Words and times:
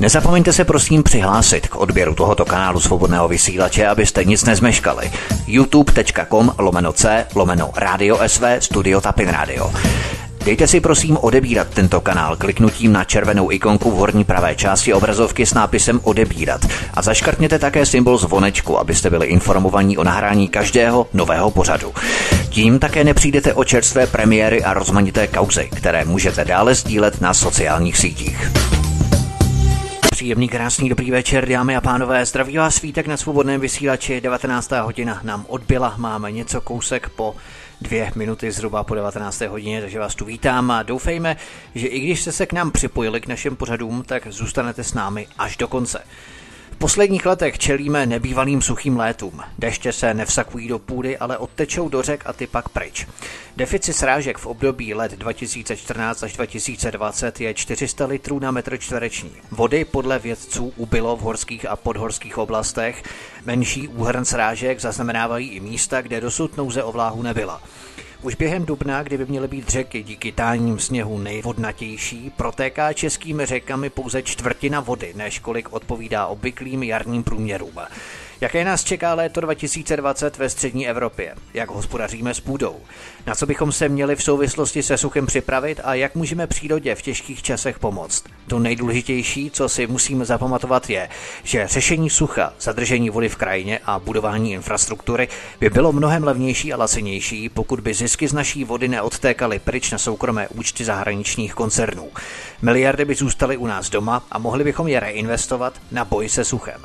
Nezapomeňte 0.00 0.52
se 0.52 0.64
prosím 0.64 1.02
přihlásit 1.02 1.68
k 1.68 1.76
odběru 1.76 2.14
tohoto 2.14 2.44
kanálu 2.44 2.80
svobodného 2.80 3.28
vysílače, 3.28 3.86
abyste 3.86 4.24
nic 4.24 4.44
nezmeškali. 4.44 5.10
youtube.com 5.46 6.52
lomeno 6.58 6.92
c 6.92 7.26
lomeno 7.34 7.70
radio 7.76 8.18
sv 8.26 8.44
studio 8.58 9.00
tapin 9.00 9.28
radio. 9.28 9.72
Dejte 10.44 10.66
si 10.66 10.80
prosím 10.80 11.16
odebírat 11.16 11.68
tento 11.68 12.00
kanál 12.00 12.36
kliknutím 12.36 12.92
na 12.92 13.04
červenou 13.04 13.52
ikonku 13.52 13.90
v 13.90 13.94
horní 13.94 14.24
pravé 14.24 14.54
části 14.54 14.92
obrazovky 14.92 15.46
s 15.46 15.54
nápisem 15.54 16.00
odebírat 16.02 16.60
a 16.94 17.02
zaškrtněte 17.02 17.58
také 17.58 17.86
symbol 17.86 18.18
zvonečku, 18.18 18.78
abyste 18.78 19.10
byli 19.10 19.26
informovaní 19.26 19.98
o 19.98 20.04
nahrání 20.04 20.48
každého 20.48 21.06
nového 21.12 21.50
pořadu. 21.50 21.94
Tím 22.48 22.78
také 22.78 23.04
nepřijdete 23.04 23.54
o 23.54 23.64
čerstvé 23.64 24.06
premiéry 24.06 24.64
a 24.64 24.74
rozmanité 24.74 25.26
kauzy, 25.26 25.68
které 25.76 26.04
můžete 26.04 26.44
dále 26.44 26.74
sdílet 26.74 27.20
na 27.20 27.34
sociálních 27.34 27.96
sítích. 27.96 28.50
Příjemný, 30.16 30.48
krásný, 30.48 30.88
dobrý 30.88 31.10
večer, 31.10 31.48
dámy 31.48 31.76
a 31.76 31.80
pánové. 31.80 32.26
Zdraví 32.26 32.56
vás 32.56 32.74
svítek 32.74 33.06
na 33.06 33.16
svobodném 33.16 33.60
vysílači. 33.60 34.20
19. 34.20 34.70
hodina 34.70 35.20
nám 35.22 35.44
odbyla, 35.48 35.94
máme 35.96 36.32
něco 36.32 36.60
kousek 36.60 37.08
po 37.08 37.36
dvě 37.80 38.12
minuty 38.14 38.52
zhruba 38.52 38.84
po 38.84 38.94
19. 38.94 39.40
hodině, 39.40 39.80
takže 39.80 39.98
vás 39.98 40.14
tu 40.14 40.24
vítám 40.24 40.70
a 40.70 40.82
doufejme, 40.82 41.36
že 41.74 41.86
i 41.86 42.00
když 42.00 42.22
jste 42.22 42.32
se 42.32 42.46
k 42.46 42.52
nám 42.52 42.70
připojili 42.70 43.20
k 43.20 43.26
našim 43.26 43.56
pořadům, 43.56 44.02
tak 44.06 44.26
zůstanete 44.30 44.84
s 44.84 44.94
námi 44.94 45.26
až 45.38 45.56
do 45.56 45.68
konce. 45.68 46.04
V 46.76 46.78
posledních 46.78 47.26
letech 47.26 47.58
čelíme 47.58 48.06
nebývalým 48.06 48.62
suchým 48.62 48.96
létům. 48.96 49.40
Deště 49.58 49.92
se 49.92 50.14
nevsakují 50.14 50.68
do 50.68 50.78
půdy, 50.78 51.18
ale 51.18 51.38
odtečou 51.38 51.88
do 51.88 52.02
řek 52.02 52.22
a 52.26 52.32
ty 52.32 52.46
pak 52.46 52.68
pryč. 52.68 53.06
Deficit 53.56 53.92
srážek 53.92 54.38
v 54.38 54.46
období 54.46 54.94
let 54.94 55.12
2014 55.12 56.22
až 56.22 56.32
2020 56.32 57.40
je 57.40 57.54
400 57.54 58.06
litrů 58.06 58.38
na 58.38 58.50
metr 58.50 58.78
čtvereční. 58.78 59.32
Vody 59.50 59.84
podle 59.84 60.18
vědců 60.18 60.72
ubylo 60.76 61.16
v 61.16 61.20
horských 61.20 61.66
a 61.66 61.76
podhorských 61.76 62.38
oblastech. 62.38 63.02
Menší 63.44 63.88
úhrn 63.88 64.24
srážek 64.24 64.80
zaznamenávají 64.80 65.48
i 65.48 65.60
místa, 65.60 66.02
kde 66.02 66.20
dosud 66.20 66.56
nouze 66.56 66.82
o 66.82 66.92
vláhu 66.92 67.22
nebyla. 67.22 67.62
Už 68.22 68.34
během 68.34 68.64
dubna, 68.66 69.02
kdyby 69.02 69.26
měly 69.26 69.48
být 69.48 69.68
řeky 69.68 70.02
díky 70.02 70.32
táním 70.32 70.78
sněhu 70.78 71.18
nejvodnatější, 71.18 72.32
protéká 72.36 72.92
českými 72.92 73.46
řekami 73.46 73.90
pouze 73.90 74.22
čtvrtina 74.22 74.80
vody, 74.80 75.12
než 75.16 75.38
kolik 75.38 75.72
odpovídá 75.72 76.26
obvyklým 76.26 76.82
jarním 76.82 77.22
průměrům. 77.22 77.78
Jaké 78.40 78.64
nás 78.64 78.84
čeká 78.84 79.14
léto 79.14 79.40
2020 79.40 80.38
ve 80.38 80.48
střední 80.48 80.88
Evropě? 80.88 81.34
Jak 81.54 81.70
hospodaříme 81.70 82.34
s 82.34 82.40
půdou? 82.40 82.76
Na 83.26 83.34
co 83.34 83.46
bychom 83.46 83.72
se 83.72 83.88
měli 83.88 84.16
v 84.16 84.22
souvislosti 84.22 84.82
se 84.82 84.98
suchem 84.98 85.26
připravit 85.26 85.80
a 85.84 85.94
jak 85.94 86.14
můžeme 86.14 86.46
přírodě 86.46 86.94
v 86.94 87.02
těžkých 87.02 87.42
časech 87.42 87.78
pomoct? 87.78 88.24
To 88.46 88.58
nejdůležitější, 88.58 89.50
co 89.50 89.68
si 89.68 89.86
musíme 89.86 90.24
zapamatovat, 90.24 90.90
je, 90.90 91.08
že 91.42 91.66
řešení 91.66 92.10
sucha, 92.10 92.52
zadržení 92.60 93.10
vody 93.10 93.28
v 93.28 93.36
krajině 93.36 93.80
a 93.84 93.98
budování 93.98 94.52
infrastruktury 94.52 95.28
by 95.60 95.70
bylo 95.70 95.92
mnohem 95.92 96.24
levnější 96.24 96.72
a 96.72 96.76
lacenější, 96.76 97.48
pokud 97.48 97.80
by 97.80 97.94
zisky 97.94 98.28
z 98.28 98.32
naší 98.32 98.64
vody 98.64 98.88
neodtékaly 98.88 99.58
pryč 99.58 99.90
na 99.90 99.98
soukromé 99.98 100.48
účty 100.48 100.84
zahraničních 100.84 101.54
koncernů. 101.54 102.08
Miliardy 102.62 103.04
by 103.04 103.14
zůstaly 103.14 103.56
u 103.56 103.66
nás 103.66 103.90
doma 103.90 104.22
a 104.30 104.38
mohli 104.38 104.64
bychom 104.64 104.88
je 104.88 105.00
reinvestovat 105.00 105.74
na 105.92 106.04
boj 106.04 106.28
se 106.28 106.44
suchem. 106.44 106.80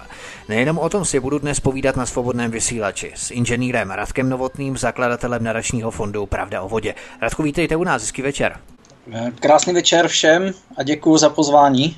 Nejenom 0.50 0.78
o 0.78 0.90
tom 0.90 1.06
si 1.06 1.20
budu 1.20 1.40
dnes 1.40 1.60
povídat 1.60 1.96
na 1.96 2.06
svobodném 2.06 2.52
vysílači 2.52 3.12
s 3.16 3.32
inženýrem 3.32 3.92
Radkem 3.92 4.30
Novotným, 4.30 4.78
zakladatelem 4.78 5.44
nadačního 5.44 5.92
fondu 5.92 6.26
Pravda 6.32 6.62
o 6.62 6.70
vodě. 6.70 6.96
Radku, 7.22 7.44
vítejte 7.44 7.76
u 7.76 7.84
nás, 7.84 8.02
hezký 8.02 8.22
večer. 8.22 8.60
Krásný 9.40 9.74
večer 9.74 10.08
všem 10.08 10.52
a 10.78 10.84
děkuji 10.84 11.18
za 11.18 11.30
pozvání. 11.30 11.98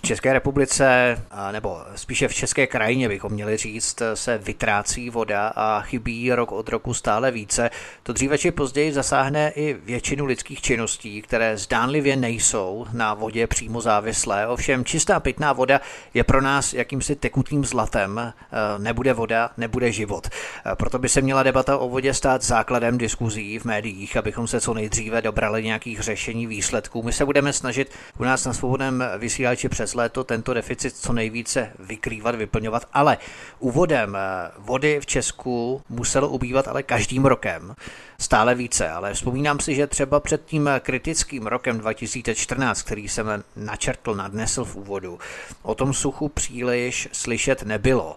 V 0.00 0.02
České 0.02 0.32
republice, 0.32 1.16
nebo 1.52 1.78
spíše 1.94 2.28
v 2.28 2.34
české 2.34 2.66
krajině 2.66 3.08
bychom 3.08 3.32
měli 3.32 3.56
říct, 3.56 4.02
se 4.14 4.38
vytrácí 4.38 5.10
voda 5.10 5.52
a 5.56 5.80
chybí 5.80 6.32
rok 6.32 6.52
od 6.52 6.68
roku 6.68 6.94
stále 6.94 7.30
více. 7.30 7.70
To 8.02 8.12
dříve 8.12 8.38
či 8.38 8.50
později 8.50 8.92
zasáhne 8.92 9.52
i 9.56 9.74
většinu 9.84 10.24
lidských 10.24 10.60
činností, 10.60 11.22
které 11.22 11.56
zdánlivě 11.56 12.16
nejsou 12.16 12.86
na 12.92 13.14
vodě 13.14 13.46
přímo 13.46 13.80
závislé. 13.80 14.46
Ovšem 14.46 14.84
čistá 14.84 15.20
pitná 15.20 15.52
voda 15.52 15.80
je 16.14 16.24
pro 16.24 16.40
nás 16.40 16.74
jakýmsi 16.74 17.16
tekutým 17.16 17.64
zlatem. 17.64 18.32
Nebude 18.78 19.12
voda, 19.12 19.50
nebude 19.56 19.92
život. 19.92 20.28
Proto 20.74 20.98
by 20.98 21.08
se 21.08 21.20
měla 21.20 21.42
debata 21.42 21.78
o 21.78 21.88
vodě 21.88 22.14
stát 22.14 22.42
základem 22.42 22.98
diskuzí 22.98 23.58
v 23.58 23.64
médiích, 23.64 24.16
abychom 24.16 24.46
se 24.46 24.60
co 24.60 24.74
nejdříve 24.74 25.22
dobrali 25.22 25.64
nějakých 25.64 26.00
řešení 26.00 26.46
výsledků. 26.46 27.02
My 27.02 27.12
se 27.12 27.24
budeme 27.24 27.52
snažit 27.52 27.90
u 28.18 28.24
nás 28.24 28.44
na 28.44 28.52
svobodném 28.52 29.04
vysílači 29.18 29.68
přes 29.68 29.89
přes 29.90 29.94
léto 29.94 30.24
tento 30.24 30.54
deficit 30.54 30.96
co 30.96 31.12
nejvíce 31.12 31.72
vykrývat, 31.78 32.34
vyplňovat, 32.34 32.88
ale 32.92 33.18
úvodem 33.58 34.16
eh, 34.16 34.50
vody 34.58 35.00
v 35.00 35.06
Česku 35.06 35.82
muselo 35.88 36.28
ubývat 36.28 36.68
ale 36.68 36.82
každým 36.82 37.24
rokem 37.24 37.74
stále 38.20 38.54
více, 38.54 38.90
ale 38.90 39.14
vzpomínám 39.14 39.60
si, 39.60 39.74
že 39.74 39.86
třeba 39.86 40.20
před 40.20 40.44
tím 40.44 40.70
kritickým 40.80 41.46
rokem 41.46 41.78
2014, 41.78 42.82
který 42.82 43.08
jsem 43.08 43.44
načrtl, 43.56 44.14
nadnesl 44.14 44.64
v 44.64 44.76
úvodu, 44.76 45.18
o 45.62 45.74
tom 45.74 45.94
suchu 45.94 46.28
příliš 46.28 47.08
slyšet 47.12 47.62
nebylo. 47.62 48.16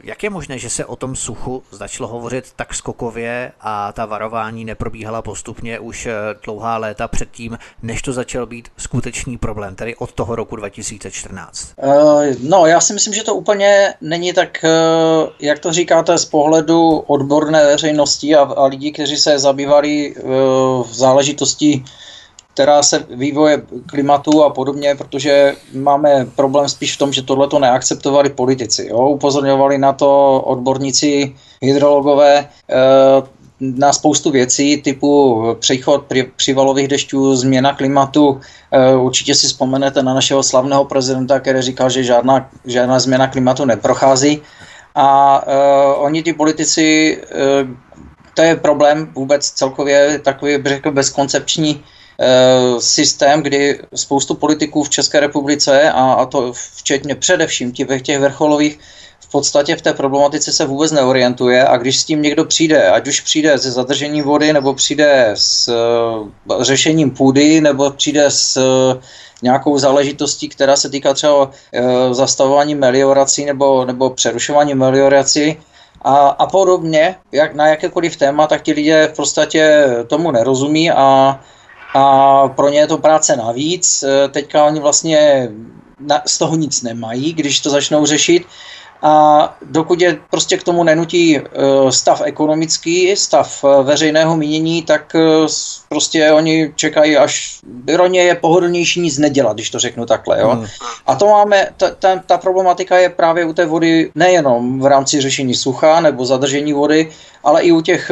Jak 0.00 0.22
je 0.22 0.30
možné, 0.30 0.58
že 0.58 0.70
se 0.70 0.84
o 0.84 0.96
tom 0.96 1.16
suchu 1.16 1.62
začalo 1.70 2.08
hovořit 2.08 2.52
tak 2.56 2.74
skokově 2.74 3.52
a 3.60 3.92
ta 3.92 4.06
varování 4.06 4.64
neprobíhala 4.64 5.22
postupně 5.22 5.78
už 5.78 6.06
eh, 6.06 6.14
dlouhá 6.44 6.76
léta 6.76 7.08
předtím, 7.08 7.58
než 7.82 8.02
to 8.02 8.12
začal 8.12 8.46
být 8.46 8.68
skutečný 8.76 9.38
problém, 9.38 9.74
tedy 9.74 9.96
od 9.96 10.12
toho 10.12 10.36
roku 10.36 10.56
2014? 11.10 11.72
Uh, 11.76 12.22
eh, 12.22 12.36
no, 12.40 12.66
já 12.66 12.80
si 12.80 12.92
myslím, 12.92 13.14
že 13.14 13.22
to 13.22 13.34
úplně 13.34 13.94
není 14.00 14.32
tak, 14.32 14.64
eh, 14.64 14.68
jak 15.40 15.58
to 15.58 15.72
říkáte, 15.72 16.18
z 16.18 16.24
pohledu 16.24 16.98
odborné 16.98 17.66
veřejnosti 17.66 18.36
a, 18.36 18.40
a 18.40 18.66
lidí, 18.66 18.92
kteří 18.92 19.16
se 19.16 19.38
zabývali 19.38 20.14
v 20.82 20.94
záležitosti 20.94 21.84
která 22.56 22.82
se 22.82 23.04
vývoje 23.10 23.62
klimatu 23.86 24.44
a 24.44 24.50
podobně, 24.50 24.94
protože 24.94 25.54
máme 25.74 26.26
problém 26.36 26.68
spíš 26.68 26.94
v 26.94 26.98
tom, 26.98 27.12
že 27.12 27.22
tohle 27.22 27.48
to 27.48 27.58
neakceptovali 27.58 28.30
politici. 28.30 28.88
Jo? 28.90 29.08
Upozorňovali 29.20 29.78
na 29.78 29.92
to 29.92 30.40
odborníci 30.40 31.36
hydrologové 31.62 32.48
na 33.60 33.92
spoustu 33.92 34.30
věcí 34.30 34.82
typu 34.82 35.42
přechod 35.60 36.04
při, 36.06 36.30
přivalových 36.36 36.88
dešťů, 36.88 37.36
změna 37.36 37.74
klimatu. 37.74 38.40
E, 38.70 38.96
určitě 38.96 39.34
si 39.34 39.46
vzpomenete 39.46 40.02
na 40.02 40.14
našeho 40.14 40.42
slavného 40.42 40.84
prezidenta, 40.84 41.40
který 41.40 41.62
říkal, 41.62 41.90
že 41.90 42.04
žádná, 42.04 42.50
žádná 42.64 42.98
změna 42.98 43.26
klimatu 43.26 43.64
neprochází. 43.64 44.42
A 44.94 45.40
e, 45.46 45.56
oni, 45.94 46.22
ty 46.22 46.32
politici, 46.32 47.18
e, 47.22 47.66
to 48.34 48.42
je 48.42 48.56
problém 48.56 49.12
vůbec 49.14 49.50
celkově 49.50 50.18
takový, 50.18 50.58
bych 50.58 50.72
řekl, 50.72 50.92
bezkoncepční 50.92 51.84
Eh, 52.18 52.80
systém, 52.80 53.42
kdy 53.42 53.80
spoustu 53.94 54.34
politiků 54.34 54.82
v 54.82 54.90
České 54.90 55.20
republice, 55.20 55.90
a, 55.90 56.12
a 56.12 56.26
to 56.26 56.52
včetně 56.52 57.14
především 57.14 57.72
těch, 57.72 58.02
těch 58.02 58.18
vrcholových, 58.18 58.78
v 59.28 59.30
podstatě 59.30 59.76
v 59.76 59.82
té 59.82 59.92
problematice 59.92 60.52
se 60.52 60.66
vůbec 60.66 60.92
neorientuje 60.92 61.66
a 61.66 61.76
když 61.76 62.00
s 62.00 62.04
tím 62.04 62.22
někdo 62.22 62.44
přijde, 62.44 62.90
ať 62.90 63.08
už 63.08 63.20
přijde 63.20 63.58
se 63.58 63.70
zadržením 63.70 64.24
vody, 64.24 64.52
nebo 64.52 64.74
přijde 64.74 65.30
s 65.34 65.68
uh, 65.68 66.62
řešením 66.62 67.10
půdy, 67.10 67.60
nebo 67.60 67.90
přijde 67.90 68.24
s 68.28 68.56
uh, 68.56 69.02
nějakou 69.42 69.78
záležitostí, 69.78 70.48
která 70.48 70.76
se 70.76 70.90
týká 70.90 71.14
třeba 71.14 71.44
uh, 71.44 71.50
zastavování 72.10 72.74
meliorací 72.74 73.44
nebo, 73.44 73.84
nebo 73.84 74.10
přerušování 74.10 74.74
meliorací, 74.74 75.56
a, 76.02 76.28
a 76.28 76.46
podobně, 76.46 77.16
jak 77.32 77.54
na 77.54 77.66
jakékoliv 77.66 78.16
téma, 78.16 78.46
tak 78.46 78.62
ti 78.62 78.72
lidé 78.72 79.08
v 79.12 79.16
podstatě 79.16 79.86
tomu 80.06 80.30
nerozumí 80.30 80.90
a 80.90 81.40
a 81.94 82.48
pro 82.48 82.68
ně 82.68 82.78
je 82.78 82.86
to 82.86 82.98
práce 82.98 83.36
navíc. 83.36 84.04
Teďka 84.30 84.64
oni 84.64 84.80
vlastně 84.80 85.48
z 86.26 86.38
toho 86.38 86.56
nic 86.56 86.82
nemají, 86.82 87.32
když 87.32 87.60
to 87.60 87.70
začnou 87.70 88.06
řešit. 88.06 88.46
A 89.02 89.56
dokud 89.62 90.00
je 90.00 90.18
prostě 90.30 90.56
k 90.56 90.62
tomu 90.62 90.84
nenutí 90.84 91.36
e, 91.36 91.42
stav 91.90 92.22
ekonomický, 92.24 93.16
stav 93.16 93.64
e, 93.64 93.82
veřejného 93.82 94.36
mínění, 94.36 94.82
tak 94.82 95.16
prostě 95.88 96.32
oni 96.32 96.72
čekají, 96.76 97.16
až 97.16 97.60
pro 97.86 98.06
ně 98.06 98.22
je 98.22 98.34
pohodlnější 98.34 99.00
nic 99.00 99.18
nedělat, 99.18 99.52
když 99.52 99.70
to 99.70 99.78
řeknu 99.78 100.06
takhle. 100.06 100.40
Jo? 100.40 100.50
Hmm. 100.50 100.66
A 101.06 101.14
to 101.14 101.26
máme, 101.26 101.68
ta, 101.76 101.90
ta, 101.90 102.22
ta 102.26 102.38
problematika 102.38 102.98
je 102.98 103.08
právě 103.08 103.44
u 103.44 103.52
té 103.52 103.66
vody 103.66 104.10
nejenom 104.14 104.80
v 104.80 104.86
rámci 104.86 105.20
řešení 105.20 105.54
sucha 105.54 106.00
nebo 106.00 106.26
zadržení 106.26 106.72
vody, 106.72 107.10
ale 107.44 107.62
i 107.62 107.72
u 107.72 107.80
těch 107.80 108.10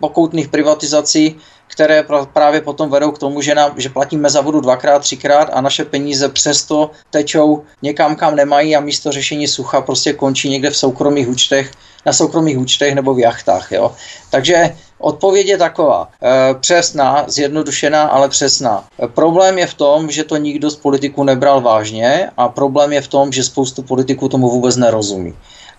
pokoutných 0.00 0.48
privatizací, 0.48 1.36
které 1.74 2.04
právě 2.32 2.60
potom 2.60 2.90
vedou 2.90 3.10
k 3.10 3.18
tomu, 3.18 3.42
že, 3.42 3.54
nám, 3.54 3.74
že 3.76 3.88
platíme 3.88 4.30
za 4.30 4.40
vodu 4.40 4.60
dvakrát, 4.60 4.98
třikrát 4.98 5.50
a 5.52 5.60
naše 5.60 5.84
peníze 5.84 6.28
přesto 6.28 6.90
tečou 7.10 7.62
někam, 7.82 8.16
kam 8.16 8.36
nemají 8.36 8.76
a 8.76 8.80
místo 8.80 9.12
řešení 9.12 9.48
sucha 9.48 9.80
prostě 9.80 10.12
končí 10.12 10.48
někde 10.48 10.70
v 10.70 10.76
soukromých 10.76 11.28
účtech, 11.28 11.70
na 12.06 12.12
soukromých 12.12 12.58
účtech 12.58 12.94
nebo 12.94 13.14
v 13.14 13.18
jachtách. 13.18 13.72
Jo. 13.72 13.92
Takže 14.30 14.74
Odpověď 14.98 15.46
je 15.46 15.58
taková, 15.58 16.08
e, 16.22 16.54
přesná, 16.54 17.24
zjednodušená, 17.28 18.02
ale 18.02 18.28
přesná. 18.28 18.84
E, 19.04 19.08
problém 19.08 19.58
je 19.58 19.66
v 19.66 19.74
tom, 19.74 20.10
že 20.10 20.24
to 20.24 20.36
nikdo 20.36 20.70
z 20.70 20.76
politiků 20.76 21.24
nebral 21.24 21.60
vážně 21.60 22.30
a 22.36 22.48
problém 22.48 22.92
je 22.92 23.00
v 23.00 23.08
tom, 23.08 23.32
že 23.32 23.44
spoustu 23.44 23.82
politiků 23.82 24.28
tomu 24.28 24.48
vůbec 24.48 24.76
nerozumí. 24.76 25.34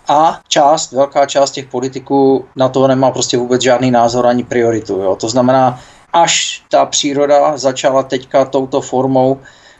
A 0.07 0.39
část, 0.47 0.91
velká 0.91 1.25
část 1.25 1.51
těch 1.51 1.65
politiků 1.65 2.45
na 2.55 2.69
to 2.69 2.87
nemá 2.87 3.11
prostě 3.11 3.37
vůbec 3.37 3.61
žádný 3.61 3.91
názor 3.91 4.27
ani 4.27 4.43
prioritu. 4.43 5.01
Jo. 5.01 5.15
To 5.15 5.29
znamená, 5.29 5.79
až 6.13 6.63
ta 6.69 6.85
příroda 6.85 7.57
začala 7.57 8.03
teďka 8.03 8.45
touto 8.45 8.81
formou 8.81 9.39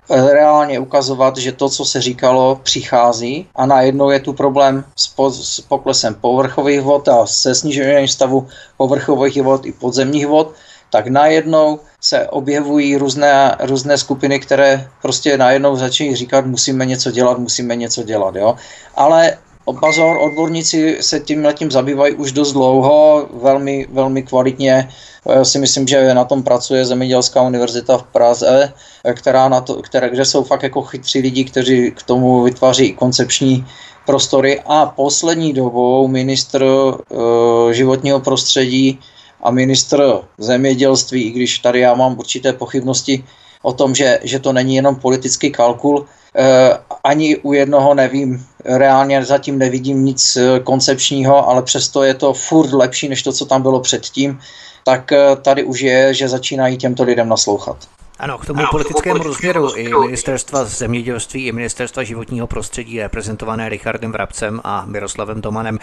Eh, 0.10 0.33
reálně 0.33 0.80
ukazovat, 0.80 1.38
že 1.38 1.51
to, 1.51 1.69
co 1.69 1.86
se 1.86 2.01
říkalo, 2.01 2.60
přichází 2.63 3.48
a 3.56 3.66
najednou 3.66 4.10
je 4.10 4.19
tu 4.19 4.33
problém 4.33 4.86
s, 4.95 5.07
po, 5.07 5.31
s 5.31 5.62
poklesem 5.62 6.16
povrchových 6.16 6.81
vod 6.81 7.07
a 7.07 7.25
se 7.25 7.56
snižením 7.56 8.07
stavu 8.07 8.48
povrchových 8.77 9.42
vod 9.42 9.66
i 9.66 9.72
podzemních 9.72 10.27
vod, 10.27 10.54
tak 10.89 11.07
najednou 11.07 11.80
se 12.01 12.27
objevují 12.27 12.98
různé, 12.98 13.56
různé 13.60 13.98
skupiny, 13.98 14.39
které 14.39 14.89
prostě 15.01 15.38
najednou 15.38 15.75
začínají 15.75 16.16
říkat, 16.16 16.45
musíme 16.45 16.86
něco 16.86 17.12
dělat, 17.12 17.38
musíme 17.38 17.75
něco 17.75 18.04
dělat. 18.04 18.36
Jo? 18.36 18.56
Ale 18.95 19.38
Pozor, 19.66 20.18
odborníci 20.18 20.98
se 21.02 21.20
tím 21.20 21.48
tím 21.54 21.72
zabývají 21.72 22.16
už 22.16 22.32
dost 22.32 22.54
dlouho, 22.54 23.28
velmi, 23.34 23.88
velmi 23.92 24.24
kvalitně. 24.24 24.90
Já 25.36 25.46
si 25.46 25.60
myslím, 25.60 25.88
že 25.88 26.14
na 26.14 26.26
tom 26.26 26.44
pracuje 26.44 26.86
Zemědělská 26.86 27.42
univerzita 27.42 27.98
v 27.98 28.04
Praze, 28.04 28.74
která 29.14 29.50
na 29.50 29.62
to, 29.62 29.82
které, 29.82 30.10
kde 30.10 30.26
jsou 30.26 30.44
fakt 30.44 30.64
jako 30.64 30.82
chytří 30.82 31.20
lidi, 31.20 31.44
kteří 31.44 31.92
k 31.92 32.04
tomu 32.04 32.44
vytváří 32.44 32.94
koncepční 32.94 33.66
prostory. 34.06 34.62
A 34.66 34.86
poslední 34.86 35.54
dobou 35.54 36.08
ministr 36.08 36.64
uh, 36.64 37.72
životního 37.72 38.20
prostředí 38.20 39.00
a 39.44 39.52
ministr 39.52 40.22
zemědělství, 40.38 41.24
i 41.24 41.32
když 41.32 41.60
tady 41.60 41.80
já 41.80 41.94
mám 41.94 42.20
určité 42.20 42.54
pochybnosti 42.54 43.24
o 43.62 43.74
tom, 43.74 43.96
že, 43.96 44.20
že 44.24 44.40
to 44.40 44.54
není 44.54 44.76
jenom 44.76 44.96
politický 44.96 45.52
kalkul, 45.52 46.06
Eh, 46.38 46.78
ani 47.04 47.38
u 47.38 47.54
jednoho 47.54 47.94
nevím, 47.94 48.46
reálně 48.66 49.26
zatím 49.26 49.58
nevidím 49.58 50.06
nic 50.06 50.36
eh, 50.36 50.60
koncepčního, 50.60 51.50
ale 51.50 51.62
přesto 51.62 52.04
je 52.04 52.14
to 52.14 52.34
furt 52.34 52.74
lepší 52.74 53.10
než 53.10 53.24
to, 53.24 53.34
co 53.34 53.46
tam 53.46 53.62
bylo 53.62 53.80
předtím, 53.80 54.40
tak 54.84 55.12
eh, 55.12 55.36
tady 55.42 55.64
už 55.64 55.82
je, 55.82 56.14
že 56.14 56.30
začínají 56.30 56.78
těmto 56.78 57.04
lidem 57.04 57.30
naslouchat. 57.30 57.78
Ano, 58.20 58.38
k 58.38 58.46
tomu 58.46 58.60
ano, 58.60 58.68
politickému 58.72 59.24
rozměru 59.24 59.76
i 59.76 59.90
ministerstva 59.90 60.66
zemědělství, 60.66 61.46
i 61.46 61.52
ministerstva 61.52 62.04
životního 62.04 62.48
prostředí, 62.48 63.00
reprezentované 63.00 63.70
Richardem 63.70 64.12
Vrabcem 64.12 64.62
a 64.64 64.86
Miroslavem 64.86 65.42
Tomanem, 65.42 65.80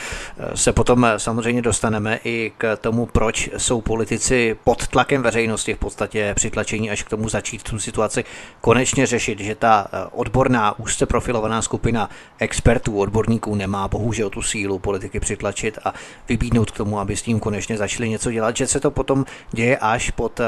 se 0.55 0.73
potom 0.73 1.07
samozřejmě 1.17 1.63
dostaneme 1.63 2.19
i 2.25 2.53
k 2.59 2.77
tomu, 2.77 3.07
proč 3.07 3.51
jsou 3.57 3.81
politici 3.81 4.57
pod 4.65 4.89
tlakem 4.89 5.23
veřejnosti 5.23 5.75
v 5.75 5.79
podstatě 5.79 6.33
přitlačení 6.35 6.91
až 6.91 7.03
k 7.03 7.09
tomu 7.09 7.29
začít 7.29 7.63
tu 7.63 7.79
situaci 7.79 8.25
konečně 8.61 9.07
řešit, 9.07 9.41
že 9.41 9.55
ta 9.55 9.87
eh, 9.93 10.07
odborná, 10.13 10.79
úzce 10.79 11.07
profilovaná 11.07 11.63
skupina 11.63 12.11
expertů, 12.39 12.99
odborníků 12.99 13.55
nemá 13.55 13.89
bohužel 13.89 14.31
tu 14.31 14.43
sílu 14.43 14.79
politiky 14.79 15.21
přitlačit 15.21 15.79
a 15.85 15.95
vybídnout 16.29 16.71
k 16.71 16.77
tomu, 16.77 16.99
aby 16.99 17.17
s 17.17 17.23
tím 17.23 17.41
konečně 17.41 17.77
začali 17.77 18.09
něco 18.09 18.33
dělat, 18.33 18.57
že 18.57 18.67
se 18.67 18.81
to 18.81 18.91
potom 18.91 19.25
děje 19.51 19.77
až 19.77 20.11
pod 20.11 20.41
eh, 20.41 20.45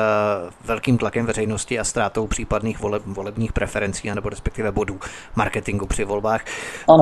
velkým 0.65 0.99
tlakem 0.99 1.27
veřejnosti 1.27 1.74
a 1.79 1.85
ztrátou 1.85 2.27
případných 2.27 2.81
voleb, 2.81 3.03
volebních 3.07 3.53
preferencí 3.53 4.11
nebo 4.15 4.29
respektive 4.29 4.73
bodů 4.73 5.01
marketingu 5.37 5.87
při 5.87 6.05
volbách. 6.05 6.45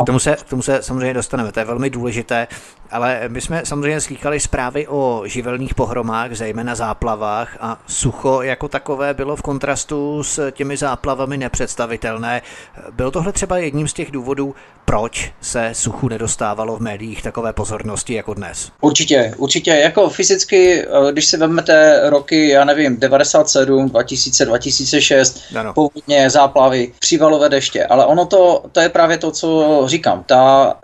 K 0.02 0.06
tomu, 0.06 0.18
se, 0.18 0.36
k 0.36 0.42
tomu 0.42 0.62
se 0.62 0.82
samozřejmě 0.82 1.14
dostaneme, 1.14 1.52
to 1.52 1.60
je 1.60 1.64
velmi 1.64 1.90
důležité, 1.90 2.48
ale 2.92 3.20
my 3.28 3.40
jsme 3.40 3.62
samozřejmě 3.64 4.00
slýchali 4.00 4.40
zprávy 4.40 4.86
o 4.88 5.22
živelných 5.24 5.74
pohromách, 5.74 6.32
zejména 6.32 6.74
záplavách 6.74 7.56
a 7.60 7.82
sucho 7.86 8.42
jako 8.42 8.68
takové 8.68 9.14
bylo 9.14 9.36
v 9.36 9.42
kontrastu 9.42 10.22
s 10.22 10.50
těmi 10.50 10.76
záplavami 10.76 11.36
nepředstavitelné. 11.36 12.42
Byl 12.90 13.10
tohle 13.10 13.32
třeba 13.32 13.58
jedním 13.58 13.88
z 13.88 13.92
těch 13.92 14.10
důvodů, 14.10 14.54
proč 14.84 15.32
se 15.40 15.70
suchu 15.72 16.08
nedostávalo 16.08 16.76
v 16.76 16.80
médiích 16.80 17.22
takové 17.22 17.52
pozornosti 17.52 18.14
jako 18.14 18.34
dnes? 18.34 18.70
Určitě, 18.80 19.34
určitě. 19.36 19.70
Jako 19.70 20.08
fyzicky, 20.08 20.82
eh, 20.82 21.12
když 21.12 21.26
si 21.26 21.36
vezmete 21.36 22.00
roky, 22.10 22.48
já 22.48 22.64
nevím, 22.64 23.00
97, 23.00 23.88
2000, 23.88 24.44
2006, 24.44 25.40
ano. 25.58 25.74
povodně, 25.74 26.30
záplavy, 26.30 26.92
přívalové 26.98 27.48
deště, 27.48 27.86
ale 27.86 28.06
ono 28.06 28.26
to, 28.26 28.64
to 28.72 28.80
je 28.80 28.88
právě 28.88 29.18
to, 29.18 29.30
co 29.30 29.82
říkám. 29.86 30.24
Ta 30.26 30.74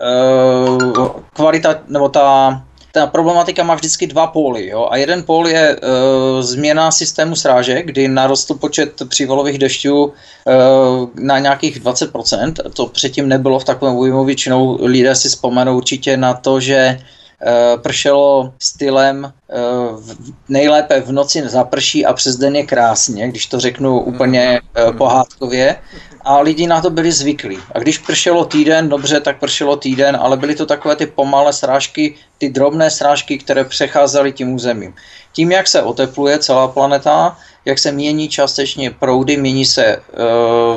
uh, 0.69 1.07
kvalita, 1.33 1.79
nebo 1.99 2.09
ta 2.09 2.61
ta 2.91 3.07
problematika 3.07 3.63
má 3.63 3.75
vždycky 3.75 4.07
dva 4.07 4.27
póly. 4.27 4.67
Jo? 4.67 4.87
A 4.91 4.97
jeden 4.97 5.23
pól 5.23 5.47
je 5.47 5.77
e, 5.77 5.77
změna 6.41 6.91
systému 6.91 7.35
srážek, 7.35 7.85
kdy 7.85 8.07
narostl 8.07 8.53
počet 8.53 9.01
přívalových 9.09 9.57
dešťů 9.57 10.09
e, 10.09 10.13
na 11.21 11.39
nějakých 11.39 11.81
20%. 11.81 12.53
To 12.73 12.87
předtím 12.87 13.27
nebylo 13.27 13.59
v 13.59 13.63
takovém 13.63 13.95
objemu. 13.95 14.25
Většinou 14.25 14.77
lidé 14.81 15.15
si 15.15 15.29
vzpomenou 15.29 15.77
určitě 15.77 16.17
na 16.17 16.33
to, 16.33 16.59
že 16.59 16.97
Eh, 17.41 17.77
pršelo 17.77 18.53
stylem 18.59 19.33
nejlépe 20.49 21.01
v 21.01 21.11
noci 21.11 21.49
zaprší 21.49 22.05
a 22.05 22.13
přes 22.13 22.35
den 22.37 22.55
je 22.55 22.65
krásně, 22.65 23.27
když 23.27 23.45
to 23.45 23.59
řeknu 23.59 23.99
úplně 23.99 24.61
eh, 24.61 24.91
pohádkově. 24.91 25.75
A 26.21 26.39
lidi 26.39 26.67
na 26.67 26.81
to 26.81 26.89
byli 26.89 27.11
zvyklí. 27.11 27.57
A 27.71 27.79
když 27.79 27.97
pršelo 27.97 28.45
týden, 28.45 28.89
dobře, 28.89 29.19
tak 29.19 29.39
pršelo 29.39 29.75
týden, 29.75 30.17
ale 30.21 30.37
byly 30.37 30.55
to 30.55 30.65
takové 30.65 30.95
ty 30.95 31.05
pomalé 31.05 31.53
srážky, 31.53 32.15
ty 32.37 32.49
drobné 32.49 32.91
srážky, 32.91 33.37
které 33.37 33.63
přecházely 33.63 34.31
tím 34.31 34.53
územím. 34.53 34.93
Tím, 35.33 35.51
jak 35.51 35.67
se 35.67 35.81
otepluje 35.81 36.39
celá 36.39 36.67
planeta, 36.67 37.37
jak 37.65 37.79
se 37.79 37.91
mění 37.91 38.29
částečně 38.29 38.91
proudy, 38.91 39.37
mění 39.37 39.65
se 39.65 40.01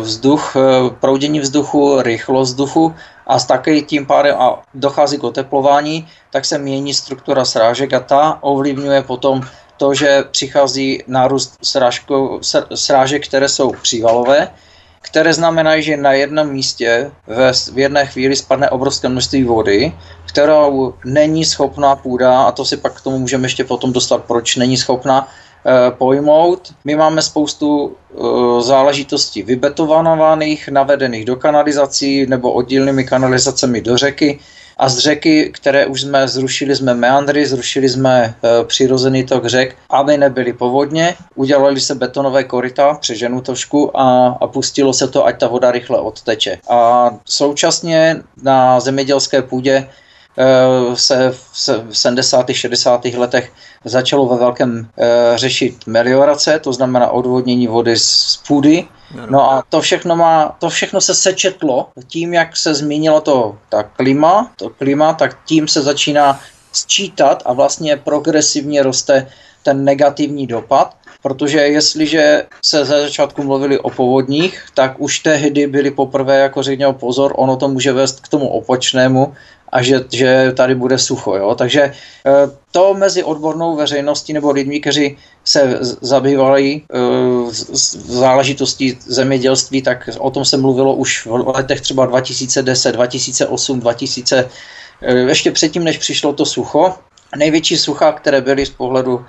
vzduch, 0.00 0.56
proudění 1.00 1.40
vzduchu, 1.40 2.02
rychlost 2.02 2.48
vzduchu 2.48 2.94
a 3.26 3.38
taky 3.40 3.82
tím 3.82 4.06
pádem 4.06 4.36
a 4.38 4.62
dochází 4.74 5.18
k 5.18 5.24
oteplování, 5.24 6.08
tak 6.30 6.44
se 6.44 6.58
mění 6.58 6.94
struktura 6.94 7.44
srážek 7.44 7.92
a 7.92 8.00
ta 8.00 8.38
ovlivňuje 8.40 8.61
potom 9.06 9.42
to, 9.76 9.94
že 9.94 10.24
přichází 10.30 11.02
nárůst 11.06 11.58
srážko, 11.62 12.40
srážek, 12.74 13.28
které 13.28 13.48
jsou 13.48 13.72
přívalové, 13.82 14.48
které 15.00 15.34
znamenají, 15.34 15.82
že 15.82 15.96
na 15.96 16.12
jednom 16.12 16.46
místě 16.46 17.10
ve, 17.26 17.52
v 17.52 17.78
jedné 17.78 18.06
chvíli 18.06 18.36
spadne 18.36 18.70
obrovské 18.70 19.08
množství 19.08 19.44
vody, 19.44 19.92
kterou 20.26 20.94
není 21.04 21.44
schopná 21.44 21.96
půda, 21.96 22.42
a 22.42 22.52
to 22.52 22.64
si 22.64 22.76
pak 22.76 23.00
k 23.00 23.00
tomu 23.00 23.18
můžeme 23.18 23.44
ještě 23.44 23.64
potom 23.64 23.92
dostat, 23.92 24.24
proč 24.24 24.56
není 24.56 24.76
schopná 24.76 25.28
Eh, 25.62 25.90
pojmout. 25.90 26.74
My 26.84 26.96
máme 26.96 27.22
spoustu 27.22 27.94
eh, 27.94 28.62
záležitostí 28.62 29.42
vybetonovaných, 29.42 30.68
navedených 30.68 31.24
do 31.24 31.36
kanalizací 31.36 32.26
nebo 32.26 32.52
oddílnými 32.52 33.04
kanalizacemi 33.04 33.80
do 33.80 33.96
řeky. 33.96 34.38
A 34.82 34.88
z 34.88 34.98
řeky, 34.98 35.50
které 35.54 35.86
už 35.86 36.00
jsme 36.00 36.28
zrušili, 36.28 36.76
jsme 36.76 36.94
meandry, 36.94 37.46
zrušili 37.46 37.88
jsme 37.88 38.24
e, 38.24 38.64
přirozený 38.64 39.24
tok 39.24 39.46
řek, 39.46 39.76
aby 39.90 40.18
nebyly 40.18 40.52
povodně. 40.52 41.14
Udělali 41.34 41.80
se 41.80 41.94
betonové 41.94 42.44
koryta, 42.44 42.94
přeženu 42.94 43.40
trošku 43.40 44.00
a, 44.00 44.28
a 44.40 44.46
pustilo 44.46 44.92
se 44.92 45.08
to, 45.08 45.26
ať 45.26 45.38
ta 45.38 45.48
voda 45.48 45.70
rychle 45.70 46.00
odteče. 46.00 46.58
A 46.70 47.10
současně 47.24 48.22
na 48.42 48.80
zemědělské 48.80 49.42
půdě 49.42 49.86
se 50.94 51.34
v 51.52 51.98
70. 51.98 52.46
60. 52.52 53.04
letech 53.04 53.52
začalo 53.84 54.26
ve 54.26 54.36
velkém 54.36 54.88
eh, 54.98 55.38
řešit 55.38 55.86
meliorace, 55.86 56.58
to 56.58 56.72
znamená 56.72 57.10
odvodnění 57.10 57.66
vody 57.66 57.96
z 57.96 58.40
půdy. 58.48 58.88
No 59.30 59.52
a 59.52 59.62
to 59.68 59.80
všechno, 59.80 60.16
má, 60.16 60.56
to 60.58 60.68
všechno 60.68 61.00
se 61.00 61.14
sečetlo 61.14 61.88
tím, 62.06 62.34
jak 62.34 62.56
se 62.56 62.74
změnilo 62.74 63.20
to 63.20 63.58
ta 63.68 63.82
klima, 63.82 64.52
to 64.56 64.70
klima, 64.70 65.12
tak 65.12 65.38
tím 65.44 65.68
se 65.68 65.82
začíná 65.82 66.40
sčítat 66.72 67.42
a 67.46 67.52
vlastně 67.52 67.96
progresivně 67.96 68.82
roste 68.82 69.26
ten 69.62 69.84
negativní 69.84 70.46
dopad, 70.46 70.96
protože 71.22 71.58
jestliže 71.58 72.46
se 72.64 72.84
ze 72.84 73.02
začátku 73.02 73.42
mluvili 73.42 73.78
o 73.78 73.90
povodních, 73.90 74.66
tak 74.74 74.94
už 74.98 75.18
tehdy 75.18 75.66
byli 75.66 75.90
poprvé 75.90 76.38
jako 76.38 76.62
řekněme 76.62 76.92
pozor, 76.92 77.32
ono 77.36 77.56
to 77.56 77.68
může 77.68 77.92
vést 77.92 78.20
k 78.20 78.28
tomu 78.28 78.48
opačnému 78.48 79.34
a 79.72 79.82
že, 79.82 80.04
že 80.10 80.52
tady 80.56 80.74
bude 80.74 80.98
sucho. 80.98 81.36
Jo? 81.36 81.54
Takže 81.54 81.82
eh, 81.82 82.32
to 82.70 82.94
mezi 82.94 83.24
odbornou 83.24 83.76
veřejností 83.76 84.32
nebo 84.32 84.50
lidmi, 84.50 84.80
kteří 84.80 85.16
se 85.44 85.78
zabývají 86.00 86.84
v 86.88 87.48
eh, 87.48 87.76
záležitostí 88.12 88.98
zemědělství, 89.00 89.82
tak 89.82 90.10
o 90.18 90.30
tom 90.30 90.44
se 90.44 90.56
mluvilo 90.56 90.94
už 90.94 91.26
v 91.26 91.52
letech 91.56 91.80
třeba 91.80 92.06
2010, 92.06 92.92
2008, 92.92 93.80
2000, 93.80 94.48
ještě 95.26 95.50
předtím, 95.50 95.84
než 95.84 95.98
přišlo 95.98 96.32
to 96.32 96.46
sucho. 96.46 96.94
Největší 97.36 97.76
sucha, 97.76 98.12
které 98.12 98.40
byly 98.40 98.66
z 98.66 98.70
pohledu 98.70 99.24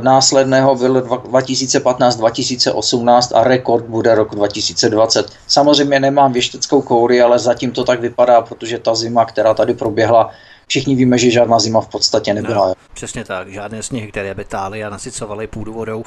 následného 0.00 0.74
byl 0.74 1.02
2015-2018 1.02 3.38
a 3.38 3.44
rekord 3.44 3.84
bude 3.84 4.14
rok 4.14 4.34
2020. 4.34 5.26
Samozřejmě 5.46 6.00
nemám 6.00 6.32
věšteckou 6.32 6.82
kouli, 6.82 7.22
ale 7.22 7.38
zatím 7.38 7.70
to 7.70 7.84
tak 7.84 8.00
vypadá, 8.00 8.40
protože 8.40 8.78
ta 8.78 8.94
zima, 8.94 9.24
která 9.24 9.54
tady 9.54 9.74
proběhla, 9.74 10.30
všichni 10.66 10.94
víme, 10.94 11.18
že 11.18 11.30
žádná 11.30 11.58
zima 11.58 11.80
v 11.80 11.88
podstatě 11.88 12.34
nebyla. 12.34 12.68
No, 12.68 12.74
přesně 12.94 13.24
tak, 13.24 13.48
žádné 13.48 13.82
sněhy, 13.82 14.08
které 14.08 14.34
by 14.34 14.44
tály 14.44 14.84
a 14.84 14.90
nasycovaly 14.90 15.46
půdu 15.46 15.72
vodou. 15.72 16.04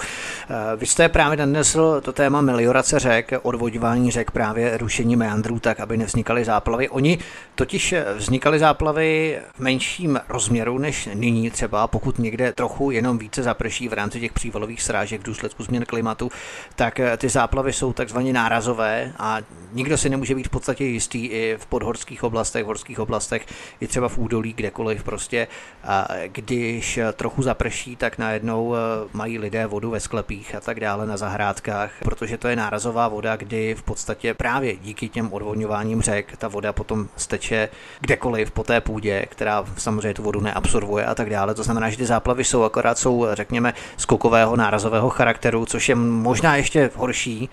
Eh, 0.49 0.75
vy 0.75 0.85
jste 0.85 1.09
právě 1.09 1.37
nadnesl 1.37 2.01
to 2.01 2.13
téma 2.13 2.41
meliorace 2.41 2.99
řek, 2.99 3.33
odvodňování 3.41 4.11
řek, 4.11 4.31
právě 4.31 4.77
rušení 4.77 5.15
meandrů 5.15 5.59
tak, 5.59 5.79
aby 5.79 5.97
nevznikaly 5.97 6.45
záplavy. 6.45 6.89
Oni 6.89 7.17
totiž 7.55 7.95
vznikaly 8.15 8.59
záplavy 8.59 9.39
v 9.55 9.59
menším 9.59 10.19
rozměru 10.29 10.77
než 10.77 11.09
nyní 11.13 11.51
třeba, 11.51 11.87
pokud 11.87 12.19
někde 12.19 12.53
trochu 12.53 12.91
jenom 12.91 13.17
více 13.17 13.43
zaprší 13.43 13.87
v 13.87 13.93
rámci 13.93 14.19
těch 14.19 14.33
přívalových 14.33 14.81
srážek 14.81 15.21
v 15.21 15.23
důsledku 15.23 15.63
změn 15.63 15.85
klimatu, 15.85 16.31
tak 16.75 16.99
ty 17.17 17.29
záplavy 17.29 17.73
jsou 17.73 17.93
takzvaně 17.93 18.33
nárazové 18.33 19.13
a 19.19 19.37
nikdo 19.73 19.97
si 19.97 20.09
nemůže 20.09 20.35
být 20.35 20.47
v 20.47 20.49
podstatě 20.49 20.85
jistý 20.85 21.25
i 21.25 21.57
v 21.59 21.65
podhorských 21.65 22.23
oblastech, 22.23 22.63
v 22.63 22.67
horských 22.67 22.99
oblastech, 22.99 23.45
i 23.81 23.87
třeba 23.87 24.09
v 24.09 24.17
údolí, 24.17 24.46
kdekoliv 24.53 25.03
prostě. 25.03 25.47
A 25.83 26.07
když 26.27 26.99
trochu 27.13 27.41
zaprší, 27.41 27.95
tak 27.95 28.17
najednou 28.17 28.75
eh, 28.75 28.79
mají 29.13 29.39
lidé 29.39 29.67
vodu 29.67 29.89
ve 29.89 29.99
sklepích 29.99 30.55
a 30.55 30.59
tak 30.59 30.79
dále 30.79 31.05
na 31.05 31.17
zahrádkách, 31.17 31.91
protože 31.99 32.37
to 32.37 32.47
je 32.47 32.55
nárazová 32.55 33.07
voda, 33.07 33.35
kdy 33.35 33.75
v 33.75 33.83
podstatě 33.83 34.33
právě 34.33 34.75
díky 34.75 35.09
těm 35.09 35.33
odvodňováním 35.33 36.01
řek 36.01 36.37
ta 36.37 36.47
voda 36.47 36.73
potom 36.73 37.07
steče 37.15 37.69
kdekoliv 37.99 38.51
po 38.51 38.63
té 38.63 38.81
půdě, 38.81 39.25
která 39.29 39.65
samozřejmě 39.77 40.13
tu 40.13 40.23
vodu 40.23 40.41
neabsorbuje 40.41 41.05
a 41.05 41.15
tak 41.15 41.29
dále. 41.29 41.55
To 41.55 41.63
znamená, 41.63 41.89
že 41.89 41.97
ty 41.97 42.05
záplavy 42.05 42.43
jsou 42.43 42.63
akorát 42.63 42.97
jsou, 42.97 43.27
řekněme, 43.33 43.73
skokového 43.97 44.55
nárazového 44.55 45.09
charakteru, 45.09 45.65
což 45.65 45.89
je 45.89 45.95
možná 45.95 46.55
ještě 46.55 46.89
horší 46.95 47.49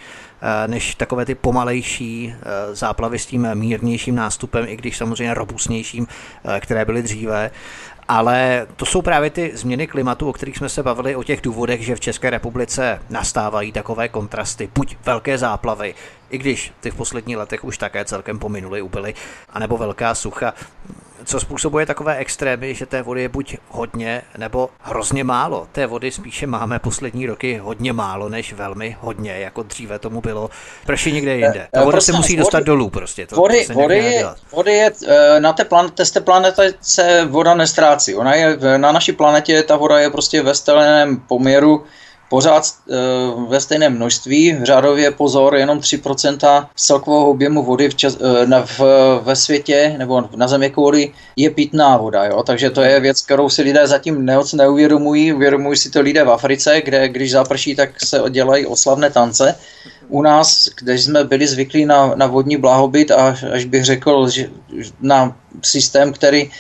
Eh, 0.47 0.69
než 0.69 0.95
takové 0.95 1.25
ty 1.25 1.35
pomalejší 1.35 2.35
eh, 2.35 2.75
záplavy 2.75 3.19
s 3.19 3.27
tím 3.27 3.49
mírnějším 3.55 4.15
nástupem, 4.15 4.65
i 4.69 4.77
když 4.77 4.97
samozřejmě 4.97 5.35
robustnějším, 5.35 6.07
eh, 6.45 6.61
byly 6.85 7.03
dříve. 7.03 7.51
Ale 8.09 8.67
to 8.77 8.87
jsou 8.87 9.03
právě 9.03 9.31
ty 9.31 9.51
změny 9.55 9.87
klimatu, 9.87 10.29
o 10.29 10.33
kterých 10.33 10.57
jsme 10.57 10.69
se 10.69 10.83
bavili, 10.83 11.17
o 11.17 11.23
těch 11.23 11.41
důvodech, 11.41 11.85
že 11.85 11.97
v 11.97 12.01
České 12.01 12.31
republice 12.31 13.01
nastávají 13.11 13.73
takové 13.73 14.09
kontrasty, 14.09 14.69
buď 14.75 14.97
velké 15.05 15.39
záplavy, 15.39 15.95
i 16.31 16.39
když 16.39 16.73
ty 16.81 16.91
v 16.91 16.95
posledních 16.95 17.37
letech 17.37 17.65
už 17.65 17.79
také 17.79 18.05
celkem 18.05 18.39
pominuly, 18.39 18.83
ubyly, 18.83 19.15
anebo 19.51 19.77
velká 19.77 20.15
sucha 20.15 20.55
co 21.25 21.41
způsobuje 21.41 21.87
takové 21.87 22.17
extrémy, 22.17 22.75
že 22.75 22.87
té 22.87 23.03
vody 23.03 23.23
je 23.23 23.29
buď 23.29 23.57
hodně 23.69 24.23
nebo 24.39 24.71
hrozně 24.81 25.25
málo. 25.25 25.67
Té 25.73 25.87
vody 25.87 26.11
spíše 26.11 26.47
máme 26.47 26.79
poslední 26.79 27.27
roky 27.27 27.57
hodně 27.57 27.93
málo 27.93 28.29
než 28.29 28.53
velmi 28.53 28.97
hodně, 29.01 29.33
jako 29.33 29.63
dříve 29.63 29.99
tomu 29.99 30.21
bylo. 30.21 30.51
Prší 30.87 31.13
někde 31.13 31.37
jinde. 31.37 31.69
Ta 31.73 31.81
voda 31.81 31.93
prostě 31.93 32.13
se 32.13 32.17
musí 32.17 32.37
dostat 32.37 32.59
vody, 32.59 32.67
dolů 32.67 32.91
prostě. 32.91 33.27
To, 33.27 33.37
vody, 33.37 33.67
to 33.67 33.73
vody, 33.73 33.97
je, 33.97 34.27
vody 34.53 34.73
je, 34.73 34.93
eh, 35.09 35.41
na 35.41 35.53
té 35.53 35.65
planetě, 35.65 36.05
z 36.05 36.11
té 36.11 36.21
planety 36.21 36.63
se 36.81 37.25
voda 37.25 37.55
nestrácí. 37.55 38.15
Ona 38.15 38.35
je, 38.35 38.59
na 38.77 38.93
naší 38.93 39.13
planetě 39.13 39.63
ta 39.63 39.77
voda 39.77 39.99
je 39.99 40.11
prostě 40.11 40.43
ve 40.43 40.55
steleném 40.55 41.17
poměru 41.17 41.85
pořád 42.35 42.65
e, 42.67 42.97
ve 43.49 43.61
stejném 43.61 43.95
množství, 43.95 44.59
řádově 44.63 45.11
pozor, 45.11 45.55
jenom 45.55 45.79
3% 45.79 46.67
celkového 46.77 47.31
objemu 47.31 47.63
vody 47.63 47.89
v 47.89 47.95
čas, 47.95 48.19
e, 48.19 48.47
na, 48.47 48.67
v, 48.67 48.81
ve 49.23 49.37
světě 49.37 49.95
nebo 49.99 50.25
na 50.37 50.49
země 50.49 50.71
kvůli 50.71 51.13
je 51.37 51.51
pitná 51.51 51.97
voda. 51.97 52.25
Jo? 52.25 52.43
Takže 52.43 52.71
to 52.71 52.83
je 52.83 53.01
věc, 53.01 53.23
kterou 53.23 53.49
si 53.49 53.63
lidé 53.63 53.87
zatím 53.87 54.25
neoc 54.25 54.53
neuvědomují. 54.53 55.33
Uvědomují 55.33 55.77
si 55.77 55.91
to 55.91 56.01
lidé 56.01 56.25
v 56.25 56.31
Africe, 56.31 56.83
kde 56.83 57.09
když 57.09 57.31
zaprší, 57.31 57.77
tak 57.79 58.03
se 58.03 58.19
dělají 58.31 58.67
oslavné 58.67 59.11
tance. 59.11 59.55
U 60.09 60.23
nás, 60.23 60.69
kde 60.75 60.99
jsme 60.99 61.25
byli 61.25 61.47
zvyklí 61.47 61.87
na, 61.87 62.19
na 62.19 62.27
vodní 62.27 62.57
blahobyt 62.57 63.11
a 63.11 63.39
až 63.55 63.65
bych 63.65 63.85
řekl, 63.85 64.29
že 64.29 64.51
na 65.01 65.37
systém, 65.63 66.13
který 66.13 66.51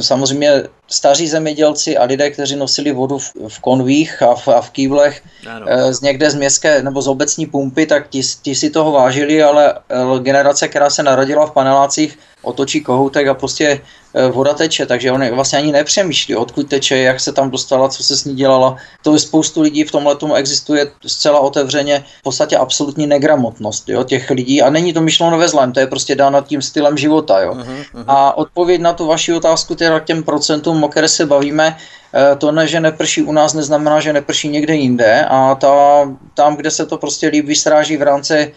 samozřejmě 0.00 0.62
staří 0.88 1.28
zemědělci 1.28 1.96
a 1.96 2.04
lidé, 2.04 2.30
kteří 2.30 2.56
nosili 2.56 2.92
vodu 2.92 3.18
v, 3.18 3.32
v 3.48 3.60
konvích 3.60 4.22
a 4.22 4.34
v, 4.34 4.48
a 4.48 4.60
v 4.60 4.70
kýblech 4.70 5.22
eh, 5.66 5.92
z 5.92 6.00
někde 6.00 6.30
z 6.30 6.34
městské 6.34 6.82
nebo 6.82 7.02
z 7.02 7.08
obecní 7.08 7.46
pumpy, 7.46 7.86
tak 7.86 8.08
ti, 8.08 8.20
ti 8.42 8.54
si 8.54 8.70
toho 8.70 8.92
vážili, 8.92 9.42
ale 9.42 9.74
eh, 9.74 10.20
generace, 10.22 10.68
která 10.68 10.90
se 10.90 11.02
narodila 11.02 11.46
v 11.46 11.52
panelácích, 11.52 12.18
otočí 12.42 12.80
kohoutek 12.80 13.28
a 13.28 13.34
prostě 13.34 13.80
voda 14.30 14.54
teče, 14.54 14.86
takže 14.86 15.12
on 15.12 15.34
vlastně 15.34 15.58
ani 15.58 15.72
nepřemýšlí, 15.72 16.36
odkud 16.36 16.68
teče, 16.68 16.96
jak 16.96 17.20
se 17.20 17.32
tam 17.32 17.50
dostala, 17.50 17.88
co 17.88 18.02
se 18.02 18.16
s 18.16 18.24
ní 18.24 18.34
dělala. 18.34 18.76
To 19.02 19.12
je 19.12 19.18
spoustu 19.18 19.60
lidí 19.60 19.84
v 19.84 19.90
tomhle 19.90 20.16
tomu 20.16 20.34
existuje 20.34 20.90
zcela 21.06 21.40
otevřeně 21.40 22.04
v 22.20 22.22
podstatě 22.22 22.56
absolutní 22.56 23.06
negramotnost 23.06 23.88
jo, 23.88 24.04
těch 24.04 24.30
lidí 24.30 24.62
a 24.62 24.70
není 24.70 24.92
to 24.92 25.00
myšleno 25.00 25.38
ve 25.38 25.48
zlém, 25.48 25.72
to 25.72 25.80
je 25.80 25.86
prostě 25.86 26.14
dáno 26.14 26.42
tím 26.42 26.62
stylem 26.62 26.98
života. 26.98 27.40
Jo. 27.40 27.54
Uh-huh, 27.54 27.84
uh-huh. 27.94 28.04
A 28.06 28.36
odpověď 28.36 28.80
na 28.80 28.92
tu 28.92 29.06
vaši 29.06 29.32
otázku, 29.32 29.74
teda 29.74 30.00
k 30.00 30.04
těm 30.04 30.22
procentům, 30.22 30.84
o 30.84 30.88
které 30.88 31.08
se 31.08 31.26
bavíme, 31.26 31.76
Eh, 31.76 32.03
to, 32.38 32.52
ne, 32.52 32.66
že 32.66 32.80
neprší 32.80 33.22
u 33.22 33.32
nás, 33.32 33.54
neznamená, 33.54 34.00
že 34.00 34.12
neprší 34.12 34.48
někde 34.48 34.74
jinde 34.74 35.24
a 35.24 35.54
ta, 35.54 36.06
tam, 36.34 36.56
kde 36.56 36.70
se 36.70 36.86
to 36.86 36.98
prostě 36.98 37.28
líp 37.28 37.46
vystráží 37.46 37.96
v 37.96 38.02
rámci 38.02 38.52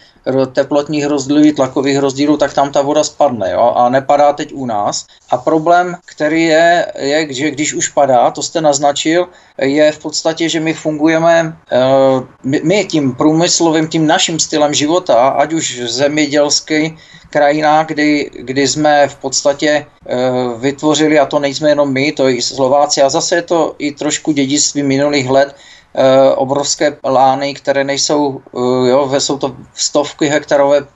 teplotních 0.52 1.06
rozdílů, 1.06 1.52
tlakových 1.52 1.98
rozdílů, 1.98 2.36
tak 2.36 2.54
tam 2.54 2.72
ta 2.72 2.82
voda 2.82 3.04
spadne 3.04 3.52
jo? 3.52 3.72
a 3.76 3.88
nepadá 3.88 4.32
teď 4.32 4.52
u 4.52 4.66
nás. 4.66 5.06
A 5.30 5.36
problém, 5.36 5.96
který 6.04 6.42
je, 6.42 6.86
je, 6.98 7.32
že 7.34 7.50
když 7.50 7.74
už 7.74 7.88
padá, 7.88 8.30
to 8.30 8.42
jste 8.42 8.60
naznačil, 8.60 9.28
je 9.58 9.92
v 9.92 9.98
podstatě, 9.98 10.48
že 10.48 10.60
my 10.60 10.74
fungujeme, 10.74 11.56
eh, 11.72 12.60
my 12.62 12.84
tím 12.84 13.14
průmyslovým, 13.14 13.88
tím 13.88 14.06
naším 14.06 14.38
stylem 14.38 14.74
života, 14.74 15.28
ať 15.28 15.52
už 15.52 15.80
zemědělský, 15.84 16.96
krajina, 17.30 17.82
kdy, 17.82 18.30
kdy 18.32 18.68
jsme 18.68 19.08
v 19.08 19.16
podstatě 19.16 19.86
uh, 19.86 20.60
vytvořili, 20.60 21.18
a 21.18 21.26
to 21.26 21.38
nejsme 21.38 21.68
jenom 21.68 21.92
my, 21.92 22.12
to 22.12 22.28
i 22.28 22.42
Slováci, 22.42 23.02
a 23.02 23.08
zase 23.08 23.34
je 23.34 23.42
to 23.42 23.74
i 23.78 23.92
trošku 23.92 24.32
dědictví 24.32 24.82
minulých 24.82 25.30
let, 25.30 25.48
uh, 25.48 26.02
obrovské 26.36 26.96
lány, 27.04 27.54
které 27.54 27.84
nejsou, 27.84 28.40
uh, 28.52 28.88
jo, 28.88 29.10
jsou 29.18 29.38
to 29.38 29.56
stovky 29.74 30.26
hektarové 30.28 30.86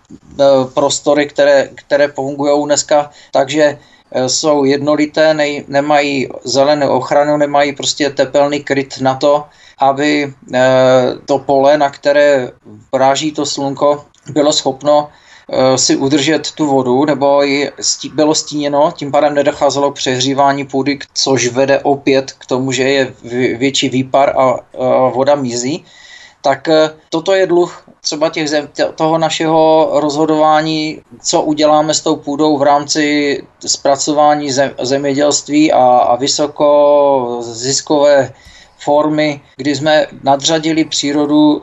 prostory, 0.75 1.27
které, 1.27 1.69
které 1.75 2.09
fungují 2.09 2.65
dneska, 2.65 3.11
takže 3.33 3.79
jsou 4.27 4.65
jednolité, 4.65 5.35
nej, 5.35 5.65
nemají 5.69 6.29
zelenou 6.45 6.89
ochranu, 6.89 7.37
nemají 7.37 7.73
prostě 7.73 8.11
tepelný 8.11 8.61
kryt 8.61 9.01
na 9.01 9.15
to, 9.15 9.45
aby 9.79 10.33
to 11.27 11.39
pole, 11.39 11.79
na 11.79 11.91
které 11.91 12.51
práží 12.91 13.33
to 13.33 13.47
slunko, 13.47 14.05
bylo 14.33 14.53
schopno 14.53 15.09
Eh, 15.09 15.09
si 15.77 15.97
udržet 15.97 16.53
tu 16.53 16.67
vodu, 16.67 17.05
nebo 17.05 17.43
ji 17.43 17.71
bylo 18.15 18.35
stíněno, 18.35 18.93
tím 18.97 19.13
pádem 19.13 19.35
nedocházelo 19.35 19.91
k 19.91 19.95
přehřívání 19.95 20.67
půdy, 20.67 20.99
což 21.15 21.49
vede 21.49 21.79
opět 21.79 22.33
k 22.33 22.47
tomu, 22.47 22.73
že 22.73 22.83
je 22.83 23.15
větší 23.57 23.89
výpar 23.89 24.35
a 24.37 24.59
voda 25.09 25.35
mizí, 25.35 25.85
tak 26.43 26.69
eh, 26.69 26.91
toto 27.09 27.33
je 27.35 27.47
dluh 27.47 27.85
třeba 28.01 28.29
těch 28.31 28.51
zem, 28.51 28.69
toho 28.95 29.19
našeho 29.19 29.91
rozhodování, 29.93 31.01
co 31.23 31.43
uděláme 31.43 31.95
s 31.95 32.01
tou 32.01 32.17
půdou 32.17 32.59
v 32.59 32.63
rámci 32.63 33.39
zpracování 33.67 34.53
zem, 34.53 34.75
zemědělství 34.83 35.73
a, 35.73 35.85
a 35.87 36.17
vysoko 36.17 37.39
ziskové 37.41 38.33
formy, 38.79 39.41
kdy 39.57 39.77
jsme 39.77 40.07
nadřadili 40.23 40.85
přírodu 40.85 41.63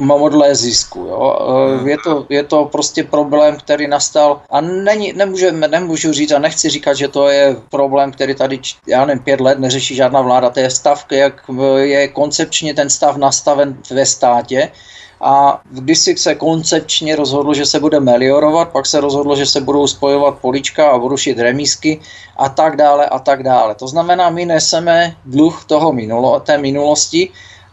modlé 0.00 0.54
zisku. 0.54 0.98
Jo. 0.98 1.38
Hmm. 1.78 1.88
Je, 1.88 1.96
to, 2.04 2.26
je 2.28 2.42
to 2.42 2.64
prostě 2.64 3.04
problém, 3.04 3.56
který 3.56 3.88
nastal 3.88 4.40
a 4.50 4.60
není, 4.60 5.12
nemůžeme, 5.12 5.68
nemůžu 5.68 6.12
říct 6.12 6.32
a 6.32 6.38
nechci 6.38 6.68
říkat, 6.68 6.94
že 6.94 7.08
to 7.08 7.28
je 7.28 7.56
problém, 7.70 8.12
který 8.12 8.34
tady, 8.34 8.60
já 8.86 9.04
nevím, 9.04 9.22
pět 9.22 9.40
let 9.40 9.58
neřeší 9.58 9.94
žádná 9.94 10.20
vláda. 10.20 10.50
To 10.50 10.60
je 10.60 10.70
stav, 10.70 11.06
jak 11.10 11.44
je 11.76 12.08
koncepčně 12.08 12.74
ten 12.74 12.90
stav 12.90 13.16
nastaven 13.16 13.76
ve 13.90 14.06
státě, 14.06 14.72
a 15.20 15.60
když 15.70 15.98
si 15.98 16.16
se 16.16 16.34
koncepčně 16.34 17.16
rozhodlo, 17.16 17.54
že 17.54 17.66
se 17.66 17.80
bude 17.80 18.00
meliorovat, 18.00 18.68
pak 18.68 18.86
se 18.86 19.00
rozhodlo, 19.00 19.36
že 19.36 19.46
se 19.46 19.60
budou 19.60 19.86
spojovat 19.86 20.38
polička 20.38 20.90
a 20.90 20.96
rušit 20.96 21.38
remísky 21.38 22.00
a 22.36 22.48
tak 22.48 22.76
dále 22.76 23.06
a 23.06 23.18
tak 23.18 23.42
dále. 23.42 23.74
To 23.74 23.88
znamená, 23.88 24.30
my 24.30 24.46
neseme 24.46 25.16
dluh 25.24 25.64
toho 25.66 25.92
minulo, 25.92 26.40
té 26.40 26.58
minulosti 26.58 27.28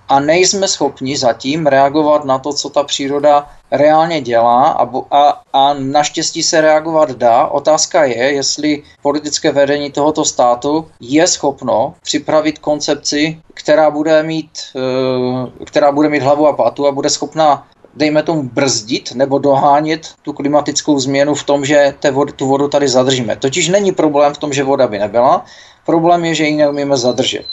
a 0.10 0.20
nejsme 0.20 0.68
schopni 0.68 1.18
zatím 1.18 1.68
reagovat 1.68 2.26
na 2.26 2.40
to, 2.40 2.54
co 2.54 2.70
ta 2.70 2.84
příroda 2.84 3.50
reálně 3.72 4.22
dělá 4.22 4.64
a, 4.68 4.90
a, 5.12 5.42
a 5.54 5.74
naštěstí 5.74 6.44
se 6.44 6.62
reagovat 6.62 7.12
dá. 7.12 7.48
Otázka 7.48 8.04
je, 8.04 8.34
jestli 8.34 8.84
politické 9.02 9.52
vedení 9.52 9.92
tohoto 9.92 10.26
státu 10.26 10.88
je 11.00 11.28
schopno 11.28 11.94
připravit 12.04 12.60
koncepci, 12.60 13.42
která 13.54 13.92
bude 13.92 14.24
mít, 14.24 14.52
eh, 14.76 15.66
která 15.66 15.92
bude 15.92 16.10
mít 16.10 16.24
hlavu 16.24 16.48
a 16.48 16.54
patu 16.54 16.88
a 16.88 16.92
bude 16.92 17.10
schopna 17.10 17.68
dejme 17.98 18.24
tomu 18.24 18.44
brzdit 18.44 19.12
nebo 19.12 19.40
dohánět 19.40 20.14
tu 20.22 20.34
klimatickou 20.34 21.00
změnu 21.00 21.36
v 21.36 21.44
tom, 21.44 21.66
že 21.66 21.94
te 22.00 22.12
vod, 22.12 22.34
tu 22.34 22.48
vodu 22.48 22.68
tady 22.68 22.88
zadržíme. 22.88 23.36
Totiž 23.36 23.70
není 23.70 23.92
problém 23.92 24.34
v 24.34 24.38
tom, 24.38 24.54
že 24.54 24.64
voda 24.64 24.88
by 24.88 25.00
nebyla, 25.00 25.46
problém 25.86 26.26
je, 26.26 26.36
že 26.36 26.44
ji 26.46 26.56
neumíme 26.56 26.98
zadržet. 26.98 27.46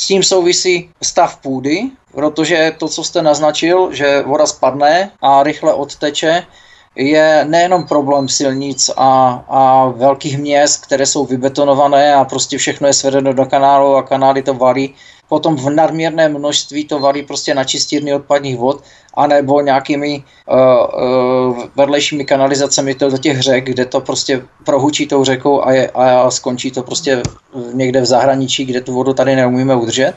S 0.00 0.06
tím 0.06 0.22
souvisí 0.22 0.90
stav 1.02 1.36
půdy, 1.36 1.90
protože 2.12 2.72
to, 2.78 2.88
co 2.88 3.04
jste 3.04 3.22
naznačil, 3.22 3.92
že 3.92 4.22
voda 4.22 4.46
spadne 4.46 5.10
a 5.20 5.42
rychle 5.42 5.74
odteče, 5.74 6.46
je 6.96 7.44
nejenom 7.44 7.84
problém 7.84 8.28
silnic 8.28 8.90
a, 8.96 9.44
a 9.48 9.88
velkých 9.88 10.38
měst, 10.38 10.86
které 10.86 11.06
jsou 11.06 11.26
vybetonované 11.26 12.14
a 12.14 12.24
prostě 12.24 12.58
všechno 12.58 12.86
je 12.86 12.92
svedeno 12.92 13.32
do 13.32 13.46
kanálu 13.46 13.96
a 13.96 14.02
kanály 14.02 14.42
to 14.42 14.54
valí. 14.54 14.94
Potom 15.30 15.56
v 15.56 15.70
nadměrné 15.70 16.28
množství 16.28 16.84
to 16.84 16.98
valí 16.98 17.22
prostě 17.22 17.54
na 17.54 17.64
čistírny 17.64 18.14
odpadních 18.14 18.58
vod, 18.58 18.82
anebo 19.14 19.60
nějakými 19.60 20.22
uh, 20.50 20.58
uh, 20.58 21.64
vedlejšími 21.76 22.24
kanalizacemi 22.24 22.94
to 22.94 23.10
do 23.10 23.18
těch 23.18 23.40
řek, 23.40 23.64
kde 23.64 23.86
to 23.86 24.00
prostě 24.00 24.42
prohučí 24.64 25.06
tou 25.06 25.24
řekou 25.24 25.62
a, 25.62 25.72
je, 25.72 25.90
a 25.94 26.30
skončí 26.30 26.70
to 26.70 26.82
prostě 26.82 27.22
někde 27.72 28.00
v 28.00 28.06
zahraničí, 28.06 28.64
kde 28.64 28.80
tu 28.80 28.92
vodu 28.94 29.14
tady 29.14 29.36
neumíme 29.36 29.74
udržet 29.74 30.14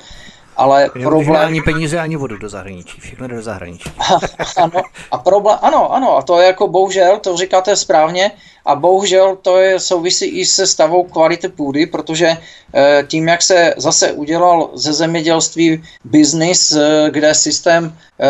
ale 0.57 0.89
problém... 0.89 1.35
ani 1.35 1.61
peníze, 1.61 1.99
ani 1.99 2.15
vodu 2.15 2.37
do 2.37 2.49
zahraničí, 2.49 3.01
všechno 3.01 3.27
jde 3.27 3.35
do 3.35 3.41
zahraničí. 3.41 3.89
ano, 4.57 4.81
a 5.11 5.17
problém, 5.17 5.57
ano, 5.61 5.93
ano, 5.93 6.17
a 6.17 6.21
to 6.21 6.39
je 6.39 6.47
jako 6.47 6.67
bohužel, 6.67 7.19
to 7.19 7.37
říkáte 7.37 7.75
správně, 7.75 8.31
a 8.65 8.75
bohužel 8.75 9.37
to 9.41 9.57
je 9.57 9.79
souvisí 9.79 10.25
i 10.25 10.45
se 10.45 10.67
stavou 10.67 11.03
kvality 11.03 11.47
půdy, 11.47 11.85
protože 11.85 12.27
e, 12.27 13.03
tím, 13.07 13.27
jak 13.27 13.41
se 13.41 13.73
zase 13.77 14.11
udělal 14.11 14.69
ze 14.73 14.93
zemědělství 14.93 15.83
biznis, 16.03 16.71
e, 16.71 17.09
kde 17.11 17.33
systém 17.33 17.97
e, 18.19 18.29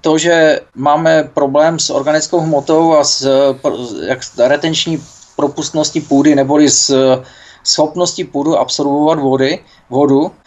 to, 0.00 0.18
že 0.18 0.60
máme 0.74 1.30
problém 1.34 1.78
s 1.78 1.90
organickou 1.90 2.40
hmotou 2.40 2.94
a 2.94 3.04
s 3.04 3.28
jak, 4.06 4.18
retenční 4.38 5.02
propustností 5.36 6.00
půdy, 6.00 6.34
neboli 6.34 6.68
s 6.68 7.20
schopností 7.64 8.24
půdu 8.24 8.58
absorbovat 8.58 9.18
vody, 9.18 9.58
vodu, 9.90 10.32
Eh, 10.32 10.41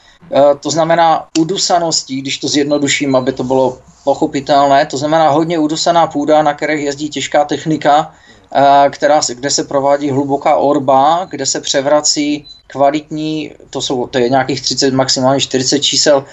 to 0.59 0.69
znamená 0.69 1.27
udusaností, 1.39 2.21
když 2.21 2.37
to 2.37 2.47
zjednoduším, 2.47 3.15
aby 3.15 3.31
to 3.31 3.43
bylo 3.43 3.77
pochopitelné, 4.03 4.85
to 4.85 4.97
znamená 4.97 5.29
hodně 5.29 5.59
udusaná 5.59 6.07
půda, 6.07 6.41
na 6.41 6.53
které 6.53 6.75
jezdí 6.75 7.09
těžká 7.09 7.45
technika, 7.45 8.13
eh, 8.55 8.89
která, 8.89 9.21
kde 9.27 9.49
se 9.49 9.63
provádí 9.63 10.11
hluboká 10.11 10.55
orba, 10.55 11.27
kde 11.29 11.45
se 11.45 11.61
převrací 11.61 12.45
kvalitní, 12.67 13.51
to, 13.69 13.81
jsou, 13.81 14.07
to 14.07 14.17
je 14.19 14.29
nějakých 14.29 14.61
30, 14.61 14.93
maximálně 14.93 15.41
40 15.41 15.79
čísel, 15.79 16.25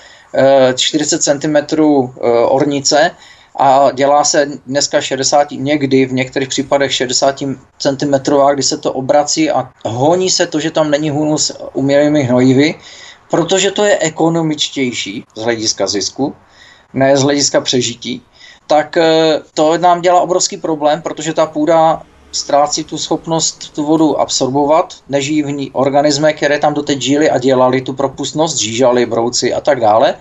40 0.77 1.23
cm 1.23 1.57
ornice 2.49 3.11
a 3.59 3.91
dělá 3.93 4.25
se 4.25 4.49
dneska 4.67 5.01
60, 5.01 5.49
někdy 5.51 6.07
v 6.07 6.13
některých 6.13 6.49
případech 6.49 6.95
60 6.95 7.43
cm, 7.79 8.15
kdy 8.55 8.63
se 8.63 8.79
to 8.79 8.93
obrací 8.93 9.51
a 9.51 9.69
honí 9.85 10.31
se 10.31 10.47
to, 10.47 10.61
že 10.61 10.71
tam 10.71 10.91
není 10.91 11.11
hunus 11.11 11.53
umělými 11.73 12.23
hnojivy, 12.23 12.75
protože 13.33 13.71
to 13.71 13.85
je 13.85 13.99
ekonomičtější 13.99 15.25
z 15.35 15.41
hlediska 15.41 15.87
zisku, 15.87 16.37
ne 16.93 17.17
z 17.17 17.23
hlediska 17.23 17.61
přežití, 17.61 18.23
tak 18.67 18.97
eh, 18.97 19.41
to 19.55 19.79
nám 19.79 20.01
dělá 20.01 20.21
obrovský 20.21 20.57
problém, 20.57 21.03
protože 21.03 21.33
ta 21.33 21.47
půda 21.47 22.03
ztrácí 22.33 22.85
tu 22.85 22.99
schopnost 22.99 23.73
tu 23.73 23.85
vodu 23.85 24.21
absorbovat, 24.21 24.95
nežijí 25.09 25.43
v 25.43 25.51
ní 25.51 25.71
organismy, 25.73 26.35
které 26.35 26.59
tam 26.59 26.75
doteď 26.75 27.01
žili 27.01 27.31
a 27.31 27.39
dělali 27.39 27.81
tu 27.81 27.93
propustnost, 27.93 28.61
žížali, 28.61 29.07
brouci 29.07 29.55
a 29.55 29.61
tak 29.61 29.81
dále. 29.81 30.15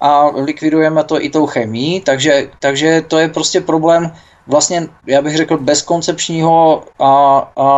A 0.00 0.26
likvidujeme 0.26 1.04
to 1.04 1.22
i 1.22 1.30
tou 1.30 1.46
chemií, 1.46 2.00
takže, 2.00 2.50
takže 2.58 3.04
to 3.08 3.18
je 3.18 3.28
prostě 3.28 3.60
problém 3.60 4.12
vlastně, 4.46 4.88
já 5.06 5.22
bych 5.22 5.36
řekl, 5.36 5.58
bezkoncepčního 5.58 6.82
a, 6.98 7.38
a 7.56 7.68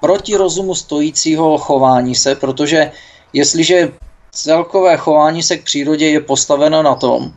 proti 0.00 0.36
rozumu 0.36 0.74
stojícího 0.74 1.58
chování 1.58 2.14
se, 2.14 2.34
protože 2.34 2.92
jestliže 3.32 3.92
celkové 4.32 4.96
chování 4.96 5.42
se 5.42 5.56
k 5.56 5.64
přírodě 5.64 6.08
je 6.08 6.20
postaveno 6.20 6.82
na 6.82 6.94
tom, 6.94 7.32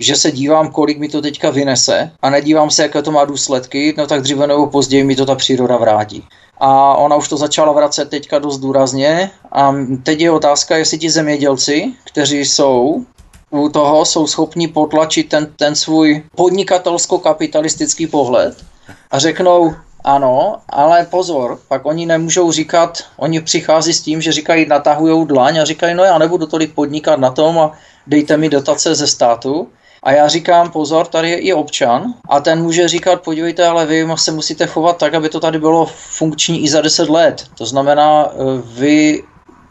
že 0.00 0.16
se 0.16 0.30
dívám, 0.30 0.70
kolik 0.70 0.98
mi 0.98 1.08
to 1.08 1.22
teďka 1.22 1.50
vynese 1.50 2.10
a 2.22 2.30
nedívám 2.30 2.70
se, 2.70 2.82
jaké 2.82 3.02
to 3.02 3.10
má 3.10 3.24
důsledky, 3.24 3.94
no 3.98 4.06
tak 4.06 4.22
dříve 4.22 4.46
nebo 4.46 4.66
později 4.66 5.04
mi 5.04 5.16
to 5.16 5.26
ta 5.26 5.34
příroda 5.34 5.76
vrátí. 5.76 6.24
A 6.58 6.94
ona 6.94 7.16
už 7.16 7.28
to 7.28 7.36
začala 7.36 7.72
vracet 7.72 8.10
teďka 8.10 8.38
dost 8.38 8.58
důrazně 8.58 9.30
a 9.52 9.74
teď 10.02 10.20
je 10.20 10.30
otázka, 10.30 10.76
jestli 10.76 10.98
ti 10.98 11.10
zemědělci, 11.10 11.92
kteří 12.04 12.38
jsou 12.38 13.04
u 13.50 13.68
toho, 13.68 14.04
jsou 14.04 14.26
schopni 14.26 14.68
potlačit 14.68 15.28
ten, 15.28 15.46
ten 15.56 15.74
svůj 15.74 16.22
podnikatelsko-kapitalistický 16.36 18.06
pohled 18.06 18.64
a 19.10 19.18
řeknou, 19.18 19.74
ano, 20.04 20.56
ale 20.68 21.06
pozor, 21.10 21.58
pak 21.68 21.86
oni 21.86 22.06
nemůžou 22.06 22.52
říkat, 22.52 23.04
oni 23.16 23.40
přichází 23.40 23.92
s 23.92 24.02
tím, 24.02 24.20
že 24.20 24.32
říkají, 24.32 24.66
natahují 24.66 25.26
dlaň 25.26 25.58
a 25.58 25.64
říkají, 25.64 25.94
no 25.94 26.04
já 26.04 26.18
nebudu 26.18 26.46
tolik 26.46 26.74
podnikat 26.74 27.20
na 27.20 27.30
tom 27.30 27.58
a 27.58 27.72
dejte 28.06 28.36
mi 28.36 28.48
dotace 28.48 28.94
ze 28.94 29.06
státu. 29.06 29.68
A 30.02 30.12
já 30.12 30.28
říkám, 30.28 30.70
pozor, 30.70 31.06
tady 31.06 31.30
je 31.30 31.38
i 31.38 31.52
občan 31.52 32.14
a 32.28 32.40
ten 32.40 32.62
může 32.62 32.88
říkat, 32.88 33.22
podívejte, 33.22 33.66
ale 33.66 33.86
vy 33.86 34.06
se 34.14 34.32
musíte 34.32 34.66
chovat 34.66 34.98
tak, 34.98 35.14
aby 35.14 35.28
to 35.28 35.40
tady 35.40 35.58
bylo 35.58 35.86
funkční 35.96 36.64
i 36.64 36.68
za 36.68 36.80
10 36.80 37.08
let. 37.08 37.44
To 37.58 37.66
znamená, 37.66 38.28
eh, 38.28 38.36
vy 38.64 39.22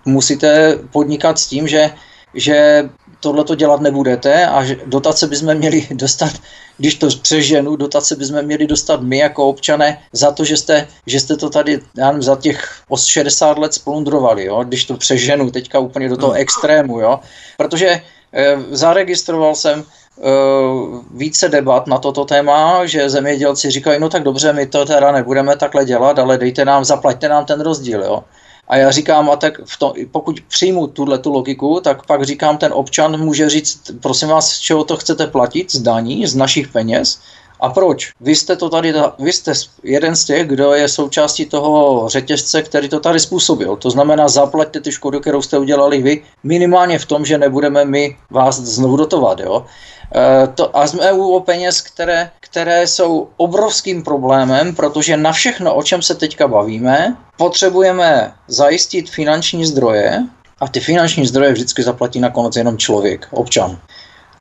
musíte 0.06 0.78
podnikat 0.91 1.39
s 1.39 1.48
tím, 1.48 1.67
že, 1.67 1.91
že 2.34 2.89
tohle 3.24 3.44
to 3.44 3.56
dělat 3.56 3.82
nebudete 3.82 4.46
a 4.48 4.64
že 4.64 4.78
dotace 4.86 5.28
bychom 5.28 5.56
měli 5.56 5.88
dostat, 5.92 6.32
když 6.78 6.96
to 6.96 7.08
přeženu, 7.22 7.76
dotace 7.76 8.16
bychom 8.16 8.42
měli 8.42 8.68
dostat 8.68 9.02
my 9.02 9.18
jako 9.18 9.48
občané 9.48 10.00
za 10.12 10.32
to, 10.32 10.46
že 10.46 10.58
jste, 10.58 10.88
že 11.08 11.20
jste 11.20 11.38
to 11.38 11.50
tady 11.50 11.80
já 11.98 12.08
nevím, 12.08 12.24
za 12.24 12.36
těch 12.36 12.84
60 13.08 13.58
let 13.58 13.74
splundrovali, 13.74 14.46
jo? 14.46 14.64
když 14.64 14.86
to 14.86 14.98
přeženu 14.98 15.52
teďka 15.52 15.80
úplně 15.80 16.10
do 16.10 16.18
toho 16.18 16.32
hmm. 16.32 16.42
extrému, 16.42 17.00
jo? 17.00 17.20
protože 17.58 17.88
e, 17.88 18.02
zaregistroval 18.72 19.56
jsem 19.56 19.80
e, 19.80 19.84
více 21.16 21.50
debat 21.50 21.88
na 21.88 21.98
toto 21.98 22.26
téma, 22.26 22.86
že 22.86 23.10
zemědělci 23.10 23.72
říkají, 23.72 24.00
no 24.00 24.10
tak 24.10 24.24
dobře, 24.24 24.54
my 24.54 24.68
to 24.68 24.86
teda 24.86 25.12
nebudeme 25.12 25.56
takhle 25.56 25.86
dělat, 25.86 26.20
ale 26.20 26.38
dejte 26.38 26.66
nám, 26.66 26.86
zaplaťte 26.86 27.30
nám 27.30 27.46
ten 27.46 27.62
rozdíl, 27.62 28.04
jo. 28.04 28.24
A 28.67 28.78
já 28.78 28.91
říkám, 28.91 29.30
a 29.30 29.36
tak 29.36 29.62
v 29.65 29.80
tom, 29.80 29.93
pokud 30.12 30.41
přijmu 30.47 30.88
tuhle 30.88 31.17
tu 31.17 31.34
logiku, 31.34 31.80
tak 31.84 32.06
pak 32.06 32.23
říkám, 32.23 32.58
ten 32.58 32.73
občan 32.73 33.19
může 33.19 33.49
říct, 33.49 33.91
prosím 34.02 34.28
vás, 34.28 34.49
z 34.49 34.60
čeho 34.60 34.84
to 34.84 34.97
chcete 34.97 35.28
platit, 35.28 35.71
z 35.71 35.80
daní, 35.80 36.28
z 36.28 36.36
našich 36.36 36.67
peněz, 36.67 37.19
a 37.63 37.69
proč? 37.69 38.12
Vy 38.21 38.36
jste 38.36 38.56
to 38.56 38.69
tady, 38.69 38.93
vy 39.19 39.34
jste 39.34 39.54
jeden 39.84 40.15
z 40.15 40.26
těch, 40.26 40.47
kdo 40.47 40.73
je 40.73 40.89
součástí 40.89 41.45
toho 41.45 42.04
řetězce, 42.10 42.62
který 42.62 42.89
to 42.89 42.99
tady 42.99 43.19
způsobil. 43.19 43.76
To 43.76 43.89
znamená, 43.89 44.28
zaplaťte 44.28 44.80
ty 44.80 44.91
škodu, 44.91 45.19
kterou 45.19 45.41
jste 45.41 45.58
udělali 45.58 46.02
vy, 46.02 46.23
minimálně 46.43 46.99
v 46.99 47.06
tom, 47.06 47.26
že 47.26 47.38
nebudeme 47.38 47.86
my 47.86 48.17
vás 48.30 48.60
znovu 48.60 48.97
dotovat. 48.97 49.39
Jo? 49.39 49.65
E, 50.15 50.47
to, 50.47 50.78
a 50.78 50.88
jsme 50.88 51.12
u 51.13 51.39
peněz, 51.39 51.82
které, 51.82 52.32
které 52.39 52.88
jsou 52.88 53.30
obrovským 53.38 54.04
problémem, 54.04 54.76
protože 54.76 55.17
na 55.17 55.32
všechno, 55.32 55.76
o 55.76 55.84
čem 55.84 56.02
se 56.02 56.15
teďka 56.15 56.47
bavíme, 56.47 57.17
potřebujeme 57.38 58.34
zajistit 58.47 59.10
finanční 59.10 59.65
zdroje, 59.65 60.23
a 60.60 60.67
ty 60.67 60.80
finanční 60.80 61.26
zdroje 61.26 61.54
vždycky 61.54 61.84
zaplatí 61.84 62.19
nakonec 62.19 62.56
jenom 62.56 62.78
člověk, 62.78 63.28
občan. 63.32 63.80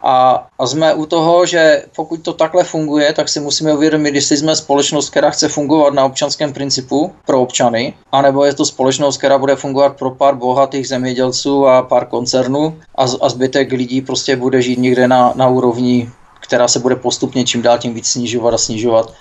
A, 0.03 0.47
a 0.59 0.67
jsme 0.67 0.95
u 0.95 1.07
toho, 1.07 1.47
že 1.47 1.85
pokud 1.97 2.23
to 2.23 2.33
takhle 2.33 2.65
funguje, 2.65 3.13
tak 3.13 3.29
si 3.29 3.41
musíme 3.41 3.75
uvědomit, 3.75 4.15
jestli 4.15 4.37
jsme 4.37 4.57
společnost, 4.57 5.11
která 5.11 5.31
chce 5.31 5.49
fungovat 5.49 5.95
na 5.95 6.05
občanském 6.05 6.53
principu 6.53 7.13
pro 7.27 7.41
občany, 7.43 7.95
anebo 8.13 8.45
je 8.45 8.55
to 8.55 8.65
společnost, 8.65 9.19
která 9.19 9.39
bude 9.39 9.57
fungovat 9.57 9.97
pro 9.97 10.11
pár 10.11 10.35
bohatých 10.35 10.89
zemědělců 10.89 11.67
a 11.67 11.83
pár 11.83 12.07
koncernů 12.07 12.79
a, 12.95 13.03
a 13.21 13.29
zbytek 13.29 13.73
lidí 13.73 14.01
prostě 14.01 14.37
bude 14.37 14.63
žít 14.63 14.79
někde 14.79 15.09
na, 15.09 15.33
na 15.37 15.49
úrovni, 15.49 16.11
která 16.41 16.69
se 16.69 16.79
bude 16.79 16.97
postupně 16.97 17.45
čím 17.45 17.63
dál 17.63 17.79
tím 17.79 17.95
víc 17.95 18.07
snižovat 18.07 18.55
a 18.55 18.59
snižovat 18.59 19.13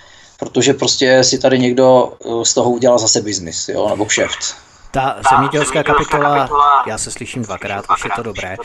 protože 0.42 0.74
prostě 0.74 1.24
si 1.24 1.40
tady 1.40 1.60
někdo 1.60 2.14
eh, 2.26 2.46
z 2.46 2.54
toho 2.54 2.70
udělal 2.72 3.00
zase 3.00 3.22
biznis, 3.22 3.70
jo, 3.70 3.90
nebo 3.90 4.06
kšeft. 4.06 4.56
Ta 4.92 5.16
zemědělská 5.32 5.84
kapitola, 5.84 6.50
já 6.88 6.98
se 6.98 7.12
slyším 7.12 7.44
dvakrát, 7.44 7.86
už 7.94 8.04
je 8.04 8.10
to 8.16 8.24
dobré. 8.24 8.58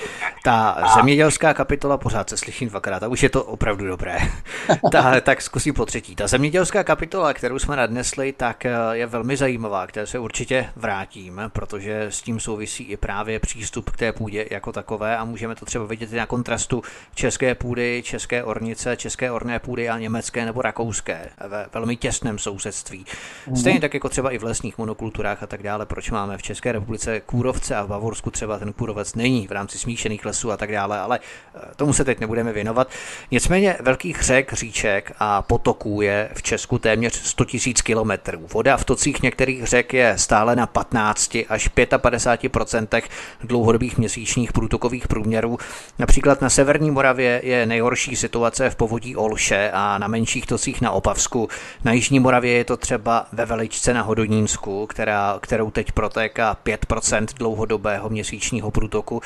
Ta 0.44 0.76
zemědělská 0.94 1.54
kapitola, 1.54 1.96
pořád 1.96 2.30
se 2.30 2.36
slyším 2.36 2.68
dvakrát 2.68 3.02
a 3.02 3.08
už 3.08 3.22
je 3.22 3.28
to 3.28 3.44
opravdu 3.44 3.86
dobré. 3.86 4.18
Ta, 4.92 5.20
tak 5.20 5.42
zkusím 5.42 5.74
po 5.74 5.86
třetí. 5.86 6.16
Ta 6.16 6.26
zemědělská 6.26 6.84
kapitola, 6.84 7.34
kterou 7.34 7.58
jsme 7.58 7.76
nadnesli, 7.76 8.32
tak 8.32 8.66
eh, 8.66 8.72
je 8.92 9.06
velmi 9.06 9.36
zajímavá, 9.36 9.86
které 9.86 10.06
se 10.06 10.18
určitě 10.18 10.70
vrátím, 10.76 11.40
protože 11.48 12.02
s 12.02 12.22
tím 12.22 12.40
souvisí 12.40 12.84
i 12.84 12.96
právě 12.96 13.40
přístup 13.40 13.90
k 13.90 13.96
té 13.96 14.12
půdě 14.12 14.46
jako 14.50 14.72
takové 14.72 15.16
a 15.16 15.24
můžeme 15.24 15.54
to 15.54 15.64
třeba 15.64 15.84
vidět 15.84 16.12
i 16.12 16.16
na 16.16 16.26
kontrastu 16.26 16.82
české 17.14 17.54
půdy, 17.54 18.02
české 18.04 18.44
ornice, 18.44 18.96
české 18.96 19.30
orné 19.30 19.58
půdy 19.58 19.88
a 19.88 19.98
německé 19.98 20.44
nebo 20.44 20.62
rakouské 20.62 21.28
ve 21.48 21.66
velmi 21.74 21.96
těsném 21.96 22.38
sousedství. 22.38 23.06
Stejně 23.54 23.80
tak 23.80 23.94
jako 23.94 24.08
třeba 24.08 24.30
i 24.30 24.38
v 24.38 24.44
lesních 24.44 24.78
monokulturách 24.78 25.42
a 25.42 25.46
tak 25.46 25.62
dále. 25.62 25.86
Proč 25.86 26.10
máme 26.16 26.38
v 26.38 26.42
České 26.42 26.72
republice 26.72 27.20
kůrovce 27.20 27.76
a 27.76 27.82
v 27.82 27.88
Bavorsku 27.88 28.30
třeba 28.30 28.58
ten 28.58 28.72
kůrovec 28.72 29.14
není 29.14 29.46
v 29.46 29.52
rámci 29.52 29.78
smíšených 29.78 30.24
lesů 30.24 30.52
a 30.52 30.56
tak 30.56 30.72
dále, 30.72 30.98
ale 30.98 31.18
eh, 31.54 31.60
tomu 31.76 31.92
se 31.92 32.04
teď 32.04 32.20
nebudeme 32.20 32.52
věnovat. 32.52 32.88
Nicméně 33.30 33.76
velkých 33.80 34.22
řek, 34.22 34.52
říček 34.52 35.12
a 35.18 35.42
potoků 35.42 36.02
je 36.02 36.30
v 36.34 36.42
Česku 36.42 36.78
téměř 36.78 37.14
100 37.14 37.44
000 37.44 37.74
kilometrů. 37.82 38.46
Voda 38.52 38.76
v 38.76 38.84
tocích 38.84 39.22
některých 39.22 39.64
řek 39.64 39.94
je 39.94 40.18
stále 40.18 40.56
na 40.56 40.66
15 40.66 41.36
až 41.48 41.70
55% 41.70 43.02
dlouhodobých 43.44 43.98
měsíčních 43.98 44.52
průtokových 44.52 45.08
průměrů. 45.08 45.58
Například 45.98 46.40
na 46.40 46.50
Severní 46.50 46.90
Moravě 46.90 47.40
je 47.44 47.66
nejhorší 47.66 48.16
situace 48.16 48.70
v 48.70 48.76
povodí 48.76 49.16
Olše 49.16 49.70
a 49.72 49.98
na 49.98 50.08
menších 50.08 50.46
tocích 50.46 50.80
na 50.80 50.90
Opavsku. 50.90 51.48
Na 51.84 51.92
Jižní 51.92 52.20
Moravě 52.20 52.52
je 52.52 52.64
to 52.64 52.76
třeba 52.76 53.26
ve 53.32 53.46
Veličce 53.46 53.94
na 53.94 54.02
Hodonínsku, 54.02 54.86
která, 54.86 55.38
kterou 55.40 55.70
teď 55.70 55.92
protéká 56.06 56.56
5% 56.64 57.26
dlouhodobého 57.38 58.08
měsíčního 58.08 58.70
průtoku 58.70 59.20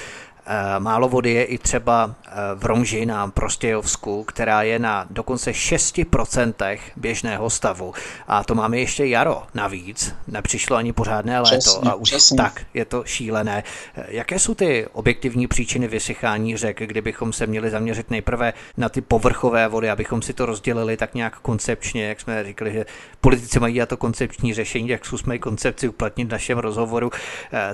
málo 0.78 1.08
vody 1.08 1.30
je 1.30 1.44
i 1.44 1.58
třeba 1.58 2.14
eh, 2.26 2.30
v 2.54 2.64
Romži 2.64 3.06
na 3.06 3.28
Prostějovsku, 3.28 4.24
která 4.24 4.62
je 4.62 4.78
na 4.78 5.06
dokonce 5.10 5.50
6% 5.50 6.78
běžného 6.96 7.50
stavu. 7.50 7.94
A 8.28 8.44
to 8.44 8.54
máme 8.54 8.78
ještě 8.78 9.06
jaro 9.06 9.42
navíc. 9.54 10.14
Nepřišlo 10.26 10.76
ani 10.76 10.92
pořádné 10.92 11.40
léto 11.40 11.58
přesně, 11.58 11.90
a 11.90 11.94
už 11.94 12.10
přesně. 12.10 12.36
tak 12.36 12.62
je 12.74 12.84
to 12.84 13.02
šílené. 13.04 13.64
Eh, 13.96 14.06
jaké 14.08 14.38
jsou 14.38 14.54
ty 14.54 14.86
objektivní 14.92 15.46
příčiny 15.46 15.88
vysychání 15.88 16.56
řek, 16.56 16.78
kdybychom 16.78 17.32
se 17.32 17.46
měli 17.46 17.70
zaměřit 17.70 18.10
nejprve 18.10 18.52
na 18.76 18.88
ty 18.88 19.00
povrchové 19.00 19.68
vody, 19.68 19.90
abychom 19.90 20.22
si 20.22 20.32
to 20.32 20.46
rozdělili 20.46 20.96
tak 20.96 21.14
nějak 21.14 21.38
koncepčně, 21.38 22.04
jak 22.04 22.20
jsme 22.20 22.44
říkali, 22.44 22.72
že 22.72 22.86
politici 23.20 23.60
mají 23.60 23.80
to 23.86 23.96
koncepční 23.96 24.54
řešení, 24.54 24.88
jak 24.88 25.06
jsme 25.06 25.38
koncepci 25.38 25.88
uplatnit 25.88 26.28
v 26.28 26.32
našem 26.32 26.58
rozhovoru. 26.58 27.10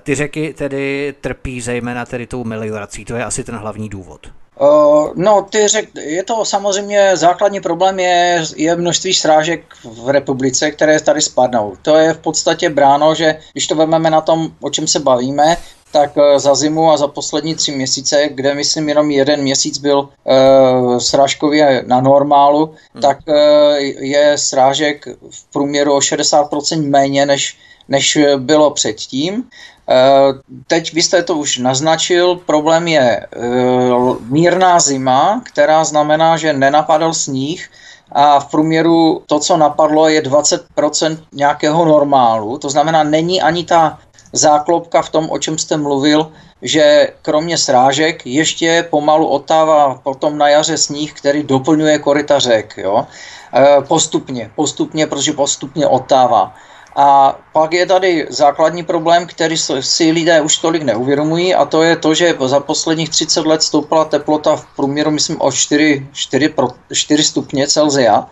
Ty 0.00 0.14
řeky 0.14 0.55
tedy 0.55 1.14
trpí 1.20 1.61
zejména 1.61 2.07
tedy 2.07 2.26
tou 2.26 2.44
meliorací. 2.57 3.05
To 3.05 3.16
je 3.16 3.25
asi 3.25 3.45
ten 3.45 3.55
hlavní 3.55 3.88
důvod. 3.88 4.27
Uh, 4.61 5.09
no, 5.14 5.47
ty 5.51 5.69
řek, 5.69 5.88
je 5.95 6.23
to 6.23 6.45
samozřejmě 6.45 7.16
základní 7.16 7.61
problém 7.61 7.99
je, 7.99 8.45
je 8.57 8.77
množství 8.77 9.14
srážek 9.14 9.61
v 9.85 10.09
republice, 10.09 10.71
které 10.71 11.01
tady 11.01 11.21
spadnou. 11.21 11.77
To 11.83 11.97
je 11.97 12.14
v 12.14 12.19
podstatě 12.19 12.71
bráno, 12.71 13.14
že 13.14 13.38
když 13.53 13.66
to 13.66 13.75
vezmeme 13.75 14.11
na 14.11 14.21
tom, 14.21 14.49
o 14.61 14.71
čem 14.71 14.87
se 14.87 15.01
bavíme, 15.01 15.57
tak 15.92 16.16
uh, 16.16 16.38
za 16.38 16.55
zimu 16.55 16.90
a 16.90 16.97
za 16.97 17.09
poslední 17.09 17.55
tři 17.55 17.73
měsíce, 17.73 18.29
kde 18.33 18.55
myslím 18.55 18.88
jenom 18.88 19.11
jeden 19.11 19.42
měsíc 19.42 19.79
byl 19.79 20.09
uh, 20.09 20.99
srážkově 20.99 21.85
na 21.87 22.01
normálu, 22.01 22.75
hmm. 22.92 23.03
tak 23.03 23.19
uh, 23.29 23.35
je 24.01 24.38
srážek 24.38 25.09
v 25.31 25.53
průměru 25.53 25.92
o 25.95 25.99
60% 25.99 26.88
méně, 26.88 27.27
než 27.27 27.57
než 27.88 28.19
bylo 28.37 28.71
předtím. 28.71 29.45
Eh, 29.88 30.33
teď 30.66 30.92
vy 30.92 31.03
jste 31.03 31.22
to 31.22 31.37
už 31.37 31.59
naznačil, 31.59 32.37
problém 32.37 32.88
je 32.88 33.20
eh, 33.20 33.29
mírná 34.20 34.81
zima, 34.81 35.42
která 35.44 35.85
znamená, 35.85 36.37
že 36.37 36.53
nenapadl 36.53 37.12
sníh, 37.12 37.70
a 38.12 38.40
v 38.40 38.51
průměru 38.51 39.22
to, 39.27 39.38
co 39.38 39.57
napadlo, 39.57 40.09
je 40.09 40.22
20% 40.22 41.18
nějakého 41.33 41.85
normálu. 41.85 42.59
To 42.59 42.70
znamená, 42.70 43.03
není 43.03 43.42
ani 43.42 43.64
ta 43.64 43.99
záklopka 44.33 45.03
v 45.03 45.11
tom, 45.11 45.31
o 45.31 45.38
čem 45.38 45.59
jste 45.59 45.77
mluvil, 45.77 46.33
že 46.62 47.09
kromě 47.22 47.59
srážek 47.59 48.27
ještě 48.27 48.87
pomalu 48.90 49.27
otává 49.27 49.94
potom 49.94 50.38
na 50.38 50.49
jaře 50.49 50.77
sníh, 50.79 51.12
který 51.12 51.42
doplňuje 51.42 51.99
koryta 51.99 52.38
řek. 52.38 52.75
Jo? 52.77 53.07
Eh, 53.55 53.83
postupně, 53.88 54.51
postupně, 54.55 55.07
protože 55.07 55.33
postupně 55.33 55.87
otává. 55.87 56.55
A 56.97 57.39
pak 57.53 57.73
je 57.73 57.87
tady 57.87 58.27
základní 58.31 58.83
problém, 58.83 59.27
který 59.27 59.57
si 59.81 60.11
lidé 60.13 60.41
už 60.41 60.59
tolik 60.59 60.83
neuvědomují, 60.83 61.55
a 61.55 61.65
to 61.65 61.83
je 61.83 61.97
to, 61.97 62.15
že 62.15 62.35
za 62.45 62.61
posledních 62.61 63.11
30 63.11 63.47
let 63.47 63.63
stoupla 63.63 64.05
teplota 64.05 64.57
v 64.57 64.67
průměru, 64.77 65.11
myslím, 65.11 65.37
o 65.41 65.53
4, 65.53 66.07
4, 66.13 66.55
4 66.93 67.23
stupně 67.23 67.69
Celzia. 67.69 68.27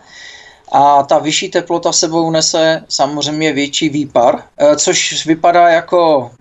A 0.71 1.03
ta 1.03 1.19
vyšší 1.19 1.49
teplota 1.49 1.91
sebou 1.91 2.31
nese 2.31 2.83
samozřejmě 2.89 3.53
větší 3.53 3.89
výpar, 3.89 4.43
eh, 4.57 4.75
což 4.75 5.25
vypadá 5.25 5.69
jako 5.69 6.31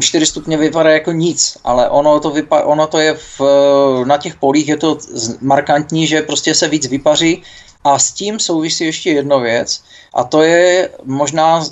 4 0.00 0.22
mm, 0.22 0.26
stupně 0.26 0.56
vypadá 0.56 0.90
jako 0.90 1.12
nic, 1.12 1.58
ale 1.64 1.88
ono 1.88 2.20
to, 2.20 2.30
vypa- 2.30 2.62
ono 2.64 2.86
to 2.86 2.98
je 2.98 3.14
v, 3.14 3.40
na 4.04 4.18
těch 4.18 4.34
polích 4.34 4.68
je 4.68 4.76
to 4.76 4.98
markantní, 5.40 6.06
že 6.06 6.22
prostě 6.22 6.54
se 6.54 6.68
víc 6.68 6.86
vypaří 6.86 7.42
a 7.84 7.98
s 7.98 8.12
tím 8.12 8.38
souvisí 8.38 8.84
ještě 8.84 9.10
jedna 9.10 9.36
věc, 9.36 9.82
a 10.14 10.24
to 10.24 10.42
je 10.42 10.88
možná, 11.04 11.64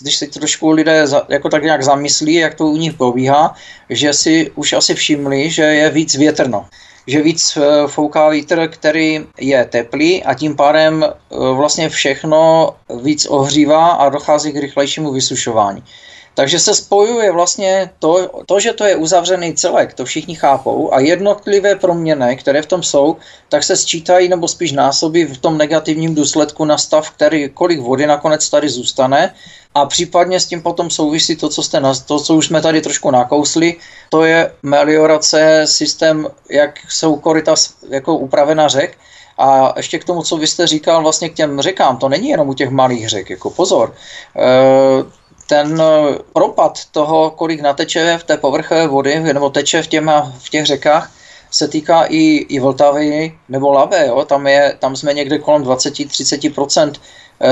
když 0.00 0.16
se 0.16 0.26
trošku 0.26 0.70
lidé 0.70 1.06
jako 1.28 1.48
tak 1.48 1.62
nějak 1.62 1.82
zamyslí, 1.82 2.34
jak 2.34 2.54
to 2.54 2.66
u 2.66 2.76
nich 2.76 2.94
probíhá, 2.94 3.54
že 3.90 4.12
si 4.12 4.50
už 4.54 4.72
asi 4.72 4.94
všimli, 4.94 5.50
že 5.50 5.62
je 5.62 5.90
víc 5.90 6.16
větrno. 6.16 6.66
Že 7.06 7.22
víc 7.22 7.56
eh, 7.56 7.88
fouká 7.88 8.28
vítr, 8.28 8.68
který 8.68 9.26
je 9.38 9.64
teplý 9.64 10.24
a 10.24 10.34
tím 10.34 10.56
pádem 10.56 11.04
eh, 11.04 11.36
vlastně 11.54 11.88
všechno 11.88 12.70
víc 13.02 13.26
ohřívá 13.26 13.88
a 13.88 14.08
dochází 14.08 14.52
k 14.52 14.56
rychlejšímu 14.56 15.12
vysušování. 15.12 15.82
Takže 16.34 16.58
se 16.58 16.74
spojuje 16.74 17.32
vlastně 17.32 17.90
to, 17.98 18.30
to, 18.46 18.60
že 18.60 18.72
to 18.72 18.84
je 18.84 18.96
uzavřený 18.96 19.54
celek, 19.54 19.94
to 19.94 20.04
všichni 20.04 20.34
chápou, 20.34 20.94
a 20.94 21.00
jednotlivé 21.00 21.76
proměny, 21.76 22.36
které 22.36 22.62
v 22.62 22.66
tom 22.66 22.82
jsou, 22.82 23.16
tak 23.48 23.64
se 23.64 23.76
sčítají 23.76 24.28
nebo 24.28 24.48
spíš 24.48 24.72
násobí 24.72 25.24
v 25.24 25.38
tom 25.38 25.58
negativním 25.58 26.14
důsledku 26.14 26.64
na 26.64 26.78
stav, 26.78 27.10
který, 27.10 27.48
kolik 27.48 27.80
vody 27.80 28.06
nakonec 28.06 28.50
tady 28.50 28.68
zůstane, 28.68 29.34
a 29.74 29.86
případně 29.86 30.40
s 30.40 30.46
tím 30.46 30.62
potom 30.62 30.90
souvisí 30.90 31.36
to, 31.36 31.48
co, 31.48 31.62
jste, 31.62 31.80
to, 32.06 32.20
co 32.20 32.34
už 32.34 32.46
jsme 32.46 32.62
tady 32.62 32.80
trošku 32.80 33.10
nakousli, 33.10 33.76
to 34.08 34.24
je 34.24 34.52
meliorace, 34.62 35.62
systém, 35.64 36.26
jak 36.50 36.78
jsou 36.88 37.16
koryta 37.16 37.54
jako 37.88 38.16
upravena 38.16 38.68
řek, 38.68 38.98
a 39.38 39.72
ještě 39.76 39.98
k 39.98 40.04
tomu, 40.04 40.22
co 40.22 40.36
vy 40.36 40.46
jste 40.46 40.66
říkal 40.66 41.02
vlastně 41.02 41.28
k 41.28 41.34
těm 41.34 41.60
řekám, 41.60 41.96
to 41.96 42.08
není 42.08 42.28
jenom 42.28 42.48
u 42.48 42.54
těch 42.54 42.70
malých 42.70 43.08
řek, 43.08 43.30
jako 43.30 43.50
pozor. 43.50 43.94
E, 44.36 45.21
ten 45.52 45.80
eh, 45.80 46.18
propad 46.32 46.78
toho, 46.92 47.30
kolik 47.30 47.60
nateče 47.60 48.18
v 48.18 48.24
té 48.24 48.36
povrchové 48.36 48.86
vody, 48.86 49.20
nebo 49.20 49.50
teče 49.50 49.82
v, 49.82 49.86
těma, 49.86 50.32
v 50.38 50.48
těch 50.48 50.66
řekách, 50.66 51.12
se 51.50 51.68
týká 51.68 52.04
i, 52.08 52.36
i 52.48 52.60
Vltavy 52.60 53.36
nebo 53.48 53.72
Labe. 53.72 54.06
Jo? 54.06 54.24
Tam, 54.24 54.46
je, 54.46 54.76
tam 54.78 54.96
jsme 54.96 55.14
někde 55.14 55.38
kolem 55.38 55.62
20-30% 55.62 56.92
eh, 56.96 57.48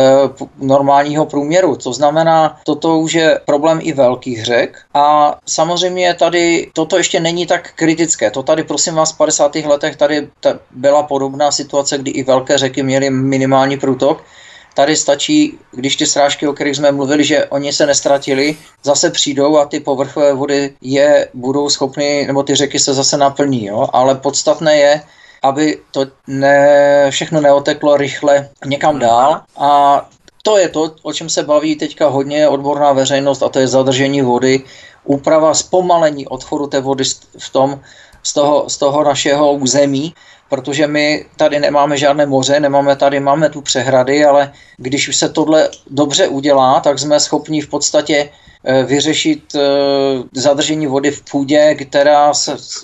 normálního 0.59 1.27
průměru. 1.27 1.77
To 1.77 1.93
znamená, 1.93 2.61
toto 2.65 2.99
už 2.99 3.13
je 3.13 3.41
problém 3.45 3.79
i 3.83 3.93
velkých 3.93 4.45
řek. 4.45 4.79
A 4.95 5.37
samozřejmě 5.47 6.15
tady 6.15 6.71
toto 6.73 6.97
ještě 6.97 7.21
není 7.21 7.47
tak 7.47 7.73
kritické. 7.75 8.31
To 8.31 8.43
tady, 8.43 8.65
prosím 8.65 8.95
vás, 8.95 9.13
v 9.13 9.17
50. 9.17 9.55
letech 9.55 9.97
tady 9.97 10.29
byla 10.71 11.03
podobná 11.03 11.53
situace, 11.53 11.99
kdy 11.99 12.11
i 12.11 12.25
velké 12.25 12.59
řeky 12.59 12.83
měly 12.83 13.11
minimální 13.11 13.77
průtok. 13.77 14.25
Tady 14.75 14.97
stačí, 14.97 15.59
když 15.73 15.97
ty 15.97 16.07
srážky, 16.07 16.49
o 16.49 16.53
kterých 16.53 16.77
jsme 16.77 16.93
mluvili, 16.93 17.25
že 17.25 17.47
oni 17.47 17.73
se 17.73 17.87
nestratili, 17.87 18.57
zase 18.83 19.11
přijdou 19.11 19.59
a 19.59 19.67
ty 19.67 19.81
povrchové 19.81 20.35
vody 20.35 20.75
je 20.81 21.29
budou 21.35 21.69
schopny, 21.69 22.27
nebo 22.27 22.43
ty 22.43 22.55
řeky 22.55 22.79
se 22.79 22.95
zase 22.95 23.17
naplní. 23.17 23.67
Jo? 23.67 23.89
Ale 23.93 24.15
podstatné 24.15 24.77
je, 24.77 25.03
aby 25.43 25.79
to 25.91 26.07
ne, 26.27 27.07
všechno 27.11 27.41
neoteklo 27.41 27.97
rychle 27.97 28.49
někam 28.67 28.99
dál 28.99 29.41
a 29.57 30.03
to 30.43 30.59
je 30.59 30.69
to, 30.69 30.95
o 31.03 31.13
čem 31.13 31.29
se 31.29 31.43
baví 31.43 31.77
teďka 31.77 32.09
hodně 32.09 32.49
odborná 32.49 32.93
veřejnost 32.93 33.43
a 33.43 33.49
to 33.49 33.59
je 33.59 33.69
zadržení 33.69 34.23
vody, 34.23 34.63
úprava 35.05 35.55
zpomalení 35.55 36.27
odchodu 36.29 36.67
té 36.67 36.81
vody 36.81 37.05
v 37.39 37.51
tom, 37.51 37.81
z 38.23 38.33
toho, 38.33 38.69
z 38.69 38.77
toho 38.77 39.05
našeho 39.05 39.53
území, 39.53 40.15
protože 40.51 40.87
my 40.87 41.25
tady 41.37 41.61
nemáme 41.61 41.97
žádné 41.97 42.27
moře, 42.27 42.61
nemáme 42.61 42.97
tady, 42.97 43.21
máme 43.21 43.49
tu 43.49 43.61
přehrady, 43.61 44.25
ale 44.25 44.53
když 44.77 45.09
už 45.09 45.17
se 45.17 45.29
tohle 45.29 45.71
dobře 45.91 46.29
udělá, 46.29 46.81
tak 46.81 46.99
jsme 46.99 47.21
schopni 47.21 47.61
v 47.61 47.69
podstatě 47.69 48.31
eh, 48.65 48.83
vyřešit 48.83 49.55
eh, 49.55 49.61
zadržení 50.33 50.87
vody 50.87 51.11
v 51.11 51.23
půdě, 51.31 51.75
která 51.75 52.33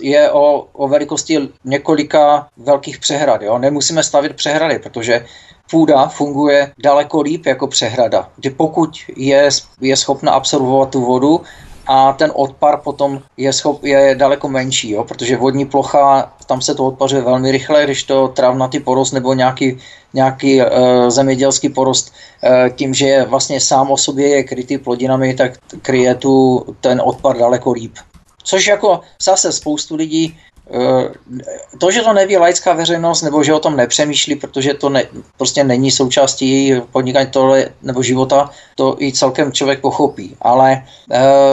je 0.00 0.30
o, 0.30 0.66
o 0.72 0.88
velikosti 0.88 1.48
několika 1.64 2.48
velkých 2.56 2.98
přehrad. 2.98 3.42
Jo? 3.42 3.58
Nemusíme 3.58 4.02
stavit 4.02 4.36
přehrady, 4.36 4.78
protože 4.78 5.26
půda 5.70 6.08
funguje 6.08 6.72
daleko 6.78 7.20
líp 7.20 7.46
jako 7.46 7.66
přehrada, 7.66 8.30
kdy 8.36 8.50
pokud 8.50 8.90
je, 9.16 9.48
je 9.80 9.96
schopna 9.96 10.32
absorbovat 10.32 10.90
tu 10.90 11.00
vodu, 11.00 11.40
a 11.86 12.12
ten 12.12 12.32
odpar 12.34 12.80
potom 12.80 13.22
je, 13.36 13.52
schop, 13.52 13.84
je 13.84 14.14
daleko 14.14 14.48
menší, 14.48 14.90
jo, 14.90 15.04
protože 15.04 15.36
vodní 15.36 15.66
plocha, 15.66 16.32
tam 16.46 16.60
se 16.60 16.74
to 16.74 16.86
odpařuje 16.86 17.22
velmi 17.22 17.50
rychle, 17.52 17.84
když 17.84 18.04
to 18.04 18.28
travnatý 18.28 18.80
porost 18.80 19.12
nebo 19.12 19.34
nějaký, 19.34 19.78
nějaký 20.14 20.62
e, 20.62 20.70
zemědělský 21.10 21.68
porost 21.68 22.12
e, 22.44 22.70
tím, 22.70 22.94
že 22.94 23.06
je 23.06 23.24
vlastně 23.24 23.60
sám 23.60 23.90
o 23.90 23.96
sobě 23.96 24.28
je 24.28 24.42
krytý 24.42 24.78
plodinami, 24.78 25.34
tak 25.34 25.52
kryje 25.82 26.14
tu 26.14 26.64
ten 26.80 27.02
odpar 27.04 27.38
daleko 27.38 27.72
líp. 27.72 27.94
Což 28.42 28.66
jako 28.66 29.00
zase 29.22 29.52
spoustu 29.52 29.96
lidí 29.96 30.38
to, 31.78 31.90
že 31.90 32.02
to 32.02 32.12
neví 32.12 32.36
laická 32.36 32.72
veřejnost, 32.72 33.22
nebo 33.22 33.44
že 33.44 33.54
o 33.54 33.60
tom 33.60 33.76
nepřemýšlí, 33.76 34.36
protože 34.36 34.74
to 34.74 34.88
ne, 34.88 35.04
prostě 35.36 35.64
není 35.64 35.90
součástí 35.90 36.50
její 36.50 36.80
podnikání 36.92 37.30
tohle, 37.30 37.68
nebo 37.82 38.02
života, 38.02 38.50
to 38.74 38.96
i 38.98 39.12
celkem 39.12 39.52
člověk 39.52 39.80
pochopí. 39.80 40.36
Ale 40.42 40.72
e, 40.72 40.82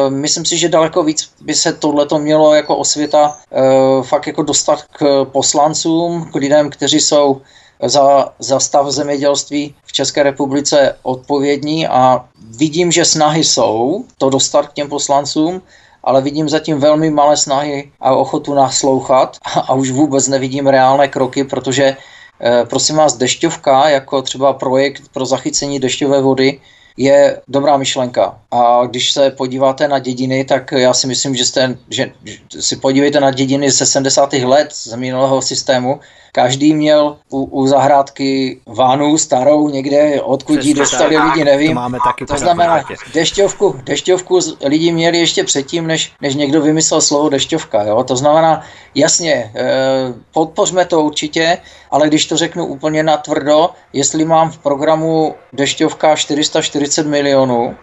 myslím 0.10 0.46
si, 0.46 0.58
že 0.58 0.70
daleko 0.70 1.04
víc 1.04 1.30
by 1.42 1.54
se 1.54 1.74
tohleto 1.74 2.20
mělo 2.20 2.56
jako 2.56 2.78
osvěta 2.78 3.38
e, 3.52 4.04
fakt 4.04 4.28
jako 4.28 4.44
dostat 4.44 4.84
k 4.84 5.26
poslancům, 5.26 6.30
k 6.32 6.36
lidem, 6.36 6.70
kteří 6.70 7.00
jsou 7.00 7.42
za, 7.84 8.34
za 8.40 8.60
stav 8.60 8.88
zemědělství 8.88 9.76
v 9.86 9.92
České 9.94 10.24
republice 10.24 10.96
odpovědní 11.04 11.88
a 11.88 12.26
vidím, 12.58 12.92
že 12.92 13.06
snahy 13.06 13.44
jsou 13.44 14.06
to 14.18 14.30
dostat 14.30 14.68
k 14.68 14.74
těm 14.74 14.90
poslancům, 14.90 15.62
ale 16.04 16.22
vidím 16.22 16.50
zatím 16.50 16.80
velmi 16.80 17.10
malé 17.10 17.38
snahy 17.38 17.92
a 18.02 18.16
ochotu 18.16 18.54
naslouchat 18.54 19.38
a, 19.44 19.60
a 19.60 19.74
už 19.74 19.92
vůbec 19.92 20.28
nevidím 20.28 20.68
reálné 20.68 21.08
kroky, 21.08 21.44
protože 21.44 21.98
eh, 22.42 22.66
prosím 22.66 22.96
vás, 22.96 23.18
dešťovka 23.18 23.90
jako 23.90 24.22
třeba 24.22 24.54
projekt 24.54 25.04
pro 25.14 25.26
zachycení 25.26 25.80
dešťové 25.80 26.22
vody 26.22 26.60
je 26.98 27.42
dobrá 27.48 27.78
myšlenka. 27.78 28.38
A 28.52 28.86
když 28.86 29.12
se 29.12 29.32
podíváte 29.32 29.88
na 29.88 30.00
dědiny, 30.00 30.46
tak 30.46 30.72
já 30.72 30.94
si 30.94 31.08
myslím, 31.08 31.36
že, 31.36 31.46
jste, 31.46 31.78
že 31.90 32.12
si 32.60 32.76
podívejte 32.76 33.20
na 33.20 33.32
dědiny 33.32 33.72
ze 33.72 33.86
70. 33.86 34.34
let 34.34 34.68
z 34.74 34.96
minulého 34.96 35.42
systému, 35.42 36.00
Každý 36.36 36.74
měl 36.74 37.18
u, 37.30 37.44
u 37.44 37.68
zahrádky 37.68 38.60
vánu 38.66 39.18
starou 39.18 39.70
někde, 39.70 40.22
odkud 40.22 40.64
ji 40.64 40.74
dostali 40.74 41.18
lidi, 41.18 41.44
nevím. 41.44 41.70
To, 41.70 41.76
máme 41.76 41.98
taky 42.06 42.26
to 42.26 42.38
znamená, 42.38 42.84
dešťovku, 43.14 43.76
dešťovku 43.84 44.40
lidi 44.66 44.92
měli 44.92 45.18
ještě 45.18 45.44
předtím, 45.44 45.88
než, 45.88 46.12
než 46.22 46.36
někdo 46.36 46.62
vymyslel 46.62 47.02
slovo 47.02 47.30
dešťovka. 47.30 47.84
Jo? 47.84 48.04
To 48.04 48.16
znamená, 48.16 48.62
jasně, 48.96 49.52
eh, 49.56 50.14
podpořme 50.34 50.86
to 50.86 51.02
určitě, 51.02 51.58
ale 51.92 52.08
když 52.08 52.26
to 52.26 52.38
řeknu 52.38 52.66
úplně 52.66 53.04
na 53.04 53.18
tvrdo, 53.18 53.70
jestli 53.94 54.26
mám 54.26 54.52
v 54.52 54.58
programu 54.58 55.36
dešťovka 55.54 56.16
440 56.16 57.08
milionů, 57.08 57.76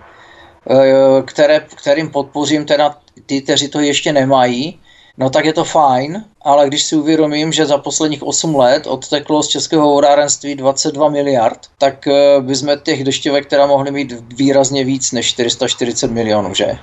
eh, 0.71 1.23
které, 1.23 1.67
kterým 1.75 2.11
podpořím 2.11 2.67
teda 2.67 2.97
ty, 3.27 3.43
kteří 3.43 3.69
to 3.69 3.81
ještě 3.81 4.13
nemají, 4.13 4.81
no 5.21 5.31
tak 5.31 5.45
je 5.45 5.53
to 5.53 5.65
fajn, 5.65 6.25
ale 6.43 6.67
když 6.67 6.83
si 6.83 6.97
uvědomím, 6.97 7.53
že 7.53 7.67
za 7.67 7.79
posledních 7.79 8.23
8 8.23 8.55
let 8.55 8.87
odteklo 8.87 9.43
z 9.43 9.49
českého 9.49 9.89
vodárenství 9.89 10.55
22 10.55 11.09
miliard, 11.09 11.59
tak 11.79 12.07
eh, 12.07 12.41
bychom 12.41 12.79
těch 12.83 13.05
dešťovek, 13.05 13.47
která 13.47 13.67
mohly 13.67 13.91
mít 13.91 14.13
výrazně 14.37 14.85
víc 14.85 15.13
než 15.13 15.27
440 15.27 16.11
milionů, 16.11 16.55
že? 16.55 16.79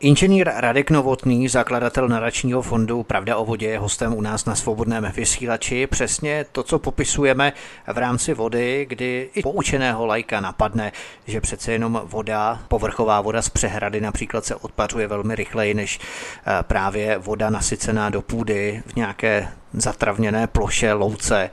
Inženýr 0.00 0.50
Radek 0.56 0.90
Novotný, 0.90 1.48
zakladatel 1.48 2.08
nadačního 2.08 2.62
fondu 2.62 3.02
Pravda 3.02 3.36
o 3.36 3.44
vodě, 3.44 3.66
je 3.66 3.78
hostem 3.78 4.14
u 4.14 4.20
nás 4.20 4.44
na 4.44 4.54
svobodném 4.54 5.12
vysílači. 5.16 5.86
Přesně 5.86 6.46
to, 6.52 6.62
co 6.62 6.78
popisujeme 6.78 7.52
v 7.92 7.98
rámci 7.98 8.34
vody, 8.34 8.86
kdy 8.88 9.30
i 9.34 9.42
poučeného 9.42 10.06
lajka 10.06 10.40
napadne, 10.40 10.92
že 11.26 11.40
přece 11.40 11.72
jenom 11.72 12.00
voda, 12.04 12.60
povrchová 12.68 13.20
voda 13.20 13.42
z 13.42 13.48
přehrady 13.48 14.00
například 14.00 14.44
se 14.44 14.54
odpařuje 14.54 15.06
velmi 15.06 15.34
rychleji 15.34 15.74
než 15.74 15.98
eh, 15.98 16.62
právě 16.62 17.18
voda 17.18 17.50
nasycená 17.50 18.10
do 18.10 18.22
půdy 18.22 18.82
v 18.86 18.96
nějaké 18.96 19.48
zatravněné 19.72 20.46
ploše, 20.46 20.92
louce, 20.92 21.50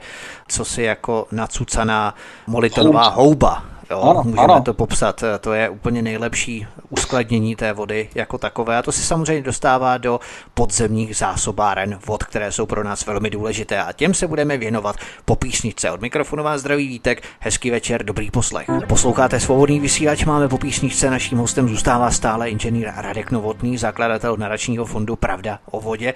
co 0.48 0.64
si 0.64 0.82
jako 0.82 1.26
nacucaná 1.32 2.14
molitonová 2.46 3.08
houba 3.08 3.75
Jo, 3.90 4.00
ano, 4.00 4.22
můžeme 4.24 4.42
ano. 4.42 4.62
to 4.62 4.74
popsat, 4.74 5.24
to 5.40 5.52
je 5.52 5.68
úplně 5.68 6.02
nejlepší 6.02 6.66
uskladnění 6.90 7.56
té 7.56 7.72
vody 7.72 8.08
jako 8.14 8.38
takové 8.38 8.78
a 8.78 8.82
to 8.82 8.92
se 8.92 9.02
samozřejmě 9.02 9.42
dostává 9.42 9.98
do 9.98 10.20
podzemních 10.54 11.16
zásobáren 11.16 11.98
vod, 12.06 12.24
které 12.24 12.52
jsou 12.52 12.66
pro 12.66 12.84
nás 12.84 13.06
velmi 13.06 13.30
důležité 13.30 13.82
a 13.82 13.92
těm 13.92 14.14
se 14.14 14.26
budeme 14.26 14.58
věnovat 14.58 14.96
po 15.24 15.36
písničce. 15.36 15.90
Od 15.90 16.00
mikrofonu 16.00 16.42
vás 16.42 16.60
zdraví 16.60 16.88
Vítek, 16.88 17.22
hezký 17.40 17.70
večer, 17.70 18.04
dobrý 18.04 18.30
poslech. 18.30 18.66
Posloucháte 18.88 19.40
svobodný 19.40 19.80
vysílač, 19.80 20.24
máme 20.24 20.48
po 20.48 20.58
písničce, 20.58 21.10
naším 21.10 21.38
hostem 21.38 21.68
zůstává 21.68 22.10
stále 22.10 22.50
inženýr 22.50 22.92
Radek 22.96 23.30
Novotný, 23.30 23.78
zakladatel 23.78 24.36
nadačního 24.36 24.84
fondu 24.84 25.16
Pravda 25.16 25.58
o 25.70 25.80
vodě. 25.80 26.14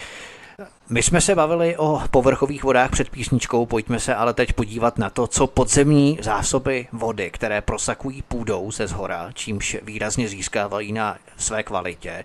My 0.89 1.03
jsme 1.03 1.21
se 1.21 1.35
bavili 1.35 1.77
o 1.77 2.03
povrchových 2.11 2.65
vodách 2.65 2.91
před 2.91 3.11
písničkou, 3.11 3.67
pojďme 3.67 4.01
se 4.01 4.15
ale 4.15 4.35
teď 4.35 4.53
podívat 4.53 4.99
na 4.99 5.11
to, 5.11 5.27
co 5.27 5.47
podzemní 5.47 6.19
zásoby 6.23 6.89
vody, 6.93 7.31
které 7.31 7.61
prosakují 7.61 8.23
půdou 8.23 8.71
ze 8.71 8.87
zhora, 8.87 9.31
čímž 9.35 9.77
výrazně 9.83 10.29
získávají 10.29 10.93
na 10.93 11.17
své 11.37 11.63
kvalitě. 11.63 12.25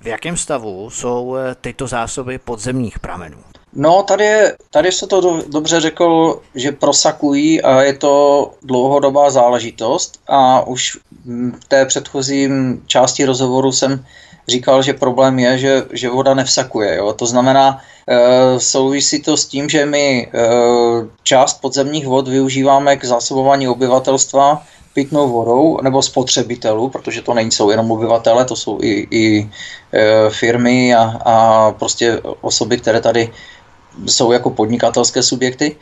V 0.00 0.06
jakém 0.06 0.36
stavu 0.36 0.90
jsou 0.90 1.36
tyto 1.60 1.86
zásoby 1.86 2.38
podzemních 2.38 2.98
pramenů? 2.98 3.38
No, 3.72 4.02
tady, 4.02 4.30
tady 4.70 4.92
se 4.92 5.06
to 5.06 5.20
do, 5.20 5.42
dobře 5.48 5.80
řekl, 5.80 6.40
že 6.54 6.72
prosakují 6.72 7.62
a 7.62 7.82
je 7.82 7.94
to 7.94 8.50
dlouhodobá 8.62 9.30
záležitost 9.30 10.20
a 10.28 10.66
už 10.66 10.98
v 11.60 11.64
té 11.68 11.86
předchozí 11.86 12.48
části 12.86 13.24
rozhovoru 13.24 13.72
jsem 13.72 14.04
říkal, 14.48 14.82
že 14.82 14.92
problém 14.92 15.38
je, 15.38 15.58
že, 15.58 15.82
že 15.92 16.10
voda 16.10 16.34
nevsakuje. 16.34 16.96
Jo? 16.96 17.12
To 17.12 17.26
znamená, 17.26 17.80
e, 18.08 18.60
souvisí 18.60 19.22
to 19.22 19.36
s 19.36 19.46
tím, 19.46 19.68
že 19.68 19.86
my 19.86 20.26
e, 20.26 20.28
část 21.22 21.60
podzemních 21.60 22.06
vod 22.06 22.28
využíváme 22.28 22.96
k 22.96 23.04
zásobování 23.04 23.68
obyvatelstva 23.68 24.62
pitnou 24.94 25.28
vodou 25.28 25.78
nebo 25.82 26.02
spotřebitelů, 26.02 26.88
protože 26.88 27.22
to 27.22 27.34
nejsou 27.34 27.70
jenom 27.70 27.90
obyvatele, 27.90 28.44
to 28.44 28.56
jsou 28.56 28.78
i, 28.82 29.06
i 29.10 29.50
e, 29.92 30.30
firmy 30.30 30.94
a, 30.94 31.02
a 31.24 31.70
prostě 31.72 32.20
osoby, 32.40 32.78
které 32.78 33.00
tady 33.00 33.30
jsou 34.06 34.32
jako 34.32 34.50
podnikatelské 34.50 35.22
subjekty 35.22 35.76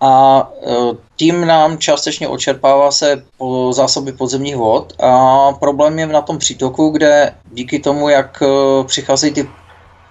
a 0.00 0.50
e, 0.62 0.70
tím 1.16 1.46
nám 1.46 1.78
částečně 1.78 2.28
očerpává 2.28 2.90
se 2.90 3.22
po 3.36 3.72
zásoby 3.72 4.12
podzemních 4.12 4.56
vod 4.56 4.92
a 5.02 5.52
problém 5.52 5.98
je 5.98 6.06
na 6.06 6.22
tom 6.22 6.38
přítoku, 6.38 6.88
kde 6.88 7.34
díky 7.52 7.78
tomu, 7.78 8.08
jak 8.08 8.42
e, 8.42 8.46
přicházejí 8.84 9.32
ty 9.32 9.48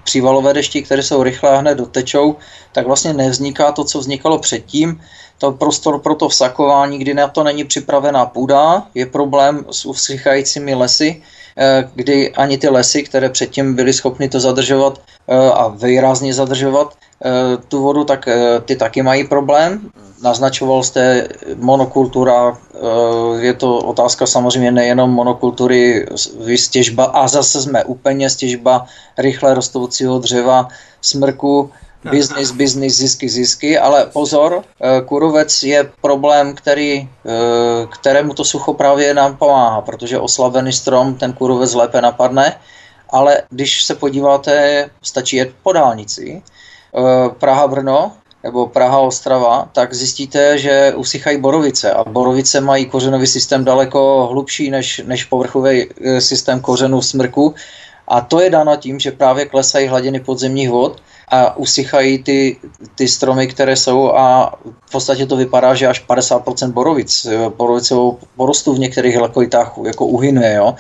přívalové 0.04 0.54
dešti, 0.54 0.82
které 0.82 1.04
jsou 1.04 1.23
rychle 1.23 1.49
a 1.49 1.58
hned 1.58 1.75
dotečou, 1.75 2.36
tak 2.71 2.88
vlastně 2.88 3.13
nevzniká 3.13 3.71
to, 3.71 3.84
co 3.84 3.99
vznikalo 3.99 4.39
předtím. 4.39 5.02
To 5.38 5.52
prostor 5.52 5.99
pro 5.99 6.15
to 6.15 6.30
vsakování, 6.30 6.99
kdy 6.99 7.13
na 7.13 7.28
to 7.28 7.43
není 7.43 7.63
připravená 7.63 8.25
půda, 8.25 8.84
je 8.95 9.06
problém 9.06 9.65
s 9.71 9.86
usychajícími 9.86 10.75
lesy, 10.75 11.23
e, 11.58 11.89
kdy 11.95 12.32
ani 12.34 12.58
ty 12.58 12.69
lesy, 12.69 13.04
které 13.04 13.30
předtím 13.30 13.75
byly 13.75 13.93
schopny 13.93 14.30
to 14.30 14.39
zadržovat 14.39 15.02
a 15.54 15.67
výrazně 15.67 16.34
zadržovat, 16.34 16.97
tu 17.67 17.82
vodu, 17.82 18.03
tak 18.03 18.27
eh, 18.27 18.60
ty 18.65 18.75
taky 18.75 19.01
mají 19.01 19.27
problém. 19.27 19.91
Naznačoval 20.23 20.84
jste 20.84 21.27
monokultura, 21.55 22.58
eh, 22.58 22.79
je 23.39 23.53
to 23.53 23.77
otázka 23.77 24.25
samozřejmě 24.25 24.71
nejenom 24.71 25.12
monokultury, 25.12 26.08
stěžba 26.55 27.03
a 27.05 27.27
zase 27.27 27.62
jsme 27.62 27.84
úplně 27.84 28.29
stěžba 28.29 28.86
rychle 29.17 29.53
rostoucího 29.53 30.19
dřeva, 30.19 30.67
smrku, 31.01 31.71
business, 32.12 32.51
business, 32.51 32.93
zisky, 32.93 33.29
zisky, 33.29 33.79
ale 33.79 34.05
pozor, 34.05 34.63
kurovec 35.05 35.63
je 35.63 35.91
problém, 36.01 36.55
který, 36.55 37.10
kterému 37.91 38.34
to 38.34 38.43
sucho 38.43 38.73
právě 38.73 39.13
nám 39.13 39.38
pomáhá, 39.38 39.82
protože 39.82 40.19
oslabený 40.19 40.73
strom 40.73 41.15
ten 41.15 41.34
kurovec 41.34 41.73
lépe 41.73 42.01
napadne, 42.01 42.55
ale 43.10 43.41
když 43.49 43.84
se 43.84 43.95
podíváte, 43.95 44.86
stačí 45.01 45.36
jet 45.36 45.51
po 45.63 45.73
dálnici, 45.73 46.41
Eh, 46.41 46.59
Praha-Brno 47.39 48.12
nebo 48.43 48.67
Praha-Ostrava, 48.67 49.67
tak 49.71 49.93
zjistíte, 49.93 50.58
že 50.58 50.93
usychají 50.95 51.38
borovice 51.38 51.91
a 51.91 52.04
borovice 52.04 52.62
mají 52.62 52.86
kořenový 52.86 53.28
systém 53.28 53.65
daleko 53.65 54.28
hlubší 54.32 54.69
než, 54.69 55.02
než 55.06 55.23
povrchový 55.23 55.88
eh, 55.89 56.21
systém 56.21 56.60
kořenů 56.60 57.02
smrku 57.02 57.56
a 58.08 58.21
to 58.21 58.41
je 58.41 58.49
dáno 58.49 58.75
tím, 58.75 58.99
že 58.99 59.12
právě 59.12 59.45
klesají 59.45 59.88
hladiny 59.88 60.19
podzemních 60.19 60.69
vod 60.69 61.02
a 61.28 61.58
usychají 61.58 62.23
ty, 62.23 62.58
ty 62.95 63.08
stromy, 63.08 63.47
které 63.47 63.75
jsou 63.75 64.12
a 64.12 64.56
v 64.86 64.91
podstatě 64.91 65.25
to 65.25 65.36
vypadá, 65.36 65.75
že 65.75 65.88
až 65.88 66.06
50% 66.08 66.71
borovic, 66.71 67.25
eh, 67.25 67.49
borovicovou 67.49 68.17
porostu 68.36 68.73
v 68.73 68.80
některých 68.80 69.17
lokalitách 69.17 69.73
jako 69.86 70.06
uhynuje. 70.06 70.54
Jo? 70.54 70.75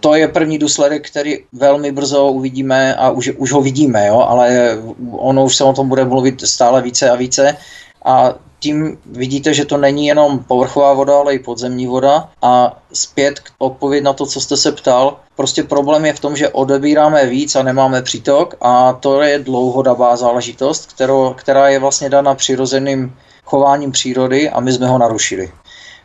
To 0.00 0.14
je 0.14 0.28
první 0.28 0.58
důsledek, 0.58 1.10
který 1.10 1.38
velmi 1.52 1.92
brzo 1.92 2.26
uvidíme 2.26 2.94
a 2.94 3.10
už, 3.10 3.30
už 3.36 3.52
ho 3.52 3.62
vidíme, 3.62 4.06
jo, 4.06 4.20
ale 4.28 4.78
ono 5.12 5.44
už 5.44 5.56
se 5.56 5.64
o 5.64 5.72
tom 5.72 5.88
bude 5.88 6.04
mluvit 6.04 6.40
stále 6.40 6.82
více 6.82 7.10
a 7.10 7.14
více 7.14 7.56
a 8.04 8.34
tím 8.60 8.98
vidíte, 9.06 9.54
že 9.54 9.64
to 9.64 9.76
není 9.76 10.06
jenom 10.06 10.38
povrchová 10.38 10.92
voda, 10.92 11.18
ale 11.18 11.34
i 11.34 11.38
podzemní 11.38 11.86
voda. 11.86 12.28
A 12.42 12.82
zpět 12.92 13.40
k 13.40 13.50
odpověď 13.58 14.04
na 14.04 14.12
to, 14.12 14.26
co 14.26 14.40
jste 14.40 14.56
se 14.56 14.72
ptal, 14.72 15.16
prostě 15.36 15.62
problém 15.62 16.04
je 16.04 16.12
v 16.12 16.20
tom, 16.20 16.36
že 16.36 16.48
odebíráme 16.48 17.26
víc 17.26 17.56
a 17.56 17.62
nemáme 17.62 18.02
přítok 18.02 18.54
a 18.60 18.92
to 18.92 19.22
je 19.22 19.38
dlouhodobá 19.38 20.16
záležitost, 20.16 20.92
kterou, 20.92 21.34
která 21.36 21.68
je 21.68 21.78
vlastně 21.78 22.10
dána 22.10 22.34
přirozeným 22.34 23.16
chováním 23.44 23.92
přírody 23.92 24.50
a 24.50 24.60
my 24.60 24.72
jsme 24.72 24.86
ho 24.86 24.98
narušili. 24.98 25.52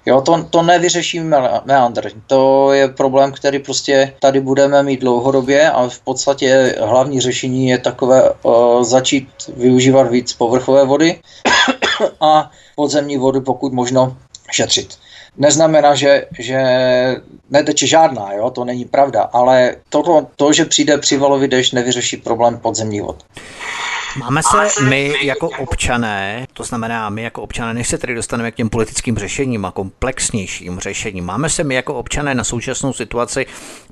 Jo, 0.05 0.21
to, 0.21 0.43
to 0.49 0.61
nevyřeší 0.61 1.19
meandr. 1.65 2.11
To 2.27 2.71
je 2.71 2.87
problém, 2.87 3.31
který 3.31 3.59
prostě 3.59 4.13
tady 4.19 4.39
budeme 4.39 4.83
mít 4.83 4.99
dlouhodobě 4.99 5.71
a 5.71 5.87
v 5.87 5.99
podstatě 5.99 6.75
hlavní 6.81 7.19
řešení 7.19 7.67
je 7.67 7.77
takové 7.77 8.29
uh, 8.29 8.83
začít 8.83 9.27
využívat 9.57 10.03
víc 10.11 10.33
povrchové 10.33 10.85
vody 10.85 11.19
a 12.21 12.51
podzemní 12.75 13.17
vodu 13.17 13.41
pokud 13.41 13.73
možno 13.73 14.17
šetřit. 14.51 14.97
Neznamená, 15.37 15.95
že, 15.95 16.27
že 16.39 16.61
neteče 17.49 17.87
žádná, 17.87 18.33
jo? 18.33 18.49
to 18.49 18.65
není 18.65 18.85
pravda, 18.85 19.21
ale 19.21 19.75
to, 19.89 20.27
to, 20.35 20.53
že 20.53 20.65
přijde 20.65 20.97
přivalový 20.97 21.47
dešť, 21.47 21.73
nevyřeší 21.73 22.17
problém 22.17 22.59
podzemní 22.59 23.01
vod. 23.01 23.23
Máme 24.17 24.41
se 24.43 24.83
my 24.83 25.13
jako 25.21 25.49
občané, 25.49 26.47
to 26.53 26.63
znamená 26.63 27.09
my 27.09 27.23
jako 27.23 27.41
občané, 27.41 27.73
než 27.73 27.87
se 27.87 27.97
tedy 27.97 28.15
dostaneme 28.15 28.51
k 28.51 28.55
těm 28.55 28.69
politickým 28.69 29.17
řešením 29.17 29.65
a 29.65 29.71
komplexnějším 29.71 30.79
řešením, 30.79 31.25
máme 31.25 31.49
se 31.49 31.63
my 31.63 31.75
jako 31.75 31.93
občané 31.93 32.35
na 32.35 32.43
současnou 32.43 32.93
situaci 32.93 33.45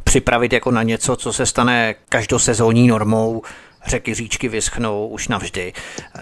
připravit 0.04 0.54
jako 0.54 0.72
na 0.72 0.84
něco, 0.84 1.16
co 1.16 1.34
se 1.34 1.46
stane 1.46 1.96
každosezónní 2.10 2.88
normou, 2.88 3.42
řeky, 3.86 4.14
říčky 4.14 4.48
vyschnou 4.48 5.08
už 5.08 5.28
navždy? 5.28 5.74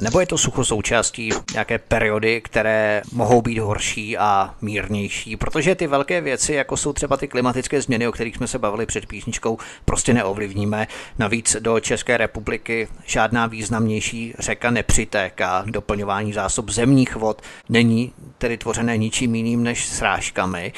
Nebo 0.02 0.20
je 0.20 0.26
to 0.26 0.38
sucho 0.38 0.66
součástí 0.66 1.30
nějaké 1.54 1.78
periody, 1.78 2.42
které 2.42 3.02
mohou 3.12 3.42
být 3.42 3.60
horší 3.60 4.18
a 4.18 4.56
mírnější? 4.62 5.36
Protože 5.36 5.76
ty 5.76 5.88
velké 5.88 6.22
věci, 6.22 6.54
jako 6.54 6.78
jsou 6.78 6.94
třeba 6.94 7.18
ty 7.18 7.28
klimatické 7.28 7.82
změny, 7.82 8.08
o 8.08 8.12
kterých 8.12 8.36
jsme 8.36 8.48
se 8.48 8.60
bavili 8.60 8.86
před 8.86 9.06
písničkou, 9.06 9.58
prostě 9.86 10.14
neovlivníme. 10.14 10.88
Navíc 11.20 11.56
do 11.60 11.80
České 11.80 12.18
republiky 12.18 12.88
žádná 13.06 13.48
významnější 13.48 14.34
řeka 14.40 14.72
nepřitéká. 14.72 15.64
Doplňování 15.68 16.34
zásob 16.34 16.70
zemních 16.70 17.16
vod 17.16 17.42
není 17.70 18.14
tedy 18.38 18.58
tvořené 18.58 18.98
ničím 18.98 19.36
jiným 19.36 19.64
než 19.64 19.86
srážkami. 19.86 20.74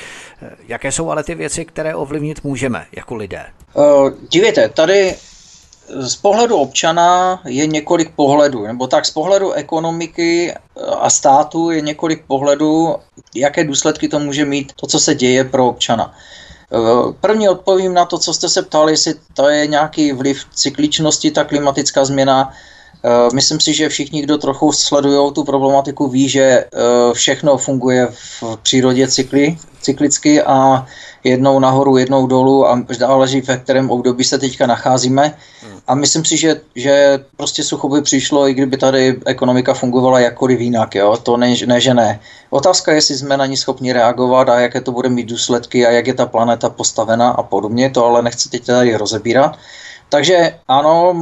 Jaké 0.68 0.92
jsou 0.92 1.10
ale 1.10 1.24
ty 1.24 1.36
věci, 1.36 1.66
které 1.66 1.96
ovlivnit 1.96 2.44
můžeme 2.44 2.86
jako 2.92 3.16
lidé? 3.16 3.46
Uh, 3.74 4.12
dívejte, 4.30 4.70
tady 4.70 5.16
z 5.96 6.16
pohledu 6.16 6.58
občana 6.58 7.42
je 7.46 7.68
několik 7.68 8.16
pohledů, 8.16 8.68
nebo 8.68 8.88
tak 8.88 9.06
z 9.06 9.10
pohledu 9.10 9.52
ekonomiky 9.52 10.56
a 11.00 11.10
státu 11.10 11.72
je 11.72 11.82
několik 11.82 12.26
pohledů, 12.28 12.96
jaké 13.36 13.64
důsledky 13.64 14.08
to 14.08 14.20
může 14.20 14.46
mít, 14.46 14.74
to, 14.76 14.88
co 14.88 15.00
se 15.00 15.16
děje 15.16 15.44
pro 15.44 15.68
občana. 15.68 16.14
První 17.22 17.50
odpovím 17.50 17.94
na 17.94 18.06
to, 18.06 18.18
co 18.18 18.34
jste 18.34 18.50
se 18.50 18.62
ptali, 18.62 18.94
jestli 18.94 19.14
to 19.34 19.50
je 19.50 19.68
nějaký 19.68 20.12
vliv 20.12 20.46
cykličnosti, 20.54 21.32
ta 21.32 21.44
klimatická 21.44 22.06
změna. 22.06 22.54
Myslím 23.34 23.60
si, 23.60 23.74
že 23.74 23.90
všichni, 23.90 24.22
kdo 24.22 24.38
trochu 24.38 24.72
sledují 24.72 25.34
tu 25.34 25.44
problematiku, 25.44 26.08
ví, 26.08 26.30
že 26.30 26.66
všechno 27.14 27.58
funguje 27.58 28.08
v 28.12 28.44
přírodě 28.64 29.08
cykly, 29.08 29.58
cyklicky 29.82 30.42
a 30.42 30.86
jednou 31.24 31.60
nahoru, 31.60 31.98
jednou 31.98 32.28
dolů 32.28 32.68
a 32.68 32.84
záleží, 32.98 33.42
ve 33.42 33.58
kterém 33.58 33.92
období 33.92 34.24
se 34.24 34.38
teďka 34.38 34.68
nacházíme. 34.68 35.34
A 35.88 35.96
myslím 35.96 36.26
si, 36.26 36.38
že, 36.38 36.62
že 36.76 37.20
prostě 37.38 37.64
sucho 37.64 37.90
by 37.90 38.02
přišlo, 38.02 38.48
i 38.48 38.54
kdyby 38.54 38.78
tady 38.78 39.20
ekonomika 39.26 39.74
fungovala 39.74 40.20
jakkoliv 40.20 40.60
jinak. 40.60 40.96
Jo? 40.96 41.18
To 41.24 41.38
ne, 41.38 41.56
ne, 41.66 41.82
že 41.82 41.94
ne. 41.94 42.20
Otázka 42.50 42.92
je, 42.92 42.98
jestli 42.98 43.18
jsme 43.18 43.38
na 43.38 43.46
ní 43.46 43.58
schopni 43.58 43.94
reagovat 43.94 44.50
a 44.50 44.60
jaké 44.60 44.82
to 44.82 44.92
bude 44.92 45.10
mít 45.10 45.30
důsledky 45.30 45.86
a 45.86 45.92
jak 45.92 46.08
je 46.08 46.14
ta 46.14 46.26
planeta 46.26 46.70
postavena 46.70 47.30
a 47.30 47.44
podobně. 47.44 47.90
To 47.90 48.06
ale 48.06 48.22
nechci 48.22 48.50
teď 48.50 48.66
tady 48.66 48.96
rozebírat. 48.96 49.58
Takže 50.12 50.60
ano, 50.68 51.16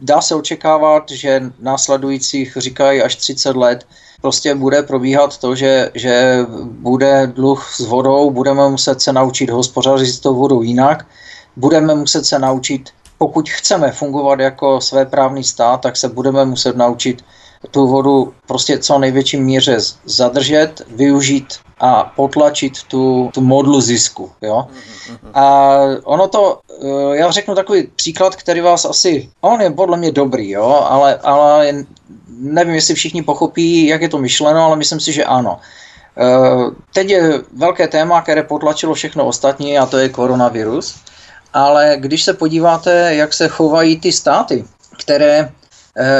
dá 0.00 0.20
se 0.20 0.34
očekávat, 0.34 1.10
že 1.10 1.42
následujících 1.58 2.56
říkají 2.56 3.02
až 3.02 3.16
30 3.16 3.56
let 3.56 3.86
prostě 4.20 4.54
bude 4.54 4.82
probíhat 4.82 5.38
to, 5.38 5.54
že, 5.54 5.90
že 5.94 6.38
bude 6.62 7.26
dluh 7.26 7.70
s 7.74 7.80
vodou, 7.80 8.30
budeme 8.30 8.68
muset 8.68 9.02
se 9.02 9.12
naučit 9.12 9.50
hospodařit 9.50 10.06
s 10.14 10.20
tou 10.20 10.34
vodou 10.34 10.62
jinak, 10.62 11.06
budeme 11.56 11.94
muset 11.94 12.26
se 12.26 12.38
naučit, 12.38 12.90
pokud 13.18 13.48
chceme 13.50 13.92
fungovat 13.92 14.40
jako 14.40 14.80
své 14.80 15.06
právní 15.06 15.44
stát, 15.44 15.80
tak 15.80 15.96
se 15.96 16.08
budeme 16.08 16.44
muset 16.44 16.76
naučit 16.76 17.24
tu 17.70 17.86
vodu 17.86 18.34
prostě 18.46 18.78
co 18.78 18.98
největší 18.98 19.36
míře 19.36 19.78
zadržet, 20.04 20.82
využít 20.88 21.54
a 21.80 22.12
potlačit 22.16 22.82
tu, 22.82 23.30
tu 23.34 23.40
modlu 23.40 23.80
zisku. 23.80 24.30
Jo? 24.42 24.66
A 25.34 25.78
ono 26.04 26.28
to, 26.28 26.60
eh, 26.82 27.16
já 27.16 27.30
řeknu 27.30 27.54
takový 27.54 27.86
příklad, 27.96 28.36
který 28.36 28.60
vás 28.60 28.84
asi, 28.84 29.30
on 29.40 29.60
je 29.60 29.70
podle 29.70 29.96
mě 29.96 30.12
dobrý, 30.12 30.50
jo? 30.50 30.86
Ale, 30.88 31.16
ale 31.16 31.72
nevím, 32.28 32.74
jestli 32.74 32.94
všichni 32.94 33.22
pochopí, 33.22 33.86
jak 33.86 34.02
je 34.02 34.08
to 34.08 34.18
myšleno, 34.18 34.64
ale 34.64 34.76
myslím 34.76 35.00
si, 35.00 35.12
že 35.12 35.24
ano. 35.24 35.58
Eh, 36.18 36.70
teď 36.94 37.10
je 37.10 37.40
velké 37.56 37.88
téma, 37.88 38.22
které 38.22 38.42
potlačilo 38.42 38.94
všechno 38.94 39.26
ostatní 39.26 39.78
a 39.78 39.86
to 39.86 39.98
je 39.98 40.08
koronavirus. 40.08 40.94
Ale 41.52 41.96
když 41.98 42.24
se 42.24 42.32
podíváte, 42.32 43.14
jak 43.14 43.34
se 43.34 43.48
chovají 43.48 44.00
ty 44.00 44.12
státy, 44.12 44.64
které 44.98 45.50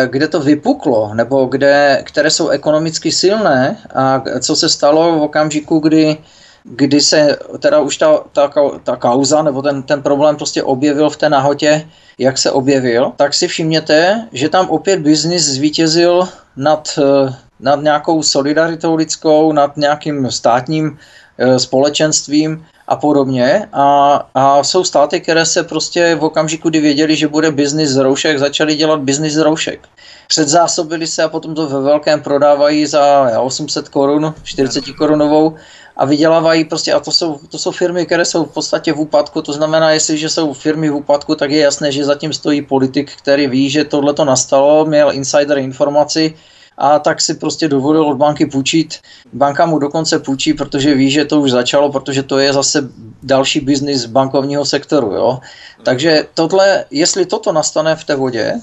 kde 0.07 0.29
to 0.29 0.41
vypuklo, 0.41 1.15
nebo 1.15 1.47
kde, 1.47 2.03
které 2.05 2.31
jsou 2.31 2.49
ekonomicky 2.49 3.13
silné 3.13 3.77
a 3.95 4.23
co 4.41 4.57
se 4.57 4.69
stalo 4.69 5.19
v 5.19 5.23
okamžiku, 5.23 5.79
kdy, 5.79 6.17
kdy 6.65 7.01
se 7.01 7.39
teda 7.59 7.81
už 7.81 7.97
ta, 7.97 8.25
ta, 8.33 8.51
ta 8.85 8.97
kauza 8.97 9.43
nebo 9.43 9.63
ten, 9.63 9.83
ten 9.83 10.03
problém 10.03 10.37
prostě 10.37 10.63
objevil 10.63 11.11
v 11.11 11.17
té 11.17 11.29
nahotě, 11.29 11.89
jak 12.19 12.39
se 12.39 12.51
objevil, 12.51 13.13
tak 13.17 13.35
si 13.35 13.49
všimněte, 13.49 14.29
že 14.33 14.49
tam 14.49 14.71
opět 14.71 15.01
biznis 15.01 15.45
zvítězil 15.45 16.29
nad, 16.57 16.99
eh, 16.99 17.35
nad 17.61 17.83
nějakou 17.83 18.23
solidaritou 18.23 18.95
lidskou, 18.95 19.53
nad 19.53 19.77
nějakým 19.77 20.31
státním 20.31 20.99
eh, 21.39 21.59
společenstvím 21.59 22.67
a 22.89 22.97
podobně. 22.97 23.69
A, 23.73 24.15
a 24.35 24.65
jsou 24.65 24.85
státy, 24.85 25.21
které 25.21 25.47
se 25.47 25.63
prostě 25.63 26.15
v 26.15 26.25
okamžiku, 26.25 26.69
kdy 26.69 26.81
věděli, 26.81 27.17
že 27.17 27.29
bude 27.29 27.51
biznis 27.51 27.91
z 27.91 27.97
roušek, 27.97 28.39
začali 28.39 28.75
dělat 28.75 29.01
biznis 29.01 29.35
z 29.35 29.39
roušek. 29.39 29.89
Předzásobili 30.29 31.07
se 31.07 31.23
a 31.23 31.29
potom 31.29 31.55
to 31.55 31.69
ve 31.69 31.81
velkém 31.81 32.21
prodávají 32.21 32.87
za 32.87 33.31
800 33.41 33.89
korun, 33.89 34.35
40 34.43 34.85
korunovou 34.99 35.57
a 35.97 36.05
vydělávají 36.05 36.65
prostě, 36.65 36.93
a 36.93 37.01
to 37.01 37.13
jsou, 37.13 37.41
to 37.49 37.59
jsou 37.59 37.71
firmy, 37.71 38.07
které 38.07 38.25
jsou 38.25 38.45
v 38.45 38.53
podstatě 38.53 38.93
v 38.93 39.01
úpadku, 39.01 39.43
to 39.43 39.53
znamená, 39.53 39.91
jestliže 39.91 40.29
jsou 40.29 40.53
firmy 40.53 40.91
v 40.91 40.95
úpadku, 40.95 41.35
tak 41.35 41.51
je 41.51 41.61
jasné, 41.61 41.93
že 41.93 42.05
zatím 42.05 42.33
stojí 42.33 42.63
politik, 42.63 43.13
který 43.17 43.47
ví, 43.47 43.71
že 43.71 43.85
tohle 43.85 44.15
to 44.15 44.25
nastalo, 44.25 44.85
měl 44.85 45.13
insider 45.13 45.59
informaci, 45.59 46.35
a 46.79 46.99
tak 46.99 47.21
si 47.21 47.35
prostě 47.35 47.69
dovolil 47.69 48.07
od 48.07 48.17
banky 48.17 48.47
půjčit. 48.47 48.99
Banka 49.33 49.67
mu 49.67 49.79
dokonce 49.79 50.19
půjčí, 50.19 50.55
protože 50.55 50.95
ví, 50.95 51.11
že 51.11 51.25
to 51.25 51.41
už 51.41 51.51
začalo, 51.51 51.93
protože 51.93 52.23
to 52.23 52.39
je 52.39 52.53
zase 52.53 52.89
další 53.23 53.61
biznis 53.61 54.07
bankovního 54.07 54.65
sektoru. 54.65 55.13
Jo? 55.13 55.41
Takže 55.83 56.27
tohle, 56.35 56.85
jestli 56.91 57.27
toto 57.27 57.53
nastane 57.53 57.97
v 57.97 58.05
té 58.05 58.15
vodě, 58.15 58.55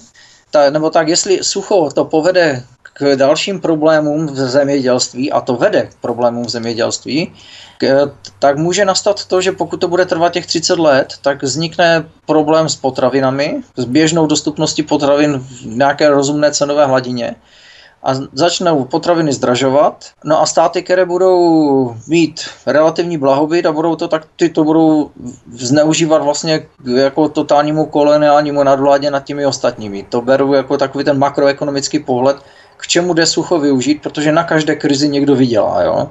ta, 0.51 0.69
nebo 0.69 0.89
tak, 0.89 1.07
jestli 1.07 1.39
sucho 1.41 1.89
to 1.93 2.05
povede 2.05 2.63
k 2.93 3.15
dalším 3.15 3.61
problémům 3.61 4.27
v 4.27 4.35
zemědělství, 4.35 5.31
a 5.31 5.41
to 5.41 5.55
vede 5.55 5.81
k 5.81 5.95
problémům 6.01 6.45
v 6.45 6.49
zemědělství, 6.49 7.33
k, 7.77 8.11
tak 8.39 8.57
může 8.57 8.85
nastat 8.85 9.25
to, 9.25 9.41
že 9.41 9.51
pokud 9.51 9.77
to 9.77 9.87
bude 9.87 10.05
trvat 10.05 10.33
těch 10.33 10.45
30 10.45 10.79
let, 10.79 11.13
tak 11.21 11.43
vznikne 11.43 12.09
problém 12.25 12.69
s 12.69 12.75
potravinami, 12.75 13.61
s 13.77 13.85
běžnou 13.85 14.27
dostupností 14.27 14.83
potravin 14.83 15.39
v 15.39 15.65
nějaké 15.65 16.09
rozumné 16.09 16.51
cenové 16.51 16.85
hladině 16.85 17.35
a 18.03 18.13
začnou 18.33 18.85
potraviny 18.85 19.33
zdražovat. 19.33 20.05
No 20.23 20.41
a 20.41 20.45
státy, 20.45 20.83
které 20.83 21.05
budou 21.05 21.95
mít 22.07 22.41
relativní 22.65 23.17
blahobyt 23.17 23.65
a 23.65 23.71
budou 23.71 23.95
to 23.95 24.07
tak, 24.07 24.27
ty 24.35 24.49
to 24.49 24.63
budou 24.63 25.11
zneužívat 25.51 26.21
vlastně 26.21 26.67
jako 26.85 27.29
totálnímu 27.29 27.85
koloniálnímu 27.85 28.63
nadvládě 28.63 29.11
nad 29.11 29.23
těmi 29.23 29.45
ostatními. 29.45 30.03
To 30.09 30.21
beru 30.21 30.53
jako 30.53 30.77
takový 30.77 31.03
ten 31.03 31.17
makroekonomický 31.17 31.99
pohled, 31.99 32.37
k 32.77 32.87
čemu 32.87 33.13
jde 33.13 33.25
sucho 33.25 33.59
využít, 33.59 34.01
protože 34.01 34.31
na 34.31 34.43
každé 34.43 34.75
krizi 34.75 35.09
někdo 35.09 35.35
vydělá. 35.35 35.83
Jo? 35.83 36.09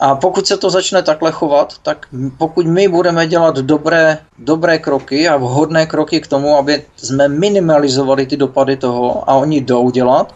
A 0.00 0.14
pokud 0.14 0.46
se 0.46 0.56
to 0.56 0.70
začne 0.70 1.02
takhle 1.02 1.32
chovat, 1.32 1.74
tak 1.82 2.06
pokud 2.38 2.66
my 2.66 2.88
budeme 2.88 3.26
dělat 3.26 3.58
dobré, 3.58 4.18
dobré 4.38 4.78
kroky 4.78 5.28
a 5.28 5.36
vhodné 5.36 5.86
kroky 5.86 6.20
k 6.20 6.26
tomu, 6.26 6.56
aby 6.56 6.84
jsme 6.96 7.28
minimalizovali 7.28 8.26
ty 8.26 8.36
dopady 8.36 8.76
toho 8.76 9.30
a 9.30 9.34
oni 9.34 9.60
jdou 9.60 9.90
dělat, 9.90 10.34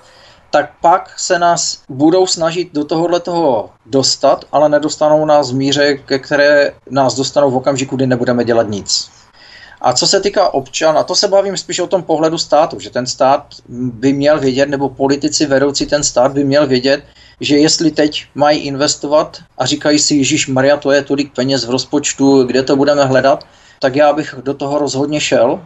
tak 0.55 0.71
pak 0.81 1.19
se 1.19 1.39
nás 1.39 1.83
budou 1.89 2.27
snažit 2.27 2.69
do 2.73 2.85
tohohle 2.85 3.21
toho 3.21 3.71
dostat, 3.87 4.45
ale 4.53 4.69
nedostanou 4.69 5.27
nás 5.27 5.53
v 5.53 5.55
míře, 5.55 5.95
ke 5.95 6.19
které 6.19 6.73
nás 6.91 7.15
dostanou 7.15 7.51
v 7.51 7.57
okamžiku, 7.57 7.97
kdy 7.97 8.07
nebudeme 8.07 8.45
dělat 8.45 8.69
nic. 8.69 9.11
A 9.81 9.93
co 9.93 10.07
se 10.07 10.21
týká 10.21 10.55
občana, 10.55 11.03
to 11.03 11.15
se 11.15 11.29
bavím 11.29 11.57
spíš 11.57 11.79
o 11.79 11.87
tom 11.87 12.03
pohledu 12.03 12.39
státu, 12.39 12.81
že 12.81 12.91
ten 12.91 13.07
stát 13.07 13.47
by 13.69 14.13
měl 14.13 14.41
vědět, 14.41 14.69
nebo 14.69 14.89
politici 14.89 15.47
vedoucí 15.47 15.87
ten 15.87 16.05
stát 16.05 16.33
by 16.33 16.45
měl 16.45 16.67
vědět, 16.67 17.05
že 17.41 17.57
jestli 17.57 17.91
teď 17.91 18.27
mají 18.35 18.59
investovat 18.59 19.39
a 19.59 19.67
říkají 19.67 19.99
si, 19.99 20.15
Ježíš 20.15 20.47
Maria, 20.47 20.77
to 20.77 20.93
je 20.93 21.03
tolik 21.03 21.35
peněz 21.35 21.65
v 21.65 21.71
rozpočtu, 21.71 22.45
kde 22.45 22.63
to 22.63 22.77
budeme 22.77 23.05
hledat, 23.05 23.45
tak 23.81 23.97
já 23.97 24.13
bych 24.13 24.35
do 24.43 24.55
toho 24.55 24.79
rozhodně 24.79 25.21
šel 25.21 25.61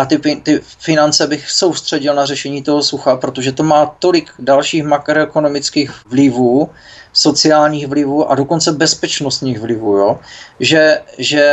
a 0.00 0.04
ty, 0.04 0.18
ty 0.18 0.60
finance 0.78 1.26
bych 1.26 1.50
soustředil 1.50 2.14
na 2.14 2.26
řešení 2.26 2.62
toho 2.62 2.82
sucha, 2.82 3.16
protože 3.16 3.52
to 3.52 3.62
má 3.62 3.86
tolik 3.86 4.32
dalších 4.38 4.84
makroekonomických 4.84 5.90
vlivů, 6.06 6.70
sociálních 7.12 7.86
vlivů 7.86 8.30
a 8.30 8.34
dokonce 8.34 8.72
bezpečnostních 8.72 9.60
vlivů, 9.60 9.96
jo? 9.96 10.18
Že, 10.60 11.00
že 11.18 11.44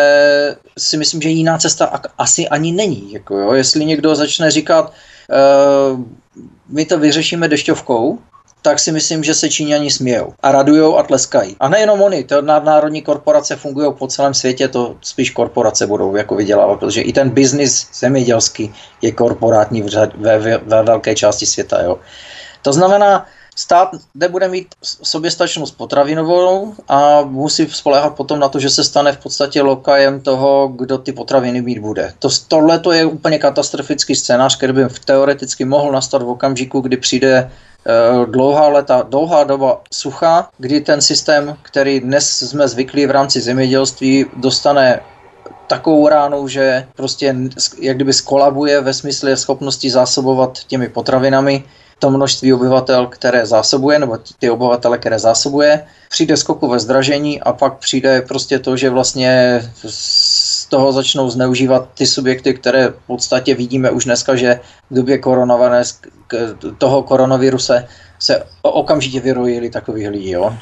si 0.77 0.97
myslím, 0.97 1.21
že 1.21 1.29
jiná 1.29 1.57
cesta 1.57 2.01
asi 2.17 2.47
ani 2.47 2.71
není. 2.71 3.13
Jako, 3.13 3.37
jo? 3.37 3.53
Jestli 3.53 3.85
někdo 3.85 4.15
začne 4.15 4.51
říkat, 4.51 4.93
uh, 4.93 5.99
my 6.69 6.85
to 6.85 6.99
vyřešíme 6.99 7.47
dešťovkou, 7.47 8.19
tak 8.67 8.79
si 8.79 8.91
myslím, 8.91 9.23
že 9.23 9.33
se 9.33 9.49
Číňani 9.49 9.91
smějou 9.91 10.33
a 10.43 10.51
radujou 10.51 10.97
a 10.97 11.03
tleskají. 11.03 11.55
A 11.59 11.69
nejenom 11.69 12.01
oni, 12.01 12.23
to 12.23 12.41
nadnárodní 12.41 13.01
korporace 13.01 13.55
fungují 13.55 13.93
po 13.95 14.07
celém 14.07 14.33
světě, 14.33 14.67
to 14.67 14.95
spíš 15.01 15.29
korporace 15.31 15.87
budou 15.87 16.15
jako 16.15 16.35
vydělávat, 16.35 16.79
protože 16.79 17.01
i 17.01 17.13
ten 17.13 17.29
biznis 17.29 17.87
zemědělský 17.93 18.73
je 19.01 19.11
korporátní 19.11 19.81
ve, 19.81 20.39
ve, 20.39 20.57
ve 20.57 20.83
velké 20.83 21.15
části 21.15 21.45
světa. 21.45 21.81
Jo. 21.81 21.99
To 22.61 22.73
znamená, 22.73 23.25
Stát 23.59 23.89
nebude 24.15 24.47
mít 24.47 24.67
soběstačnost 24.81 25.77
potravinovou 25.77 26.73
a 26.87 27.21
musí 27.21 27.67
spolehat 27.67 28.15
potom 28.15 28.39
na 28.39 28.49
to, 28.49 28.59
že 28.59 28.69
se 28.69 28.83
stane 28.83 29.11
v 29.11 29.17
podstatě 29.17 29.61
lokajem 29.61 30.21
toho, 30.21 30.67
kdo 30.67 30.97
ty 30.97 31.11
potraviny 31.11 31.61
mít 31.61 31.79
bude. 31.79 32.13
To, 32.19 32.29
tohle 32.47 32.79
to 32.79 32.91
je 32.91 33.05
úplně 33.05 33.39
katastrofický 33.39 34.15
scénář, 34.15 34.57
který 34.57 34.73
by 34.73 34.85
teoreticky 35.05 35.65
mohl 35.65 35.91
nastat 35.91 36.21
v 36.21 36.29
okamžiku, 36.29 36.81
kdy 36.81 36.97
přijde 36.97 37.51
uh, 38.21 38.25
dlouhá 38.25 38.67
leta, 38.67 39.01
dlouhá 39.09 39.43
doba 39.43 39.81
sucha, 39.93 40.49
kdy 40.57 40.81
ten 40.81 41.01
systém, 41.01 41.57
který 41.61 41.99
dnes 41.99 42.29
jsme 42.29 42.67
zvyklí 42.67 43.05
v 43.05 43.11
rámci 43.11 43.41
zemědělství, 43.41 44.25
dostane 44.35 44.99
takovou 45.67 46.07
ránu, 46.07 46.47
že 46.47 46.87
prostě 46.95 47.35
jak 47.79 47.95
kdyby 47.95 48.13
skolabuje 48.13 48.81
ve 48.81 48.93
smyslu 48.93 49.35
schopnosti 49.35 49.89
zásobovat 49.89 50.59
těmi 50.67 50.89
potravinami 50.89 51.63
to 51.99 52.09
množství 52.09 52.53
obyvatel, 52.53 53.07
které 53.07 53.45
zásobuje, 53.45 53.99
nebo 53.99 54.17
ty 54.39 54.49
obyvatele, 54.49 54.97
které 54.97 55.19
zásobuje, 55.19 55.85
přijde 56.09 56.37
skoku 56.37 56.67
ve 56.67 56.79
zdražení 56.79 57.41
a 57.41 57.53
pak 57.53 57.77
přijde 57.77 58.21
prostě 58.21 58.59
to, 58.59 58.77
že 58.77 58.89
vlastně 58.89 59.61
z 59.85 60.65
toho 60.65 60.91
začnou 60.91 61.29
zneužívat 61.29 61.89
ty 61.93 62.05
subjekty, 62.05 62.53
které 62.53 62.87
v 62.87 63.07
podstatě 63.07 63.55
vidíme 63.55 63.91
už 63.91 64.05
dneska, 64.05 64.35
že 64.35 64.59
v 64.89 64.95
době 64.95 65.19
toho 66.77 67.03
koronaviruse 67.03 67.87
se 68.19 68.43
okamžitě 68.61 69.19
vyrojili 69.19 69.69
takových 69.69 70.09
lidí. 70.09 70.31
Jo? 70.31 70.53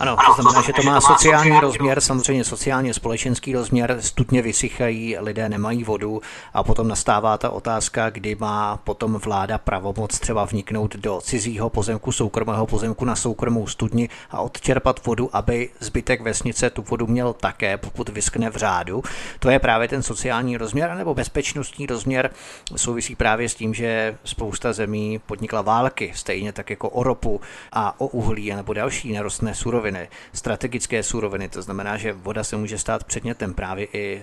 Ano, 0.00 0.16
to 0.26 0.42
znamená, 0.42 0.62
že 0.62 0.72
to 0.72 0.82
má 0.82 1.00
sociální 1.00 1.60
rozměr, 1.60 2.00
samozřejmě 2.00 2.44
sociálně 2.44 2.94
společenský 2.94 3.52
rozměr, 3.52 3.96
stupně 4.00 4.42
vysychají, 4.42 5.16
lidé 5.18 5.48
nemají 5.48 5.84
vodu 5.84 6.20
a 6.54 6.62
potom 6.62 6.88
nastává 6.88 7.38
ta 7.38 7.50
otázka, 7.50 8.10
kdy 8.10 8.34
má 8.34 8.76
potom 8.76 9.12
vláda 9.12 9.58
pravomoc 9.58 10.18
třeba 10.18 10.44
vniknout 10.44 10.96
do 10.96 11.20
cizího 11.20 11.70
pozemku, 11.70 12.12
soukromého 12.12 12.66
pozemku 12.66 13.04
na 13.04 13.16
soukromou 13.16 13.66
studni 13.66 14.08
a 14.30 14.40
odčerpat 14.40 15.06
vodu, 15.06 15.30
aby 15.32 15.70
zbytek 15.80 16.20
vesnice 16.20 16.70
tu 16.70 16.82
vodu 16.82 17.06
měl 17.06 17.32
také, 17.32 17.76
pokud 17.76 18.08
vyskne 18.08 18.50
v 18.50 18.56
řádu. 18.56 19.02
To 19.38 19.50
je 19.50 19.58
právě 19.58 19.88
ten 19.88 20.02
sociální 20.02 20.56
rozměr, 20.56 20.94
nebo 20.94 21.14
bezpečnostní 21.14 21.86
rozměr. 21.86 22.30
Souvisí 22.76 23.14
právě 23.16 23.48
s 23.48 23.54
tím, 23.54 23.74
že 23.74 24.18
spousta 24.24 24.72
zemí 24.72 25.20
podnikla 25.26 25.62
války, 25.62 26.12
stejně 26.14 26.52
tak 26.52 26.70
jako 26.70 26.88
o 26.88 27.02
ropu 27.02 27.40
a 27.72 28.00
o 28.00 28.06
uhlí 28.06 28.54
nebo 28.54 28.72
další 28.72 29.12
nerostné 29.12 29.54
suroviny 29.54 29.89
suroviny, 29.90 30.08
strategické 30.32 31.02
suroviny, 31.02 31.48
to 31.48 31.62
znamená, 31.62 31.96
že 31.96 32.12
voda 32.12 32.44
se 32.44 32.56
může 32.56 32.78
stát 32.78 33.04
předmětem 33.04 33.54
právě 33.54 33.86
i 33.92 34.22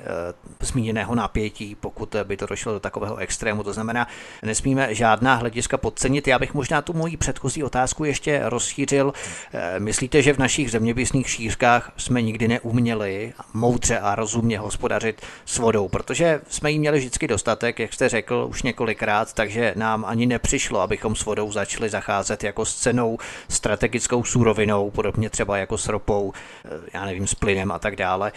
zmíněného 0.61 1.15
napětí, 1.15 1.75
pokud 1.75 2.15
by 2.23 2.37
to 2.37 2.45
došlo 2.45 2.73
do 2.73 2.79
takového 2.79 3.17
extrému. 3.17 3.63
To 3.63 3.73
znamená, 3.73 4.07
nesmíme 4.43 4.95
žádná 4.95 5.35
hlediska 5.35 5.77
podcenit. 5.77 6.27
Já 6.27 6.39
bych 6.39 6.53
možná 6.53 6.81
tu 6.81 6.93
moji 6.93 7.17
předchozí 7.17 7.63
otázku 7.63 8.03
ještě 8.03 8.41
rozšířil. 8.43 9.13
E, 9.53 9.79
myslíte, 9.79 10.21
že 10.21 10.33
v 10.33 10.37
našich 10.37 10.71
zeměpisných 10.71 11.29
šířkách 11.29 11.91
jsme 11.97 12.21
nikdy 12.21 12.47
neuměli 12.47 13.33
moudře 13.53 13.99
a 13.99 14.15
rozumně 14.15 14.59
hospodařit 14.59 15.21
s 15.45 15.57
vodou, 15.57 15.87
protože 15.87 16.41
jsme 16.47 16.71
jí 16.71 16.79
měli 16.79 16.99
vždycky 16.99 17.27
dostatek, 17.27 17.79
jak 17.79 17.93
jste 17.93 18.09
řekl 18.09 18.47
už 18.49 18.63
několikrát, 18.63 19.33
takže 19.33 19.73
nám 19.75 20.05
ani 20.05 20.25
nepřišlo, 20.25 20.79
abychom 20.79 21.15
s 21.15 21.25
vodou 21.25 21.51
začali 21.51 21.89
zacházet 21.89 22.43
jako 22.43 22.65
s 22.65 22.75
cenou 22.75 23.17
strategickou 23.49 24.23
surovinou, 24.23 24.91
podobně 24.91 25.29
třeba 25.29 25.56
jako 25.59 25.77
s 25.77 25.87
ropou, 25.87 26.33
eh, 26.65 26.69
já 26.93 27.05
nevím, 27.05 27.27
s 27.27 27.35
plynem 27.35 27.71
a 27.71 27.79
tak 27.79 27.95
dále. 27.95 28.31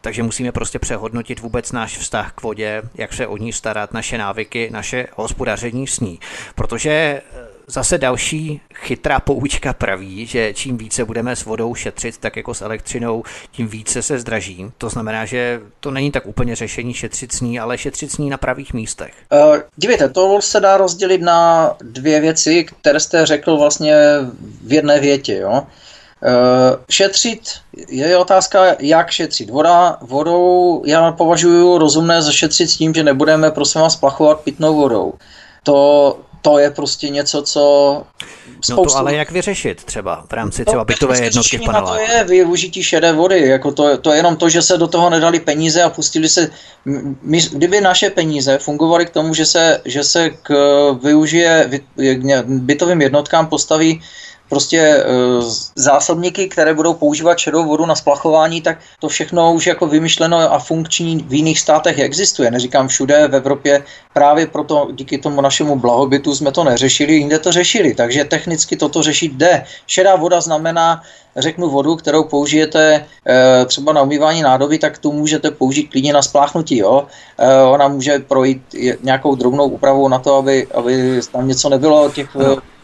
Takže 0.00 0.22
musíme 0.22 0.52
prostě 0.52 0.78
přehodnotit 0.78 1.40
vůbec 1.40 1.72
náš 1.72 1.98
vztah 1.98 2.32
k 2.32 2.42
vodě, 2.42 2.82
jak 2.94 3.12
se 3.12 3.26
o 3.26 3.36
ní 3.36 3.52
starat, 3.52 3.92
naše 3.92 4.18
návyky, 4.18 4.68
naše 4.72 5.06
hospodaření 5.14 5.86
s 5.86 6.00
ní. 6.00 6.20
Protože 6.54 6.90
eh, 6.90 7.58
Zase 7.70 7.98
další 7.98 8.60
chytrá 8.74 9.20
poučka 9.20 9.72
praví, 9.72 10.26
že 10.26 10.54
čím 10.54 10.78
více 10.78 11.04
budeme 11.04 11.36
s 11.36 11.44
vodou 11.44 11.74
šetřit, 11.74 12.18
tak 12.18 12.36
jako 12.36 12.54
s 12.54 12.62
elektřinou, 12.62 13.22
tím 13.50 13.68
více 13.68 14.02
se 14.02 14.18
zdraží. 14.18 14.70
To 14.78 14.88
znamená, 14.88 15.24
že 15.24 15.60
to 15.80 15.90
není 15.90 16.10
tak 16.10 16.26
úplně 16.26 16.56
řešení 16.56 16.94
šetřit 16.94 17.32
s 17.32 17.40
ní, 17.40 17.60
ale 17.60 17.78
šetřit 17.78 18.12
s 18.12 18.18
ní 18.18 18.30
na 18.30 18.36
pravých 18.36 18.72
místech. 18.72 19.12
Uh, 19.32 19.56
dívejte, 19.76 20.08
to 20.08 20.42
se 20.42 20.60
dá 20.60 20.76
rozdělit 20.76 21.20
na 21.20 21.70
dvě 21.80 22.20
věci, 22.20 22.64
které 22.80 23.00
jste 23.00 23.26
řekl 23.26 23.56
vlastně 23.56 23.94
v 24.64 24.72
jedné 24.72 25.00
větě. 25.00 25.36
Jo? 25.36 25.66
Eh, 26.22 26.76
šetřit 26.90 27.40
je 27.88 28.18
otázka, 28.18 28.64
jak 28.78 29.10
šetřit. 29.10 29.50
Voda, 29.50 29.98
vodou 30.00 30.82
já 30.86 31.12
považuji 31.12 31.78
rozumné 31.78 32.22
zašetřit 32.22 32.70
s 32.70 32.76
tím, 32.76 32.94
že 32.94 33.02
nebudeme 33.02 33.50
prosím 33.50 33.80
vás 33.80 33.92
splachovat 33.92 34.40
pitnou 34.40 34.74
vodou. 34.74 35.14
To, 35.62 36.18
to 36.42 36.58
je 36.58 36.70
prostě 36.70 37.08
něco, 37.08 37.42
co 37.42 37.62
spoustu... 38.60 38.82
No 38.82 38.84
to 38.84 38.96
ale 38.96 39.14
jak 39.14 39.30
vyřešit 39.30 39.84
třeba 39.84 40.24
v 40.28 40.32
rámci 40.32 40.64
třeba 40.64 40.84
bytové 40.84 41.24
jednotky 41.24 41.58
v 41.58 41.64
paneláku? 41.64 41.96
To 42.06 42.12
je 42.12 42.24
využití 42.24 42.82
šedé 42.82 43.12
vody, 43.12 43.48
jako 43.48 43.72
to, 43.72 43.98
to 43.98 44.10
je 44.10 44.16
jenom 44.16 44.36
to, 44.36 44.48
že 44.48 44.62
se 44.62 44.78
do 44.78 44.86
toho 44.86 45.10
nedali 45.10 45.40
peníze 45.40 45.82
a 45.82 45.90
pustili 45.90 46.28
se, 46.28 46.50
my, 47.22 47.40
kdyby 47.52 47.80
naše 47.80 48.10
peníze 48.10 48.58
fungovaly 48.58 49.06
k 49.06 49.10
tomu, 49.10 49.34
že 49.34 49.46
se, 49.46 49.80
že 49.84 50.04
se 50.04 50.30
k, 50.30 50.50
využije 51.02 51.70
bytovým 52.44 53.02
jednotkám 53.02 53.46
postaví 53.46 54.02
prostě 54.48 54.78
e, 54.78 55.04
zásobníky, 55.74 56.48
které 56.48 56.74
budou 56.74 56.94
používat 56.94 57.38
šedou 57.38 57.64
vodu 57.64 57.86
na 57.86 57.94
splachování, 57.94 58.60
tak 58.62 58.78
to 59.00 59.08
všechno 59.08 59.52
už 59.52 59.66
jako 59.66 59.86
vymyšleno 59.86 60.52
a 60.52 60.58
funkční 60.58 61.24
v 61.28 61.34
jiných 61.34 61.60
státech 61.60 61.98
existuje. 61.98 62.50
Neříkám 62.50 62.88
všude 62.88 63.28
v 63.28 63.34
Evropě, 63.34 63.84
právě 64.12 64.46
proto 64.46 64.88
díky 64.92 65.18
tomu 65.18 65.40
našemu 65.40 65.76
blahobytu 65.76 66.34
jsme 66.34 66.52
to 66.52 66.64
neřešili, 66.64 67.14
jinde 67.14 67.38
to 67.38 67.52
řešili, 67.52 67.94
takže 67.94 68.24
technicky 68.24 68.76
toto 68.76 69.02
řešit 69.02 69.32
jde. 69.32 69.64
Šedá 69.86 70.16
voda 70.16 70.40
znamená, 70.40 71.02
řeknu 71.36 71.70
vodu, 71.70 71.96
kterou 71.96 72.24
použijete 72.24 73.06
e, 73.26 73.64
třeba 73.64 73.92
na 73.92 74.02
umývání 74.02 74.42
nádoby, 74.42 74.78
tak 74.78 74.98
tu 74.98 75.12
můžete 75.12 75.50
použít 75.50 75.82
klidně 75.82 76.12
na 76.12 76.22
spláchnutí. 76.22 76.76
Jo? 76.76 77.06
E, 77.38 77.62
ona 77.62 77.88
může 77.88 78.18
projít 78.18 78.62
nějakou 79.02 79.34
drobnou 79.34 79.68
úpravou 79.68 80.08
na 80.08 80.18
to, 80.18 80.34
aby, 80.34 80.66
aby 80.74 81.20
tam 81.32 81.48
něco 81.48 81.68
nebylo 81.68 82.10
těch 82.10 82.36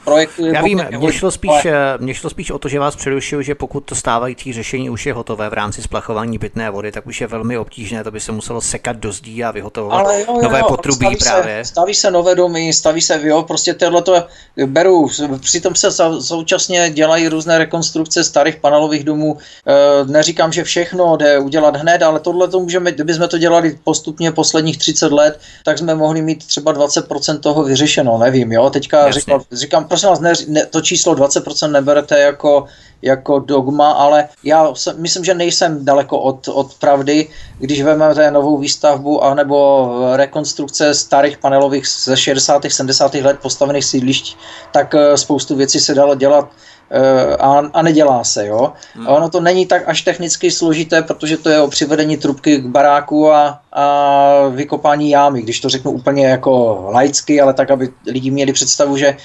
projektu. 0.05 0.47
Já 0.47 0.63
vím, 0.63 0.85
mě 0.99 1.13
šlo, 1.13 1.31
spíš, 1.31 1.51
ale... 1.51 1.95
Eh, 1.95 1.99
mě 1.99 2.15
šlo 2.15 2.31
spíš 2.31 2.51
o 2.51 2.59
to, 2.59 2.69
že 2.69 2.81
vás 2.81 2.97
přerušil, 2.97 3.43
že 3.43 3.55
pokud 3.55 3.81
to 3.81 3.95
stávající 3.95 4.53
řešení 4.53 4.91
už 4.91 5.07
je 5.07 5.13
hotové 5.13 5.51
v 5.51 5.53
rámci 5.53 5.83
splachování 5.83 6.39
pitné 6.39 6.71
vody, 6.71 6.93
tak 6.93 7.07
už 7.07 7.21
je 7.21 7.27
velmi 7.27 7.59
obtížné, 7.59 8.05
to 8.05 8.11
by 8.11 8.21
se 8.21 8.33
muselo 8.33 8.61
sekat 8.61 8.97
do 8.97 9.13
zdí 9.13 9.45
a 9.45 9.51
vyhotovovat 9.51 10.05
ale 10.05 10.21
jo, 10.21 10.27
jo, 10.29 10.43
nové 10.43 10.59
jo, 10.59 10.67
potrubí 10.69 11.07
staví 11.07 11.17
právě. 11.17 11.65
Se, 11.65 11.71
staví 11.71 11.95
se 11.95 12.11
nové 12.11 12.35
domy, 12.35 12.73
staví 12.73 13.01
se, 13.01 13.21
jo, 13.23 13.43
prostě 13.43 13.75
tohle 13.75 14.03
to 14.03 14.25
beru, 14.67 15.09
přitom 15.41 15.75
se 15.75 15.89
současně 16.21 16.91
dělají 16.91 17.29
různé 17.29 17.59
rekonstrukce 17.59 18.25
starých 18.25 18.57
panelových 18.57 19.05
domů, 19.05 19.39
e, 19.67 20.05
neříkám, 20.05 20.53
že 20.53 20.65
všechno 20.65 21.17
jde 21.17 21.39
udělat 21.39 21.77
hned, 21.77 22.03
ale 22.03 22.21
tohle 22.21 22.49
to 22.49 22.61
můžeme, 22.61 22.93
kdybychom 22.93 23.29
to 23.29 23.39
dělali 23.39 23.79
postupně 23.85 24.33
posledních 24.33 24.79
30 24.79 25.13
let, 25.13 25.41
tak 25.65 25.79
jsme 25.79 25.95
mohli 25.95 26.23
mít 26.23 26.47
třeba 26.47 26.75
20% 26.75 27.41
toho 27.41 27.63
vyřešeno, 27.65 28.19
nevím, 28.19 28.53
jo, 28.53 28.71
teďka 28.71 29.11
říkám, 29.11 29.41
říkám, 29.53 29.85
prosím 29.95 30.09
vás, 30.09 30.21
ne, 30.21 30.33
ne, 30.49 30.67
to 30.67 30.81
číslo 30.81 31.15
20% 31.15 31.71
neberete 31.71 32.19
jako, 32.19 32.67
jako 33.03 33.39
dogma, 33.39 33.93
ale 33.93 34.29
já 34.45 34.75
se, 34.75 34.95
myslím, 34.99 35.25
že 35.25 35.35
nejsem 35.35 35.85
daleko 35.85 36.19
od, 36.19 36.49
od 36.49 36.75
pravdy, 36.75 37.29
když 37.59 37.83
vezmeme 37.83 38.31
novou 38.31 38.59
výstavbu 38.59 39.25
anebo 39.25 39.89
rekonstrukce 40.17 40.95
starých 40.95 41.39
panelových 41.39 41.87
ze 41.87 42.17
60. 42.17 42.63
70. 42.69 43.15
let 43.15 43.39
postavených 43.43 43.85
sídlišť, 43.85 44.37
tak 44.73 44.95
eh, 44.95 45.17
spoustu 45.17 45.57
věcí 45.57 45.81
se 45.81 45.95
dalo 45.95 46.15
dělat 46.15 46.51
eh, 46.91 47.37
a, 47.37 47.63
a 47.73 47.83
nedělá 47.83 48.25
se. 48.25 48.47
Jo? 48.47 48.73
Hmm. 48.95 49.09
A 49.09 49.11
ono 49.11 49.31
to 49.31 49.41
není 49.41 49.67
tak 49.67 49.89
až 49.89 50.03
technicky 50.03 50.51
složité, 50.51 51.03
protože 51.03 51.37
to 51.37 51.51
je 51.51 51.61
o 51.61 51.69
přivedení 51.69 52.17
trubky 52.17 52.59
k 52.59 52.67
baráku 52.67 53.33
a, 53.33 53.61
a 53.75 54.49
vykopání 54.49 55.11
jámy, 55.11 55.43
když 55.43 55.61
to 55.61 55.68
řeknu 55.68 55.91
úplně 55.91 56.27
jako 56.27 56.85
laicky, 56.93 57.41
ale 57.41 57.55
tak, 57.55 57.70
aby 57.70 57.89
lidi 58.07 58.31
měli 58.31 58.53
představu, 58.53 58.97
že 58.97 59.07
e, 59.07 59.16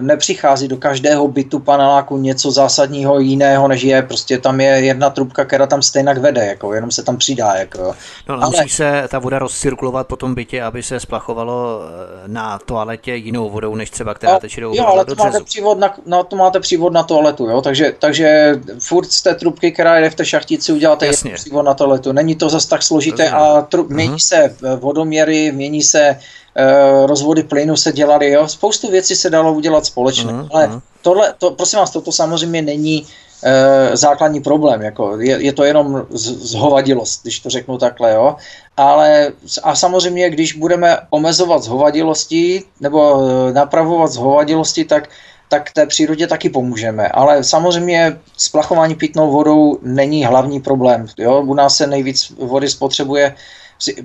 nepřichází 0.00 0.68
do 0.68 0.76
každého 0.76 1.28
bytu 1.28 1.58
paneláku 1.58 2.16
něco 2.16 2.50
zásadního 2.50 3.20
jiného, 3.20 3.68
než 3.68 3.82
je, 3.82 4.02
prostě 4.02 4.38
tam 4.38 4.60
je 4.60 4.68
jedna 4.68 5.10
trubka, 5.10 5.44
která 5.44 5.66
tam 5.66 5.82
stejně 5.82 6.14
vede, 6.14 6.46
jako, 6.46 6.74
jenom 6.74 6.90
se 6.90 7.02
tam 7.02 7.16
přidá. 7.16 7.54
Jako. 7.54 7.94
No, 8.28 8.34
ale 8.34 8.46
musí 8.46 8.68
se 8.68 9.04
ta 9.08 9.18
voda 9.18 9.38
rozcirkulovat 9.38 10.06
po 10.06 10.16
tom 10.16 10.34
bytě, 10.34 10.62
aby 10.62 10.82
se 10.82 11.00
splachovalo 11.00 11.80
e, 11.80 12.28
na 12.28 12.58
toaletě 12.58 13.14
jinou 13.14 13.50
vodou, 13.50 13.74
než 13.74 13.90
třeba 13.90 14.14
která 14.14 14.32
no, 14.32 14.40
teče 14.40 14.60
do 14.60 14.72
Jo, 14.74 14.86
ale 14.86 15.04
to 15.04 15.14
máte, 15.14 15.40
přívod 15.44 15.78
na, 15.78 15.94
no, 16.06 16.24
to 16.24 16.36
máte 16.36 16.60
přívod 16.60 16.92
na 16.92 17.02
toaletu, 17.02 17.48
jo, 17.48 17.62
takže, 17.62 17.94
takže 17.98 18.54
furt 18.78 19.12
z 19.12 19.22
té 19.22 19.34
trubky, 19.34 19.72
která 19.72 20.00
jde 20.00 20.10
v 20.10 20.14
té 20.14 20.24
šachtici, 20.24 20.72
uděláte 20.72 21.06
Jasně. 21.06 21.30
přívod 21.30 21.62
na 21.62 21.74
toaletu. 21.74 22.12
Není 22.12 22.34
to 22.34 22.48
zase 22.48 22.68
tak 22.68 22.82
složité 22.82 23.22
Rozumím. 23.22 23.44
a 23.44 23.55
tru, 23.62 23.86
mění 23.88 24.14
uh-huh. 24.14 24.28
se 24.28 24.56
vodoměry, 24.76 25.52
mění 25.52 25.82
se 25.82 26.18
uh, 26.18 27.06
rozvody 27.06 27.42
plynu 27.42 27.76
se 27.76 27.92
dělaly, 27.92 28.30
jo. 28.30 28.48
Spoustu 28.48 28.90
věcí 28.90 29.16
se 29.16 29.30
dalo 29.30 29.52
udělat 29.52 29.86
společně, 29.86 30.32
uh-huh. 30.32 30.48
ale 30.52 30.80
tohle, 31.02 31.34
to, 31.38 31.50
prosím 31.50 31.78
vás, 31.78 31.90
toto 31.90 32.12
samozřejmě 32.12 32.62
není 32.62 33.02
uh, 33.02 33.94
základní 33.94 34.40
problém, 34.40 34.82
jako 34.82 35.20
je, 35.20 35.42
je 35.42 35.52
to 35.52 35.64
jenom 35.64 36.06
z, 36.10 36.26
zhovadilost, 36.26 37.22
když 37.22 37.40
to 37.40 37.50
řeknu 37.50 37.78
takhle, 37.78 38.12
jo. 38.14 38.36
Ale 38.76 39.32
a 39.62 39.74
samozřejmě, 39.74 40.30
když 40.30 40.52
budeme 40.52 40.96
omezovat 41.10 41.62
zhovadilosti 41.62 42.62
nebo 42.80 43.28
napravovat 43.52 44.12
zhovadilosti, 44.12 44.84
tak 44.84 45.08
tak 45.48 45.72
té 45.72 45.86
přírodě 45.86 46.26
taky 46.26 46.48
pomůžeme. 46.48 47.08
Ale 47.08 47.44
samozřejmě 47.44 48.18
splachování 48.36 48.94
pitnou 48.94 49.30
vodou 49.30 49.78
není 49.82 50.24
hlavní 50.24 50.60
problém. 50.60 51.06
Jo? 51.18 51.42
U 51.42 51.54
nás 51.54 51.76
se 51.76 51.86
nejvíc 51.86 52.32
vody 52.38 52.68
spotřebuje 52.68 53.34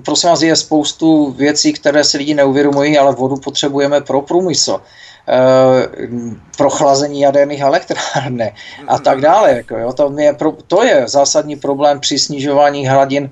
Prosím 0.04 0.30
vás, 0.30 0.42
je 0.42 0.56
spoustu 0.56 1.30
věcí, 1.30 1.72
které 1.72 2.04
si 2.04 2.18
lidi 2.18 2.34
neuvědomují, 2.34 2.98
ale 2.98 3.14
vodu 3.14 3.36
potřebujeme 3.36 4.00
pro 4.00 4.22
průmysl, 4.22 4.80
e, 5.28 5.38
pro 6.56 6.70
chlazení 6.70 7.20
jaderných 7.20 7.60
elektrárny 7.60 8.54
a 8.88 8.98
tak 8.98 9.20
dále. 9.20 9.52
Jako, 9.56 9.76
jo, 9.76 9.92
to, 9.92 10.12
je, 10.18 10.36
to 10.66 10.82
je 10.82 11.08
zásadní 11.08 11.56
problém 11.56 12.00
při 12.00 12.18
snižování 12.18 12.88
hladin 12.88 13.30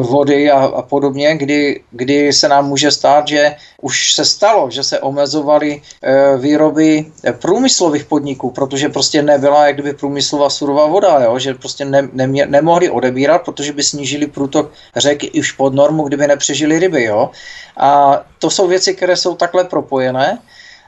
vody 0.00 0.50
a, 0.50 0.64
a 0.64 0.82
podobně, 0.82 1.36
kdy, 1.36 1.80
kdy 1.90 2.32
se 2.32 2.48
nám 2.48 2.68
může 2.68 2.90
stát, 2.90 3.28
že 3.28 3.56
už 3.80 4.12
se 4.12 4.24
stalo, 4.24 4.70
že 4.70 4.82
se 4.82 5.00
omezovaly 5.00 5.82
eh, 6.02 6.36
výroby 6.38 7.04
eh, 7.24 7.32
průmyslových 7.32 8.04
podniků, 8.04 8.50
protože 8.50 8.88
prostě 8.88 9.22
nebyla 9.22 9.66
jak 9.66 9.74
kdyby 9.74 9.92
průmyslová 9.92 10.50
surová 10.50 10.86
voda, 10.86 11.20
jo? 11.20 11.38
že 11.38 11.54
prostě 11.54 11.84
ne, 11.84 12.08
nemě, 12.12 12.46
nemohli 12.46 12.90
odebírat, 12.90 13.44
protože 13.44 13.72
by 13.72 13.82
snížili 13.82 14.26
průtok 14.26 14.72
řeky 14.96 15.30
už 15.30 15.52
pod 15.52 15.74
normu, 15.74 16.02
kdyby 16.04 16.26
nepřežili 16.26 16.78
ryby. 16.78 17.04
Jo? 17.04 17.30
A 17.76 18.20
to 18.38 18.50
jsou 18.50 18.66
věci, 18.68 18.94
které 18.94 19.16
jsou 19.16 19.34
takhle 19.34 19.64
propojené. 19.64 20.38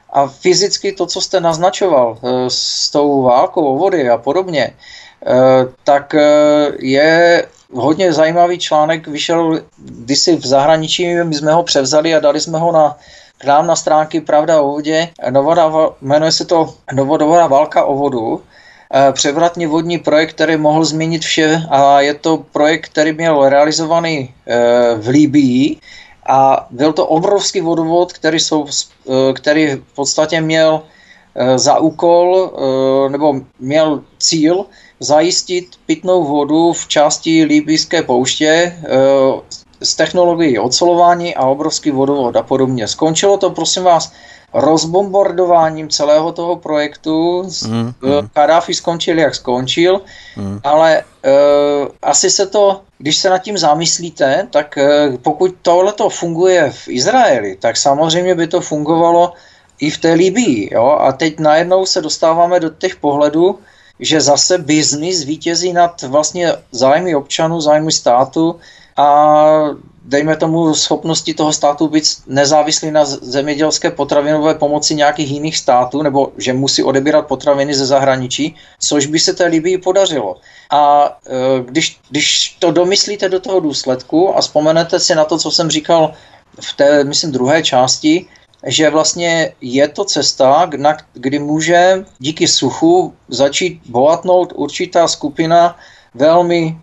A 0.09 0.27
fyzicky 0.27 0.91
to, 0.91 1.05
co 1.05 1.21
jste 1.21 1.39
naznačoval 1.39 2.17
s 2.47 2.89
tou 2.89 3.21
válkou 3.21 3.65
o 3.65 3.77
vody 3.77 4.09
a 4.09 4.17
podobně, 4.17 4.73
tak 5.83 6.15
je 6.79 7.45
hodně 7.73 8.13
zajímavý 8.13 8.59
článek, 8.59 9.07
vyšel 9.07 9.61
kdysi 9.77 10.35
v 10.35 10.45
zahraničí, 10.45 11.15
my 11.23 11.35
jsme 11.35 11.53
ho 11.53 11.63
převzali 11.63 12.15
a 12.15 12.19
dali 12.19 12.39
jsme 12.41 12.59
ho 12.59 12.71
na 12.71 12.97
k 13.39 13.45
nám 13.45 13.67
na 13.67 13.75
stránky 13.75 14.21
Pravda 14.21 14.61
o 14.61 14.67
vodě. 14.67 15.09
Novoda, 15.29 15.71
jmenuje 16.01 16.31
se 16.31 16.45
to 16.45 16.73
Novodová 16.93 17.47
válka 17.47 17.83
o 17.83 17.95
vodu. 17.95 18.41
Eh, 18.93 19.11
převratně 19.13 19.67
vodní 19.67 19.97
projekt, 19.97 20.33
který 20.33 20.57
mohl 20.57 20.85
změnit 20.85 21.21
vše 21.21 21.63
a 21.69 22.01
je 22.01 22.13
to 22.13 22.37
projekt, 22.51 22.85
který 22.89 23.13
měl 23.13 23.49
realizovaný 23.49 24.33
eh, 24.47 24.95
v 24.95 25.07
Líbii 25.07 25.77
a 26.27 26.67
byl 26.69 26.93
to 26.93 27.07
obrovský 27.07 27.61
vodovod, 27.61 28.13
který, 28.13 28.39
jsou, 28.39 28.65
eh, 28.65 29.33
který 29.33 29.67
v 29.75 29.95
podstatě 29.95 30.41
měl 30.41 30.81
za 31.55 31.79
úkol 31.79 32.51
nebo 33.09 33.33
měl 33.59 34.03
cíl 34.17 34.65
zajistit 34.99 35.67
pitnou 35.85 36.23
vodu 36.23 36.73
v 36.73 36.87
části 36.87 37.43
Líbijské 37.43 38.03
pouště 38.03 38.47
e, 38.47 38.75
s 39.81 39.95
technologií 39.95 40.59
ocelování 40.59 41.35
a 41.35 41.45
obrovský 41.45 41.91
vodovod 41.91 42.35
a 42.35 42.43
podobně. 42.43 42.87
Skončilo 42.87 43.37
to, 43.37 43.49
prosím 43.49 43.83
vás, 43.83 44.11
rozbombardováním 44.53 45.89
celého 45.89 46.31
toho 46.31 46.55
projektu. 46.55 47.43
Mm, 47.67 47.73
mm. 47.73 47.93
Kadáfi 48.33 48.73
skončil, 48.73 49.19
jak 49.19 49.35
skončil, 49.35 50.01
mm. 50.37 50.59
ale 50.63 50.97
e, 50.97 51.03
asi 52.01 52.29
se 52.29 52.47
to, 52.47 52.81
když 52.97 53.17
se 53.17 53.29
nad 53.29 53.37
tím 53.37 53.57
zamyslíte, 53.57 54.47
tak 54.51 54.77
e, 54.77 55.17
pokud 55.21 55.55
tohle 55.61 55.93
to 55.93 56.09
funguje 56.09 56.71
v 56.71 56.87
Izraeli, 56.87 57.57
tak 57.61 57.77
samozřejmě 57.77 58.35
by 58.35 58.47
to 58.47 58.61
fungovalo 58.61 59.33
i 59.79 59.89
v 59.89 59.97
té 59.97 60.13
Libii. 60.13 60.69
Jo? 60.73 60.97
A 60.99 61.11
teď 61.11 61.39
najednou 61.39 61.85
se 61.85 62.01
dostáváme 62.01 62.59
do 62.59 62.69
těch 62.69 62.95
pohledů, 62.95 63.59
že 63.99 64.21
zase 64.21 64.57
biznis 64.57 65.23
vítězí 65.23 65.73
nad 65.73 66.01
vlastně 66.01 66.53
zájmy 66.71 67.15
občanů, 67.15 67.61
zájmy 67.61 67.91
státu 67.91 68.59
a 68.97 69.35
dejme 70.05 70.35
tomu 70.35 70.73
schopnosti 70.73 71.33
toho 71.33 71.53
státu 71.53 71.87
být 71.87 72.03
nezávislý 72.27 72.91
na 72.91 73.05
zemědělské 73.05 73.91
potravinové 73.91 74.55
pomoci 74.55 74.95
nějakých 74.95 75.31
jiných 75.31 75.57
států, 75.57 76.01
nebo 76.01 76.31
že 76.37 76.53
musí 76.53 76.83
odebírat 76.83 77.27
potraviny 77.27 77.73
ze 77.73 77.85
zahraničí, 77.85 78.55
což 78.79 79.05
by 79.05 79.19
se 79.19 79.33
té 79.33 79.45
Libii 79.45 79.77
podařilo. 79.77 80.35
A 80.71 81.05
e, 81.05 81.63
když, 81.63 81.99
když 82.09 82.57
to 82.59 82.71
domyslíte 82.71 83.29
do 83.29 83.39
toho 83.39 83.59
důsledku 83.59 84.37
a 84.37 84.41
vzpomenete 84.41 84.99
si 84.99 85.15
na 85.15 85.25
to, 85.25 85.37
co 85.37 85.51
jsem 85.51 85.69
říkal 85.69 86.13
v 86.61 86.73
té, 86.73 87.03
myslím, 87.03 87.31
druhé 87.31 87.63
části, 87.63 88.25
že 88.65 88.89
vlastně 88.89 89.53
je 89.61 89.87
to 89.87 90.05
cesta, 90.05 90.69
kdy 91.13 91.39
může 91.39 92.05
díky 92.19 92.47
suchu 92.47 93.13
začít 93.27 93.81
bohatnout 93.85 94.53
určitá 94.55 95.07
skupina 95.07 95.75
velmi 96.13 96.79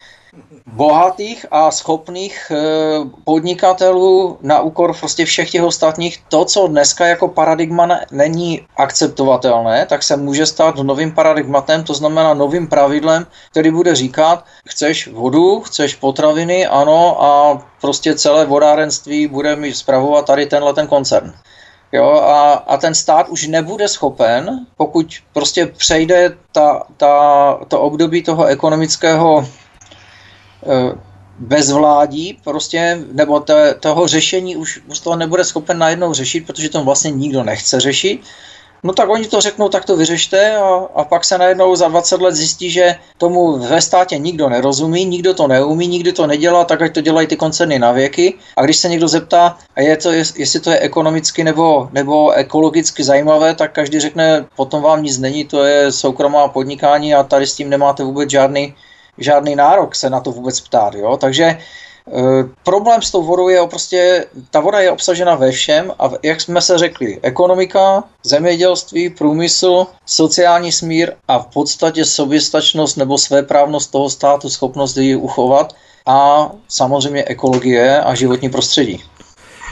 bohatých 0.66 1.46
a 1.50 1.70
schopných 1.70 2.52
eh, 2.54 2.56
podnikatelů 3.24 4.38
na 4.42 4.60
úkor 4.60 4.96
prostě 4.98 5.24
všech 5.24 5.50
těch 5.50 5.62
ostatních. 5.62 6.22
To, 6.28 6.44
co 6.44 6.66
dneska 6.66 7.06
jako 7.06 7.28
paradigma 7.28 7.88
není 8.10 8.66
akceptovatelné, 8.76 9.86
tak 9.86 10.02
se 10.02 10.16
může 10.16 10.46
stát 10.46 10.76
novým 10.76 11.12
paradigmatem, 11.12 11.84
to 11.84 11.94
znamená 11.94 12.34
novým 12.34 12.68
pravidlem, 12.68 13.26
který 13.50 13.70
bude 13.70 13.94
říkat, 13.94 14.44
chceš 14.68 15.08
vodu, 15.08 15.60
chceš 15.60 15.94
potraviny, 15.94 16.66
ano, 16.66 17.22
a 17.22 17.62
prostě 17.80 18.14
celé 18.14 18.46
vodárenství 18.46 19.26
bude 19.26 19.56
mi 19.56 19.74
zpravovat 19.74 20.26
tady 20.26 20.46
tenhle 20.46 20.74
ten 20.74 20.86
koncern. 20.86 21.32
Jo, 21.92 22.12
a, 22.12 22.52
a 22.52 22.76
ten 22.76 22.94
stát 22.94 23.28
už 23.28 23.46
nebude 23.46 23.88
schopen, 23.88 24.66
pokud 24.76 25.14
prostě 25.32 25.66
přejde 25.66 26.36
ta, 26.52 26.82
ta, 26.96 27.54
to 27.68 27.80
období 27.80 28.22
toho 28.22 28.44
ekonomického 28.44 29.40
e, 29.42 29.46
bezvládí, 31.38 32.40
prostě, 32.44 32.98
nebo 33.12 33.40
te, 33.40 33.74
toho 33.74 34.06
řešení 34.06 34.56
už, 34.56 34.80
už 34.86 35.00
toho 35.00 35.16
nebude 35.16 35.44
schopen 35.44 35.78
najednou 35.78 36.12
řešit, 36.12 36.46
protože 36.46 36.68
to 36.68 36.84
vlastně 36.84 37.10
nikdo 37.10 37.44
nechce 37.44 37.80
řešit 37.80 38.20
No 38.82 38.92
tak 38.92 39.08
oni 39.08 39.26
to 39.26 39.40
řeknou, 39.40 39.68
tak 39.68 39.84
to 39.84 39.96
vyřešte 39.96 40.56
a, 40.56 40.86
a 40.94 41.04
pak 41.04 41.24
se 41.24 41.38
najednou 41.38 41.76
za 41.76 41.88
20 41.88 42.20
let 42.20 42.34
zjistí, 42.34 42.70
že 42.70 42.96
tomu 43.18 43.58
ve 43.58 43.80
státě 43.80 44.18
nikdo 44.18 44.48
nerozumí, 44.48 45.04
nikdo 45.04 45.34
to 45.34 45.48
neumí, 45.48 45.86
nikdo 45.88 46.12
to 46.12 46.26
nedělá, 46.26 46.64
tak 46.64 46.82
ať 46.82 46.94
to 46.94 47.00
dělají 47.00 47.26
ty 47.26 47.36
koncerny 47.36 47.78
na 47.78 47.92
věky. 47.92 48.34
A 48.56 48.64
když 48.64 48.76
se 48.76 48.88
někdo 48.88 49.08
zeptá, 49.08 49.58
a 49.76 49.80
je 49.80 49.96
to, 49.96 50.12
jestli 50.12 50.60
to 50.60 50.70
je 50.70 50.78
ekonomicky 50.78 51.44
nebo, 51.44 51.88
nebo 51.92 52.32
ekologicky 52.32 53.04
zajímavé, 53.04 53.54
tak 53.54 53.72
každý 53.72 54.00
řekne, 54.00 54.46
potom 54.56 54.82
vám 54.82 55.02
nic 55.02 55.18
není, 55.18 55.44
to 55.44 55.64
je 55.64 55.92
soukromá 55.92 56.48
podnikání 56.48 57.14
a 57.14 57.22
tady 57.22 57.46
s 57.46 57.54
tím 57.54 57.70
nemáte 57.70 58.04
vůbec 58.04 58.30
žádný, 58.30 58.74
žádný 59.18 59.56
nárok 59.56 59.94
se 59.94 60.10
na 60.10 60.20
to 60.20 60.32
vůbec 60.32 60.60
ptát. 60.60 60.94
Jo? 60.94 61.16
Takže 61.16 61.58
problém 62.62 63.02
s 63.02 63.10
tou 63.10 63.22
vodou 63.22 63.48
je 63.48 63.66
prostě, 63.66 64.26
ta 64.50 64.60
voda 64.60 64.80
je 64.80 64.90
obsažena 64.90 65.34
ve 65.34 65.50
všem 65.50 65.92
a 65.98 66.10
jak 66.22 66.40
jsme 66.40 66.60
se 66.60 66.78
řekli, 66.78 67.18
ekonomika, 67.22 68.04
zemědělství, 68.22 69.10
průmysl, 69.10 69.86
sociální 70.06 70.72
smír 70.72 71.12
a 71.28 71.38
v 71.38 71.46
podstatě 71.46 72.04
soběstačnost 72.04 72.96
nebo 72.96 73.18
svéprávnost 73.18 73.90
toho 73.90 74.10
státu, 74.10 74.50
schopnost 74.50 74.96
ji 74.96 75.16
uchovat 75.16 75.74
a 76.06 76.50
samozřejmě 76.68 77.24
ekologie 77.24 78.00
a 78.00 78.14
životní 78.14 78.50
prostředí. 78.50 79.02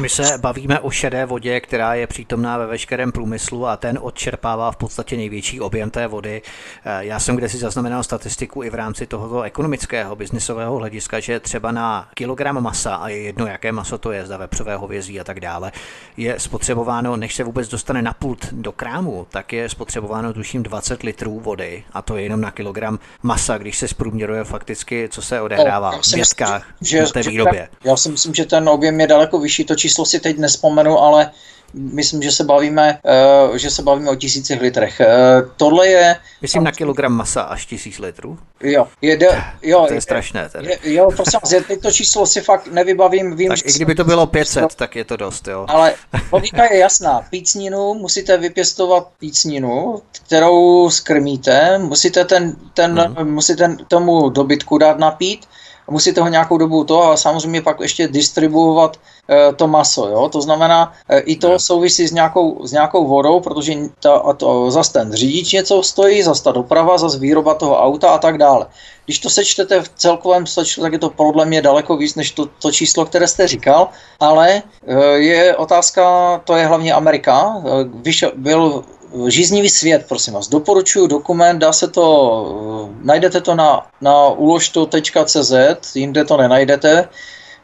My 0.00 0.08
se 0.08 0.38
bavíme 0.38 0.80
o 0.80 0.90
šedé 0.90 1.26
vodě, 1.26 1.60
která 1.60 1.94
je 1.94 2.06
přítomná 2.06 2.58
ve 2.58 2.66
veškerém 2.66 3.12
průmyslu 3.12 3.66
a 3.66 3.76
ten 3.76 3.98
odčerpává 4.02 4.70
v 4.70 4.76
podstatě 4.76 5.16
největší 5.16 5.60
objem 5.60 5.90
té 5.90 6.06
vody. 6.06 6.42
Eh, 6.84 7.04
já 7.04 7.20
jsem 7.20 7.36
kde 7.36 7.48
si 7.48 7.58
zaznamenal 7.58 8.02
statistiku 8.02 8.62
i 8.62 8.70
v 8.70 8.74
rámci 8.74 9.06
tohoto 9.06 9.42
ekonomického, 9.42 10.16
biznisového 10.16 10.76
hlediska, 10.78 11.20
že 11.20 11.40
třeba 11.40 11.72
na 11.72 12.08
kilogram 12.14 12.62
masa, 12.62 12.94
a 12.94 13.08
je 13.08 13.22
jedno, 13.22 13.46
jaké 13.46 13.72
maso 13.72 13.98
to 13.98 14.12
je, 14.12 14.26
zda 14.26 14.36
vepřové 14.36 14.76
hovězí 14.76 15.20
a 15.20 15.24
tak 15.24 15.40
dále, 15.40 15.72
je 16.16 16.40
spotřebováno, 16.40 17.16
než 17.16 17.34
se 17.34 17.44
vůbec 17.44 17.68
dostane 17.68 18.02
na 18.02 18.12
pult 18.14 18.52
do 18.52 18.72
krámu, 18.72 19.26
tak 19.30 19.52
je 19.52 19.68
spotřebováno 19.68 20.32
tuším 20.32 20.62
20 20.62 21.02
litrů 21.02 21.40
vody 21.40 21.84
a 21.92 22.02
to 22.02 22.16
je 22.16 22.22
jenom 22.22 22.40
na 22.40 22.50
kilogram 22.50 22.98
masa, 23.22 23.58
když 23.58 23.78
se 23.78 23.88
zprůměruje 23.88 24.44
fakticky, 24.44 25.08
co 25.10 25.22
se 25.22 25.40
odehrává 25.40 25.90
no, 25.90 26.02
v 26.02 26.14
městkách 26.14 26.66
že, 26.80 27.04
v 27.04 27.12
té 27.12 27.22
výrobě. 27.22 27.68
já 27.84 27.96
si 27.96 28.08
myslím, 28.08 28.34
že 28.34 28.44
ten 28.44 28.68
objem 28.68 29.00
je 29.00 29.06
daleko 29.06 29.38
vyšší, 29.38 29.64
to 29.64 29.74
číslo 29.84 30.06
si 30.06 30.20
teď 30.20 30.38
nespomenu, 30.38 30.98
ale 30.98 31.30
myslím, 31.74 32.22
že 32.22 32.32
se 32.32 32.44
bavíme, 32.44 32.98
uh, 33.04 33.56
že 33.56 33.70
se 33.70 33.82
bavíme 33.82 34.10
o 34.10 34.14
tisících 34.14 34.60
litrech. 34.60 35.00
Uh, 35.00 35.50
tohle 35.56 35.88
je... 35.88 36.16
Myslím 36.42 36.64
na 36.64 36.72
kilogram 36.72 37.12
masa 37.12 37.42
až 37.42 37.66
tisíc 37.66 37.98
litrů? 37.98 38.38
Jo. 38.62 38.86
Je 39.02 39.16
de, 39.16 39.28
jo 39.62 39.84
to 39.88 39.94
je 39.94 40.00
strašné. 40.00 40.48
Tedy. 40.48 40.68
Je, 40.68 40.94
jo, 40.94 41.08
prosím 41.16 41.40
vás, 41.42 41.66
teď 41.68 41.80
to 41.82 41.92
číslo 41.92 42.26
si 42.26 42.40
fakt 42.40 42.66
nevybavím. 42.66 43.36
Vím, 43.36 43.48
tak 43.48 43.58
i 43.66 43.72
kdyby 43.72 43.94
to 43.94 44.04
bylo 44.04 44.26
500, 44.26 44.62
to... 44.62 44.68
tak 44.76 44.96
je 44.96 45.04
to 45.04 45.16
dost, 45.16 45.48
jo. 45.48 45.66
Ale 45.68 45.94
logika 46.32 46.72
je 46.72 46.78
jasná. 46.78 47.20
Pícninu, 47.30 47.94
musíte 47.94 48.36
vypěstovat 48.36 49.08
pícninu, 49.18 50.02
kterou 50.26 50.90
skrmíte, 50.90 51.78
musíte, 51.78 52.24
ten, 52.24 52.56
ten, 52.74 52.98
hmm. 52.98 53.34
musíte 53.34 53.76
tomu 53.88 54.28
dobytku 54.28 54.78
dát 54.78 54.98
napít, 54.98 55.46
musíte 55.90 56.20
ho 56.20 56.28
nějakou 56.28 56.58
dobu 56.58 56.84
to 56.84 57.02
a 57.02 57.16
samozřejmě 57.16 57.62
pak 57.62 57.80
ještě 57.80 58.08
distribuovat 58.08 58.96
e, 59.30 59.52
to 59.52 59.68
maso. 59.68 60.08
Jo? 60.08 60.28
To 60.28 60.40
znamená, 60.40 60.92
e, 61.08 61.18
i 61.18 61.36
to 61.36 61.58
souvisí 61.58 62.08
s 62.08 62.12
nějakou, 62.12 62.66
s 62.66 62.72
nějakou 62.72 63.06
vodou, 63.06 63.40
protože 63.40 63.74
ta, 64.00 64.12
a 64.14 64.32
to, 64.32 64.70
zase 64.70 64.92
ten 64.92 65.12
řidič 65.12 65.52
něco 65.52 65.82
stojí, 65.82 66.22
zase 66.22 66.44
ta 66.44 66.52
doprava, 66.52 66.98
zase 66.98 67.18
výroba 67.18 67.54
toho 67.54 67.82
auta 67.82 68.10
a 68.10 68.18
tak 68.18 68.38
dále. 68.38 68.66
Když 69.04 69.18
to 69.18 69.30
sečtete 69.30 69.82
v 69.82 69.88
celkovém 69.88 70.46
sečtu, 70.46 70.80
tak 70.80 70.92
je 70.92 70.98
to 70.98 71.10
podle 71.10 71.46
mě 71.46 71.62
daleko 71.62 71.96
víc 71.96 72.14
než 72.14 72.30
to, 72.30 72.46
to 72.46 72.72
číslo, 72.72 73.04
které 73.04 73.28
jste 73.28 73.48
říkal, 73.48 73.88
ale 74.20 74.62
e, 74.86 75.04
je 75.18 75.56
otázka, 75.56 76.04
to 76.44 76.56
je 76.56 76.66
hlavně 76.66 76.92
Amerika. 76.92 77.62
Vyšel, 77.94 78.32
byl 78.36 78.84
Žíznivý 79.28 79.70
svět, 79.70 80.04
prosím 80.08 80.34
vás. 80.34 80.48
Doporučuji 80.48 81.06
dokument, 81.06 81.58
dá 81.58 81.72
se 81.72 81.88
to, 81.88 82.92
najdete 83.02 83.40
to 83.40 83.54
na, 83.54 83.86
na 84.00 84.28
uložto.cz, 84.28 85.52
jinde 85.94 86.24
to 86.24 86.36
nenajdete, 86.36 87.08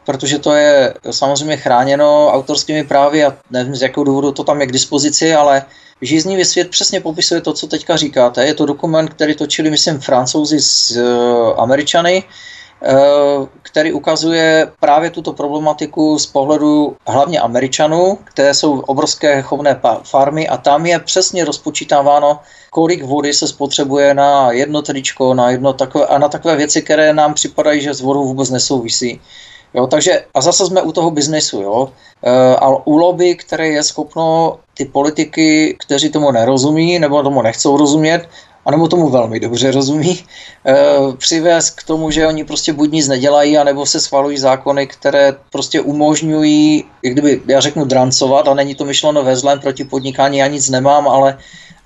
protože 0.05 0.39
to 0.39 0.53
je 0.53 0.93
samozřejmě 1.11 1.57
chráněno 1.57 2.27
autorskými 2.27 2.83
právy 2.83 3.25
a 3.25 3.37
nevím 3.51 3.75
z 3.75 3.81
jakého 3.81 4.03
důvodu 4.03 4.31
to 4.31 4.43
tam 4.43 4.61
je 4.61 4.67
k 4.67 4.71
dispozici, 4.71 5.33
ale 5.33 5.65
Žíznivý 6.03 6.45
svět 6.45 6.69
přesně 6.69 7.01
popisuje 7.01 7.41
to, 7.41 7.53
co 7.53 7.67
teďka 7.67 7.97
říkáte. 7.97 8.45
Je 8.45 8.53
to 8.53 8.65
dokument, 8.65 9.09
který 9.09 9.35
točili, 9.35 9.69
myslím, 9.69 9.99
francouzi 9.99 10.59
s 10.59 10.91
uh, 10.91 11.61
američany, 11.61 12.23
Eh, 12.23 12.60
který 13.61 13.93
ukazuje 13.93 14.71
právě 14.79 15.09
tuto 15.09 15.33
problematiku 15.33 16.19
z 16.19 16.25
pohledu 16.25 16.95
hlavně 17.07 17.39
Američanů, 17.39 18.17
které 18.23 18.53
jsou 18.53 18.79
obrovské 18.79 19.41
chovné 19.41 19.81
farmy 20.03 20.47
a 20.47 20.57
tam 20.57 20.85
je 20.85 20.99
přesně 20.99 21.45
rozpočítáváno, 21.45 22.39
kolik 22.69 23.03
vody 23.03 23.33
se 23.33 23.47
spotřebuje 23.47 24.13
na 24.13 24.51
jedno 24.51 24.81
tričko, 24.81 25.33
na 25.33 25.49
jedno 25.49 25.73
takové, 25.73 26.05
a 26.05 26.17
na 26.17 26.29
takové 26.29 26.55
věci, 26.55 26.81
které 26.81 27.13
nám 27.13 27.33
připadají, 27.33 27.81
že 27.81 27.93
s 27.93 28.01
vodou 28.01 28.27
vůbec 28.27 28.49
nesouvisí. 28.49 29.21
Jo, 29.73 29.87
takže 29.87 30.25
a 30.33 30.41
zase 30.41 30.65
jsme 30.65 30.81
u 30.81 30.91
toho 30.91 31.11
biznesu, 31.11 31.61
jo. 31.61 31.89
E, 32.23 32.55
a 32.55 32.67
u 32.69 32.97
lobby, 32.97 33.35
které 33.35 33.67
je 33.67 33.83
schopno 33.83 34.57
ty 34.73 34.85
politiky, 34.85 35.75
kteří 35.79 36.09
tomu 36.09 36.31
nerozumí 36.31 36.99
nebo 36.99 37.23
tomu 37.23 37.41
nechcou 37.41 37.77
rozumět, 37.77 38.27
anebo 38.65 38.87
tomu 38.87 39.09
velmi 39.09 39.39
dobře 39.39 39.71
rozumí, 39.71 40.19
e, 40.65 40.75
přivést 41.17 41.69
k 41.69 41.83
tomu, 41.83 42.11
že 42.11 42.27
oni 42.27 42.43
prostě 42.43 42.73
buď 42.73 42.91
nic 42.91 43.07
nedělají, 43.07 43.57
anebo 43.57 43.85
se 43.85 43.99
schvalují 43.99 44.37
zákony, 44.37 44.87
které 44.87 45.33
prostě 45.51 45.81
umožňují, 45.81 46.83
jak 47.03 47.13
kdyby, 47.13 47.41
já 47.47 47.59
řeknu, 47.59 47.85
drancovat, 47.85 48.47
a 48.47 48.53
není 48.53 48.75
to 48.75 48.85
myšleno 48.85 49.23
ve 49.23 49.35
zlém 49.35 49.59
proti 49.59 49.83
podnikání, 49.83 50.37
já 50.37 50.47
nic 50.47 50.69
nemám, 50.69 51.07
ale, 51.07 51.37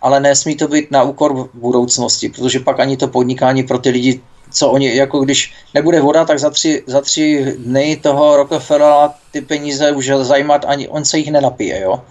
ale 0.01 0.19
nesmí 0.19 0.55
to 0.55 0.67
být 0.67 0.91
na 0.91 1.03
úkor 1.03 1.49
budoucnosti, 1.53 2.29
protože 2.29 2.59
pak 2.59 2.79
ani 2.79 2.97
to 2.97 3.07
podnikání 3.07 3.63
pro 3.63 3.79
ty 3.79 3.89
lidi 3.89 4.21
co 4.51 4.69
oni, 4.69 4.95
jako 4.95 5.19
když 5.19 5.53
nebude 5.73 6.01
voda, 6.01 6.25
tak 6.25 6.39
za 6.39 6.49
tři, 6.49 6.83
za 6.87 7.01
tři 7.01 7.55
dny 7.57 7.99
toho 8.01 8.37
Rockefellera 8.37 9.13
ty 9.31 9.41
peníze 9.41 9.91
už 9.91 10.11
zajímat, 10.21 10.65
ani 10.67 10.87
on 10.87 11.05
se 11.05 11.17
jich 11.17 11.31
nenapije, 11.31 11.81
jo. 11.81 12.01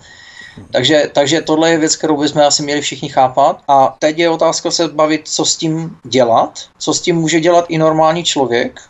Takže, 0.71 1.11
takže 1.15 1.43
tohle 1.43 1.71
je 1.71 1.79
věc, 1.79 1.97
kterou 1.97 2.17
bychom 2.17 2.43
asi 2.43 2.63
měli 2.63 2.81
všichni 2.81 3.09
chápat. 3.09 3.61
A 3.69 3.97
teď 3.99 4.19
je 4.19 4.31
otázka 4.31 4.71
se 4.71 4.89
bavit, 4.89 5.29
co 5.29 5.45
s 5.45 5.57
tím 5.57 5.97
dělat, 6.05 6.59
co 6.79 6.95
s 6.95 7.01
tím 7.01 7.17
může 7.17 7.41
dělat 7.41 7.65
i 7.69 7.79
normální 7.79 8.25
člověk, 8.25 8.81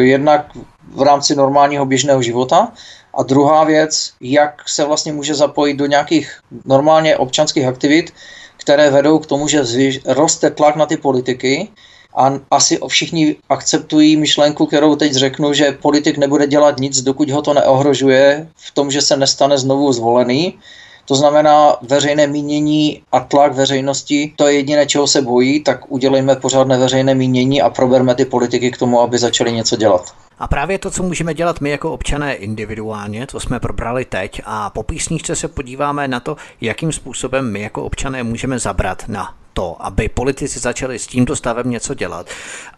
jednak 0.00 0.46
v 0.94 1.02
rámci 1.02 1.34
normálního 1.34 1.86
běžného 1.86 2.22
života. 2.22 2.72
A 3.14 3.22
druhá 3.22 3.64
věc, 3.64 4.12
jak 4.20 4.68
se 4.68 4.84
vlastně 4.84 5.12
může 5.12 5.34
zapojit 5.34 5.74
do 5.74 5.86
nějakých 5.86 6.38
normálně 6.64 7.16
občanských 7.16 7.66
aktivit, 7.66 8.12
které 8.56 8.90
vedou 8.90 9.18
k 9.18 9.26
tomu, 9.26 9.48
že 9.48 9.62
roste 10.06 10.50
tlak 10.50 10.76
na 10.76 10.86
ty 10.86 10.96
politiky 10.96 11.68
a 12.16 12.32
asi 12.50 12.78
všichni 12.88 13.36
akceptují 13.48 14.16
myšlenku, 14.16 14.66
kterou 14.66 14.96
teď 14.96 15.12
řeknu, 15.12 15.52
že 15.52 15.72
politik 15.72 16.18
nebude 16.18 16.46
dělat 16.46 16.80
nic, 16.80 17.02
dokud 17.02 17.30
ho 17.30 17.42
to 17.42 17.54
neohrožuje 17.54 18.48
v 18.56 18.70
tom, 18.70 18.90
že 18.90 19.02
se 19.02 19.16
nestane 19.16 19.58
znovu 19.58 19.92
zvolený 19.92 20.58
to 21.04 21.14
znamená 21.14 21.76
veřejné 21.82 22.26
mínění 22.26 23.02
a 23.12 23.20
tlak 23.20 23.54
veřejnosti, 23.54 24.32
to 24.36 24.46
je 24.46 24.54
jediné, 24.54 24.86
čeho 24.86 25.06
se 25.06 25.22
bojí, 25.22 25.62
tak 25.62 25.92
udělejme 25.92 26.36
pořádné 26.36 26.78
veřejné 26.78 27.14
mínění 27.14 27.62
a 27.62 27.70
proberme 27.70 28.14
ty 28.14 28.24
politiky 28.24 28.70
k 28.70 28.78
tomu, 28.78 29.00
aby 29.00 29.18
začali 29.18 29.52
něco 29.52 29.76
dělat. 29.76 30.14
A 30.38 30.48
právě 30.48 30.78
to, 30.78 30.90
co 30.90 31.02
můžeme 31.02 31.34
dělat 31.34 31.60
my 31.60 31.70
jako 31.70 31.92
občané 31.92 32.34
individuálně, 32.34 33.26
co 33.26 33.40
jsme 33.40 33.60
probrali 33.60 34.04
teď, 34.04 34.42
a 34.44 34.70
po 34.70 34.82
písničce 34.82 35.36
se 35.36 35.48
podíváme 35.48 36.08
na 36.08 36.20
to, 36.20 36.36
jakým 36.60 36.92
způsobem 36.92 37.52
my 37.52 37.60
jako 37.60 37.84
občané 37.84 38.22
můžeme 38.22 38.58
zabrat 38.58 39.04
na 39.08 39.34
to, 39.54 39.76
aby 39.86 40.08
politici 40.08 40.58
začali 40.58 40.98
s 40.98 41.06
tímto 41.06 41.36
stavem 41.36 41.70
něco 41.70 41.94
dělat. 41.94 42.26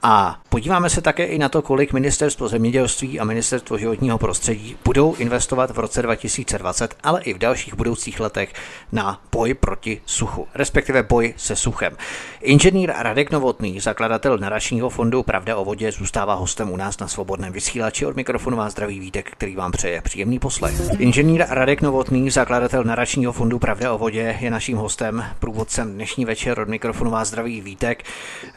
A 0.03 0.41
podíváme 0.49 0.91
se 0.91 1.01
také 1.01 1.25
i 1.25 1.39
na 1.39 1.49
to, 1.49 1.63
kolik 1.63 1.93
ministerstvo 1.93 2.49
zemědělství 2.49 3.21
a 3.21 3.25
ministerstvo 3.25 3.79
životního 3.79 4.19
prostředí 4.19 4.77
budou 4.85 5.15
investovat 5.15 5.71
v 5.71 5.79
roce 5.79 6.03
2020, 6.03 6.95
ale 7.03 7.23
i 7.23 7.35
v 7.35 7.39
dalších 7.39 7.75
budoucích 7.75 8.21
letech 8.21 8.53
na 8.93 9.21
boj 9.33 9.55
proti 9.55 10.01
suchu, 10.07 10.47
respektive 10.55 11.03
boj 11.03 11.35
se 11.37 11.57
suchem. 11.57 11.97
Inženýr 12.41 12.93
Radek 12.99 13.31
Novotný, 13.31 13.81
zakladatel 13.81 14.39
naračního 14.39 14.91
fondu 14.91 15.23
Pravda 15.23 15.57
o 15.57 15.65
vodě, 15.65 15.93
zůstává 15.93 16.35
hostem 16.35 16.71
u 16.73 16.77
nás 16.77 16.99
na 16.99 17.09
svobodném 17.09 17.53
vysílači. 17.53 18.07
Od 18.07 18.17
mikrofonu 18.17 18.57
vás 18.57 18.73
zdraví 18.73 19.01
Vítek, 19.01 19.31
který 19.31 19.57
vám 19.57 19.73
přeje 19.73 20.01
příjemný 20.01 20.39
poslech. 20.39 20.75
Inženýr 20.99 21.47
Radek 21.49 21.83
Novotný, 21.83 22.31
zakladatel 22.31 22.85
naračního 22.85 23.33
fondu 23.33 23.59
Pravda 23.59 23.93
o 23.93 23.99
vodě, 23.99 24.37
je 24.41 24.51
naším 24.51 24.77
hostem, 24.77 25.25
průvodcem 25.39 25.93
dnešní 25.93 26.25
večer 26.25 26.66
od 26.67 26.71
mikrofonu 26.71 27.11
vás 27.11 27.29
zdraví 27.29 27.61
Vítek. 27.61 28.05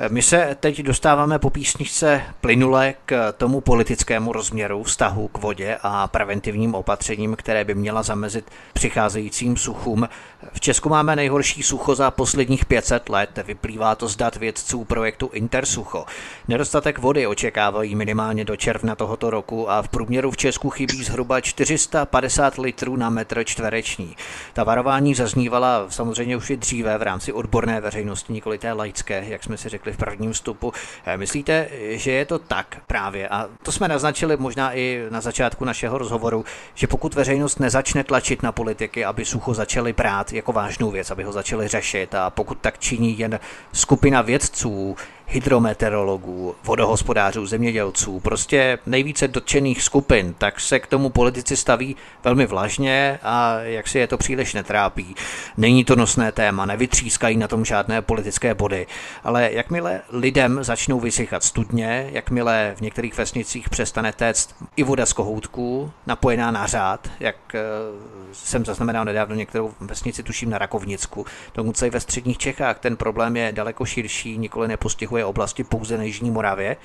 My 0.10 0.22
se 0.22 0.58
teď 0.60 0.82
dostáváme 0.82 1.40
po 1.40 1.50
písničce 1.50 2.22
plynule 2.42 2.94
k 3.06 3.32
tomu 3.32 3.62
politickému 3.62 4.34
rozměru 4.34 4.84
vztahu 4.84 5.28
k 5.28 5.38
vodě 5.38 5.78
a 5.84 6.08
preventivním 6.08 6.76
opatřením, 6.76 7.36
které 7.36 7.64
by 7.64 7.76
měla 7.76 8.04
zamezit 8.04 8.46
přicházejícím 8.74 9.58
suchům. 9.58 10.10
V 10.54 10.60
Česku 10.60 10.90
máme 10.90 11.16
nejhorší 11.16 11.64
sucho 11.64 11.96
za 11.96 12.12
posledních 12.12 12.66
500 12.66 13.10
let, 13.10 13.40
vyplývá 13.46 13.96
to 13.96 14.08
z 14.08 14.16
dat 14.16 14.36
vědců 14.36 14.84
projektu 14.84 15.30
Intersucho. 15.34 16.06
Nedostatek 16.48 17.00
vody 17.00 17.28
očekávají 17.28 17.96
minimálně 17.96 18.46
do 18.46 18.56
června 18.56 18.96
tohoto 18.96 19.30
roku 19.30 19.72
a 19.72 19.82
v 19.82 19.90
průměru 19.90 20.32
v 20.32 20.38
Česku 20.38 20.70
chybí 20.70 21.04
zhruba 21.04 21.42
450 21.42 22.58
litrů 22.58 22.96
na 22.96 23.10
metr 23.10 23.44
čtvereční. 23.44 24.16
Ta 24.54 24.64
varování 24.64 25.16
zaznívala 25.16 25.86
samozřejmě 25.90 26.38
už 26.38 26.50
i 26.50 26.58
dříve 26.58 26.98
v 26.98 27.02
rámci 27.02 27.34
odborné 27.34 27.82
veřejnosti, 27.82 27.99
nikoli 28.30 28.58
té 28.58 28.72
laické, 28.72 29.26
jak 29.28 29.44
jsme 29.44 29.58
si 29.58 29.70
řekli 29.70 29.94
v 29.94 29.98
prvním 29.98 30.34
vstupu. 30.34 30.74
Eh, 31.06 31.18
myslíte, 31.18 31.70
že 31.90 32.12
je 32.12 32.26
to 32.26 32.40
tak 32.40 32.82
právě? 32.88 33.28
A 33.28 33.50
to 33.64 33.72
jsme 33.72 33.88
naznačili 33.88 34.38
možná 34.38 34.74
i 34.78 35.08
na 35.10 35.22
začátku 35.22 35.66
našeho 35.66 35.98
rozhovoru, 35.98 36.46
že 36.76 36.88
pokud 36.88 37.16
veřejnost 37.16 37.60
nezačne 37.60 38.04
tlačit 38.04 38.44
na 38.44 38.52
politiky, 38.52 39.06
aby 39.06 39.26
sucho 39.26 39.54
začaly 39.54 39.94
brát 39.94 40.34
jako 40.34 40.52
vážnou 40.52 40.92
věc, 40.92 41.12
aby 41.12 41.24
ho 41.24 41.32
začali 41.32 41.68
řešit 41.68 42.16
a 42.16 42.30
pokud 42.30 42.58
tak 42.62 42.80
činí 42.80 43.20
jen 43.20 43.40
skupina 43.74 44.22
vědců, 44.22 44.96
hydrometeorologů, 45.30 46.56
vodohospodářů, 46.64 47.46
zemědělců, 47.46 48.20
prostě 48.20 48.80
nejvíce 48.86 49.28
dotčených 49.28 49.84
skupin, 49.84 50.36
tak 50.38 50.60
se 50.60 50.80
k 50.80 50.88
tomu 50.88 51.10
politici 51.10 51.58
staví 51.58 51.96
velmi 52.24 52.46
vlažně 52.46 53.20
a 53.24 53.60
jak 53.60 53.88
si 53.88 54.00
je 54.00 54.08
to 54.08 54.18
příliš 54.18 54.54
netrápí. 54.54 55.16
Není 55.58 55.86
to 55.86 55.96
nosné 55.96 56.32
téma, 56.32 56.66
nevytřískají 56.66 57.38
na 57.38 57.48
tom 57.48 57.66
žádné 57.66 58.02
politické 58.02 58.56
body, 58.56 58.88
ale 59.24 59.50
jakmile 59.52 60.02
lidem 60.12 60.64
začnou 60.64 61.00
vysychat 61.00 61.44
studně, 61.44 62.10
jakmile 62.12 62.74
v 62.78 62.82
některých 62.82 63.18
vesnicích 63.18 63.70
přestane 63.70 64.14
téct 64.14 64.56
i 64.76 64.84
voda 64.84 65.06
z 65.06 65.14
kohoutků, 65.14 65.92
napojená 66.08 66.52
na 66.52 66.68
řád, 66.68 67.08
jak 67.20 67.36
eh, 67.56 67.60
jsem 68.34 68.66
zaznamenal 68.66 69.06
nedávno 69.06 69.36
některou 69.36 69.74
vesnici, 69.80 70.24
tuším 70.24 70.50
na 70.50 70.58
Rakovnicku, 70.58 71.26
tomu 71.52 71.74
i 71.86 71.90
ve 71.90 72.00
středních 72.00 72.38
Čechách 72.38 72.80
ten 72.80 72.98
problém 72.98 73.38
je 73.38 73.52
daleko 73.52 73.86
širší, 73.86 74.38
nikoli 74.38 74.68
nepostihuje 74.68 75.19
oblasti 75.26 75.64
pouze 75.64 75.98
na 75.98 76.04
Jižní 76.04 76.32
Moravě, 76.32 76.78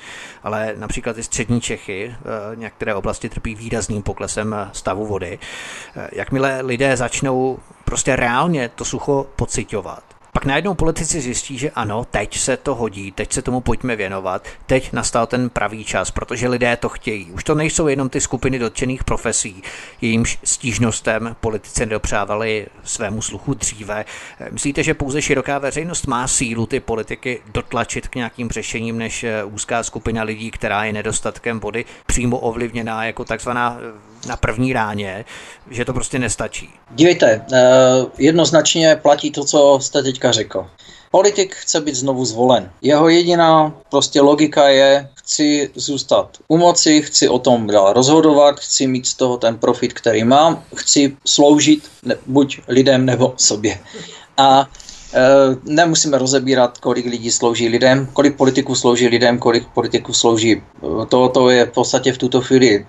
ale 0.42 0.74
například 0.76 1.18
i 1.18 1.22
střední 1.22 1.60
Čechy, 1.60 2.14
eh, 2.14 2.56
některé 2.56 2.94
oblasti 2.94 3.28
trpí 3.28 3.54
výrazným 3.54 4.02
poklesem 4.02 4.56
stavu 4.72 5.06
vody. 5.06 5.38
Eh, 5.96 6.08
jakmile 6.12 6.60
lidé 6.60 6.96
začnou 6.96 7.58
prostě 7.84 8.16
reálně 8.16 8.68
to 8.68 8.84
sucho 8.84 9.26
pocitovat, 9.36 10.13
pak 10.34 10.44
najednou 10.44 10.74
politici 10.74 11.20
zjistí, 11.20 11.58
že 11.58 11.70
ano, 11.70 12.04
teď 12.10 12.38
se 12.38 12.56
to 12.56 12.74
hodí, 12.74 13.12
teď 13.12 13.32
se 13.32 13.42
tomu 13.42 13.60
pojďme 13.60 13.96
věnovat, 13.96 14.46
teď 14.66 14.92
nastal 14.92 15.26
ten 15.26 15.50
pravý 15.50 15.84
čas, 15.84 16.10
protože 16.10 16.48
lidé 16.48 16.76
to 16.76 16.88
chtějí. 16.88 17.30
Už 17.32 17.44
to 17.44 17.54
nejsou 17.54 17.88
jenom 17.88 18.08
ty 18.08 18.20
skupiny 18.20 18.58
dotčených 18.58 19.04
profesí, 19.04 19.62
jejímž 20.00 20.38
stížnostem 20.44 21.36
politici 21.40 21.80
nedopřávali 21.80 22.66
svému 22.84 23.22
sluchu 23.22 23.54
dříve. 23.54 24.04
Myslíte, 24.50 24.82
že 24.82 24.94
pouze 24.94 25.22
široká 25.22 25.58
veřejnost 25.58 26.06
má 26.06 26.28
sílu 26.28 26.66
ty 26.66 26.80
politiky 26.80 27.40
dotlačit 27.52 28.08
k 28.08 28.14
nějakým 28.14 28.50
řešením, 28.50 28.98
než 28.98 29.24
úzká 29.44 29.82
skupina 29.82 30.22
lidí, 30.22 30.50
která 30.50 30.84
je 30.84 30.92
nedostatkem 30.92 31.60
vody 31.60 31.84
přímo 32.06 32.38
ovlivněná 32.38 33.04
jako 33.04 33.24
takzvaná 33.24 33.78
na 34.26 34.36
první 34.36 34.72
ráně, 34.72 35.24
že 35.70 35.84
to 35.84 35.92
prostě 35.92 36.18
nestačí. 36.18 36.70
Dívejte, 36.90 37.44
eh, 37.52 37.60
jednoznačně 38.18 38.96
platí 38.96 39.30
to, 39.30 39.44
co 39.44 39.78
jste 39.82 40.02
teďka 40.02 40.32
řekl. 40.32 40.66
Politik 41.10 41.54
chce 41.54 41.80
být 41.80 41.94
znovu 41.94 42.24
zvolen. 42.24 42.70
Jeho 42.82 43.08
jediná 43.08 43.72
prostě 43.90 44.20
logika 44.20 44.68
je, 44.68 45.08
chci 45.14 45.70
zůstat 45.74 46.38
u 46.48 46.56
moci, 46.56 47.02
chci 47.02 47.28
o 47.28 47.38
tom 47.38 47.66
dál 47.66 47.92
rozhodovat, 47.92 48.60
chci 48.60 48.86
mít 48.86 49.06
z 49.06 49.14
toho 49.14 49.36
ten 49.36 49.58
profit, 49.58 49.92
který 49.92 50.24
mám, 50.24 50.64
chci 50.74 51.16
sloužit 51.26 51.90
buď 52.26 52.60
lidem 52.68 53.06
nebo 53.06 53.34
sobě. 53.36 53.78
A 54.36 54.66
nemusíme 55.64 56.18
rozebírat, 56.18 56.78
kolik 56.78 57.06
lidí 57.06 57.30
slouží 57.30 57.68
lidem, 57.68 58.08
kolik 58.12 58.36
politiků 58.36 58.74
slouží 58.74 59.08
lidem, 59.08 59.38
kolik 59.38 59.66
politiků 59.74 60.12
slouží. 60.12 60.62
To, 61.08 61.28
to 61.28 61.50
je 61.50 61.66
v 61.66 61.70
podstatě 61.70 62.12
v 62.12 62.18
tuto 62.18 62.40
chvíli 62.40 62.74
e, 62.74 62.84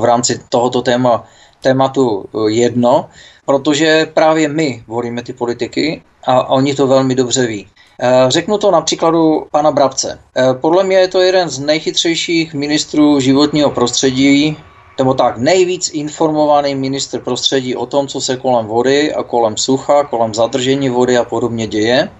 v 0.00 0.04
rámci 0.04 0.40
tohoto 0.48 0.82
téma, 0.82 1.24
tématu 1.60 2.28
jedno 2.48 3.08
protože 3.48 4.06
právě 4.14 4.48
my 4.48 4.84
volíme 4.86 5.22
ty 5.22 5.32
politiky 5.32 6.02
a 6.26 6.50
oni 6.50 6.74
to 6.74 6.86
velmi 6.86 7.14
dobře 7.14 7.46
ví. 7.46 7.66
Eh, 8.00 8.24
řeknu 8.28 8.58
to 8.58 8.70
na 8.70 8.80
příkladu 8.80 9.46
pana 9.50 9.70
Brabce. 9.70 10.18
Eh, 10.36 10.54
podle 10.60 10.84
mě 10.84 10.96
je 10.96 11.08
to 11.08 11.20
jeden 11.20 11.48
z 11.48 11.58
nejchytřejších 11.58 12.54
ministrů 12.54 13.20
životního 13.20 13.70
prostředí, 13.70 14.56
nebo 14.98 15.14
tak 15.14 15.38
nejvíc 15.38 15.90
informovaný 15.94 16.74
ministr 16.74 17.20
prostředí 17.20 17.76
o 17.76 17.86
tom, 17.86 18.08
co 18.08 18.20
se 18.20 18.36
kolem 18.36 18.66
vody 18.66 19.14
a 19.14 19.22
kolem 19.22 19.56
sucha, 19.56 20.04
kolem 20.04 20.34
zadržení 20.34 20.88
vody 20.88 21.18
a 21.18 21.24
podobně 21.24 21.66
děje. 21.66 22.10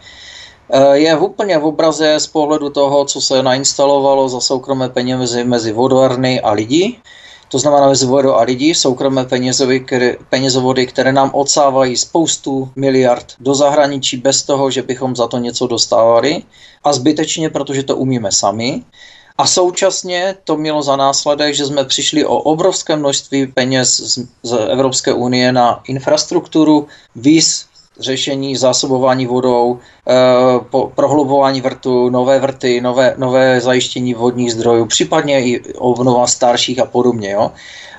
Eh, 0.71 0.99
je 0.99 1.17
úplně 1.17 1.59
v 1.59 1.65
obraze 1.65 2.21
z 2.21 2.27
pohledu 2.27 2.71
toho, 2.71 3.05
co 3.05 3.21
se 3.21 3.43
nainstalovalo 3.43 4.29
za 4.29 4.41
soukromé 4.41 4.89
peníze 4.89 5.45
mezi 5.45 5.73
vodárny 5.73 6.41
a 6.41 6.53
lidi 6.53 7.01
to 7.49 7.59
znamená 7.59 7.89
mezi 7.89 8.07
vodu 8.07 8.35
a 8.35 8.43
lidi, 8.43 8.75
soukromé 8.75 9.27
které, 9.85 10.17
penězovody, 10.29 10.87
které 10.87 11.13
nám 11.13 11.31
odsávají 11.35 11.97
spoustu 11.97 12.71
miliard 12.77 13.33
do 13.41 13.55
zahraničí 13.55 14.17
bez 14.17 14.43
toho, 14.43 14.71
že 14.71 14.83
bychom 14.83 15.17
za 15.17 15.27
to 15.27 15.39
něco 15.39 15.67
dostávali 15.67 16.43
a 16.85 16.93
zbytečně, 16.93 17.51
protože 17.51 17.83
to 17.83 17.97
umíme 17.97 18.33
sami. 18.33 18.83
A 19.39 19.47
současně 19.47 20.35
to 20.45 20.57
mělo 20.57 20.83
za 20.83 20.97
následek, 20.97 21.55
že 21.55 21.67
jsme 21.67 21.85
přišli 21.85 22.25
o 22.25 22.37
obrovské 22.37 22.97
množství 22.97 23.47
peněz 23.47 23.97
z, 23.97 24.27
z 24.43 24.53
Evropské 24.71 25.13
unie 25.13 25.53
na 25.53 25.81
infrastrukturu, 25.89 26.87
víz 27.17 27.67
řešení 28.01 28.57
zásobování 28.57 29.27
vodou, 29.27 29.79
eh, 30.09 30.15
prohlubování 30.95 31.61
vrtu, 31.61 32.11
nové 32.11 32.41
vrty, 32.41 32.81
nové, 32.81 33.15
nové 33.19 33.61
zajištění 33.61 34.15
vodních 34.15 34.53
zdrojů, 34.53 34.87
případně 34.87 35.45
i 35.45 35.73
obnova 35.79 36.27
starších 36.27 36.79
a 36.79 36.87
podobně. 36.87 37.31
Jo. 37.31 37.51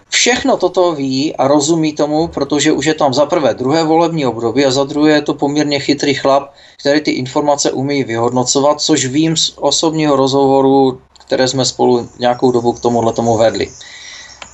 Všechno 0.09 0.57
toto 0.57 0.91
ví 0.91 1.35
a 1.35 1.47
rozumí 1.47 1.93
tomu, 1.93 2.27
protože 2.27 2.71
už 2.71 2.85
je 2.85 2.93
tam 2.93 3.13
za 3.13 3.25
prvé 3.25 3.53
druhé 3.53 3.83
volební 3.83 4.25
období 4.25 4.65
a 4.65 4.71
za 4.71 4.83
druhé 4.83 5.11
je 5.11 5.21
to 5.21 5.33
poměrně 5.33 5.79
chytrý 5.79 6.13
chlap, 6.13 6.49
který 6.79 7.01
ty 7.01 7.11
informace 7.11 7.71
umí 7.71 8.03
vyhodnocovat, 8.03 8.81
což 8.81 9.05
vím 9.05 9.37
z 9.37 9.53
osobního 9.55 10.15
rozhovoru, 10.15 11.01
které 11.29 11.47
jsme 11.47 11.65
spolu 11.65 12.09
nějakou 12.19 12.51
dobu 12.51 12.73
k 12.73 12.79
tomuhle 12.79 13.13
tomu 13.13 13.37
vedli. 13.37 13.69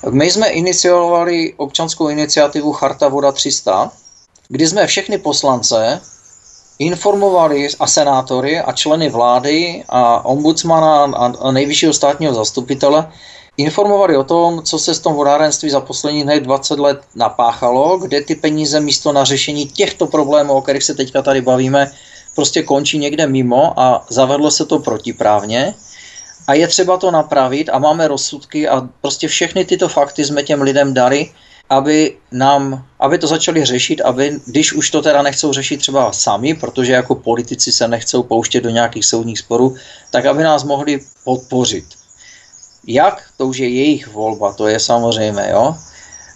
My 0.09 0.31
jsme 0.31 0.47
iniciovali 0.47 1.53
občanskou 1.57 2.07
iniciativu 2.07 2.73
Charta 2.73 3.07
Voda 3.07 3.31
300, 3.31 3.91
kdy 4.47 4.67
jsme 4.67 4.87
všechny 4.87 5.17
poslance 5.17 6.01
informovali 6.79 7.67
a 7.79 7.87
senátory 7.87 8.59
a 8.59 8.71
členy 8.71 9.09
vlády 9.09 9.83
a 9.89 10.25
ombudsmana 10.25 11.03
a 11.39 11.51
nejvyššího 11.51 11.93
státního 11.93 12.33
zastupitele 12.33 13.07
informovali 13.57 14.17
o 14.17 14.23
tom, 14.23 14.63
co 14.63 14.79
se 14.79 14.95
s 14.95 14.99
tom 14.99 15.13
vodárenství 15.13 15.69
za 15.69 15.79
posledních 15.79 16.25
20 16.39 16.79
let 16.79 17.01
napáchalo, 17.15 17.97
kde 17.97 18.21
ty 18.21 18.35
peníze 18.35 18.79
místo 18.79 19.13
na 19.15 19.23
řešení 19.23 19.65
těchto 19.65 20.07
problémů, 20.07 20.53
o 20.53 20.61
kterých 20.61 20.83
se 20.83 20.93
teďka 20.93 21.21
tady 21.21 21.41
bavíme, 21.41 21.91
prostě 22.35 22.63
končí 22.63 22.97
někde 22.97 23.27
mimo 23.27 23.79
a 23.79 24.05
zavedlo 24.09 24.51
se 24.51 24.65
to 24.65 24.79
protiprávně. 24.79 25.75
A 26.47 26.53
je 26.53 26.67
třeba 26.67 26.97
to 26.97 27.11
napravit 27.11 27.69
a 27.69 27.79
máme 27.79 28.07
rozsudky 28.07 28.69
a 28.69 28.89
prostě 29.01 29.27
všechny 29.27 29.65
tyto 29.65 29.89
fakty 29.89 30.25
jsme 30.25 30.43
těm 30.43 30.61
lidem 30.61 30.93
dali 30.93 31.29
aby 31.69 32.17
nám, 32.31 32.85
aby 32.99 33.17
to 33.17 33.27
začali 33.27 33.65
řešit, 33.65 34.01
aby, 34.01 34.39
když 34.45 34.73
už 34.73 34.91
to 34.91 35.01
teda 35.01 35.21
nechcou 35.21 35.53
řešit 35.53 35.77
třeba 35.77 36.11
sami, 36.11 36.53
protože 36.53 36.93
jako 36.93 37.15
politici 37.15 37.71
se 37.71 37.87
nechcou 37.87 38.23
pouštět 38.23 38.61
do 38.61 38.69
nějakých 38.69 39.05
soudních 39.05 39.39
sporů, 39.39 39.75
tak 40.11 40.25
aby 40.25 40.43
nás 40.43 40.63
mohli 40.63 40.99
podpořit. 41.23 41.85
Jak? 42.87 43.23
To 43.37 43.47
už 43.47 43.57
je 43.57 43.69
jejich 43.69 44.07
volba, 44.07 44.53
to 44.53 44.67
je 44.67 44.79
samozřejmé, 44.79 45.49
jo. 45.51 45.75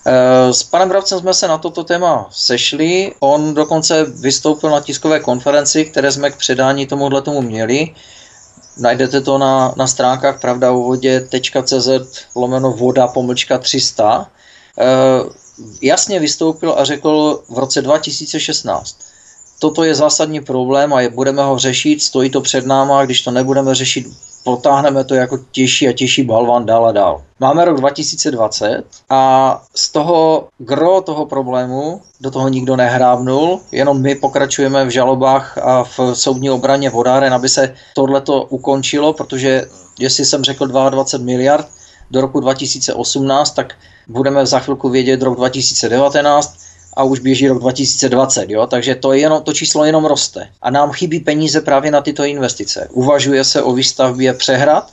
E, 0.05 0.53
s 0.53 0.63
panem 0.63 0.89
Bravcem 0.89 1.19
jsme 1.19 1.33
se 1.33 1.47
na 1.47 1.57
toto 1.57 1.83
téma 1.83 2.27
sešli, 2.31 3.13
on 3.19 3.53
dokonce 3.53 4.05
vystoupil 4.05 4.69
na 4.69 4.81
tiskové 4.81 5.19
konferenci, 5.19 5.85
které 5.85 6.11
jsme 6.11 6.31
k 6.31 6.37
předání 6.37 6.87
tomuhle 6.87 7.21
tomu 7.21 7.41
měli. 7.41 7.93
Najdete 8.79 9.21
to 9.21 9.37
na, 9.37 9.73
na 9.77 9.87
stránkách 9.87 10.41
pravdauvodě.cz 10.41 11.89
lomeno 12.35 12.71
voda 12.71 13.07
pomlčka 13.07 13.57
300 13.57 14.29
Eh, 14.79 15.29
jasně 15.81 16.19
vystoupil 16.19 16.75
a 16.77 16.83
řekl 16.83 17.43
v 17.49 17.57
roce 17.57 17.81
2016. 17.81 18.97
Toto 19.59 19.83
je 19.83 19.95
zásadní 19.95 20.41
problém 20.41 20.93
a 20.93 21.01
je, 21.01 21.09
budeme 21.09 21.43
ho 21.43 21.59
řešit, 21.59 22.03
stojí 22.03 22.29
to 22.29 22.41
před 22.41 22.65
náma, 22.65 23.05
když 23.05 23.21
to 23.21 23.31
nebudeme 23.31 23.75
řešit, 23.75 24.07
potáhneme 24.43 25.03
to 25.03 25.15
jako 25.15 25.39
těžší 25.51 25.87
a 25.87 25.93
těžší 25.93 26.23
balvan 26.23 26.65
dál 26.65 26.85
a 26.85 26.91
dál. 26.91 27.21
Máme 27.39 27.65
rok 27.65 27.77
2020 27.77 28.83
a 29.09 29.61
z 29.75 29.91
toho 29.91 30.47
gro 30.57 31.01
toho 31.01 31.25
problému 31.25 32.01
do 32.21 32.31
toho 32.31 32.49
nikdo 32.49 32.75
nehrábnul, 32.75 33.59
jenom 33.71 34.01
my 34.01 34.15
pokračujeme 34.15 34.85
v 34.85 34.89
žalobách 34.89 35.57
a 35.57 35.83
v 35.83 35.99
soudní 36.13 36.51
obraně 36.51 36.89
vodáren, 36.89 37.33
aby 37.33 37.49
se 37.49 37.73
tohleto 37.95 38.43
ukončilo, 38.43 39.13
protože 39.13 39.65
jestli 39.99 40.25
jsem 40.25 40.43
řekl 40.43 40.67
22 40.67 41.25
miliard 41.25 41.67
do 42.11 42.21
roku 42.21 42.39
2018, 42.39 43.51
tak 43.51 43.75
budeme 44.07 44.45
za 44.45 44.59
chvilku 44.59 44.89
vědět 44.89 45.21
rok 45.21 45.35
2019 45.35 46.68
a 46.99 47.03
už 47.03 47.19
běží 47.19 47.47
rok 47.47 47.59
2020, 47.59 48.49
jo? 48.49 48.67
takže 48.67 48.95
to, 48.95 49.13
je 49.13 49.19
jenom, 49.19 49.43
to 49.43 49.53
číslo 49.53 49.85
jenom 49.85 50.05
roste. 50.05 50.49
A 50.61 50.69
nám 50.69 50.91
chybí 50.91 51.19
peníze 51.19 51.61
právě 51.61 51.91
na 51.91 52.01
tyto 52.01 52.23
investice. 52.23 52.87
Uvažuje 52.91 53.43
se 53.43 53.61
o 53.61 53.73
výstavbě 53.73 54.33
přehrad, 54.33 54.91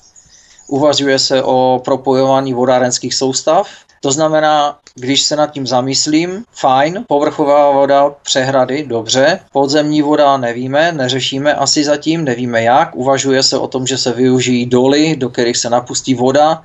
uvažuje 0.69 1.19
se 1.19 1.43
o 1.43 1.83
propojování 1.85 2.55
vodárenských 2.55 3.15
soustav, 3.15 3.69
to 4.01 4.13
znamená, 4.13 4.79
když 4.95 5.23
se 5.23 5.37
nad 5.37 5.51
tím 5.51 5.67
zamyslím, 5.67 6.45
fajn, 6.53 7.05
povrchová 7.09 7.71
voda, 7.71 8.11
přehrady, 8.23 8.85
dobře, 8.87 9.41
podzemní 9.53 10.03
voda 10.03 10.37
nevíme, 10.37 10.93
neřešíme 10.93 11.55
asi 11.55 11.85
zatím, 11.85 12.25
nevíme 12.25 12.63
jak, 12.63 12.97
uvažuje 12.97 13.43
se 13.43 13.59
o 13.59 13.67
tom, 13.69 13.87
že 13.87 13.99
se 13.99 14.13
využijí 14.13 14.67
doly, 14.67 15.17
do 15.17 15.29
kterých 15.29 15.57
se 15.57 15.71
napustí 15.71 16.15
voda, 16.15 16.63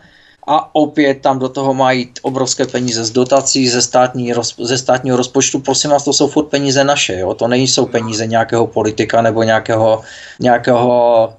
a 0.47 0.75
opět 0.75 1.21
tam 1.21 1.39
do 1.39 1.49
toho 1.49 1.73
mají 1.73 2.09
obrovské 2.21 2.65
peníze 2.65 3.05
z 3.05 3.11
dotací, 3.11 3.69
ze, 3.69 3.81
státní, 3.81 4.33
ze 4.59 4.77
státního 4.77 5.17
rozpočtu. 5.17 5.59
Prosím 5.59 5.89
vás, 5.89 6.03
to 6.03 6.13
jsou 6.13 6.27
furt 6.27 6.45
peníze 6.45 6.83
naše, 6.83 7.19
jo? 7.19 7.33
to 7.33 7.47
nejsou 7.47 7.85
peníze 7.85 8.27
nějakého 8.27 8.67
politika 8.67 9.21
nebo 9.21 9.43
nějakého, 9.43 10.01
nějakého 10.39 11.33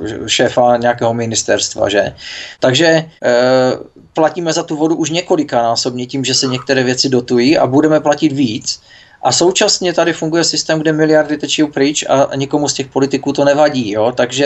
uh, 0.00 0.26
šéfa 0.26 0.76
nějakého 0.76 1.14
ministerstva. 1.14 1.88
Že? 1.88 2.14
Takže 2.60 3.04
uh, 3.04 3.86
platíme 4.12 4.52
za 4.52 4.62
tu 4.62 4.76
vodu 4.76 4.96
už 4.96 5.10
několikanásobně 5.10 6.06
tím, 6.06 6.24
že 6.24 6.34
se 6.34 6.46
některé 6.46 6.82
věci 6.82 7.08
dotují 7.08 7.58
a 7.58 7.66
budeme 7.66 8.00
platit 8.00 8.32
víc. 8.32 8.80
A 9.22 9.32
současně 9.32 9.92
tady 9.92 10.12
funguje 10.12 10.44
systém, 10.44 10.78
kde 10.78 10.92
miliardy 10.92 11.36
tečí 11.36 11.64
pryč 11.64 12.04
a 12.08 12.36
nikomu 12.36 12.68
z 12.68 12.74
těch 12.74 12.86
politiků 12.86 13.32
to 13.32 13.44
nevadí. 13.44 13.90
Jo? 13.90 14.12
Takže 14.12 14.44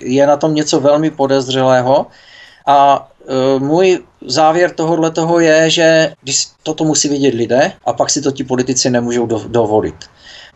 je 0.00 0.26
na 0.26 0.36
tom 0.36 0.54
něco 0.54 0.80
velmi 0.80 1.10
podezřelého. 1.10 2.06
A 2.66 3.08
e, 3.28 3.58
můj 3.58 3.98
závěr 4.26 4.70
tohohle 4.70 5.10
toho 5.10 5.40
je, 5.40 5.70
že 5.70 6.12
toto 6.62 6.84
musí 6.84 7.08
vidět 7.08 7.34
lidé 7.34 7.72
a 7.84 7.92
pak 7.92 8.10
si 8.10 8.22
to 8.22 8.30
ti 8.30 8.44
politici 8.44 8.90
nemůžou 8.90 9.26
do, 9.26 9.42
dovolit. 9.48 9.96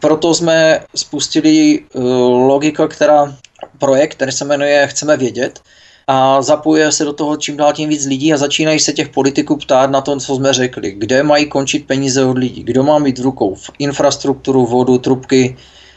Proto 0.01 0.35
jsme 0.35 0.81
spustili 0.95 1.81
e, 1.81 1.99
logika, 2.29 2.89
která 2.89 3.37
projekt, 3.79 4.15
který 4.15 4.33
se 4.33 4.45
jmenuje 4.45 4.87
Chceme 4.87 5.17
vědět, 5.17 5.61
a 6.07 6.43
zapojuje 6.43 6.93
se 6.93 7.05
do 7.05 7.13
toho 7.13 7.37
čím 7.37 7.57
dál 7.57 7.73
tím 7.73 7.89
víc 7.89 8.07
lidí 8.07 8.33
a 8.33 8.37
začínají 8.37 8.81
se 8.81 8.93
těch 8.93 9.09
politiků 9.09 9.57
ptát 9.57 9.91
na 9.91 10.01
to, 10.01 10.21
co 10.21 10.37
jsme 10.37 10.53
řekli. 10.53 10.93
Kde 10.93 11.23
mají 11.23 11.47
končit 11.47 11.87
peníze 11.87 12.25
od 12.25 12.39
lidí? 12.39 12.63
Kdo 12.63 12.83
má 12.83 12.99
mít 12.99 13.19
v 13.19 13.23
rukou 13.23 13.55
v 13.55 13.71
infrastrukturu, 13.79 14.67
vodu, 14.67 14.99
trubky, 14.99 15.57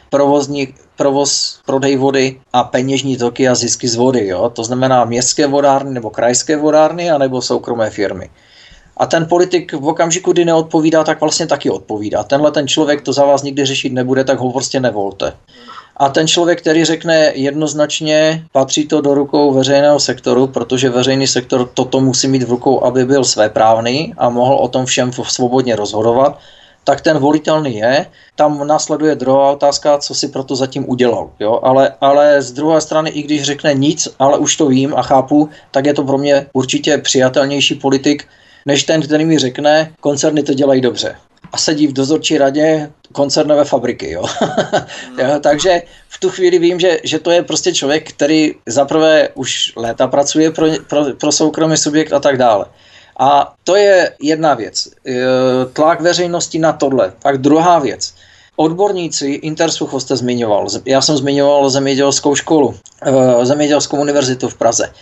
provozní, 0.09 0.73
provoz, 0.97 1.59
prodej 1.65 1.95
vody 1.95 2.39
a 2.53 2.63
peněžní 2.63 3.17
toky 3.17 3.47
a 3.47 3.55
zisky 3.55 3.87
z 3.87 3.95
vody. 3.95 4.27
Jo? 4.27 4.49
To 4.49 4.63
znamená 4.63 5.05
městské 5.05 5.47
vodárny 5.47 5.93
nebo 5.93 6.09
krajské 6.09 6.57
vodárny 6.57 7.11
a 7.11 7.17
nebo 7.17 7.41
soukromé 7.41 7.89
firmy. 7.89 8.29
A 8.97 9.05
ten 9.05 9.25
politik 9.25 9.73
v 9.73 9.87
okamžiku, 9.87 10.31
kdy 10.31 10.45
neodpovídá, 10.45 11.03
tak 11.03 11.21
vlastně 11.21 11.47
taky 11.47 11.69
odpovídá. 11.69 12.23
Tenhle 12.23 12.51
ten 12.51 12.67
člověk 12.67 13.01
to 13.01 13.13
za 13.13 13.25
vás 13.25 13.43
nikdy 13.43 13.65
řešit 13.65 13.93
nebude, 13.93 14.23
tak 14.23 14.39
ho 14.39 14.51
prostě 14.51 14.79
nevolte. 14.79 15.33
A 15.97 16.09
ten 16.09 16.27
člověk, 16.27 16.61
který 16.61 16.85
řekne 16.85 17.31
jednoznačně, 17.35 18.45
patří 18.51 18.87
to 18.87 19.01
do 19.01 19.13
rukou 19.13 19.53
veřejného 19.53 19.99
sektoru, 19.99 20.47
protože 20.47 20.89
veřejný 20.89 21.27
sektor 21.27 21.69
toto 21.73 21.99
musí 21.99 22.27
mít 22.27 22.43
v 22.43 22.49
rukou, 22.49 22.83
aby 22.83 23.05
byl 23.05 23.23
svéprávný 23.23 24.13
a 24.17 24.29
mohl 24.29 24.53
o 24.53 24.67
tom 24.67 24.85
všem 24.85 25.11
svobodně 25.13 25.75
rozhodovat, 25.75 26.39
tak 26.87 27.01
ten 27.01 27.19
volitelný 27.19 27.75
je. 27.75 28.05
Tam 28.35 28.67
následuje 28.67 29.15
druhá 29.15 29.51
otázka, 29.51 29.97
co 29.97 30.15
si 30.15 30.27
proto 30.27 30.55
zatím 30.55 30.89
udělal. 30.89 31.31
Jo? 31.39 31.59
Ale, 31.63 31.93
ale 32.01 32.41
z 32.41 32.51
druhé 32.51 32.81
strany, 32.81 33.09
i 33.09 33.23
když 33.23 33.43
řekne 33.43 33.73
nic, 33.73 34.07
ale 34.19 34.37
už 34.37 34.55
to 34.55 34.67
vím 34.67 34.95
a 34.95 35.01
chápu, 35.01 35.49
tak 35.71 35.85
je 35.85 35.93
to 35.93 36.03
pro 36.03 36.17
mě 36.17 36.47
určitě 36.53 36.97
přijatelnější 36.97 37.75
politik, 37.75 38.25
než 38.65 38.83
ten, 38.83 39.01
který 39.01 39.25
mi 39.25 39.37
řekne, 39.37 39.91
koncerny 39.99 40.43
to 40.43 40.53
dělají 40.53 40.81
dobře. 40.81 41.15
A 41.51 41.57
sedí 41.57 41.87
v 41.87 41.93
dozorčí 41.93 42.37
radě 42.37 42.91
koncernové 43.11 43.65
fabriky. 43.65 44.11
Jo? 44.11 44.23
jo, 45.19 45.39
takže 45.41 45.81
v 46.07 46.19
tu 46.19 46.29
chvíli 46.29 46.59
vím, 46.59 46.79
že, 46.79 46.99
že 47.03 47.19
to 47.19 47.31
je 47.31 47.43
prostě 47.43 47.73
člověk, 47.73 48.09
který 48.09 48.55
zaprvé 48.65 49.29
už 49.33 49.73
léta 49.75 50.07
pracuje 50.07 50.51
pro, 50.51 50.67
pro, 50.87 51.05
pro 51.19 51.31
soukromý 51.31 51.77
subjekt 51.77 52.13
a 52.13 52.19
tak 52.19 52.37
dále. 52.37 52.65
A 53.19 53.53
to 53.63 53.75
je 53.75 54.11
jedna 54.21 54.53
věc. 54.53 54.87
E, 54.87 55.11
tlak 55.73 56.01
veřejnosti 56.01 56.59
na 56.59 56.73
tohle. 56.73 57.13
Tak 57.19 57.37
druhá 57.37 57.79
věc. 57.79 58.13
Odborníci, 58.55 59.27
Intersucho 59.27 59.99
jste 59.99 60.15
zmiňoval, 60.15 60.67
já 60.85 61.01
jsem 61.01 61.17
zmiňoval 61.17 61.69
zemědělskou 61.69 62.35
školu, 62.35 62.75
e, 63.01 63.45
zemědělskou 63.45 63.97
univerzitu 63.97 64.49
v 64.49 64.57
Praze. 64.57 64.85
E, 64.87 64.93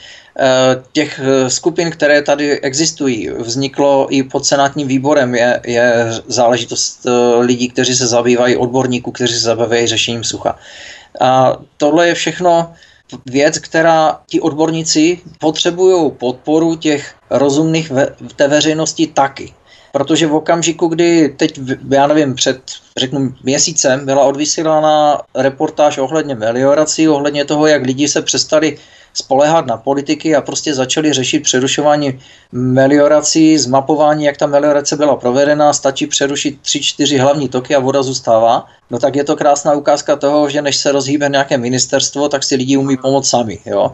těch 0.91 1.20
skupin, 1.47 1.91
které 1.91 2.22
tady 2.22 2.59
existují, 2.59 3.30
vzniklo 3.30 4.07
i 4.09 4.24
pod 4.24 4.45
senátním 4.45 4.88
výborem, 4.88 5.36
je, 5.36 5.61
je 5.66 6.05
záležitost 6.28 7.07
lidí, 7.39 7.70
kteří 7.70 7.95
se 7.95 8.07
zabývají 8.07 8.57
odborníků, 8.57 9.11
kteří 9.11 9.34
se 9.34 9.39
zabývají 9.39 9.88
řešením 9.88 10.24
sucha. 10.24 10.59
A 11.22 11.57
tohle 11.78 12.07
je 12.07 12.13
všechno 12.13 12.74
věc, 13.26 13.60
která 13.60 14.22
ti 14.28 14.41
odborníci 14.41 15.20
potřebují 15.39 16.12
podporu 16.12 16.76
těch 16.76 17.16
rozumných 17.30 17.91
ve, 17.91 18.08
té 18.36 18.47
veřejnosti 18.47 19.08
taky. 19.08 19.53
Protože 19.96 20.28
v 20.28 20.36
okamžiku, 20.36 20.88
kdy 20.88 21.30
teď, 21.38 21.60
já 21.89 22.08
nevím, 22.08 22.36
před 22.36 22.60
řeknu 22.98 23.34
měsícem 23.43 24.06
byla 24.06 24.24
odvysílána 24.24 25.22
reportáž 25.36 25.98
ohledně 25.98 26.36
meliorací, 26.36 27.10
ohledně 27.10 27.46
toho, 27.46 27.68
jak 27.68 27.86
lidi 27.86 28.08
se 28.08 28.22
přestali 28.22 28.78
spolehat 29.14 29.66
na 29.66 29.78
politiky 29.78 30.36
a 30.36 30.41
prostě 30.41 30.74
začali 30.74 31.14
řešit 31.14 31.39
přerušování 31.39 32.20
meliorací, 32.52 33.58
zmapování, 33.58 34.26
jak 34.26 34.38
ta 34.38 34.48
meliorace 34.48 34.96
byla 34.96 35.16
provedena, 35.16 35.74
stačí 35.74 36.08
přerušit 36.08 36.62
tři, 36.62 36.82
čtyři 36.84 37.18
hlavní 37.18 37.50
toky 37.50 37.76
a 37.76 37.80
voda 37.80 38.04
zůstává, 38.04 38.68
no 38.89 39.00
tak 39.00 39.16
je 39.16 39.24
to 39.24 39.36
krásná 39.36 39.74
ukázka 39.74 40.16
toho, 40.16 40.50
že 40.50 40.62
než 40.62 40.76
se 40.76 40.91
rozhýbe 40.91 41.30
nějaké 41.30 41.58
ministerstvo, 41.58 42.30
tak 42.30 42.43
si 42.43 42.56
lidi 42.56 42.78
umí 42.78 42.98
pomoct 42.98 43.30
sami. 43.30 43.60
Jo? 43.66 43.91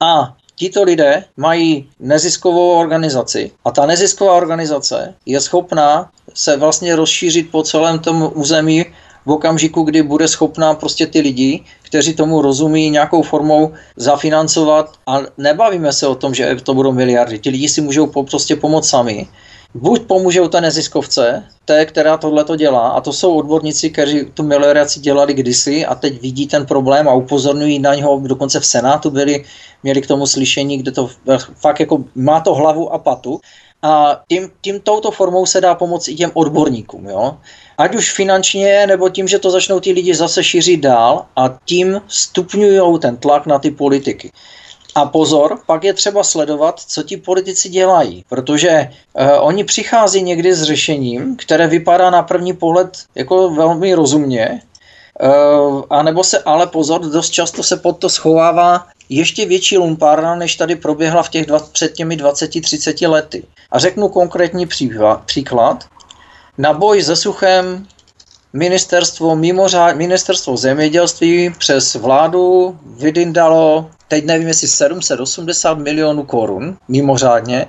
A 0.00 0.34
tito 0.62 0.82
lidé 0.82 1.24
mají 1.36 1.90
neziskovou 2.00 2.78
organizaci 2.78 3.50
a 3.64 3.70
ta 3.70 3.86
nezisková 3.86 4.32
organizace 4.32 5.14
je 5.26 5.40
schopná 5.40 6.10
se 6.34 6.56
vlastně 6.56 6.96
rozšířit 6.96 7.50
po 7.50 7.62
celém 7.62 7.98
tom 7.98 8.30
území 8.34 8.86
v 9.26 9.30
okamžiku, 9.30 9.82
kdy 9.82 10.02
bude 10.02 10.28
schopná 10.28 10.74
prostě 10.74 11.06
ty 11.06 11.20
lidi, 11.20 11.64
kteří 11.82 12.14
tomu 12.14 12.42
rozumí, 12.42 12.90
nějakou 12.90 13.22
formou 13.22 13.72
zafinancovat 13.96 14.94
a 15.06 15.20
nebavíme 15.38 15.92
se 15.92 16.06
o 16.06 16.14
tom, 16.14 16.34
že 16.34 16.56
to 16.62 16.74
budou 16.74 16.92
miliardy. 16.92 17.38
Ti 17.38 17.50
lidi 17.50 17.68
si 17.68 17.80
můžou 17.80 18.06
prostě 18.06 18.56
pomoct 18.56 18.88
sami. 18.88 19.26
Buď 19.74 20.02
pomůžou 20.02 20.48
té 20.48 20.60
neziskovce, 20.60 21.44
té, 21.64 21.86
která 21.86 22.16
tohle 22.16 22.44
to 22.44 22.56
dělá, 22.56 22.88
a 22.88 23.00
to 23.00 23.12
jsou 23.12 23.34
odborníci, 23.34 23.90
kteří 23.90 24.24
tu 24.34 24.42
melioraci 24.42 25.00
dělali 25.00 25.34
kdysi 25.34 25.86
a 25.86 25.94
teď 25.94 26.20
vidí 26.20 26.46
ten 26.46 26.66
problém 26.66 27.08
a 27.08 27.14
upozorňují 27.14 27.78
na 27.78 27.94
něho, 27.94 28.20
dokonce 28.24 28.60
v 28.60 28.66
Senátu 28.66 29.10
byli, 29.10 29.44
měli 29.82 30.02
k 30.02 30.06
tomu 30.06 30.26
slyšení, 30.26 30.78
kde 30.78 30.92
to 30.92 31.10
fakt 31.54 31.80
jako 31.80 32.04
má 32.14 32.40
to 32.40 32.54
hlavu 32.54 32.92
a 32.92 32.98
patu. 32.98 33.40
A 33.82 34.20
tím, 34.28 34.50
tím 34.60 34.80
touto 34.80 35.10
formou 35.10 35.46
se 35.46 35.60
dá 35.60 35.74
pomoct 35.74 36.08
i 36.08 36.14
těm 36.14 36.30
odborníkům. 36.34 37.06
Jo? 37.08 37.36
ať 37.78 37.94
už 37.94 38.12
finančně, 38.12 38.86
nebo 38.86 39.08
tím, 39.08 39.28
že 39.28 39.38
to 39.38 39.50
začnou 39.50 39.80
ty 39.80 39.92
lidi 39.92 40.14
zase 40.14 40.44
šířit 40.44 40.80
dál 40.80 41.26
a 41.36 41.58
tím 41.64 42.00
stupňují 42.08 42.98
ten 42.98 43.16
tlak 43.16 43.46
na 43.46 43.58
ty 43.58 43.70
politiky. 43.70 44.30
A 44.94 45.06
pozor, 45.06 45.58
pak 45.66 45.84
je 45.84 45.92
třeba 45.92 46.24
sledovat, 46.24 46.80
co 46.80 47.02
ti 47.02 47.16
politici 47.16 47.68
dělají, 47.68 48.24
protože 48.28 48.88
uh, 49.12 49.26
oni 49.40 49.64
přichází 49.64 50.22
někdy 50.22 50.54
s 50.54 50.62
řešením, 50.62 51.36
které 51.36 51.66
vypadá 51.66 52.10
na 52.10 52.22
první 52.22 52.52
pohled 52.52 52.98
jako 53.14 53.50
velmi 53.50 53.94
rozumně, 53.94 54.62
uh, 55.22 55.82
a 55.90 56.02
nebo 56.02 56.24
se, 56.24 56.38
ale 56.38 56.66
pozor, 56.66 57.00
dost 57.00 57.30
často 57.30 57.62
se 57.62 57.76
pod 57.76 57.98
to 57.98 58.08
schovává 58.08 58.86
ještě 59.08 59.46
větší 59.46 59.78
lumpárna, 59.78 60.34
než 60.34 60.56
tady 60.56 60.76
proběhla 60.76 61.22
v 61.22 61.28
těch 61.28 61.46
dva, 61.46 61.58
před 61.58 61.92
těmi 61.92 62.16
20-30 62.16 63.10
lety. 63.10 63.44
A 63.70 63.78
řeknu 63.78 64.08
konkrétní 64.08 64.66
příklad. 65.26 65.84
Na 66.58 66.72
boj 66.72 67.02
se 67.02 67.16
suchem 67.16 67.86
ministerstvo, 68.52 69.36
mimořád, 69.36 69.96
ministerstvo 69.96 70.56
zemědělství 70.56 71.50
přes 71.58 71.94
vládu 71.94 72.78
vydindalo, 72.86 73.90
teď 74.12 74.24
nevím 74.24 74.48
jestli 74.48 74.68
780 74.68 75.78
milionů 75.78 76.22
korun 76.24 76.76
mimořádně, 76.88 77.66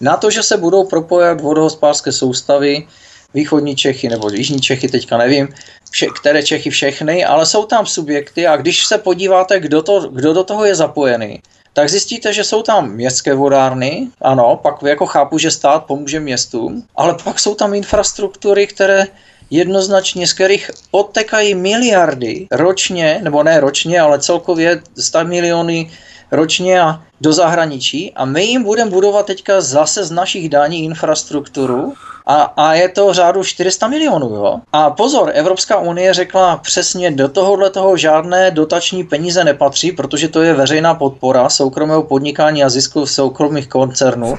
na 0.00 0.16
to, 0.16 0.30
že 0.30 0.42
se 0.42 0.56
budou 0.56 0.84
propojovat 0.84 1.40
vodohospodářské 1.40 2.12
soustavy 2.12 2.86
východní 3.34 3.76
Čechy 3.76 4.08
nebo 4.08 4.30
jižní 4.30 4.60
Čechy, 4.60 4.88
teďka 4.88 5.16
nevím, 5.16 5.48
vše, 5.90 6.06
které 6.20 6.42
Čechy 6.42 6.70
všechny, 6.70 7.24
ale 7.24 7.46
jsou 7.46 7.64
tam 7.64 7.86
subjekty 7.86 8.46
a 8.46 8.56
když 8.56 8.86
se 8.86 8.98
podíváte, 8.98 9.60
kdo, 9.60 9.82
to, 9.82 10.08
kdo 10.12 10.32
do 10.32 10.44
toho 10.44 10.64
je 10.64 10.74
zapojený, 10.74 11.40
tak 11.72 11.88
zjistíte, 11.88 12.32
že 12.32 12.44
jsou 12.44 12.62
tam 12.62 12.92
městské 12.92 13.34
vodárny, 13.34 14.08
ano, 14.20 14.60
pak 14.62 14.82
jako 14.82 15.06
chápu, 15.06 15.38
že 15.38 15.50
stát 15.50 15.84
pomůže 15.84 16.20
městům, 16.20 16.84
ale 16.96 17.16
pak 17.24 17.40
jsou 17.40 17.54
tam 17.54 17.74
infrastruktury, 17.74 18.66
které 18.66 19.06
jednoznačně, 19.50 20.26
z 20.26 20.32
kterých 20.32 20.70
odtekají 20.90 21.54
miliardy 21.54 22.46
ročně, 22.50 23.20
nebo 23.22 23.42
ne 23.42 23.60
ročně, 23.60 24.00
ale 24.00 24.18
celkově 24.18 24.82
100 24.98 25.24
miliony 25.24 25.90
ročně 26.32 26.80
a 26.80 27.02
do 27.20 27.32
zahraničí 27.32 28.12
a 28.16 28.24
my 28.24 28.44
jim 28.44 28.62
budeme 28.62 28.90
budovat 28.90 29.26
teďka 29.26 29.60
zase 29.60 30.04
z 30.04 30.10
našich 30.10 30.48
daní 30.48 30.84
infrastrukturu 30.84 31.94
a, 32.26 32.42
a 32.42 32.74
je 32.74 32.88
to 32.88 33.12
řádu 33.12 33.44
400 33.44 33.88
milionů. 33.88 34.28
Jo? 34.28 34.60
A 34.72 34.90
pozor, 34.90 35.30
Evropská 35.34 35.78
unie 35.78 36.14
řekla 36.14 36.56
přesně 36.56 37.10
do 37.10 37.28
tohohle 37.28 37.70
toho 37.70 37.96
žádné 37.96 38.50
dotační 38.50 39.04
peníze 39.04 39.44
nepatří, 39.44 39.92
protože 39.92 40.28
to 40.28 40.42
je 40.42 40.54
veřejná 40.54 40.94
podpora 40.94 41.48
soukromého 41.48 42.02
podnikání 42.02 42.64
a 42.64 42.68
zisku 42.68 43.06
soukromých 43.06 43.68
koncernů 43.68 44.38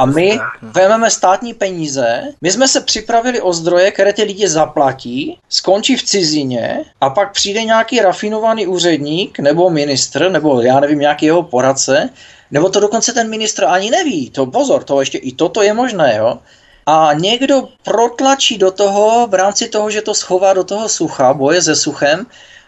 A 0.00 0.06
my 0.06 0.38
vezmeme 0.62 1.10
státní 1.10 1.54
peníze, 1.54 2.22
my 2.40 2.50
jsme 2.50 2.68
se 2.68 2.80
připravili 2.80 3.40
o 3.40 3.52
zdroje, 3.52 3.90
které 3.90 4.12
ty 4.12 4.22
lidi 4.22 4.48
zaplatí, 4.48 5.38
skončí 5.48 5.96
v 5.96 6.02
cizině 6.02 6.84
a 7.00 7.10
pak 7.10 7.32
přijde 7.32 7.64
nějaký 7.64 8.00
rafinovaný 8.00 8.66
úředník 8.66 9.38
nebo 9.38 9.70
ministr, 9.70 10.30
nebo 10.30 10.60
já 10.60 10.80
nevím, 10.80 10.98
nějaký 10.98 11.26
jeho 11.26 11.42
poradce, 11.42 12.10
nebo 12.50 12.68
to 12.68 12.80
dokonce 12.80 13.12
ten 13.12 13.30
ministr 13.30 13.64
ani 13.64 13.90
neví. 13.90 14.30
To 14.30 14.46
pozor, 14.46 14.84
to 14.84 15.00
ještě 15.00 15.18
i 15.18 15.32
toto 15.32 15.62
je 15.62 15.74
možné, 15.74 16.16
jo 16.16 16.38
a 16.86 17.12
někdo 17.12 17.68
protlačí 17.84 18.58
do 18.58 18.70
toho 18.70 19.26
v 19.26 19.34
rámci 19.34 19.68
toho, 19.68 19.90
že 19.90 20.02
to 20.02 20.14
schová 20.14 20.52
do 20.52 20.64
toho 20.64 20.88
sucha, 20.88 21.34
boje 21.34 21.62
se 21.62 21.76
suchem, 21.76 22.26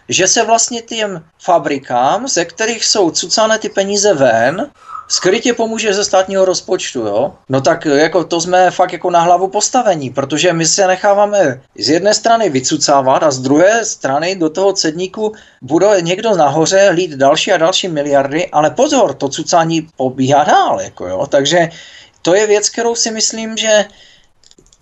že 0.09 0.29
se 0.29 0.45
vlastně 0.45 0.83
těm 0.83 1.25
fabrikám, 1.39 2.29
ze 2.29 2.45
kterých 2.45 2.85
jsou 2.85 3.11
cucané 3.11 3.59
ty 3.59 3.69
peníze 3.69 4.15
ven, 4.15 4.71
skrytě 5.13 5.55
pomůže 5.55 5.95
ze 5.95 6.05
státního 6.05 6.45
rozpočtu, 6.45 7.01
jo? 7.01 7.33
No 7.49 7.61
tak 7.61 7.85
jako 7.85 8.25
to 8.25 8.41
jsme 8.41 8.71
fakt 8.71 8.93
jako 8.93 9.11
na 9.11 9.21
hlavu 9.21 9.49
postavení, 9.49 10.11
protože 10.11 10.53
my 10.53 10.67
se 10.67 10.87
necháváme 10.87 11.61
z 11.79 11.89
jedné 11.89 12.15
strany 12.15 12.51
vycucávat 12.51 13.23
a 13.23 13.31
z 13.31 13.39
druhé 13.39 13.85
strany 13.85 14.37
do 14.37 14.51
toho 14.51 14.73
cedníku 14.73 15.33
bude 15.63 15.87
někdo 16.01 16.37
nahoře 16.37 16.89
lít 16.91 17.11
další 17.11 17.53
a 17.53 17.57
další 17.57 17.89
miliardy, 17.89 18.49
ale 18.49 18.71
pozor, 18.71 19.15
to 19.15 19.29
cucání 19.29 19.89
pobíhá 19.97 20.45
dál, 20.45 20.81
jako 20.81 21.07
jo? 21.07 21.27
Takže 21.27 21.69
to 22.23 22.35
je 22.35 22.47
věc, 22.47 22.69
kterou 22.69 22.95
si 22.95 23.11
myslím, 23.11 23.57
že 23.57 23.85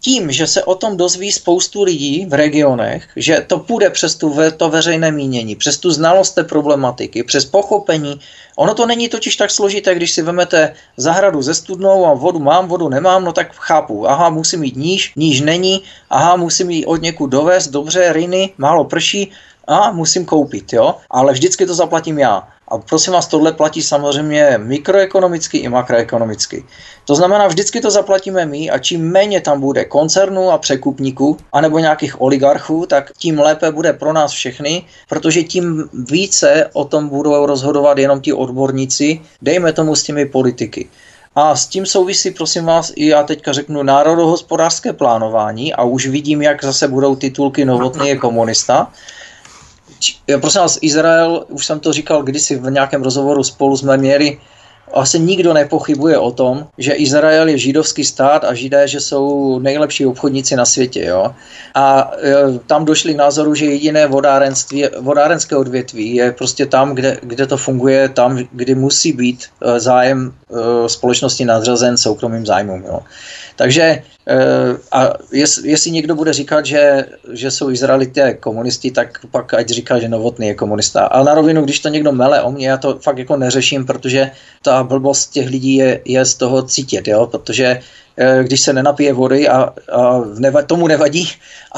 tím, 0.01 0.33
že 0.33 0.47
se 0.47 0.65
o 0.65 0.75
tom 0.75 0.97
dozví 0.97 1.33
spoustu 1.33 1.83
lidí 1.83 2.27
v 2.27 2.33
regionech, 2.33 3.09
že 3.17 3.45
to 3.47 3.59
půjde 3.59 3.91
přes 3.91 4.15
tu, 4.15 4.37
to 4.57 4.71
veřejné 4.71 5.11
mínění, 5.11 5.57
přes 5.57 5.79
tu 5.79 5.91
znalost 5.91 6.31
té 6.31 6.45
problematiky, 6.45 7.23
přes 7.23 7.45
pochopení. 7.45 8.21
Ono 8.57 8.75
to 8.75 8.87
není 8.87 9.09
totiž 9.09 9.37
tak 9.37 9.51
složité, 9.51 9.95
když 9.95 10.11
si 10.11 10.23
vezmete 10.23 10.75
zahradu 10.97 11.43
ze 11.43 11.55
studnou 11.55 12.07
a 12.07 12.15
vodu 12.15 12.39
mám, 12.39 12.69
vodu 12.69 12.89
nemám, 12.89 13.25
no 13.25 13.33
tak 13.33 13.53
chápu. 13.55 14.09
Aha, 14.09 14.31
musím 14.31 14.65
jít 14.65 14.77
níž, 14.77 15.13
níž 15.17 15.41
není, 15.41 15.83
aha, 16.11 16.37
musím 16.37 16.71
jít 16.71 16.87
od 16.87 17.03
někud 17.03 17.31
dovést, 17.31 17.71
dobře, 17.71 18.13
riny, 18.13 18.53
málo 18.59 18.85
prší, 18.85 19.33
a 19.71 19.93
musím 19.93 20.25
koupit, 20.25 20.73
jo, 20.73 20.95
ale 21.11 21.33
vždycky 21.33 21.67
to 21.67 21.75
zaplatím 21.75 22.19
já. 22.19 22.49
A 22.71 22.79
prosím 22.79 23.13
vás, 23.13 23.27
tohle 23.27 23.53
platí 23.53 23.83
samozřejmě 23.83 24.55
mikroekonomicky 24.59 25.59
i 25.59 25.69
makroekonomicky. 25.69 26.65
To 27.05 27.15
znamená, 27.15 27.47
vždycky 27.47 27.81
to 27.81 27.91
zaplatíme 27.91 28.47
my 28.47 28.71
a 28.71 28.79
čím 28.79 29.11
méně 29.11 29.41
tam 29.41 29.61
bude 29.61 29.85
koncernů 29.85 30.51
a 30.51 30.59
překupníků, 30.59 31.37
anebo 31.53 31.79
nějakých 31.79 32.21
oligarchů, 32.21 32.87
tak 32.87 33.13
tím 33.19 33.39
lépe 33.39 33.73
bude 33.73 33.93
pro 33.93 34.13
nás 34.13 34.33
všechny, 34.33 34.85
protože 35.09 35.43
tím 35.43 35.89
více 36.11 36.71
o 36.73 36.85
tom 36.85 37.09
budou 37.09 37.47
rozhodovat 37.47 37.99
jenom 37.99 38.21
ti 38.21 38.33
odborníci, 38.33 39.21
dejme 39.43 39.73
tomu 39.73 39.97
s 39.97 40.03
těmi 40.03 40.27
politiky. 40.27 40.89
A 41.35 41.57
s 41.57 41.67
tím 41.67 41.87
souvisí, 41.87 42.31
prosím 42.31 42.65
vás, 42.65 42.93
i 42.97 43.07
já 43.07 43.23
teďka 43.23 43.53
řeknu 43.53 43.83
národohospodářské 43.83 44.93
plánování 44.93 45.75
a 45.75 45.83
už 45.83 46.07
vidím, 46.07 46.43
jak 46.43 46.65
zase 46.65 46.89
budou 46.89 47.17
titulky 47.17 47.65
Novotný 47.65 48.09
je 48.09 48.17
komunista 48.17 48.93
prosím 50.41 50.61
vás, 50.61 50.79
Izrael, 50.83 51.45
už 51.49 51.67
jsem 51.67 51.81
to 51.81 51.93
říkal 51.93 52.23
kdysi 52.23 52.57
v 52.57 52.71
nějakém 52.71 53.03
rozhovoru 53.03 53.45
spolu 53.45 53.77
jsme 53.77 53.97
měli, 53.97 54.39
asi 54.95 55.19
nikdo 55.19 55.53
nepochybuje 55.53 56.19
o 56.19 56.31
tom, 56.31 56.67
že 56.79 56.93
Izrael 56.93 57.49
je 57.49 57.59
židovský 57.59 58.05
stát 58.05 58.45
a 58.45 58.55
židé, 58.55 58.89
že 58.89 59.01
jsou 59.01 59.59
nejlepší 59.59 60.07
obchodníci 60.07 60.57
na 60.57 60.65
světě. 60.65 61.05
Jo? 61.05 61.35
A 61.75 62.11
e, 62.23 62.59
tam 62.67 62.85
došli 62.85 63.15
k 63.15 63.17
názoru, 63.17 63.55
že 63.55 63.67
jediné 63.67 64.07
vodárenství, 64.07 64.85
vodárenské 65.01 65.57
odvětví 65.57 66.15
je 66.15 66.33
prostě 66.33 66.67
tam, 66.67 66.95
kde, 66.95 67.19
kde 67.23 67.47
to 67.47 67.57
funguje, 67.57 68.09
tam, 68.09 68.39
kde 68.53 68.75
musí 68.75 69.13
být 69.13 69.45
e, 69.45 69.81
zájem 69.81 70.33
e, 70.33 70.89
společnosti 70.89 71.45
nadřazen 71.45 71.97
soukromým 71.97 72.47
zájmům. 72.47 72.85
Jo? 72.87 73.01
Takže 73.61 74.03
Eh, 74.31 74.77
a 74.93 75.13
jestli 75.65 75.91
někdo 75.91 76.15
bude 76.15 76.33
říkat, 76.33 76.67
že, 76.67 77.05
že 77.33 77.51
jsou 77.51 77.71
Izraelité 77.71 78.35
komunisti, 78.35 78.91
tak 78.91 79.27
pak 79.31 79.55
ať 79.55 79.69
říká, 79.69 79.99
že 79.99 80.09
Novotný 80.09 80.47
je 80.47 80.55
komunista. 80.55 81.07
Ale 81.07 81.25
na 81.25 81.35
rovinu, 81.35 81.63
když 81.63 81.81
to 81.81 81.89
někdo 81.89 82.13
mele 82.13 82.43
o 82.43 82.51
mě, 82.53 82.69
já 82.69 82.77
to 82.77 82.99
fakt 82.99 83.19
jako 83.19 83.37
neřeším, 83.37 83.87
protože 83.87 84.31
ta 84.63 84.83
blbost 84.83 85.27
těch 85.27 85.49
lidí 85.49 85.75
je, 85.75 86.01
je 86.05 86.25
z 86.25 86.35
toho 86.35 86.63
cítit, 86.63 87.09
jo? 87.09 87.27
protože 87.27 87.81
eh, 88.17 88.45
když 88.45 88.61
se 88.61 88.73
nenapije 88.73 89.13
vody 89.13 89.49
a, 89.49 89.75
a 89.93 90.21
neva, 90.39 90.63
tomu 90.63 90.87
nevadí, 90.87 91.29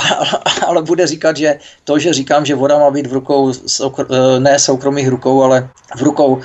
ale 0.67 0.83
bude 0.83 1.07
říkat, 1.07 1.37
že 1.37 1.59
to, 1.85 1.99
že 1.99 2.13
říkám, 2.13 2.47
že 2.47 2.55
voda 2.55 2.79
má 2.79 2.91
být 2.91 3.07
v 3.07 3.13
rukou, 3.13 3.53
eh, 3.53 4.41
ne 4.41 4.59
soukromých 4.59 5.09
rukou, 5.09 5.43
ale 5.43 5.69
v 5.97 6.03
rukou 6.03 6.41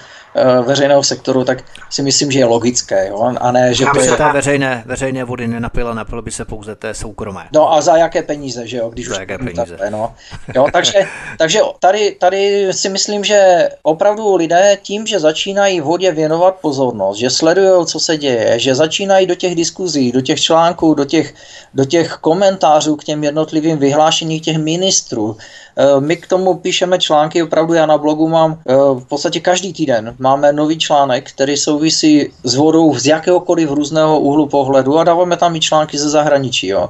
veřejného 0.65 1.03
sektoru, 1.03 1.43
tak 1.43 1.63
si 1.89 2.01
myslím, 2.01 2.31
že 2.31 2.39
je 2.39 2.45
logické. 2.45 3.07
Jo? 3.07 3.35
A 3.41 3.51
ne, 3.51 3.73
že 3.73 3.83
Já 3.83 3.93
to 3.93 4.01
je... 4.01 4.11
té 4.11 4.33
veřejné, 4.33 4.83
veřejné 4.85 5.23
vody 5.23 5.47
nenapila, 5.47 5.93
napilo 5.93 6.21
by 6.21 6.31
se 6.31 6.45
pouze 6.45 6.75
té 6.75 6.93
soukromé. 6.93 7.47
No 7.53 7.73
a 7.73 7.81
za 7.81 7.97
jaké 7.97 8.23
peníze, 8.23 8.67
že 8.67 8.77
jo? 8.77 8.89
Když 8.89 9.07
za 9.07 9.13
už 9.13 9.19
jaké 9.19 9.37
peníze. 9.37 9.55
Takhle, 9.55 9.89
no. 9.89 10.13
jo, 10.55 10.67
takže, 10.73 10.99
takže 11.37 11.59
tady, 11.79 12.11
tady 12.19 12.67
si 12.71 12.89
myslím, 12.89 13.23
že 13.23 13.69
opravdu 13.83 14.35
lidé 14.35 14.77
tím, 14.81 15.07
že 15.07 15.19
začínají 15.19 15.81
vodě 15.81 16.11
věnovat 16.11 16.55
pozornost, 16.61 17.17
že 17.17 17.29
sledují, 17.29 17.85
co 17.85 17.99
se 17.99 18.17
děje, 18.17 18.59
že 18.59 18.75
začínají 18.75 19.27
do 19.27 19.35
těch 19.35 19.55
diskuzí, 19.55 20.11
do 20.11 20.21
těch 20.21 20.41
článků, 20.41 20.93
do 20.93 21.05
těch, 21.05 21.33
do 21.73 21.85
těch 21.85 22.13
komentářů 22.21 22.95
k 22.95 23.03
těm 23.03 23.23
jednotlivým 23.23 23.77
vyhlášením 23.77 24.39
těch 24.39 24.57
ministrů, 24.57 25.37
Eh, 25.37 25.66
my 25.99 26.17
k 26.17 26.27
tomu 26.27 26.53
píšeme 26.53 26.99
články, 26.99 27.43
opravdu 27.43 27.73
já 27.73 27.85
na 27.85 27.97
blogu 27.97 28.27
mám 28.27 28.59
eh, 28.69 28.73
v 28.75 29.05
podstatě 29.07 29.39
každý 29.39 29.73
týden 29.73 30.15
máme 30.19 30.53
nový 30.53 30.77
článek, 30.77 31.29
který 31.29 31.57
souvisí 31.57 32.33
s 32.43 32.55
vodou 32.55 32.95
z 32.95 33.05
jakéhokoliv 33.05 33.71
různého 33.71 34.19
úhlu 34.19 34.47
pohledu 34.47 34.97
a 34.97 35.03
dáváme 35.03 35.37
tam 35.37 35.55
i 35.55 35.59
články 35.59 35.97
ze 35.97 36.09
zahraničí, 36.09 36.67
jo, 36.67 36.89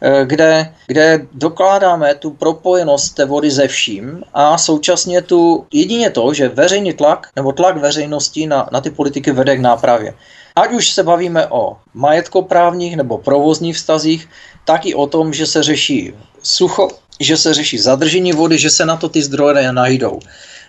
eh, 0.00 0.24
kde, 0.24 0.72
kde 0.86 1.26
dokládáme 1.32 2.14
tu 2.14 2.30
propojenost 2.30 3.14
té 3.14 3.24
vody 3.24 3.50
ze 3.50 3.68
vším 3.68 4.22
a 4.34 4.58
současně 4.58 5.22
tu 5.22 5.66
jedině 5.72 6.10
to, 6.10 6.34
že 6.34 6.48
veřejný 6.48 6.92
tlak 6.92 7.28
nebo 7.36 7.52
tlak 7.52 7.76
veřejnosti 7.76 8.46
na, 8.46 8.68
na 8.72 8.80
ty 8.80 8.90
politiky 8.90 9.32
vede 9.32 9.56
k 9.56 9.60
nápravě. 9.60 10.14
Ať 10.56 10.72
už 10.72 10.90
se 10.90 11.02
bavíme 11.02 11.46
o 11.46 11.76
majetkoprávních 11.94 12.96
nebo 12.96 13.18
provozních 13.18 13.76
vztazích, 13.76 14.28
tak 14.64 14.86
i 14.86 14.94
o 14.94 15.06
tom, 15.06 15.32
že 15.32 15.46
se 15.46 15.62
řeší 15.62 16.14
sucho, 16.42 16.88
že 17.20 17.36
se 17.36 17.54
řeší 17.54 17.78
zadržení 17.78 18.32
vody, 18.32 18.58
že 18.58 18.70
se 18.70 18.86
na 18.86 18.96
to 18.96 19.08
ty 19.08 19.22
zdroje 19.22 19.72
najdou. 19.72 20.20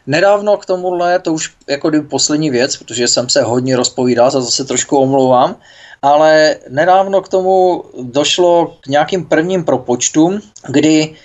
Nedávno 0.08 0.58
k 0.58 0.66
tomuhle, 0.66 1.20
to 1.20 1.34
už 1.34 1.52
jako 1.70 1.92
poslední 2.10 2.50
věc, 2.50 2.78
protože 2.78 3.08
jsem 3.08 3.30
se 3.30 3.42
hodně 3.42 3.76
rozpovídal, 3.76 4.32
za 4.32 4.42
zase 4.42 4.66
trošku 4.66 4.98
omlouvám, 4.98 5.56
ale 6.02 6.56
nedávno 6.70 7.22
k 7.22 7.28
tomu 7.28 7.84
došlo 8.02 8.78
k 8.82 8.88
nějakým 8.88 9.26
prvním 9.26 9.64
propočtům, 9.64 10.42
kdy 10.68 11.16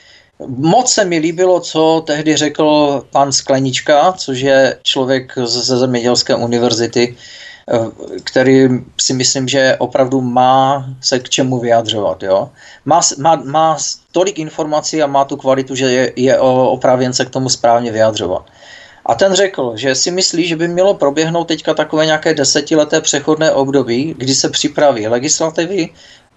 moc 0.46 0.92
se 0.92 1.04
mi 1.04 1.18
líbilo, 1.18 1.60
co 1.60 2.02
tehdy 2.06 2.36
řekl 2.36 3.02
pan 3.10 3.32
Sklenička, 3.32 4.12
což 4.12 4.40
je 4.40 4.78
člověk 4.82 5.38
ze 5.44 5.78
Zemědělské 5.78 6.34
univerzity, 6.34 7.16
který 8.24 8.68
si 9.00 9.12
myslím, 9.12 9.48
že 9.48 9.76
opravdu 9.78 10.20
má 10.20 10.86
se 11.00 11.18
k 11.18 11.28
čemu 11.28 11.58
vyjadřovat. 11.58 12.22
Jo? 12.22 12.50
Má, 12.84 13.00
má, 13.18 13.36
má 13.44 13.76
tolik 14.12 14.38
informací 14.38 15.02
a 15.02 15.06
má 15.06 15.24
tu 15.24 15.36
kvalitu, 15.36 15.74
že 15.74 15.86
je, 15.86 16.12
je 16.16 16.38
opravěn 16.38 17.12
se 17.12 17.24
k 17.24 17.30
tomu 17.30 17.48
správně 17.48 17.92
vyjadřovat. 17.92 18.44
A 19.06 19.14
ten 19.14 19.32
řekl, 19.32 19.72
že 19.76 19.94
si 19.94 20.10
myslí, 20.10 20.48
že 20.48 20.56
by 20.56 20.68
mělo 20.68 20.94
proběhnout 20.94 21.44
teďka 21.48 21.74
takové 21.74 22.06
nějaké 22.06 22.34
desetileté 22.34 23.00
přechodné 23.00 23.52
období, 23.52 24.14
kdy 24.18 24.34
se 24.34 24.48
připraví 24.48 25.08
legislativy, 25.08 25.88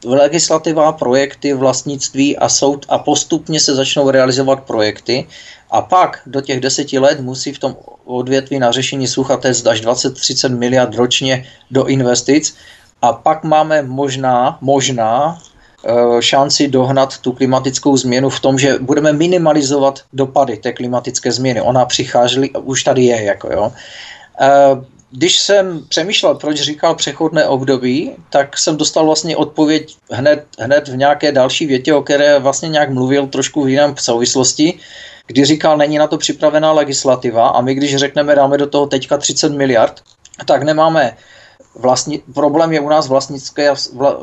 legislativa, 0.05 0.91
projekty, 0.91 1.53
vlastnictví 1.53 2.38
a 2.38 2.49
soud 2.49 2.86
a 2.89 2.97
postupně 2.97 3.59
se 3.59 3.75
začnou 3.75 4.09
realizovat 4.09 4.63
projekty 4.63 5.28
a 5.72 5.82
pak 5.82 6.20
do 6.26 6.41
těch 6.41 6.59
deseti 6.59 6.99
let 6.99 7.20
musí 7.20 7.53
v 7.53 7.59
tom 7.59 7.76
odvětví 8.05 8.59
na 8.59 8.72
řešení 8.72 9.07
sucha 9.07 9.38
test 9.38 9.68
až 9.68 9.82
20-30 9.82 10.57
miliard 10.57 10.95
ročně 10.95 11.45
do 11.72 11.86
investic 11.86 12.55
a 13.01 13.13
pak 13.13 13.43
máme 13.43 13.82
možná, 13.82 14.57
možná 14.61 15.38
eh, 15.86 16.22
šanci 16.22 16.68
dohnat 16.68 17.18
tu 17.18 17.32
klimatickou 17.32 17.97
změnu 17.97 18.30
v 18.30 18.39
tom, 18.39 18.59
že 18.59 18.80
budeme 18.80 19.13
minimalizovat 19.13 19.99
dopady 20.13 20.57
té 20.57 20.74
klimatické 20.74 21.32
změny. 21.32 21.61
Ona 21.61 21.86
přichází, 21.86 22.51
už 22.51 22.84
tady 22.84 23.03
je. 23.03 23.24
Jako 23.24 23.51
jo. 23.53 23.72
Eh, 24.41 24.82
když 25.11 25.39
jsem 25.39 25.86
přemýšlel, 25.89 26.36
proč 26.36 26.57
říkal 26.61 26.95
přechodné 26.95 27.45
období, 27.47 28.11
tak 28.30 28.57
jsem 28.57 28.78
dostal 28.78 29.05
vlastně 29.05 29.38
odpověď 29.38 29.95
hned, 30.11 30.45
hned 30.59 30.88
v 30.88 30.97
nějaké 30.97 31.32
další 31.32 31.65
větě, 31.65 31.93
o 31.93 32.01
které 32.01 32.39
vlastně 32.39 32.70
nějak 32.70 32.89
mluvil 32.89 33.28
trošku 33.28 33.63
v 33.63 33.70
jiném 33.70 33.95
souvislosti, 33.97 34.80
kdy 35.28 35.45
říkal, 35.45 35.78
není 35.78 35.97
na 35.97 36.07
to 36.07 36.17
připravená 36.17 36.71
legislativa 36.71 37.47
a 37.47 37.61
my 37.61 37.75
když 37.75 37.95
řekneme, 37.95 38.36
dáme 38.36 38.57
do 38.57 38.67
toho 38.67 38.86
teďka 38.88 39.17
30 39.17 39.51
miliard, 39.51 40.01
tak 40.45 40.63
nemáme 40.63 41.17
vlastni, 41.80 42.21
problém 42.34 42.73
je 42.73 42.80
u 42.80 42.89
nás 42.89 43.07
vlastnické, 43.07 43.73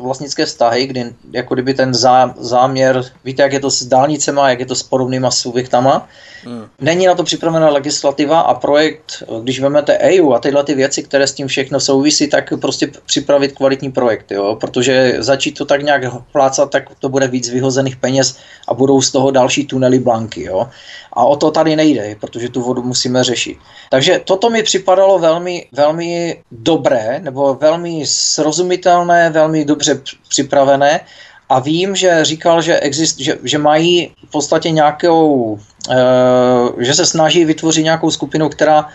vlastnické 0.01 0.47
vztahy, 0.47 0.87
kdy 0.87 1.15
jako 1.33 1.55
kdyby 1.55 1.75
ten 1.75 1.95
zá, 1.95 2.35
záměr, 2.39 3.05
víte, 3.25 3.43
jak 3.43 3.53
je 3.53 3.61
to 3.61 3.71
s 3.71 3.83
dálnicema, 3.83 4.51
jak 4.51 4.61
je 4.61 4.67
to 4.67 4.75
s 4.75 4.83
podobnýma 4.83 5.31
subjektama, 5.31 6.09
hmm. 6.45 6.67
není 6.81 7.07
na 7.07 7.15
to 7.15 7.25
připravená 7.25 7.69
legislativa 7.69 8.41
a 8.41 8.55
projekt, 8.55 9.23
když 9.43 9.61
vezmete 9.61 9.99
EU 9.99 10.33
a 10.33 10.39
tyhle 10.39 10.65
ty 10.65 10.75
věci, 10.75 11.03
které 11.03 11.27
s 11.27 11.33
tím 11.33 11.47
všechno 11.47 11.81
souvisí, 11.81 12.29
tak 12.29 12.53
prostě 12.61 12.91
připravit 13.07 13.53
kvalitní 13.53 13.93
projekt, 13.93 14.33
jo? 14.33 14.57
protože 14.61 15.17
začít 15.19 15.59
to 15.59 15.65
tak 15.65 15.83
nějak 15.83 16.03
plácat, 16.33 16.71
tak 16.71 16.85
to 16.99 17.09
bude 17.09 17.29
víc 17.29 17.51
vyhozených 17.51 17.97
peněz 17.97 18.37
a 18.69 18.75
budou 18.75 19.03
z 19.03 19.11
toho 19.11 19.31
další 19.31 19.67
tunely 19.67 19.99
blanky. 19.99 20.43
Jo? 20.43 20.69
A 21.13 21.25
o 21.25 21.37
to 21.37 21.51
tady 21.51 21.77
nejde, 21.77 22.17
protože 22.21 22.49
tu 22.49 22.63
vodu 22.63 22.83
musíme 22.83 23.25
řešit. 23.25 23.59
Takže 23.91 24.21
toto 24.25 24.51
mi 24.51 24.63
připadalo 24.63 25.19
velmi, 25.19 25.67
velmi 25.73 26.43
dobré, 26.53 27.21
nebo 27.23 27.44
velmi 27.53 28.07
srozumitelné, 28.07 29.31
velmi 29.31 29.65
dobře 29.65 30.01
připravené. 30.29 31.01
A 31.49 31.61
vím, 31.61 31.97
že 31.97 32.25
říkal, 32.25 32.63
že, 32.63 32.81
exist, 32.81 33.21
že, 33.21 33.39
že 33.43 33.59
mají 33.59 34.15
v 34.29 34.31
podstatě 34.31 34.71
nějakou, 34.71 35.59
e, 35.91 36.85
že 36.85 36.95
se 36.95 37.07
snaží 37.07 37.45
vytvořit 37.45 37.83
nějakou 37.83 38.11
skupinu, 38.11 38.49
která 38.49 38.89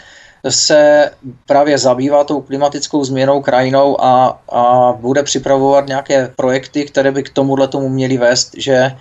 se 0.50 1.12
právě 1.46 1.78
zabývá 1.78 2.24
tou 2.24 2.42
klimatickou 2.42 3.04
změnou 3.04 3.42
krajinou 3.42 4.02
a, 4.02 4.40
a 4.52 4.94
bude 4.94 5.24
připravovat 5.24 5.88
nějaké 5.88 6.32
projekty, 6.36 6.86
které 6.86 7.12
by 7.12 7.24
k 7.24 7.30
tomuhle 7.30 7.68
tomu 7.68 7.90
měly 7.90 8.18
vést, 8.18 8.52
že 8.58 8.74
Eh, 8.82 8.96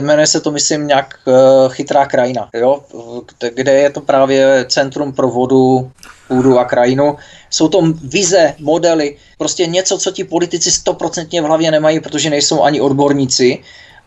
jmenuje 0.00 0.26
se 0.26 0.40
to, 0.40 0.50
myslím, 0.50 0.86
nějak 0.86 1.14
eh, 1.28 1.32
chytrá 1.68 2.06
krajina, 2.06 2.48
jo? 2.54 2.80
kde 3.54 3.72
je 3.72 3.90
to 3.90 4.00
právě 4.00 4.64
centrum 4.68 5.12
pro 5.12 5.28
vodu, 5.28 5.90
půdu 6.28 6.58
a 6.58 6.64
krajinu. 6.64 7.16
Jsou 7.50 7.68
to 7.68 7.82
vize, 8.02 8.54
modely, 8.58 9.16
prostě 9.38 9.66
něco, 9.66 9.98
co 9.98 10.10
ti 10.10 10.24
politici 10.24 10.70
stoprocentně 10.70 11.42
v 11.42 11.44
hlavě 11.44 11.70
nemají, 11.70 12.00
protože 12.00 12.30
nejsou 12.30 12.62
ani 12.62 12.80
odborníci 12.80 13.58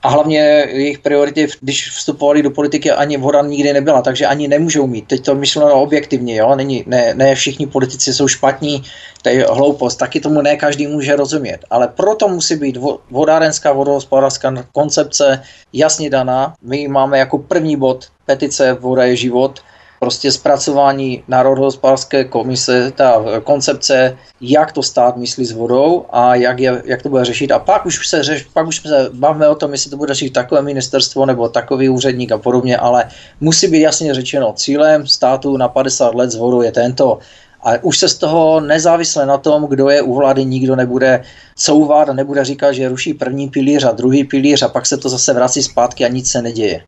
a 0.03 0.09
hlavně 0.09 0.39
jejich 0.69 0.99
priority, 0.99 1.47
když 1.61 1.89
vstupovali 1.89 2.43
do 2.43 2.51
politiky, 2.51 2.91
ani 2.91 3.17
voda 3.17 3.41
nikdy 3.41 3.73
nebyla, 3.73 4.01
takže 4.01 4.25
ani 4.25 4.47
nemůžou 4.47 4.87
mít. 4.87 5.07
Teď 5.07 5.25
to 5.25 5.35
myšleno 5.35 5.81
objektivně, 5.81 6.35
jo? 6.35 6.55
Není, 6.55 6.83
ne, 6.87 7.13
ne 7.13 7.35
všichni 7.35 7.67
politici 7.67 8.13
jsou 8.13 8.27
špatní, 8.27 8.83
to 9.21 9.29
je 9.29 9.45
hloupost, 9.45 9.95
taky 9.95 10.19
tomu 10.19 10.41
ne 10.41 10.57
každý 10.57 10.87
může 10.87 11.15
rozumět. 11.15 11.59
Ale 11.69 11.87
proto 11.87 12.27
musí 12.27 12.55
být 12.55 12.77
vodárenská 13.11 13.71
vodohospodářská 13.71 14.53
koncepce 14.71 15.43
jasně 15.73 16.09
daná. 16.09 16.53
My 16.61 16.87
máme 16.87 17.19
jako 17.19 17.37
první 17.37 17.75
bod 17.75 18.07
petice 18.25 18.73
Voda 18.73 19.03
je 19.03 19.15
život, 19.15 19.59
prostě 20.03 20.31
zpracování 20.31 21.23
Národohospodářské 21.27 22.23
komise, 22.23 22.91
ta 22.95 23.23
koncepce, 23.43 24.17
jak 24.41 24.71
to 24.71 24.83
stát 24.83 25.17
myslí 25.17 25.45
s 25.45 25.51
vodou 25.51 26.05
a 26.11 26.35
jak, 26.35 26.59
je, 26.59 26.81
jak 26.85 27.01
to 27.01 27.09
bude 27.09 27.25
řešit. 27.25 27.51
A 27.51 27.59
pak 27.59 27.85
už 27.85 28.07
se, 28.07 28.23
řeš, 28.23 28.43
pak 28.53 28.67
už 28.67 28.81
se 28.81 29.09
bavíme 29.13 29.47
o 29.47 29.55
tom, 29.55 29.71
jestli 29.71 29.91
to 29.91 29.97
bude 29.97 30.13
řešit 30.13 30.33
takové 30.33 30.61
ministerstvo 30.61 31.25
nebo 31.25 31.49
takový 31.49 31.89
úředník 31.89 32.31
a 32.31 32.37
podobně, 32.37 32.77
ale 32.77 33.05
musí 33.41 33.67
být 33.67 33.81
jasně 33.81 34.13
řečeno, 34.13 34.53
cílem 34.53 35.07
státu 35.07 35.57
na 35.57 35.67
50 35.67 36.15
let 36.15 36.31
s 36.31 36.35
vodou 36.35 36.61
je 36.61 36.71
tento. 36.71 37.19
A 37.63 37.71
už 37.81 37.97
se 37.97 38.09
z 38.09 38.15
toho 38.17 38.59
nezávisle 38.59 39.25
na 39.25 39.37
tom, 39.37 39.67
kdo 39.67 39.89
je 39.89 40.01
u 40.01 40.15
vlády, 40.15 40.45
nikdo 40.45 40.75
nebude 40.75 41.23
couvat 41.55 42.09
a 42.09 42.13
nebude 42.13 42.45
říkat, 42.45 42.71
že 42.71 42.89
ruší 42.89 43.13
první 43.13 43.49
pilíř 43.49 43.83
a 43.83 43.91
druhý 43.91 44.23
pilíř 44.23 44.61
a 44.61 44.67
pak 44.67 44.85
se 44.85 44.97
to 44.97 45.09
zase 45.09 45.33
vrací 45.33 45.63
zpátky 45.63 46.05
a 46.05 46.07
nic 46.07 46.31
se 46.31 46.41
neděje. 46.41 46.83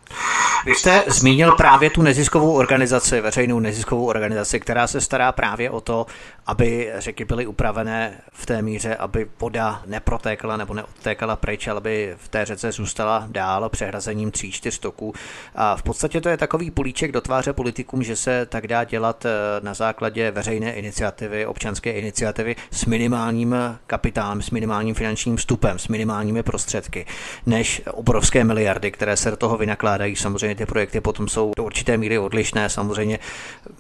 Vy 0.66 0.76
jste 0.76 1.04
zmínil 1.08 1.52
právě 1.52 1.90
tu 1.90 2.02
neziskovou 2.02 2.54
organizaci, 2.54 3.22
veřejnou 3.22 3.60
neziskovou 3.60 4.06
organizaci, 4.06 4.60
která 4.60 4.88
se 4.88 5.02
stará 5.02 5.32
právě 5.32 5.70
o 5.70 5.82
to, 5.82 6.06
aby 6.48 6.92
řeky 6.98 7.26
byly 7.26 7.48
upravené 7.48 8.14
v 8.34 8.46
té 8.46 8.62
míře, 8.62 8.96
aby 8.96 9.28
voda 9.40 9.82
neprotékala 9.86 10.58
nebo 10.58 10.74
neodtékala 10.74 11.36
pryč, 11.36 11.68
ale 11.68 11.78
aby 11.78 12.16
v 12.18 12.28
té 12.28 12.46
řece 12.46 12.72
zůstala 12.72 13.28
dál 13.28 13.70
přehrazením 13.70 14.32
tří, 14.32 14.52
čtyř 14.52 14.80
toků. 14.80 15.14
A 15.56 15.76
v 15.76 15.84
podstatě 15.84 16.22
to 16.22 16.30
je 16.30 16.38
takový 16.38 16.72
políček 16.72 17.12
do 17.12 17.22
tváře 17.22 17.54
politikům, 17.54 18.04
že 18.04 18.16
se 18.16 18.46
tak 18.46 18.68
dá 18.68 18.84
dělat 18.84 19.26
eh, 19.26 19.30
na 19.62 19.74
základě 19.74 20.32
veřejné 20.32 20.65
iniciativy, 20.72 21.46
občanské 21.46 21.92
iniciativy 21.92 22.56
s 22.72 22.86
minimálním 22.86 23.56
kapitálem, 23.88 24.42
s 24.42 24.50
minimálním 24.52 24.96
finančním 24.96 25.38
vstupem, 25.38 25.80
s 25.80 25.88
minimálními 25.88 26.44
prostředky, 26.44 27.06
než 27.46 27.82
obrovské 27.92 28.44
miliardy, 28.44 28.92
které 28.92 29.18
se 29.18 29.32
do 29.32 29.38
toho 29.38 29.58
vynakládají. 29.58 30.16
Samozřejmě 30.16 30.56
ty 30.56 30.66
projekty 30.66 31.02
potom 31.02 31.28
jsou 31.28 31.52
do 31.58 31.64
určité 31.64 31.98
míry 31.98 32.18
odlišné, 32.18 32.70
samozřejmě 32.70 33.20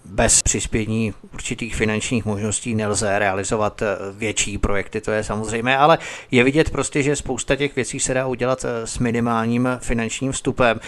bez 0.05 0.41
přispění 0.41 1.13
určitých 1.33 1.75
finančních 1.75 2.25
možností 2.25 2.75
nelze 2.75 3.19
realizovat 3.19 3.81
eh, 3.81 3.85
větší 4.11 4.57
projekty, 4.57 5.01
to 5.01 5.11
je 5.11 5.23
samozřejmé, 5.23 5.77
ale 5.77 5.97
je 6.31 6.43
vidět 6.43 6.69
prostě, 6.69 7.03
že 7.03 7.15
spousta 7.15 7.55
těch 7.55 7.75
věcí 7.75 7.99
se 7.99 8.13
dá 8.13 8.27
udělat 8.27 8.65
eh, 8.65 8.87
s 8.87 8.99
minimálním 8.99 9.69
finančním 9.81 10.31
vstupem. 10.31 10.79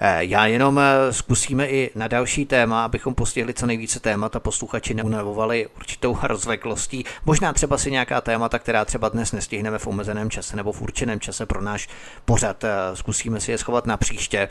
Eh, 0.00 0.24
já 0.24 0.46
jenom 0.46 0.80
zkusíme 1.10 1.68
i 1.68 1.90
na 1.94 2.08
další 2.08 2.46
téma, 2.46 2.84
abychom 2.84 3.14
postihli 3.14 3.54
co 3.54 3.66
nejvíce 3.66 4.00
témat 4.00 4.36
a 4.36 4.40
posluchači 4.40 4.94
neunavovali 4.94 5.45
určitou 5.76 6.18
rozveklostí. 6.22 7.04
Možná 7.24 7.52
třeba 7.52 7.78
si 7.78 7.90
nějaká 7.90 8.20
témata, 8.20 8.58
která 8.58 8.84
třeba 8.84 9.08
dnes 9.08 9.32
nestihneme 9.32 9.78
v 9.78 9.86
omezeném 9.86 10.30
čase 10.30 10.56
nebo 10.56 10.72
v 10.72 10.82
určeném 10.82 11.20
čase 11.20 11.46
pro 11.46 11.62
náš 11.62 11.88
pořad, 12.24 12.64
zkusíme 12.94 13.40
si 13.40 13.50
je 13.50 13.58
schovat 13.58 13.86
na 13.86 13.96
příště 13.96 14.48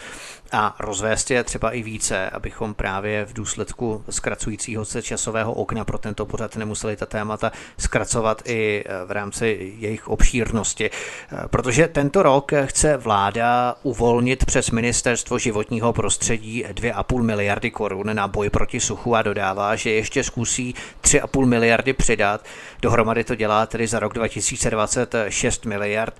a 0.51 0.75
rozvést 0.79 1.31
je 1.31 1.43
třeba 1.43 1.71
i 1.71 1.83
více, 1.83 2.29
abychom 2.29 2.73
právě 2.73 3.25
v 3.25 3.33
důsledku 3.33 4.03
zkracujícího 4.09 4.85
se 4.85 5.01
časového 5.01 5.53
okna 5.53 5.85
pro 5.85 5.97
tento 5.97 6.25
pořad 6.25 6.55
nemuseli 6.55 6.95
ta 6.95 7.05
témata 7.05 7.51
zkracovat 7.77 8.41
i 8.45 8.83
eh, 8.85 9.05
v 9.05 9.11
rámci 9.11 9.73
jejich 9.79 10.07
obšírnosti. 10.07 10.89
Eh, 10.89 11.47
protože 11.47 11.87
tento 11.87 12.23
rok 12.23 12.51
chce 12.65 12.97
vláda 12.97 13.75
uvolnit 13.83 14.45
přes 14.45 14.71
ministerstvo 14.71 15.39
životního 15.39 15.93
prostředí 15.93 16.65
2,5 16.65 17.21
miliardy 17.21 17.71
korun 17.71 18.15
na 18.15 18.27
boj 18.27 18.49
proti 18.49 18.79
suchu 18.79 19.15
a 19.15 19.21
dodává, 19.21 19.75
že 19.75 19.89
ještě 19.89 20.23
zkusí 20.23 20.75
3,5 21.01 21.45
miliardy 21.45 21.93
přidat. 21.93 22.45
Dohromady 22.81 23.23
to 23.23 23.35
dělá 23.35 23.65
tedy 23.65 23.87
za 23.87 23.99
rok 23.99 24.13
2026 24.13 25.65
miliard. 25.65 26.15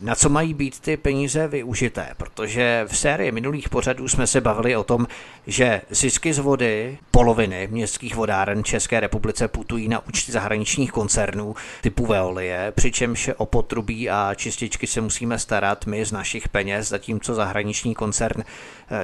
Na 0.00 0.14
co 0.14 0.28
mají 0.28 0.54
být 0.54 0.80
ty 0.80 0.96
peníze 0.96 1.48
využité? 1.48 2.08
Protože 2.16 2.84
v 2.88 2.96
sérii 2.96 3.32
minulých 3.32 3.68
pořadů 3.68 4.08
jsme 4.08 4.26
se 4.26 4.40
bavili 4.40 4.76
o 4.76 4.84
tom, 4.84 5.06
že 5.46 5.80
zisky 5.90 6.32
z 6.32 6.38
vody 6.38 6.98
poloviny 7.10 7.68
městských 7.70 8.14
vodáren 8.14 8.64
České 8.64 9.00
republice 9.00 9.48
putují 9.48 9.88
na 9.88 10.06
účty 10.06 10.32
zahraničních 10.32 10.92
koncernů 10.92 11.54
typu 11.80 12.06
Veolie, 12.06 12.72
přičemž 12.76 13.30
o 13.36 13.46
potrubí 13.46 14.10
a 14.10 14.34
čističky 14.34 14.86
se 14.86 15.00
musíme 15.00 15.38
starat 15.38 15.86
my 15.86 16.04
z 16.04 16.12
našich 16.12 16.48
peněz, 16.48 16.88
zatímco 16.88 17.34
zahraniční 17.34 17.94
koncern 17.94 18.44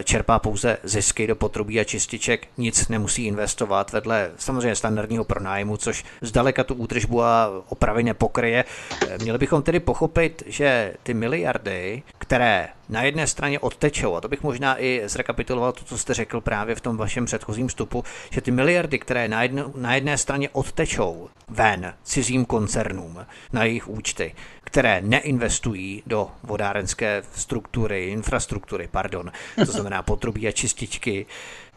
čerpá 0.04 0.38
pouze 0.38 0.78
zisky 0.82 1.26
do 1.26 1.36
potrubí 1.36 1.80
a 1.80 1.84
čističek, 1.84 2.48
nic 2.58 2.88
nemusí 2.88 3.26
investovat 3.26 3.92
vedle 3.92 4.30
samozřejmě 4.36 4.74
standardního 4.74 5.24
pronájmu, 5.24 5.76
což 5.76 6.04
zdaleka 6.20 6.64
tu 6.64 6.74
údržbu 6.74 7.22
a 7.22 7.50
opravy 7.68 8.02
nepokryje. 8.02 8.64
Eh, 9.08 9.18
měli 9.22 9.38
bychom 9.38 9.62
tedy 9.62 9.80
pochopit, 9.80 10.42
že 10.46 10.94
ty 11.02 11.14
miliardy, 11.14 12.02
které 12.18 12.68
na 12.88 13.02
jedné 13.02 13.26
straně 13.26 13.58
odtečou, 13.58 14.16
a 14.16 14.20
to 14.20 14.28
bych 14.28 14.42
možná 14.42 14.82
i 14.82 15.02
zrekapituloval 15.06 15.72
to, 15.72 15.84
co 15.84 15.98
jste 15.98 16.14
řekl 16.14 16.40
právě 16.40 16.74
v 16.74 16.80
tom 16.80 16.96
vašem 16.96 17.24
předchozím 17.24 17.68
vstupu, 17.68 18.04
že 18.30 18.40
ty 18.40 18.50
miliardy, 18.50 18.98
které 18.98 19.28
na, 19.28 19.42
jedno, 19.42 19.72
na 19.76 19.94
jedné 19.94 20.18
straně 20.18 20.48
odtečou 20.52 21.28
ven 21.48 21.94
cizím 22.02 22.44
koncernům 22.44 23.26
na 23.52 23.64
jejich 23.64 23.88
účty, 23.88 24.34
které 24.70 25.00
neinvestují 25.00 26.02
do 26.06 26.30
vodárenské 26.42 27.22
struktury, 27.34 28.08
infrastruktury, 28.08 28.88
pardon, 28.90 29.32
to 29.56 29.72
znamená 29.72 30.02
potrubí 30.02 30.48
a 30.48 30.52
čističky, 30.52 31.26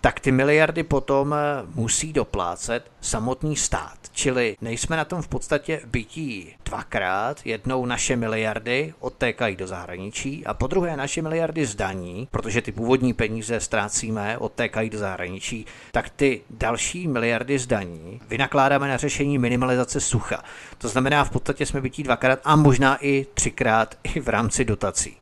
tak 0.03 0.19
ty 0.19 0.31
miliardy 0.31 0.83
potom 0.83 1.33
eh, 1.33 1.37
musí 1.75 2.13
doplácet 2.13 2.91
samotný 3.01 3.55
stát. 3.55 3.97
Čili 4.11 4.57
nejsme 4.61 4.97
na 4.97 5.05
tom 5.05 5.21
v 5.21 5.27
podstatě 5.27 5.81
bytí 5.85 6.55
dvakrát. 6.65 7.45
Jednou 7.45 7.85
naše 7.85 8.15
miliardy 8.15 8.93
odtékají 8.99 9.55
do 9.55 9.67
zahraničí 9.67 10.45
a 10.45 10.53
po 10.53 10.67
druhé 10.67 10.97
naše 10.97 11.21
miliardy 11.21 11.65
zdaní, 11.65 12.27
protože 12.31 12.61
ty 12.61 12.71
původní 12.71 13.13
peníze 13.13 13.59
ztrácíme, 13.59 14.37
odtékají 14.37 14.89
do 14.89 14.97
zahraničí, 14.97 15.65
tak 15.91 16.09
ty 16.09 16.41
další 16.49 17.07
miliardy 17.07 17.59
zdaní 17.59 18.21
vynakládáme 18.29 18.87
na 18.87 18.97
řešení 18.97 19.37
minimalizace 19.37 19.99
sucha. 19.99 20.43
To 20.77 20.87
znamená, 20.87 21.23
v 21.23 21.29
podstatě 21.29 21.65
jsme 21.65 21.81
bytí 21.81 22.03
dvakrát 22.03 22.39
a 22.43 22.55
možná 22.55 22.97
i 23.05 23.25
třikrát 23.33 23.95
i 24.03 24.19
v 24.19 24.27
rámci 24.27 24.65
dotací. 24.65 25.17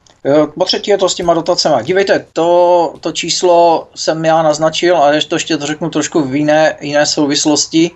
Po 0.58 0.66
třetí 0.66 0.92
je 0.92 0.98
to 0.98 1.10
s 1.10 1.16
těma 1.16 1.34
dotacemi. 1.34 1.76
Dívejte, 1.84 2.26
to, 2.34 2.94
to 3.00 3.12
číslo 3.12 3.88
jsem 3.96 4.26
já 4.26 4.42
naznačil, 4.42 4.98
ale 4.98 5.16
ještě 5.16 5.30
to 5.30 5.36
ještě 5.36 5.58
to 5.58 5.66
řeknu 5.66 5.90
trošku 5.90 6.22
v 6.22 6.36
jiné, 6.36 6.78
jiné 6.82 7.06
souvislosti. 7.06 7.92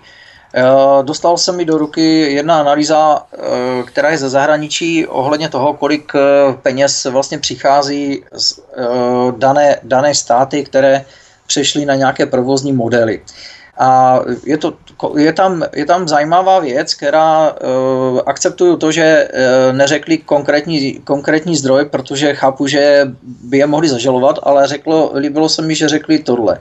Dostal 1.02 1.36
se 1.36 1.52
mi 1.52 1.64
do 1.64 1.78
ruky 1.78 2.32
jedna 2.32 2.60
analýza, 2.60 3.26
e, 3.32 3.82
která 3.82 4.10
je 4.10 4.18
ze 4.18 4.28
zahraničí 4.28 5.06
ohledně 5.06 5.48
toho, 5.48 5.74
kolik 5.74 6.12
e, 6.14 6.18
peněz 6.62 7.04
vlastně 7.04 7.38
přichází 7.38 8.24
z 8.32 8.60
dané, 9.36 9.78
dané 9.82 10.14
státy, 10.14 10.64
které 10.64 11.04
přešly 11.46 11.84
na 11.84 11.94
nějaké 11.94 12.26
provozní 12.26 12.72
modely. 12.72 13.20
A 13.78 14.20
je, 14.44 14.58
to, 14.58 14.72
je, 15.16 15.32
tam, 15.32 15.64
je 15.72 15.84
tam 15.84 16.08
zajímavá 16.08 16.58
věc, 16.58 16.94
která 16.94 17.52
uh, 17.52 18.20
akceptuju 18.26 18.76
to, 18.76 18.92
že 18.92 19.28
uh, 19.28 19.76
neřekli 19.76 20.18
konkrétní, 20.18 21.00
konkrétní 21.04 21.56
zdroj, 21.56 21.84
protože 21.84 22.34
chápu, 22.34 22.66
že 22.66 23.12
by 23.22 23.58
je 23.58 23.66
mohli 23.66 23.88
zažalovat, 23.88 24.38
ale 24.42 24.66
řeklo, 24.66 25.12
líbilo 25.14 25.48
se 25.48 25.62
mi, 25.62 25.74
že 25.74 25.88
řekli 25.88 26.18
tohle. 26.18 26.58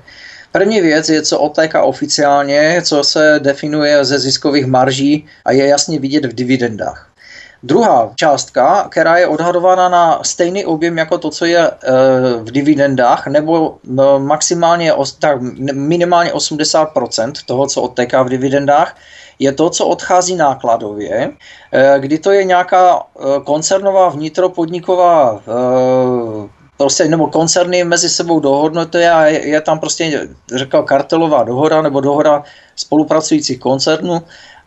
První 0.52 0.82
věc 0.82 1.10
je, 1.10 1.22
co 1.22 1.40
otéká 1.40 1.84
oficiálně, 1.84 2.82
co 2.86 3.04
se 3.04 3.40
definuje 3.44 4.06
ze 4.06 4.20
ziskových 4.20 4.66
marží 4.66 5.26
a 5.46 5.52
je 5.52 5.68
jasně 5.68 6.00
vidět 6.00 6.26
v 6.26 6.34
dividendách. 6.34 7.15
Druhá 7.66 8.12
částka, 8.16 8.88
která 8.90 9.18
je 9.18 9.28
odhadována 9.28 9.90
na 9.90 10.24
stejný 10.24 10.66
objem 10.66 10.98
jako 10.98 11.18
to, 11.18 11.30
co 11.30 11.46
je 11.46 11.60
e, 11.60 11.72
v 12.38 12.52
dividendách, 12.52 13.28
nebo 13.28 13.78
no, 13.84 14.20
maximálně, 14.20 14.94
tak 15.20 15.42
minimálně 15.74 16.32
80% 16.32 17.32
toho, 17.46 17.68
co 17.68 17.82
odteká 17.82 18.24
v 18.24 18.30
dividendách, 18.30 18.96
je 19.40 19.52
to, 19.52 19.70
co 19.70 19.88
odchází 19.88 20.36
nákladově, 20.36 21.32
e, 21.72 22.00
kdy 22.00 22.18
to 22.20 22.32
je 22.32 22.44
nějaká 22.44 23.04
koncernová 23.46 24.10
vnitropodniková 24.10 25.42
prostě, 26.78 27.08
nebo 27.08 27.28
koncerny 27.28 27.84
mezi 27.84 28.10
sebou 28.10 28.40
dohodnuté 28.40 29.12
a 29.12 29.26
je, 29.26 29.48
je 29.48 29.62
tam 29.62 29.80
prostě, 29.80 30.28
řekl, 30.56 30.84
kartelová 30.84 31.44
dohoda 31.44 31.82
nebo 31.82 32.02
dohoda 32.02 32.44
spolupracujících 32.76 33.60
koncernů 33.60 34.22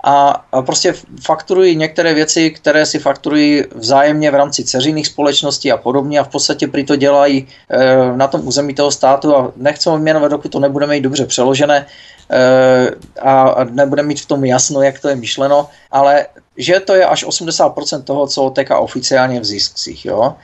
a, 0.05 0.45
prostě 0.61 0.95
fakturují 1.23 1.77
některé 1.77 2.15
věci, 2.15 2.51
které 2.51 2.87
si 2.87 2.99
fakturují 2.99 3.65
vzájemně 3.75 4.31
v 4.31 4.35
rámci 4.35 4.65
ceřiných 4.65 5.07
společností 5.07 5.73
a 5.73 5.77
podobně 5.77 6.21
a 6.21 6.25
v 6.25 6.29
podstatě 6.29 6.69
prý 6.69 6.85
to 6.85 6.97
dělají 6.97 7.49
e, 7.71 8.17
na 8.17 8.27
tom 8.27 8.49
území 8.49 8.75
toho 8.75 8.91
státu 8.91 9.37
a 9.37 9.53
nechceme 9.57 9.99
jmenovat, 9.99 10.29
dokud 10.29 10.53
to 10.53 10.61
nebudeme 10.61 10.95
mít 10.95 11.01
dobře 11.01 11.27
přeložené 11.27 11.87
e, 12.31 12.91
a, 13.23 13.65
nebudeme 13.71 14.09
mít 14.09 14.21
v 14.21 14.27
tom 14.27 14.45
jasno, 14.45 14.83
jak 14.83 15.01
to 15.01 15.09
je 15.09 15.17
myšleno, 15.17 15.69
ale 15.91 16.27
že 16.57 16.81
to 16.81 16.95
je 16.95 17.07
až 17.07 17.25
80% 17.27 18.03
toho, 18.03 18.27
co 18.27 18.45
oteká 18.45 18.79
oficiálně 18.79 19.41
v 19.41 19.45
ziscích. 19.45 20.05
Jo? 20.05 20.35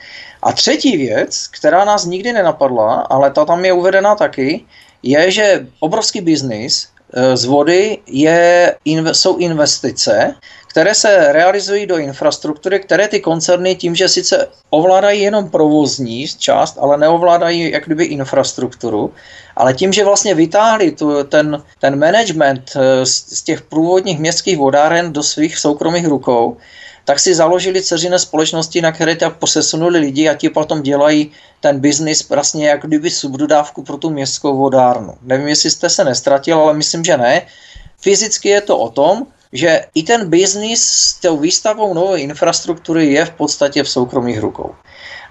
A 0.43 0.51
třetí 0.51 0.97
věc, 0.97 1.47
která 1.47 1.85
nás 1.85 2.05
nikdy 2.05 2.33
nenapadla, 2.33 2.93
ale 2.93 3.31
ta 3.31 3.45
tam 3.45 3.65
je 3.65 3.73
uvedena 3.73 4.15
taky, 4.15 4.65
je, 5.03 5.31
že 5.31 5.67
obrovský 5.79 6.21
biznis 6.21 6.87
z 7.33 7.45
vody 7.45 7.97
je, 8.07 8.75
jsou 9.11 9.37
investice, 9.37 10.35
které 10.75 10.95
se 10.95 11.31
realizují 11.31 11.85
do 11.85 11.97
infrastruktury, 11.97 12.79
které 12.79 13.07
ty 13.07 13.19
koncerny 13.19 13.75
tím, 13.75 13.95
že 13.95 14.09
sice 14.09 14.47
ovládají 14.69 15.21
jenom 15.21 15.49
provozní 15.49 16.27
část, 16.27 16.77
ale 16.81 16.97
neovládají 16.97 17.71
jak 17.71 17.85
kdyby 17.85 18.03
infrastrukturu, 18.05 19.13
ale 19.55 19.73
tím, 19.73 19.93
že 19.93 20.05
vlastně 20.05 20.35
vytáhli 20.35 20.91
tu, 20.91 21.23
ten, 21.23 21.63
ten 21.79 21.99
management 21.99 22.71
eh, 22.75 23.05
z, 23.05 23.39
z 23.39 23.41
těch 23.41 23.61
průvodních 23.61 24.19
městských 24.19 24.57
vodáren 24.57 25.13
do 25.13 25.23
svých 25.23 25.57
soukromých 25.57 26.07
rukou, 26.07 26.57
tak 27.05 27.19
si 27.19 27.35
založili 27.35 27.81
ceřiné 27.81 28.19
společnosti, 28.19 28.81
na 28.81 28.91
které 28.91 29.15
tak 29.15 29.37
posesunuli 29.37 29.99
lidi 29.99 30.29
a 30.29 30.33
ti 30.33 30.49
potom 30.49 30.81
dělají 30.81 31.31
ten 31.59 31.79
biznis 31.79 32.29
vlastně 32.29 32.69
jako 32.69 32.87
kdyby 32.87 33.09
subdodávku 33.09 33.83
pro 33.83 33.97
tu 33.97 34.09
městskou 34.09 34.57
vodárnu. 34.57 35.13
Nevím, 35.21 35.47
jestli 35.47 35.69
jste 35.69 35.89
se 35.89 36.03
nestratil, 36.03 36.59
ale 36.59 36.73
myslím, 36.73 37.03
že 37.03 37.17
ne. 37.17 37.41
Fyzicky 38.01 38.49
je 38.49 38.61
to 38.61 38.77
o 38.77 38.89
tom, 38.89 39.27
že 39.53 39.85
i 39.95 40.03
ten 40.03 40.29
biznis 40.29 40.83
s 40.83 41.13
tou 41.13 41.37
výstavou 41.37 41.93
nové 41.93 42.19
infrastruktury 42.19 43.13
je 43.13 43.25
v 43.25 43.31
podstatě 43.31 43.83
v 43.83 43.89
soukromých 43.89 44.39
rukou. 44.39 44.75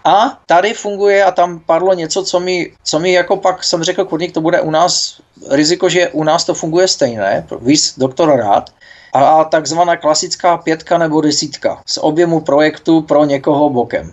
A 0.04 0.38
tady 0.46 0.74
funguje, 0.74 1.24
a 1.24 1.30
tam 1.30 1.60
padlo 1.60 1.94
něco, 1.94 2.24
co 2.24 2.40
mi, 2.40 2.72
co 2.82 2.98
mi 2.98 3.12
jako 3.12 3.36
pak 3.36 3.64
jsem 3.64 3.82
řekl, 3.82 4.04
kurník, 4.04 4.34
to 4.34 4.40
bude 4.40 4.60
u 4.60 4.70
nás 4.70 5.20
riziko, 5.50 5.88
že 5.88 6.08
u 6.08 6.24
nás 6.24 6.44
to 6.44 6.54
funguje 6.54 6.88
stejné, 6.88 7.46
víc 7.60 7.94
doktor 7.98 8.36
rád, 8.38 8.70
a 9.14 9.44
takzvaná 9.44 9.96
klasická 9.96 10.56
pětka 10.56 10.98
nebo 10.98 11.20
desítka 11.20 11.82
z 11.86 11.98
objemu 11.98 12.40
projektu 12.40 13.00
pro 13.00 13.24
někoho 13.24 13.70
bokem. 13.70 14.12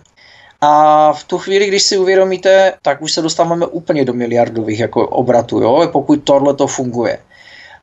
A 0.60 1.12
v 1.12 1.24
tu 1.24 1.38
chvíli, 1.38 1.66
když 1.66 1.82
si 1.82 1.98
uvědomíte, 1.98 2.72
tak 2.82 3.02
už 3.02 3.12
se 3.12 3.22
dostáváme 3.22 3.66
úplně 3.66 4.04
do 4.04 4.12
miliardových 4.12 4.80
jako 4.80 5.08
obratů, 5.08 5.60
jo, 5.60 5.88
pokud 5.92 6.16
tohle 6.24 6.54
to 6.54 6.66
funguje. 6.66 7.18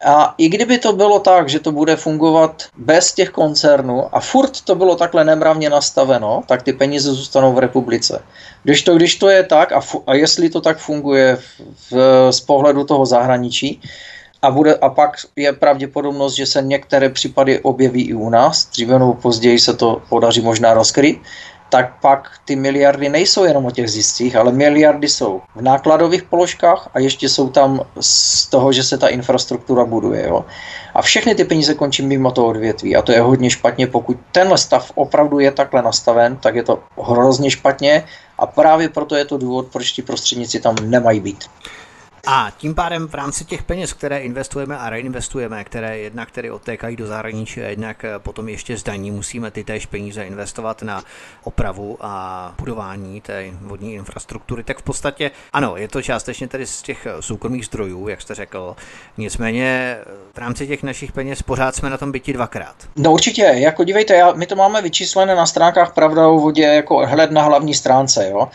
A 0.06 0.36
i 0.38 0.50
kdyby 0.50 0.78
to 0.78 0.94
bylo 0.94 1.20
tak, 1.20 1.50
že 1.50 1.60
to 1.60 1.72
bude 1.72 1.96
fungovat 1.96 2.64
bez 2.78 3.14
těch 3.14 3.30
koncernů 3.30 4.16
a 4.16 4.20
furt 4.20 4.62
to 4.62 4.76
bylo 4.76 4.96
takhle 4.96 5.26
nemravně 5.26 5.70
nastaveno, 5.70 6.44
tak 6.46 6.64
ty 6.64 6.74
peníze 6.74 7.14
zůstanou 7.14 7.54
v 7.54 7.60
republice. 7.60 8.24
Když 8.64 8.82
to, 8.82 8.96
když 8.96 9.16
to 9.16 9.30
je 9.30 9.44
tak 9.44 9.72
a, 9.72 9.80
fu- 9.80 10.04
a 10.08 10.14
jestli 10.14 10.50
to 10.50 10.62
tak 10.62 10.78
funguje 10.78 11.36
v, 11.36 11.62
v, 11.92 12.32
z 12.32 12.40
pohledu 12.40 12.84
toho 12.84 13.06
zahraničí, 13.06 13.82
a, 14.42 14.52
bude, 14.52 14.76
a 14.76 14.90
pak 14.90 15.16
je 15.36 15.54
pravděpodobnost, 15.54 16.34
že 16.34 16.46
se 16.46 16.62
některé 16.62 17.10
případy 17.10 17.60
objeví 17.60 18.10
i 18.10 18.14
u 18.14 18.30
nás, 18.30 18.66
dříve 18.66 19.00
nebo 19.00 19.14
později 19.14 19.60
se 19.60 19.74
to 19.74 20.02
podaří 20.10 20.42
možná 20.42 20.74
rozkryt, 20.74 21.20
tak 21.70 22.02
pak 22.02 22.30
ty 22.46 22.56
miliardy 22.56 23.10
nejsou 23.10 23.44
jenom 23.44 23.66
o 23.66 23.72
těch 23.72 23.90
ziscích, 23.90 24.36
ale 24.36 24.52
miliardy 24.52 25.10
jsou 25.10 25.42
v 25.56 25.62
nákladových 25.62 26.24
položkách 26.24 26.90
a 26.94 27.00
ještě 27.00 27.30
jsou 27.30 27.50
tam 27.50 27.82
z 28.00 28.46
toho, 28.48 28.74
že 28.74 28.84
se 28.84 28.98
ta 28.98 29.08
infrastruktura 29.08 29.86
buduje. 29.86 30.28
Jo. 30.28 30.46
A 30.94 31.02
všechny 31.02 31.36
ty 31.36 31.44
peníze 31.44 31.74
končí 31.74 32.02
mimo 32.02 32.32
to 32.32 32.46
odvětví 32.46 32.96
a 32.96 33.02
to 33.02 33.12
je 33.12 33.22
hodně 33.22 33.50
špatně, 33.50 33.88
pokud 33.88 34.18
tenhle 34.32 34.58
stav 34.58 34.92
opravdu 34.96 35.40
je 35.40 35.52
takhle 35.52 35.82
nastaven, 35.82 36.38
tak 36.38 36.56
je 36.56 36.64
to 36.64 36.80
hrozně 37.04 37.52
špatně 37.52 38.04
a 38.40 38.46
právě 38.46 38.90
proto 38.90 39.16
je 39.16 39.26
to 39.26 39.38
důvod, 39.38 39.68
proč 39.72 39.92
ti 39.92 40.02
prostředníci 40.02 40.60
tam 40.60 40.76
nemají 40.82 41.20
být. 41.20 41.46
A 42.28 42.52
tím 42.58 42.76
pádem 42.76 43.08
v 43.08 43.14
rámci 43.14 43.46
těch 43.46 43.64
peněz, 43.64 43.94
které 43.94 44.20
investujeme 44.20 44.78
a 44.78 44.90
reinvestujeme, 44.90 45.64
které 45.64 45.98
jednak 45.98 46.32
tedy 46.32 46.52
odtékají 46.52 46.96
do 46.96 47.08
zahraničí 47.08 47.62
a 47.62 47.68
jednak 47.68 48.04
eh, 48.04 48.20
potom 48.20 48.50
ještě 48.50 48.78
zdaní, 48.78 49.12
musíme 49.12 49.52
ty 49.52 49.64
též 49.64 49.86
peníze 49.86 50.24
investovat 50.24 50.82
na 50.82 51.04
opravu 51.44 51.98
a 52.02 52.54
budování 52.60 53.22
té 53.22 53.46
vodní 53.62 53.94
infrastruktury, 53.94 54.64
tak 54.64 54.80
v 54.80 54.84
podstatě 54.84 55.32
ano, 55.54 55.78
je 55.78 55.88
to 55.88 56.02
částečně 56.02 56.48
tedy 56.48 56.68
z 56.68 56.82
těch 56.82 57.08
soukromých 57.20 57.66
zdrojů, 57.66 58.08
jak 58.08 58.22
jste 58.22 58.36
řekl. 58.36 58.76
Nicméně 59.18 59.98
eh, 60.00 60.06
v 60.34 60.38
rámci 60.38 60.68
těch 60.68 60.84
našich 60.84 61.12
peněz 61.12 61.42
pořád 61.42 61.76
jsme 61.76 61.90
na 61.90 61.98
tom 61.98 62.12
byti 62.12 62.34
dvakrát. 62.34 62.76
No 62.96 63.12
určitě, 63.12 63.42
jako 63.42 63.84
dívejte, 63.84 64.14
já, 64.16 64.32
my 64.34 64.46
to 64.46 64.56
máme 64.56 64.82
vyčíslené 64.82 65.36
na 65.36 65.46
stránkách 65.46 65.94
Pravda 65.94 66.28
o 66.28 66.40
vodě 66.40 66.64
jako 66.64 67.06
hled 67.06 67.32
na 67.32 67.42
hlavní 67.42 67.74
stránce, 67.74 68.30
jo. 68.30 68.50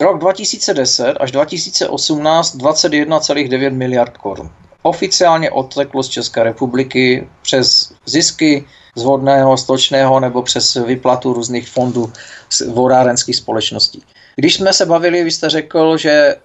Rok 0.00 0.18
2010 0.18 1.14
až 1.20 1.32
2018 1.32 2.56
21,9 2.56 3.72
miliard 3.72 4.16
korun. 4.16 4.50
Oficiálně 4.82 5.50
odteklo 5.50 6.02
z 6.02 6.08
České 6.08 6.42
republiky 6.42 7.28
přes 7.42 7.92
zisky 8.06 8.64
z 8.96 9.02
vodného, 9.02 9.56
stočného 9.56 10.20
nebo 10.20 10.42
přes 10.42 10.74
vyplatu 10.74 11.32
různých 11.32 11.68
fondů 11.68 12.12
vodárenských 12.68 13.36
společností. 13.36 14.02
Když 14.36 14.54
jsme 14.54 14.72
se 14.72 14.86
bavili, 14.86 15.24
vy 15.24 15.30
jste 15.30 15.50
řekl, 15.50 15.96
že 15.96 16.10
e, 16.10 16.36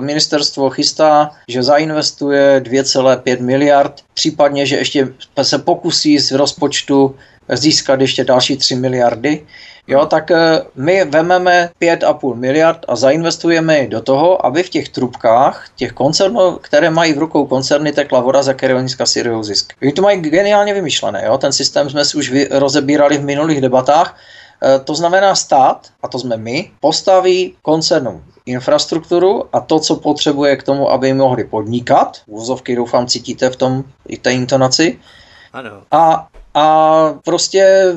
ministerstvo 0.00 0.70
chystá, 0.70 1.30
že 1.48 1.62
zainvestuje 1.62 2.60
2,5 2.60 3.42
miliard, 3.42 4.00
případně, 4.14 4.66
že 4.66 4.76
ještě 4.76 5.08
se 5.42 5.58
pokusí 5.58 6.18
z 6.18 6.32
rozpočtu 6.32 7.16
získat 7.48 8.00
ještě 8.00 8.24
další 8.24 8.56
3 8.56 8.74
miliardy 8.74 9.46
jo, 9.86 10.06
tak 10.06 10.30
eh, 10.30 10.62
my 10.74 11.04
vememe 11.04 11.70
5,5 11.80 12.34
miliard 12.34 12.84
a 12.88 12.96
zainvestujeme 12.96 13.78
je 13.78 13.86
do 13.88 14.00
toho, 14.00 14.46
aby 14.46 14.62
v 14.62 14.68
těch 14.68 14.88
trubkách, 14.88 15.66
těch 15.76 15.92
koncernů, 15.92 16.58
které 16.60 16.90
mají 16.90 17.12
v 17.12 17.18
rukou 17.18 17.46
koncerny, 17.46 17.92
tekla 17.92 18.20
voda, 18.20 18.42
za 18.42 18.54
které 18.54 18.74
oni 18.74 18.88
zkasírují 18.88 19.44
zisk. 19.44 19.72
Oni 19.82 19.92
to 19.92 20.02
mají 20.02 20.20
geniálně 20.20 20.74
vymyšlené, 20.74 21.22
jo? 21.26 21.38
ten 21.38 21.52
systém 21.52 21.90
jsme 21.90 22.04
si 22.04 22.18
už 22.18 22.32
rozebírali 22.50 23.18
v 23.18 23.24
minulých 23.24 23.60
debatách, 23.60 24.16
eh, 24.62 24.78
to 24.78 24.94
znamená 24.94 25.34
stát, 25.34 25.88
a 26.02 26.08
to 26.08 26.18
jsme 26.18 26.36
my, 26.36 26.70
postaví 26.80 27.56
koncernům 27.62 28.24
infrastrukturu 28.46 29.44
a 29.52 29.60
to, 29.60 29.80
co 29.80 29.96
potřebuje 29.96 30.56
k 30.56 30.62
tomu, 30.62 30.90
aby 30.90 31.14
mohli 31.14 31.44
podnikat, 31.44 32.20
úzovky 32.26 32.76
doufám 32.76 33.06
cítíte 33.06 33.50
v 33.50 33.56
tom 33.56 33.84
i 34.08 34.18
té 34.18 34.32
intonaci, 34.32 34.98
ano. 35.52 35.70
A, 35.90 36.28
a 36.54 36.64
prostě 37.24 37.92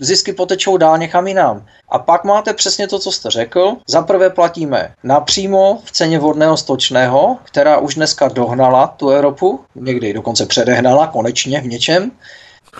zisky 0.00 0.32
potečou 0.32 0.76
dál 0.76 0.98
někam 0.98 1.26
jinam. 1.26 1.66
A 1.88 1.98
pak 1.98 2.24
máte 2.24 2.54
přesně 2.54 2.88
to, 2.88 2.98
co 2.98 3.12
jste 3.12 3.30
řekl. 3.30 3.76
Za 3.86 4.02
prvé 4.02 4.30
platíme 4.30 4.94
napřímo 5.04 5.78
v 5.84 5.92
ceně 5.92 6.18
vodného 6.18 6.56
stočného, 6.56 7.38
která 7.44 7.78
už 7.78 7.94
dneska 7.94 8.28
dohnala 8.28 8.86
tu 8.86 9.10
Evropu, 9.10 9.60
někdy 9.74 10.12
dokonce 10.12 10.46
předehnala 10.46 11.06
konečně 11.06 11.60
v 11.60 11.66
něčem. 11.66 12.10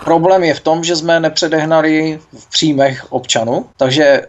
Problém 0.05 0.45
je 0.45 0.55
v 0.55 0.61
tom, 0.61 0.85
že 0.85 0.97
jsme 0.97 1.21
nepředehnali 1.21 2.21
v 2.39 2.51
příjmech 2.51 3.13
občanů, 3.13 3.67
takže 3.77 4.27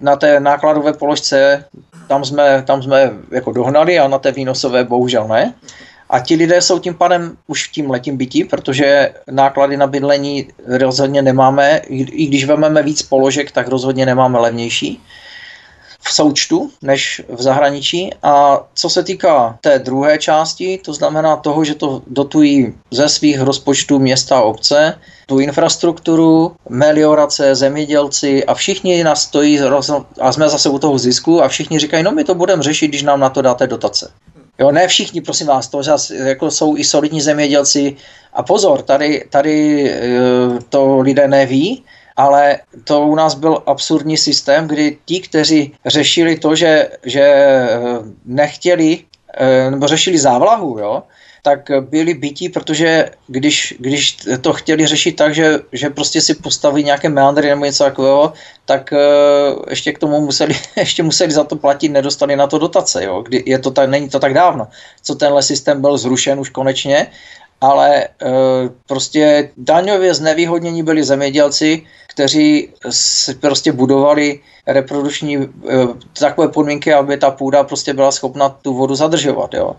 na 0.00 0.16
té 0.16 0.40
nákladové 0.40 0.92
položce 0.92 1.64
tam 2.08 2.24
jsme, 2.24 2.62
tam 2.66 2.82
jsme 2.82 3.10
jako 3.30 3.52
dohnali 3.52 3.98
a 3.98 4.08
na 4.08 4.18
té 4.18 4.32
výnosové 4.32 4.84
bohužel 4.84 5.28
ne. 5.28 5.54
A 6.12 6.20
ti 6.20 6.34
lidé 6.34 6.60
jsou 6.60 6.78
tím 6.78 6.94
pádem 6.94 7.36
už 7.46 7.68
tím 7.68 7.90
letím 7.90 8.16
bytí, 8.16 8.44
protože 8.44 9.14
náklady 9.30 9.76
na 9.76 9.86
bydlení 9.86 10.48
rozhodně 10.66 11.22
nemáme, 11.22 11.80
i 11.88 12.26
když 12.26 12.44
vezmeme 12.44 12.82
víc 12.82 13.02
položek, 13.02 13.52
tak 13.52 13.68
rozhodně 13.68 14.06
nemáme 14.06 14.38
levnější. 14.38 15.00
v 16.04 16.12
součtu 16.12 16.70
než 16.82 17.22
v 17.28 17.42
zahraničí. 17.42 18.10
A 18.22 18.64
co 18.74 18.90
se 18.90 19.02
týká 19.02 19.58
té 19.60 19.78
druhé 19.78 20.18
části, 20.18 20.80
to 20.84 20.92
znamená 20.92 21.36
toho, 21.36 21.64
že 21.64 21.74
to 21.74 22.02
dotují 22.06 22.74
ze 22.90 23.08
svých 23.08 23.40
rozpočtů 23.40 23.98
města 23.98 24.38
a 24.38 24.40
obce, 24.40 24.98
tu 25.26 25.38
infrastrukturu, 25.38 26.56
meliorace, 26.68 27.54
zemědělci 27.54 28.44
a 28.44 28.54
všichni 28.54 29.04
nás 29.04 29.22
stojí 29.22 29.60
a 30.20 30.32
jsme 30.32 30.48
zase 30.48 30.68
u 30.68 30.78
toho 30.78 30.98
zisku 30.98 31.42
a 31.42 31.48
všichni 31.48 31.78
říkají, 31.78 32.02
no 32.02 32.12
my 32.12 32.24
to 32.24 32.34
budeme 32.34 32.62
řešit, 32.62 32.88
když 32.88 33.02
nám 33.02 33.20
na 33.20 33.30
to 33.30 33.42
dáte 33.42 33.66
dotace. 33.66 34.12
Jo, 34.62 34.70
ne 34.70 34.88
všichni, 34.88 35.20
prosím 35.20 35.46
vás, 35.46 35.68
to 35.68 35.82
zase 35.82 36.16
jako 36.16 36.50
jsou 36.50 36.76
i 36.76 36.84
solidní 36.84 37.20
zemědělci. 37.20 37.96
A 38.32 38.42
pozor, 38.42 38.82
tady, 38.82 39.24
tady 39.30 39.90
eh, 39.90 40.08
to 40.68 41.00
lidé 41.00 41.28
neví, 41.28 41.84
ale 42.16 42.58
to 42.84 43.00
u 43.06 43.14
nás 43.14 43.34
byl 43.34 43.62
absurdní 43.66 44.16
systém, 44.16 44.68
kdy 44.68 44.98
ti, 45.04 45.20
kteří 45.20 45.74
řešili 45.86 46.38
to, 46.38 46.54
že, 46.54 46.88
že 47.02 47.22
eh, 47.22 47.78
nechtěli, 48.24 48.98
eh, 49.34 49.70
nebo 49.70 49.86
řešili 49.86 50.18
závlahu, 50.18 50.78
jo, 50.78 51.02
tak 51.42 51.70
byli 51.80 52.14
bytí, 52.14 52.48
protože 52.48 53.10
když, 53.26 53.74
když 53.78 54.16
to 54.40 54.52
chtěli 54.52 54.86
řešit 54.86 55.12
tak, 55.12 55.34
že, 55.34 55.58
že 55.72 55.90
prostě 55.90 56.20
si 56.20 56.34
postaví 56.34 56.84
nějaké 56.84 57.08
meandry 57.08 57.48
nebo 57.48 57.64
něco 57.64 57.84
takového, 57.84 58.32
tak 58.64 58.92
uh, 58.92 59.62
ještě 59.70 59.92
k 59.92 59.98
tomu 59.98 60.20
museli, 60.20 60.54
ještě 60.76 61.02
museli 61.02 61.32
za 61.32 61.44
to 61.44 61.56
platit, 61.56 61.88
nedostali 61.88 62.36
na 62.36 62.46
to 62.46 62.58
dotace. 62.58 63.04
Jo? 63.04 63.22
Kdy 63.22 63.42
je 63.46 63.58
to 63.58 63.70
tak, 63.70 63.88
není 63.88 64.08
to 64.08 64.18
tak 64.18 64.34
dávno, 64.34 64.68
co 65.02 65.14
tenhle 65.14 65.42
systém 65.42 65.80
byl 65.80 65.98
zrušen 65.98 66.40
už 66.40 66.50
konečně, 66.50 67.06
ale 67.60 68.08
uh, 68.22 68.30
prostě 68.86 69.50
daňově 69.56 70.14
znevýhodnění 70.14 70.82
byli 70.82 71.04
zemědělci, 71.04 71.82
kteří 72.06 72.68
si 72.90 73.34
prostě 73.34 73.72
budovali 73.72 74.40
reprodukční 74.66 75.38
uh, 75.38 75.46
takové 76.18 76.48
podmínky, 76.48 76.92
aby 76.92 77.16
ta 77.16 77.30
půda 77.30 77.64
prostě 77.64 77.94
byla 77.94 78.12
schopna 78.12 78.48
tu 78.48 78.74
vodu 78.74 78.94
zadržovat. 78.94 79.54
Jo? 79.54 79.76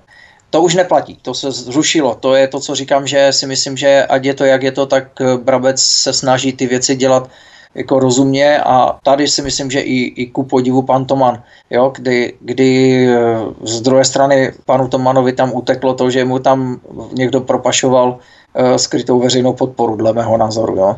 To 0.53 0.61
už 0.61 0.75
neplatí, 0.75 1.17
to 1.21 1.33
se 1.33 1.51
zrušilo. 1.51 2.15
To 2.15 2.35
je 2.35 2.47
to, 2.47 2.59
co 2.59 2.75
říkám, 2.75 3.07
že 3.07 3.33
si 3.33 3.47
myslím, 3.47 3.77
že 3.77 4.05
ať 4.05 4.25
je 4.25 4.33
to, 4.33 4.45
jak 4.45 4.63
je 4.63 4.71
to, 4.71 4.85
tak 4.85 5.21
eh, 5.21 5.37
Brabec 5.37 5.81
se 5.81 6.13
snaží 6.13 6.53
ty 6.53 6.67
věci 6.67 6.95
dělat 6.95 7.29
jako 7.75 7.99
rozumně 7.99 8.61
a 8.61 8.99
tady 9.03 9.27
si 9.27 9.41
myslím, 9.41 9.71
že 9.71 9.81
i, 9.81 10.13
i 10.21 10.23
ku 10.29 10.43
podivu 10.43 10.81
pan 10.81 11.05
Toman, 11.05 11.43
jo, 11.69 11.91
kdy, 11.95 12.33
kdy 12.39 12.69
eh, 13.09 13.17
z 13.65 13.81
druhé 13.81 14.05
strany 14.05 14.53
panu 14.65 14.87
Tomanovi 14.87 15.33
tam 15.33 15.53
uteklo 15.53 15.93
to, 15.93 16.09
že 16.13 16.25
mu 16.25 16.39
tam 16.39 16.79
někdo 17.13 17.41
propašoval 17.41 18.17
uh, 18.53 18.75
skrytou 18.75 19.19
veřejnou 19.19 19.53
podporu, 19.53 19.95
dle 19.95 20.13
mého 20.13 20.37
názoru. 20.37 20.75
Jo. 20.75 20.97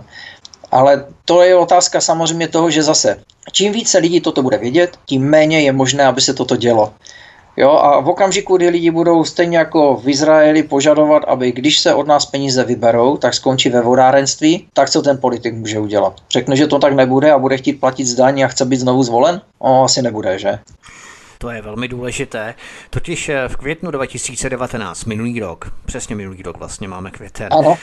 Ale 0.71 1.05
to 1.25 1.41
je 1.41 1.55
otázka 1.55 2.01
samozřejmě 2.01 2.47
toho, 2.47 2.69
že 2.69 2.83
zase 2.83 3.23
čím 3.51 3.71
více 3.71 3.97
lidí 3.97 4.21
toto 4.21 4.43
bude 4.43 4.57
vědět, 4.57 4.99
tím 5.05 5.23
méně 5.23 5.61
je 5.61 5.71
možné, 5.71 6.05
aby 6.05 6.21
se 6.21 6.33
toto 6.33 6.55
dělo. 6.55 6.93
Jo, 7.57 7.71
a 7.71 7.99
v 7.99 8.09
okamžiku, 8.09 8.57
kdy 8.57 8.69
lidi 8.69 8.91
budou 8.91 9.23
stejně 9.23 9.57
jako 9.57 9.95
v 9.95 10.09
Izraeli 10.09 10.63
požadovat, 10.63 11.23
aby 11.27 11.51
když 11.51 11.79
se 11.79 11.93
od 11.93 12.07
nás 12.07 12.25
peníze 12.25 12.63
vyberou, 12.63 13.17
tak 13.17 13.33
skončí 13.33 13.69
ve 13.69 13.81
vodárenství, 13.81 14.67
tak 14.73 14.89
co 14.89 15.01
ten 15.01 15.17
politik 15.17 15.53
může 15.53 15.79
udělat? 15.79 16.21
Řekne, 16.31 16.55
že 16.55 16.67
to 16.67 16.79
tak 16.79 16.93
nebude 16.93 17.31
a 17.31 17.37
bude 17.37 17.57
chtít 17.57 17.73
platit 17.73 18.05
zdaň 18.05 18.41
a 18.41 18.47
chce 18.47 18.65
být 18.65 18.77
znovu 18.77 19.03
zvolen? 19.03 19.41
O, 19.59 19.83
asi 19.83 20.01
nebude, 20.01 20.39
že? 20.39 20.59
To 21.37 21.49
je 21.49 21.61
velmi 21.61 21.87
důležité. 21.87 22.55
Totiž 22.89 23.29
eh, 23.29 23.47
v 23.47 23.57
květnu 23.57 23.91
2019, 23.91 25.05
minulý 25.05 25.39
rok, 25.39 25.71
přesně 25.85 26.15
minulý 26.15 26.43
rok 26.43 26.57
vlastně 26.57 26.87
máme 26.87 27.11
květen, 27.11 27.47
ano. 27.51 27.77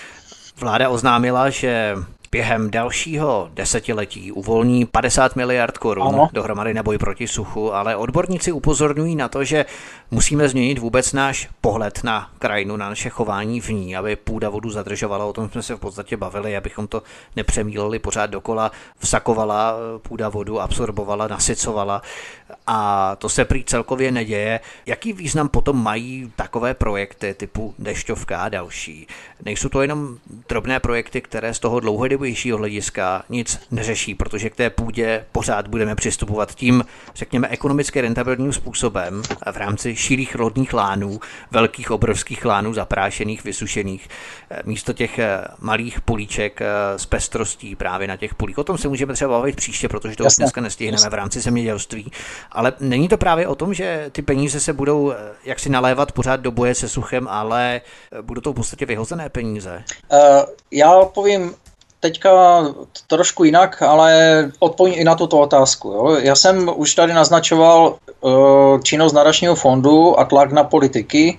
vláda 0.61 0.89
oznámila, 0.89 1.51
že 1.51 1.95
během 2.33 2.71
dalšího 2.71 3.51
desetiletí 3.55 4.33
uvolní 4.33 4.87
50 4.87 5.37
miliard 5.37 5.79
korun 5.79 6.07
ano. 6.07 6.29
dohromady 6.33 6.75
na 6.75 6.83
boj 6.83 6.99
proti 6.99 7.29
suchu, 7.29 7.75
ale 7.75 7.97
odborníci 7.97 8.53
upozorňují 8.53 9.17
na 9.17 9.29
to, 9.29 9.45
že 9.45 9.65
musíme 10.11 10.49
změnit 10.49 10.79
vůbec 10.79 11.13
náš 11.13 11.49
pohled 11.61 12.05
na 12.05 12.31
krajinu, 12.39 12.77
na 12.77 12.89
naše 12.89 13.09
chování 13.09 13.61
v 13.61 13.69
ní, 13.69 13.97
aby 13.97 14.17
půda 14.17 14.49
vodu 14.49 14.71
zadržovala. 14.71 15.25
O 15.25 15.33
tom 15.33 15.51
jsme 15.51 15.63
se 15.63 15.75
v 15.75 15.81
podstatě 15.81 16.17
bavili, 16.17 16.57
abychom 16.57 16.87
to 16.87 17.03
nepřemíleli 17.37 17.99
pořád 17.99 18.27
dokola. 18.27 18.73
Vsakovala 18.99 19.75
půda 20.03 20.29
vodu, 20.29 20.61
absorbovala, 20.61 21.29
nasycovala 21.29 22.03
a 22.67 23.17
to 23.17 23.29
se 23.29 23.45
prý 23.45 23.65
celkově 23.65 24.13
neděje. 24.13 24.61
Jaký 24.87 25.13
význam 25.13 25.49
potom 25.49 25.83
mají 25.83 26.33
takové 26.37 26.75
projekty 26.75 27.35
typu 27.35 27.75
dešťovka 27.79 28.39
a 28.39 28.49
další? 28.49 29.07
Nejsou 29.45 29.69
to 29.69 29.83
jenom 29.83 30.19
drobné 30.49 30.81
projekty, 30.81 31.21
které 31.21 31.55
z 31.55 31.59
toho 31.59 31.81
dlouhodobějšího 32.23 32.59
hlediska 32.59 33.25
nic 33.29 33.61
neřeší, 33.71 34.15
protože 34.15 34.51
k 34.51 34.57
té 34.57 34.71
půdě 34.71 35.25
pořád 35.33 35.69
budeme 35.69 35.95
přistupovat 35.95 36.55
tím, 36.55 36.85
řekněme, 37.15 37.49
ekonomicky 37.49 38.01
rentabilním 38.01 38.53
způsobem 38.53 39.23
v 39.53 39.57
rámci 39.57 39.97
širých 39.97 40.35
rodných 40.35 40.75
lánů, 40.75 41.21
velkých 41.51 41.91
obrovských 41.91 42.45
lánů 42.45 42.75
zaprášených, 42.75 43.45
vysušených, 43.45 44.09
místo 44.65 44.93
těch 44.93 45.19
eh, 45.19 45.45
malých 45.59 46.01
políček 46.01 46.63
eh, 46.63 46.99
s 46.99 47.07
pestrostí 47.07 47.77
právě 47.77 48.09
na 48.09 48.17
těch 48.17 48.35
polích. 48.35 48.59
O 48.59 48.65
tom 48.65 48.79
se 48.79 48.89
můžeme 48.89 49.15
třeba 49.15 49.39
bavit 49.39 49.57
příště, 49.57 49.89
protože 49.89 50.17
to 50.17 50.25
dneska 50.39 50.61
nestihneme 50.61 51.11
v 51.11 51.15
rámci 51.15 51.41
zemědělství. 51.41 52.13
Ale 52.53 52.73
není 52.81 53.09
to 53.09 53.17
právě 53.17 53.47
o 53.49 53.55
tom, 53.55 53.75
že 53.75 54.11
ty 54.13 54.23
peníze 54.23 54.61
se 54.61 54.73
budou 54.73 55.13
eh, 55.13 55.17
jaksi 55.45 55.69
nalévat 55.69 56.13
pořád 56.13 56.41
do 56.41 56.51
boje 56.51 56.75
se 56.75 56.89
suchem, 56.89 57.29
ale 57.29 57.81
budou 58.23 58.41
to 58.41 58.53
v 58.53 58.55
podstatě 58.55 58.87
vyhozené 58.87 59.29
peníze? 59.29 59.85
Uh, 60.13 60.19
já 60.71 61.05
povím 61.05 61.55
teďka 62.03 62.31
trošku 63.07 63.45
jinak, 63.45 63.83
ale 63.83 64.51
odpovím 64.59 64.95
i 64.99 65.05
na 65.05 65.15
tuto 65.15 65.39
otázku. 65.41 65.89
Jo. 65.89 66.17
Já 66.21 66.35
jsem 66.35 66.71
už 66.77 66.95
tady 66.95 67.13
naznačoval 67.15 67.95
uh, 68.21 68.81
činnost 68.83 69.13
nadačního 69.13 69.55
fondu 69.55 70.21
a 70.21 70.25
tlak 70.25 70.53
na 70.53 70.65
politiky, 70.65 71.39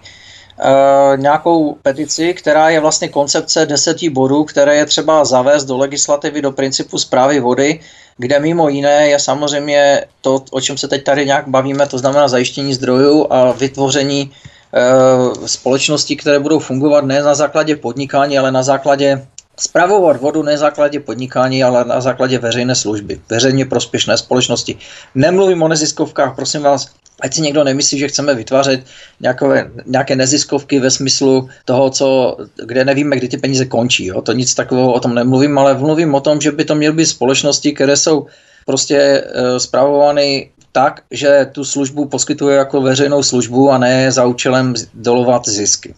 Uh, 0.53 1.18
nějakou 1.18 1.73
petici, 1.81 2.34
která 2.34 2.69
je 2.69 2.80
vlastně 2.80 3.10
koncepce 3.10 3.65
deseti 3.65 4.10
bodů, 4.10 4.44
které 4.44 4.76
je 4.76 4.85
třeba 4.85 5.26
zavést 5.26 5.65
do 5.65 5.77
legislativy, 5.77 6.41
do 6.41 6.52
principu 6.52 6.98
zprávy 6.98 7.40
vody, 7.40 7.80
kde 8.18 8.40
mimo 8.40 8.69
jiné 8.69 9.07
je 9.07 9.19
samozřejmě 9.19 10.06
to, 10.22 10.45
o 10.52 10.61
čem 10.61 10.77
se 10.77 10.88
teď 10.88 11.03
tady 11.03 11.26
nějak 11.26 11.48
bavíme, 11.48 11.88
to 11.88 11.98
znamená 11.98 12.27
zajištění 12.27 12.73
zdrojů 12.73 13.27
a 13.30 13.52
vytvoření 13.52 14.30
uh, 14.30 15.45
společností, 15.45 16.15
které 16.15 16.40
budou 16.40 16.60
fungovat 16.60 17.06
ne 17.06 17.22
na 17.22 17.35
základě 17.35 17.76
podnikání, 17.76 18.38
ale 18.38 18.52
na 18.52 18.64
základě 18.64 19.26
Spravovat 19.59 20.21
vodu 20.21 20.43
ne 20.43 20.51
na 20.51 20.57
základě 20.57 20.99
podnikání, 20.99 21.63
ale 21.63 21.85
na 21.85 22.01
základě 22.01 22.39
veřejné 22.39 22.75
služby, 22.75 23.21
veřejně 23.30 23.65
prospěšné 23.65 24.17
společnosti. 24.17 24.77
Nemluvím 25.15 25.63
o 25.63 25.67
neziskovkách, 25.67 26.35
prosím 26.35 26.61
vás, 26.61 26.88
ať 27.21 27.34
si 27.34 27.41
někdo 27.41 27.63
nemyslí, 27.63 27.99
že 27.99 28.07
chceme 28.07 28.35
vytvářet 28.35 28.84
nějaké, 29.19 29.71
nějaké 29.85 30.15
neziskovky 30.15 30.80
ve 30.80 30.91
smyslu 30.91 31.49
toho, 31.65 31.89
co, 31.89 32.38
kde 32.65 32.85
nevíme, 32.85 33.17
kdy 33.17 33.27
ty 33.27 33.38
peníze 33.38 33.65
končí. 33.65 34.05
Jo? 34.05 34.21
To 34.21 34.34
nic 34.34 34.55
takového 34.55 34.93
o 34.93 34.99
tom 34.99 35.15
nemluvím, 35.15 35.57
ale 35.57 35.77
mluvím 35.77 36.15
o 36.15 36.19
tom, 36.19 36.41
že 36.41 36.51
by 36.51 36.65
to 36.65 36.75
měly 36.75 36.95
být 36.95 37.05
společnosti, 37.05 37.73
které 37.73 37.97
jsou 37.97 38.27
prostě 38.65 38.97
e, 38.97 39.59
zpravovány 39.59 40.49
tak, 40.71 41.01
že 41.11 41.49
tu 41.51 41.65
službu 41.65 42.05
poskytuje 42.05 42.57
jako 42.57 42.81
veřejnou 42.81 43.23
službu 43.23 43.71
a 43.71 43.77
ne 43.77 44.11
za 44.11 44.25
účelem 44.25 44.73
dolovat 44.93 45.47
zisky. 45.47 45.95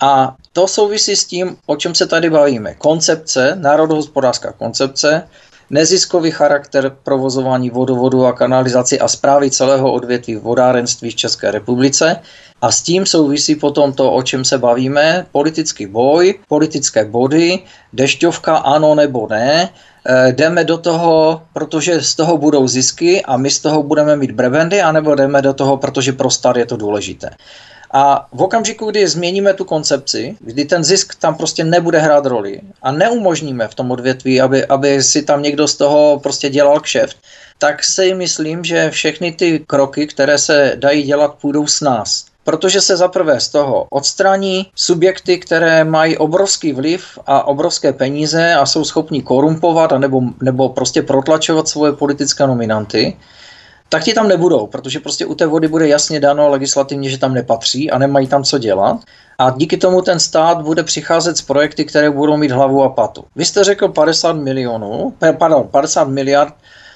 A 0.00 0.36
to 0.52 0.68
souvisí 0.68 1.16
s 1.16 1.24
tím, 1.24 1.56
o 1.66 1.76
čem 1.76 1.94
se 1.94 2.06
tady 2.06 2.30
bavíme. 2.30 2.74
Koncepce, 2.74 3.56
národohospodářská 3.60 4.52
koncepce, 4.52 5.28
neziskový 5.70 6.30
charakter 6.30 6.96
provozování 7.02 7.70
vodovodu 7.70 8.26
a 8.26 8.32
kanalizaci 8.32 9.00
a 9.00 9.08
zprávy 9.08 9.50
celého 9.50 9.92
odvětví 9.92 10.36
vodárenství 10.36 11.10
v 11.10 11.14
České 11.14 11.50
republice. 11.50 12.16
A 12.62 12.72
s 12.72 12.82
tím 12.82 13.06
souvisí 13.06 13.54
potom 13.54 13.92
to, 13.92 14.12
o 14.12 14.22
čem 14.22 14.44
se 14.44 14.58
bavíme, 14.58 15.26
politický 15.32 15.86
boj, 15.86 16.34
politické 16.48 17.04
body, 17.04 17.58
dešťovka 17.92 18.56
ano 18.56 18.94
nebo 18.94 19.26
ne, 19.30 19.70
e, 20.04 20.32
jdeme 20.32 20.64
do 20.64 20.78
toho, 20.78 21.42
protože 21.52 22.02
z 22.02 22.14
toho 22.14 22.38
budou 22.38 22.68
zisky 22.68 23.22
a 23.22 23.36
my 23.36 23.50
z 23.50 23.60
toho 23.60 23.82
budeme 23.82 24.16
mít 24.16 24.30
brebendy, 24.30 24.82
anebo 24.82 25.14
jdeme 25.14 25.42
do 25.42 25.54
toho, 25.54 25.76
protože 25.76 26.12
pro 26.12 26.30
stát 26.30 26.56
je 26.56 26.66
to 26.66 26.76
důležité. 26.76 27.30
A 27.90 28.28
v 28.32 28.42
okamžiku, 28.42 28.90
kdy 28.90 29.08
změníme 29.08 29.54
tu 29.54 29.64
koncepci, 29.64 30.36
kdy 30.40 30.64
ten 30.64 30.84
zisk 30.84 31.14
tam 31.14 31.34
prostě 31.34 31.64
nebude 31.64 31.98
hrát 31.98 32.26
roli 32.26 32.60
a 32.82 32.92
neumožníme 32.92 33.68
v 33.68 33.74
tom 33.74 33.90
odvětví, 33.90 34.40
aby, 34.40 34.66
aby 34.66 35.02
si 35.02 35.22
tam 35.22 35.42
někdo 35.42 35.68
z 35.68 35.76
toho 35.76 36.20
prostě 36.22 36.50
dělal 36.50 36.80
kšeft, 36.80 37.16
tak 37.58 37.84
si 37.84 38.14
myslím, 38.14 38.64
že 38.64 38.90
všechny 38.90 39.32
ty 39.32 39.64
kroky, 39.66 40.06
které 40.06 40.38
se 40.38 40.72
dají 40.76 41.02
dělat, 41.02 41.34
půjdou 41.40 41.66
s 41.66 41.80
nás. 41.80 42.24
Protože 42.44 42.80
se 42.80 42.96
zaprvé 42.96 43.40
z 43.40 43.48
toho 43.48 43.86
odstraní 43.90 44.66
subjekty, 44.74 45.38
které 45.38 45.84
mají 45.84 46.16
obrovský 46.16 46.72
vliv 46.72 47.18
a 47.26 47.46
obrovské 47.46 47.92
peníze 47.92 48.54
a 48.54 48.66
jsou 48.66 48.84
schopni 48.84 49.22
korumpovat 49.22 49.92
a 49.92 49.98
nebo, 49.98 50.22
nebo 50.42 50.68
prostě 50.68 51.02
protlačovat 51.02 51.68
svoje 51.68 51.92
politické 51.92 52.46
nominanty 52.46 53.16
tak 53.88 54.04
ti 54.04 54.14
tam 54.14 54.28
nebudou, 54.28 54.66
protože 54.66 55.00
prostě 55.00 55.26
u 55.26 55.34
té 55.34 55.46
vody 55.46 55.68
bude 55.68 55.88
jasně 55.88 56.20
dano 56.20 56.48
legislativně, 56.48 57.10
že 57.10 57.18
tam 57.18 57.34
nepatří 57.34 57.90
a 57.90 57.98
nemají 57.98 58.26
tam 58.26 58.44
co 58.44 58.58
dělat. 58.58 59.00
A 59.38 59.50
díky 59.50 59.76
tomu 59.76 60.02
ten 60.02 60.20
stát 60.20 60.62
bude 60.62 60.82
přicházet 60.82 61.36
s 61.36 61.42
projekty, 61.42 61.84
které 61.84 62.10
budou 62.10 62.36
mít 62.36 62.50
hlavu 62.50 62.82
a 62.82 62.88
patu. 62.88 63.24
Vy 63.36 63.44
jste 63.44 63.64
řekl 63.64 63.88
50 63.88 64.32
milionů, 64.32 65.14
pardon, 65.38 65.68
50 65.70 66.08
miliard 66.08 66.54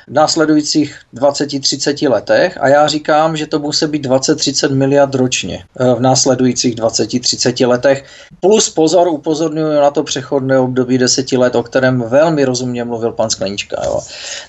v 0.09 0.12
následujících 0.12 1.01
20-30 1.14 2.10
letech 2.10 2.59
a 2.60 2.69
já 2.69 2.86
říkám, 2.86 3.36
že 3.36 3.47
to 3.47 3.59
musí 3.59 3.86
být 3.86 4.06
20-30 4.06 4.74
miliard 4.74 5.14
ročně 5.14 5.64
eh, 5.81 5.94
v 5.94 6.01
následujících 6.01 6.74
20-30 6.74 7.69
letech. 7.69 8.05
Plus 8.40 8.70
pozor, 8.70 9.09
upozorňuji 9.09 9.81
na 9.81 9.90
to 9.90 10.02
přechodné 10.02 10.59
období 10.59 10.98
10 10.98 11.32
let, 11.32 11.55
o 11.55 11.62
kterém 11.62 12.01
velmi 12.01 12.44
rozumně 12.44 12.85
mluvil 12.85 13.12
pan 13.12 13.31
Sklenička. 13.31 13.77
Jo. 13.85 14.01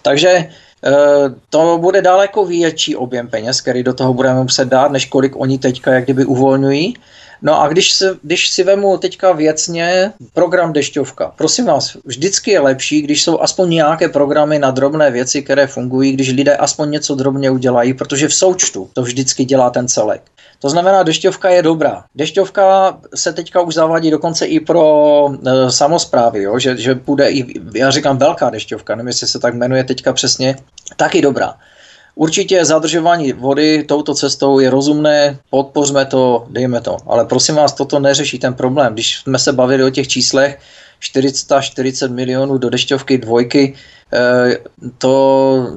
Takže 0.02 0.30
eh, 0.30 0.49
to 1.49 1.77
bude 1.81 2.01
daleko 2.01 2.45
větší 2.45 2.95
objem 2.95 3.27
peněz, 3.27 3.61
který 3.61 3.84
do 3.84 3.93
toho 3.93 4.14
budeme 4.14 4.43
muset 4.43 4.68
dát, 4.68 4.91
než 4.91 5.05
kolik 5.05 5.39
oni 5.39 5.57
teďka 5.57 5.93
jak 5.93 6.03
kdyby 6.03 6.26
uvolňují. 6.26 6.93
No 7.45 7.61
a 7.61 7.68
když 7.68 7.91
si, 7.91 8.05
když 8.22 8.49
si 8.49 8.64
vemu 8.64 8.97
teďka 8.97 9.31
věcně 9.31 10.14
program 10.34 10.73
dešťovka, 10.73 11.34
prosím 11.38 11.65
vás, 11.65 11.97
vždycky 12.05 12.51
je 12.51 12.60
lepší, 12.60 13.01
když 13.01 13.23
jsou 13.23 13.39
aspoň 13.39 13.69
nějaké 13.69 14.10
programy 14.10 14.60
na 14.60 14.72
drobné 14.72 15.11
věci, 15.11 15.41
které 15.41 15.68
fungují, 15.68 16.11
když 16.11 16.31
lidé 16.31 16.57
aspoň 16.57 16.91
něco 16.91 17.15
drobně 17.15 17.51
udělají, 17.51 17.93
protože 17.93 18.27
v 18.27 18.34
součtu 18.34 18.89
to 18.93 19.01
vždycky 19.01 19.45
dělá 19.45 19.69
ten 19.69 19.88
celek. 19.88 20.22
To 20.64 20.69
znamená, 20.72 21.03
dešťovka 21.03 21.49
je 21.49 21.61
dobrá. 21.61 22.07
Dešťovka 22.15 22.98
se 23.15 23.34
teďka 23.34 23.61
už 23.61 23.73
zavádí 23.73 24.11
dokonce 24.11 24.45
i 24.45 24.60
pro 24.60 25.27
e, 25.27 25.72
samozprávy, 25.72 26.41
jo? 26.44 26.60
Že, 26.60 26.77
že 26.77 26.95
bude 26.95 27.31
i, 27.31 27.60
já 27.76 27.91
říkám 27.91 28.18
velká 28.18 28.49
dešťovka, 28.49 28.95
nevím, 28.95 29.07
jestli 29.07 29.27
se 29.27 29.40
tak 29.40 29.53
jmenuje 29.53 29.84
teďka 29.84 30.14
přesně, 30.14 30.56
taky 30.95 31.22
dobrá. 31.22 31.56
Určitě 32.15 32.65
zadržování 32.65 33.34
vody 33.34 33.84
touto 33.84 34.15
cestou 34.15 34.60
je 34.60 34.69
rozumné, 34.69 35.38
podpořme 35.49 36.06
to, 36.06 36.48
dejme 36.49 36.81
to. 36.81 36.98
Ale 37.07 37.26
prosím 37.26 37.56
vás, 37.56 37.73
toto 37.73 37.99
neřeší 37.99 38.40
ten 38.40 38.53
problém. 38.53 38.94
Když 38.94 39.19
jsme 39.19 39.40
se 39.40 39.52
bavili 39.52 39.84
o 39.84 39.90
těch 39.90 40.07
číslech, 40.07 40.60
440 40.99 42.11
milionů 42.11 42.57
do 42.57 42.69
dešťovky 42.69 43.18
dvojky, 43.18 43.76
to 44.98 45.68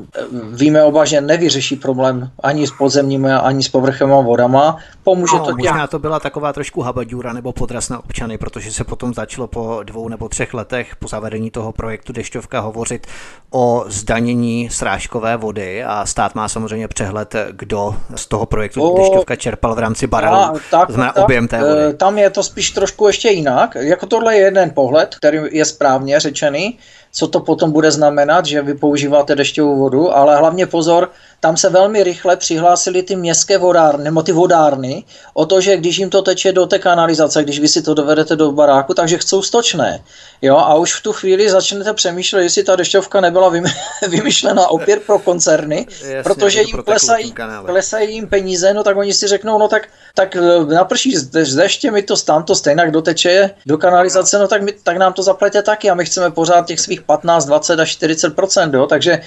víme 0.53 0.85
oba, 0.85 1.05
že 1.05 1.21
nevyřeší 1.21 1.77
problém 1.77 2.31
ani 2.43 2.67
s 2.67 2.71
podzemními, 2.71 3.33
ani 3.33 3.63
s 3.63 3.69
povrchovými 3.69 4.25
vodama. 4.25 4.77
Pomůže 5.05 5.37
no, 5.37 5.45
to 5.45 5.57
možná 5.57 5.87
to 5.87 5.99
byla 5.99 6.21
taková 6.21 6.53
trošku 6.53 6.81
habaďura 6.81 7.33
nebo 7.33 7.53
podraz 7.53 7.89
na 7.89 7.99
občany, 7.99 8.39
protože 8.39 8.73
se 8.73 8.85
potom 8.85 9.15
začalo 9.15 9.47
po 9.47 9.81
dvou 9.83 10.09
nebo 10.09 10.29
třech 10.29 10.55
letech 10.55 10.97
po 10.97 11.09
zavedení 11.09 11.51
toho 11.51 11.73
projektu 11.73 12.13
Dešťovka 12.13 12.61
hovořit 12.61 13.07
o 13.51 13.85
zdanění 13.89 14.71
srážkové 14.71 15.37
vody 15.37 15.85
a 15.85 16.07
stát 16.07 16.35
má 16.35 16.49
samozřejmě 16.49 16.89
přehled, 16.89 17.35
kdo 17.51 17.97
z 18.17 18.27
toho 18.27 18.47
projektu 18.47 18.83
o, 18.83 18.99
Dešťovka 18.99 19.37
čerpal 19.37 19.75
v 19.75 19.79
rámci 19.79 20.07
barelu, 20.07 20.59
tak, 20.71 20.91
znamená 20.91 21.13
tak, 21.13 21.25
objem 21.25 21.49
té 21.49 21.59
vody. 21.59 21.81
Eh, 21.91 21.93
tam 21.93 22.19
je 22.19 22.31
to 22.31 22.43
spíš 22.43 22.71
trošku 22.71 23.07
ještě 23.07 23.29
jinak. 23.29 23.75
Jako 23.81 24.07
tohle 24.07 24.37
je 24.37 24.41
jeden 24.41 24.71
pohled, 24.71 25.15
který 25.15 25.39
je 25.51 25.65
správně 25.65 26.21
řečený 26.21 26.79
co 27.17 27.29
to 27.29 27.41
potom 27.41 27.73
bude 27.73 27.91
znamenat, 27.91 28.47
že 28.47 28.63
vy 28.63 28.75
používáte 28.75 29.35
dešťovou 29.35 29.77
vodu, 29.77 30.13
ale 30.17 30.37
hlavně 30.37 30.67
pozor, 30.67 31.11
tam 31.41 31.57
se 31.57 31.71
velmi 31.71 32.03
rychle 32.03 32.37
přihlásili 32.37 33.03
ty 33.03 33.17
městské 33.17 33.59
vodárny, 33.59 34.05
nebo 34.05 34.23
ty 34.23 34.33
vodárny, 34.33 35.05
o 35.35 35.47
to, 35.47 35.61
že 35.61 35.77
když 35.77 35.99
jim 35.99 36.11
to 36.11 36.23
teče 36.23 36.53
do 36.53 36.67
té 36.67 36.79
kanalizace, 36.79 37.43
když 37.43 37.61
vy 37.61 37.69
si 37.69 37.83
to 37.83 37.95
dovedete 37.95 38.37
do 38.37 38.53
baráku, 38.53 38.95
takže 38.95 39.19
chcou 39.19 39.43
stočné. 39.43 40.05
Jo, 40.43 40.57
a 40.57 40.75
už 40.75 40.95
v 40.95 41.03
tu 41.03 41.13
chvíli 41.13 41.51
začnete 41.51 41.93
přemýšlet, 41.93 42.43
jestli 42.43 42.65
ta 42.65 42.77
dešťovka 42.77 43.21
nebyla 43.21 43.53
vymyšlena 44.09 44.69
opět 44.69 45.03
pro 45.03 45.19
koncerny, 45.19 45.87
Jasně, 45.91 46.23
protože 46.23 46.63
jim 46.63 46.83
klesají, 46.83 47.35
klesají 47.67 48.15
jim 48.15 48.29
peníze, 48.29 48.75
no 48.75 48.83
tak 48.83 48.97
oni 48.97 49.13
si 49.13 49.27
řeknou, 49.27 49.59
no 49.59 49.69
tak, 49.69 49.89
tak 50.15 50.37
e, 50.37 50.41
naprší 50.75 51.17
z 51.17 51.55
deště, 51.55 51.91
mi 51.91 52.03
to 52.03 52.17
tam 52.17 52.45
to 52.45 52.55
stejně 52.55 52.91
doteče 52.91 53.51
do 53.67 53.79
kanalizace, 53.79 54.39
no 54.39 54.49
tak, 54.49 54.63
my, 54.63 54.73
tak 54.73 54.97
nám 54.97 55.13
to 55.13 55.23
zaplatě 55.23 55.63
taky 55.63 55.91
a 55.91 55.95
my 55.95 56.05
chceme 56.05 56.31
pořád 56.31 56.67
těch 56.67 56.81
svých 56.81 57.03
15, 57.03 57.45
20 57.45 57.81
až 57.81 57.91
40 57.91 58.35
jo, 58.73 58.87
takže 58.87 59.21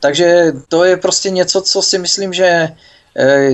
takže 0.00 0.52
to 0.68 0.84
je 0.84 0.96
prostě 0.96 1.30
něco, 1.30 1.62
co 1.62 1.82
si 1.82 1.98
myslím, 1.98 2.32
že 2.32 2.68
eh, 3.16 3.50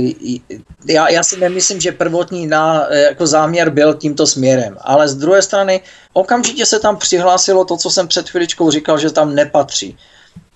já, 0.89 1.09
já 1.09 1.23
si 1.23 1.40
nemyslím, 1.40 1.81
že 1.81 1.93
prvotní 1.93 2.47
na, 2.47 2.86
eh, 2.90 3.02
jako 3.02 3.27
záměr 3.27 3.70
byl 3.70 3.94
tímto 3.94 4.27
směrem, 4.27 4.77
ale 4.81 5.09
z 5.09 5.14
druhé 5.14 5.43
strany 5.43 5.81
okamžitě 6.12 6.66
se 6.66 6.78
tam 6.78 6.97
přihlásilo 6.97 7.64
to, 7.64 7.77
co 7.77 7.90
jsem 7.90 8.09
před 8.09 8.31
chviličkou 8.31 8.70
říkal, 8.70 8.98
že 8.98 9.10
tam 9.10 9.35
nepatří. 9.35 9.98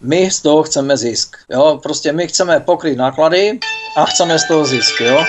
My 0.00 0.30
z 0.30 0.40
toho 0.40 0.62
chceme 0.62 0.96
zisk. 0.96 1.36
Jo? 1.50 1.80
Prostě 1.82 2.12
my 2.12 2.28
chceme 2.28 2.60
pokryt 2.60 2.98
náklady 2.98 3.58
a 3.96 4.04
chceme 4.04 4.38
z 4.38 4.48
toho 4.48 4.64
zisk. 4.64 5.00
Jo? 5.00 5.24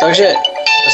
Takže 0.00 0.32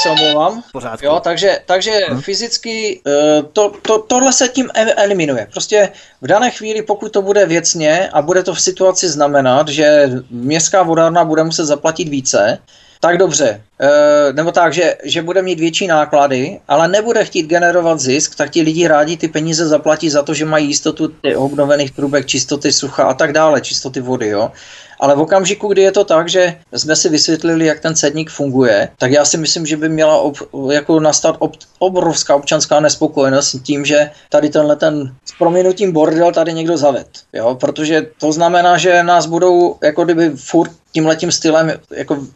se 0.02 0.08
omlouvám. 0.10 0.62
Pořádku. 0.72 1.06
Jo, 1.06 1.20
takže, 1.24 1.58
takže 1.66 2.00
hmm. 2.08 2.20
fyzicky 2.20 3.00
eh, 3.06 3.42
to, 3.52 3.72
to, 3.82 3.98
tohle 3.98 4.32
se 4.32 4.48
tím 4.48 4.68
eliminuje. 4.74 5.48
Prostě 5.50 5.88
v 6.20 6.26
dané 6.26 6.50
chvíli, 6.50 6.82
pokud 6.82 7.12
to 7.12 7.22
bude 7.22 7.46
věcně 7.46 8.08
a 8.12 8.22
bude 8.22 8.42
to 8.42 8.54
v 8.54 8.60
situaci 8.60 9.08
znamenat, 9.08 9.68
že 9.68 10.10
městská 10.30 10.82
vodárna 10.82 11.24
bude 11.24 11.44
muset 11.44 11.64
zaplatit 11.64 12.08
více, 12.08 12.58
tak 13.00 13.18
dobře, 13.18 13.62
e, 13.80 14.32
nebo 14.32 14.52
tak, 14.52 14.72
že, 14.74 14.96
že 15.04 15.22
bude 15.22 15.42
mít 15.42 15.60
větší 15.60 15.86
náklady, 15.86 16.60
ale 16.68 16.88
nebude 16.88 17.24
chtít 17.24 17.46
generovat 17.46 18.00
zisk, 18.00 18.34
tak 18.34 18.50
ti 18.50 18.62
lidi 18.62 18.88
rádi 18.88 19.16
ty 19.16 19.28
peníze 19.28 19.68
zaplatí 19.68 20.10
za 20.10 20.22
to, 20.22 20.34
že 20.34 20.44
mají 20.44 20.66
jistotu 20.66 21.12
obnovených 21.36 21.90
trubek, 21.90 22.26
čistoty 22.26 22.72
sucha 22.72 23.04
a 23.04 23.14
tak 23.14 23.32
dále, 23.32 23.60
čistoty 23.60 24.00
vody, 24.00 24.28
jo. 24.28 24.52
Ale 25.00 25.16
v 25.16 25.20
okamžiku, 25.20 25.68
kdy 25.68 25.82
je 25.82 25.92
to 25.92 26.04
tak, 26.04 26.28
že 26.28 26.56
jsme 26.72 26.96
si 26.96 27.08
vysvětlili, 27.08 27.66
jak 27.66 27.80
ten 27.80 27.94
cedník 27.94 28.30
funguje, 28.30 28.88
tak 28.98 29.12
já 29.12 29.24
si 29.24 29.36
myslím, 29.38 29.66
že 29.66 29.76
by 29.76 29.88
měla 29.88 30.16
ob, 30.16 30.36
jako 30.70 31.00
nastat 31.00 31.36
ob, 31.38 31.52
obrovská 31.78 32.36
občanská 32.36 32.80
nespokojenost 32.80 33.56
tím, 33.62 33.84
že 33.84 34.10
tady 34.28 34.48
tenhle 34.48 34.76
ten 34.76 35.14
s 35.24 35.32
proměnutím 35.38 35.92
bordel 35.92 36.32
tady 36.32 36.52
někdo 36.52 36.76
zaved. 36.76 37.08
Jo? 37.32 37.54
Protože 37.60 38.06
to 38.18 38.32
znamená, 38.32 38.78
že 38.78 39.02
nás 39.02 39.26
budou 39.26 39.76
jako 39.82 40.04
kdyby 40.04 40.30
furt 40.36 40.70
tímhletím 40.92 41.32
stylem 41.32 41.72
jako 41.90 42.26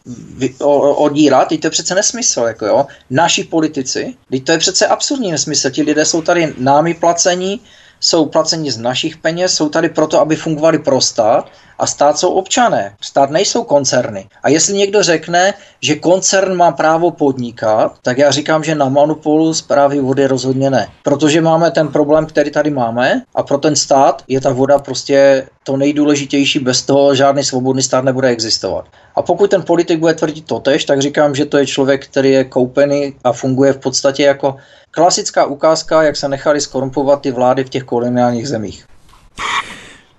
odírat, 0.95 1.47
teď 1.47 1.61
to 1.61 1.67
je 1.67 1.71
přece 1.71 1.95
nesmysl, 1.95 2.41
jako 2.41 2.65
jo. 2.65 2.85
Naši 3.09 3.43
politici, 3.43 4.13
teď 4.29 4.43
to 4.43 4.51
je 4.51 4.57
přece 4.57 4.87
absurdní 4.87 5.31
nesmysl, 5.31 5.69
ti 5.69 5.81
lidé 5.81 6.05
jsou 6.05 6.21
tady 6.21 6.53
námi 6.57 6.93
placení, 6.93 7.61
jsou 7.99 8.25
placeni 8.25 8.71
z 8.71 8.77
našich 8.77 9.17
peněz, 9.17 9.53
jsou 9.53 9.69
tady 9.69 9.89
proto, 9.89 10.19
aby 10.19 10.35
fungovali 10.35 10.79
pro 10.79 11.01
stát 11.01 11.49
a 11.79 11.87
stát 11.87 12.17
jsou 12.17 12.29
občané. 12.29 12.95
Stát 13.01 13.29
nejsou 13.29 13.63
koncerny. 13.63 14.27
A 14.43 14.49
jestli 14.49 14.73
někdo 14.73 15.03
řekne, 15.03 15.53
že 15.81 15.95
koncern 15.95 16.55
má 16.55 16.71
právo 16.71 17.11
podnikat, 17.11 17.95
tak 18.01 18.17
já 18.17 18.31
říkám, 18.31 18.63
že 18.63 18.75
na 18.75 18.89
monopolu 18.89 19.53
zprávy 19.53 19.99
vody 19.99 20.27
rozhodně 20.27 20.69
ne. 20.69 20.87
Protože 21.03 21.41
máme 21.41 21.71
ten 21.71 21.87
problém, 21.87 22.25
který 22.25 22.51
tady 22.51 22.69
máme 22.69 23.21
a 23.35 23.43
pro 23.43 23.57
ten 23.57 23.75
stát 23.75 24.23
je 24.27 24.41
ta 24.41 24.51
voda 24.51 24.79
prostě 24.79 25.47
to 25.63 25.77
nejdůležitější, 25.77 26.59
bez 26.59 26.81
toho 26.81 27.15
žádný 27.15 27.43
svobodný 27.43 27.81
stát 27.81 28.03
nebude 28.03 28.27
existovat. 28.27 28.85
A 29.15 29.21
pokud 29.21 29.49
ten 29.49 29.63
politik 29.63 29.99
bude 29.99 30.13
tvrdit 30.13 30.45
totež, 30.45 30.85
tak 30.85 31.01
říkám, 31.01 31.35
že 31.35 31.45
to 31.45 31.57
je 31.57 31.67
člověk, 31.67 32.07
který 32.07 32.31
je 32.31 32.43
koupený 32.43 33.15
a 33.23 33.33
funguje 33.33 33.73
v 33.73 33.77
podstatě 33.77 34.23
jako 34.23 34.55
klasická 34.95 35.45
ukázka, 35.45 36.03
jak 36.03 36.15
se 36.15 36.27
nechali 36.27 36.61
skorumpovat 36.61 37.21
ty 37.21 37.31
vlády 37.31 37.63
v 37.63 37.69
těch 37.69 37.83
koloniálních 37.83 38.47
zemích. 38.47 38.85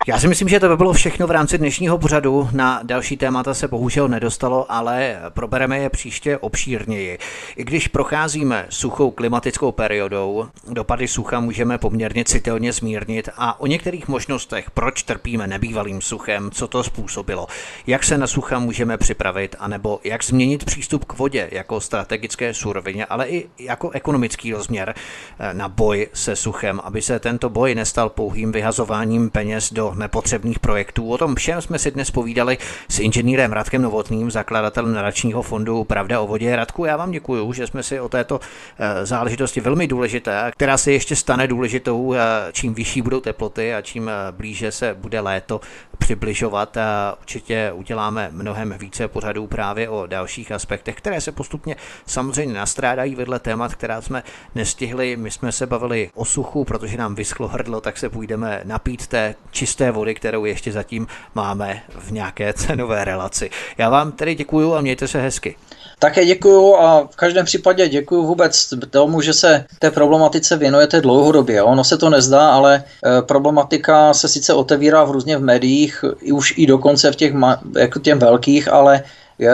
Já 0.06 0.18
si 0.18 0.28
myslím, 0.28 0.48
že 0.48 0.60
to 0.60 0.68
by 0.68 0.76
bylo 0.76 0.92
všechno 0.92 1.26
v 1.26 1.30
rámci 1.30 1.58
dnešního 1.58 1.98
pořadu. 1.98 2.48
Na 2.52 2.80
další 2.82 3.16
témata 3.16 3.54
se 3.54 3.68
bohužel 3.68 4.08
nedostalo, 4.08 4.72
ale 4.72 5.16
probereme 5.28 5.78
je 5.78 5.90
příště 5.90 6.38
obšírněji. 6.38 7.18
I 7.56 7.64
když 7.64 7.88
procházíme 7.88 8.66
suchou 8.70 9.10
klimatickou 9.10 9.72
periodou, 9.72 10.46
dopady 10.68 11.08
sucha 11.08 11.40
můžeme 11.40 11.78
poměrně 11.78 12.24
citelně 12.24 12.72
zmírnit 12.72 13.28
a 13.36 13.60
o 13.60 13.66
některých 13.66 14.08
možnostech, 14.08 14.70
proč 14.70 15.02
trpíme 15.02 15.46
nebývalým 15.46 16.00
suchem, 16.00 16.50
co 16.50 16.68
to 16.68 16.82
způsobilo, 16.82 17.46
jak 17.86 18.04
se 18.04 18.18
na 18.18 18.26
sucha 18.26 18.58
můžeme 18.58 18.98
připravit, 18.98 19.56
anebo 19.58 20.00
jak 20.04 20.24
změnit 20.24 20.64
přístup 20.64 21.04
k 21.04 21.18
vodě 21.18 21.48
jako 21.52 21.80
strategické 21.80 22.54
surovině, 22.54 23.06
ale 23.06 23.28
i 23.28 23.46
jako 23.58 23.90
ekonomický 23.90 24.52
rozměr 24.52 24.94
eh, 25.38 25.54
na 25.54 25.68
boj 25.68 26.08
se 26.12 26.36
suchem, 26.36 26.80
aby 26.84 27.02
se 27.02 27.18
tento 27.18 27.50
boj 27.50 27.74
nestal 27.74 28.08
pouhým 28.08 28.52
vyhazováním 28.52 29.30
peněz 29.30 29.72
do 29.72 29.95
nepotřebných 29.98 30.58
projektů. 30.58 31.10
O 31.10 31.18
tom 31.18 31.34
všem 31.34 31.62
jsme 31.62 31.78
si 31.78 31.90
dnes 31.90 32.10
povídali 32.10 32.58
s 32.88 32.98
inženýrem 32.98 33.52
Radkem 33.52 33.82
Novotným, 33.82 34.30
zakladatelem 34.30 34.92
nadačního 34.92 35.42
fondu 35.42 35.84
Pravda 35.84 36.20
o 36.20 36.26
vodě. 36.26 36.56
Radku, 36.56 36.84
já 36.84 36.96
vám 36.96 37.10
děkuji, 37.10 37.52
že 37.52 37.66
jsme 37.66 37.82
si 37.82 38.00
o 38.00 38.08
této 38.08 38.40
eh, 38.78 39.06
záležitosti 39.06 39.60
velmi 39.60 39.86
důležité, 39.86 40.50
která 40.54 40.78
se 40.78 40.92
ještě 40.92 41.16
stane 41.16 41.46
důležitou, 41.46 42.14
eh, 42.14 42.18
čím 42.52 42.74
vyšší 42.74 43.02
budou 43.02 43.20
teploty 43.20 43.74
a 43.74 43.82
čím 43.82 44.08
eh, 44.08 44.32
blíže 44.32 44.72
se 44.72 44.94
bude 44.94 45.20
léto 45.20 45.60
přibližovat. 45.98 46.76
Určitě 47.20 47.72
uděláme 47.74 48.28
mnohem 48.32 48.74
více 48.78 49.08
pořadů 49.08 49.46
právě 49.46 49.88
o 49.88 50.06
dalších 50.06 50.52
aspektech, 50.52 50.94
které 50.96 51.20
se 51.20 51.32
postupně 51.32 51.76
samozřejmě 52.06 52.54
nastrádají 52.54 53.14
vedle 53.14 53.38
témat, 53.38 53.74
která 53.74 54.00
jsme 54.00 54.22
nestihli. 54.54 55.16
My 55.16 55.30
jsme 55.30 55.52
se 55.52 55.66
bavili 55.66 56.10
o 56.14 56.24
suchu, 56.24 56.64
protože 56.64 56.96
nám 56.96 57.14
vyschlo 57.14 57.48
hrdlo, 57.48 57.80
tak 57.80 57.98
se 57.98 58.08
půjdeme 58.08 58.60
napít 58.64 59.06
té 59.06 59.34
čisté 59.50 59.85
čisté 59.86 59.92
vody, 59.92 60.14
kterou 60.14 60.44
ještě 60.44 60.72
zatím 60.72 61.06
máme 61.34 61.82
v 61.98 62.12
nějaké 62.12 62.52
cenové 62.52 63.04
relaci. 63.04 63.50
Já 63.78 63.90
vám 63.90 64.12
tedy 64.12 64.34
děkuju 64.34 64.74
a 64.74 64.80
mějte 64.80 65.08
se 65.08 65.20
hezky. 65.20 65.56
Také 65.98 66.26
děkuju 66.26 66.76
a 66.76 67.08
v 67.10 67.16
každém 67.16 67.44
případě 67.44 67.88
děkuju 67.88 68.26
vůbec 68.26 68.74
tomu, 68.90 69.20
že 69.20 69.32
se 69.32 69.64
té 69.78 69.90
problematice 69.90 70.56
věnujete 70.56 71.00
dlouhodobě. 71.00 71.62
Ono 71.62 71.84
se 71.84 71.98
to 71.98 72.10
nezdá, 72.10 72.50
ale 72.50 72.84
e, 72.84 73.22
problematika 73.22 74.14
se 74.14 74.28
sice 74.28 74.54
otevírá 74.54 75.04
v 75.04 75.10
různě 75.10 75.38
v 75.38 75.42
médiích, 75.42 76.04
už 76.32 76.54
i 76.56 76.66
dokonce 76.66 77.12
v 77.12 77.16
těch 77.16 77.32
jako 77.78 77.98
těm 77.98 78.18
velkých, 78.18 78.68
ale 78.72 79.02
je, 79.38 79.52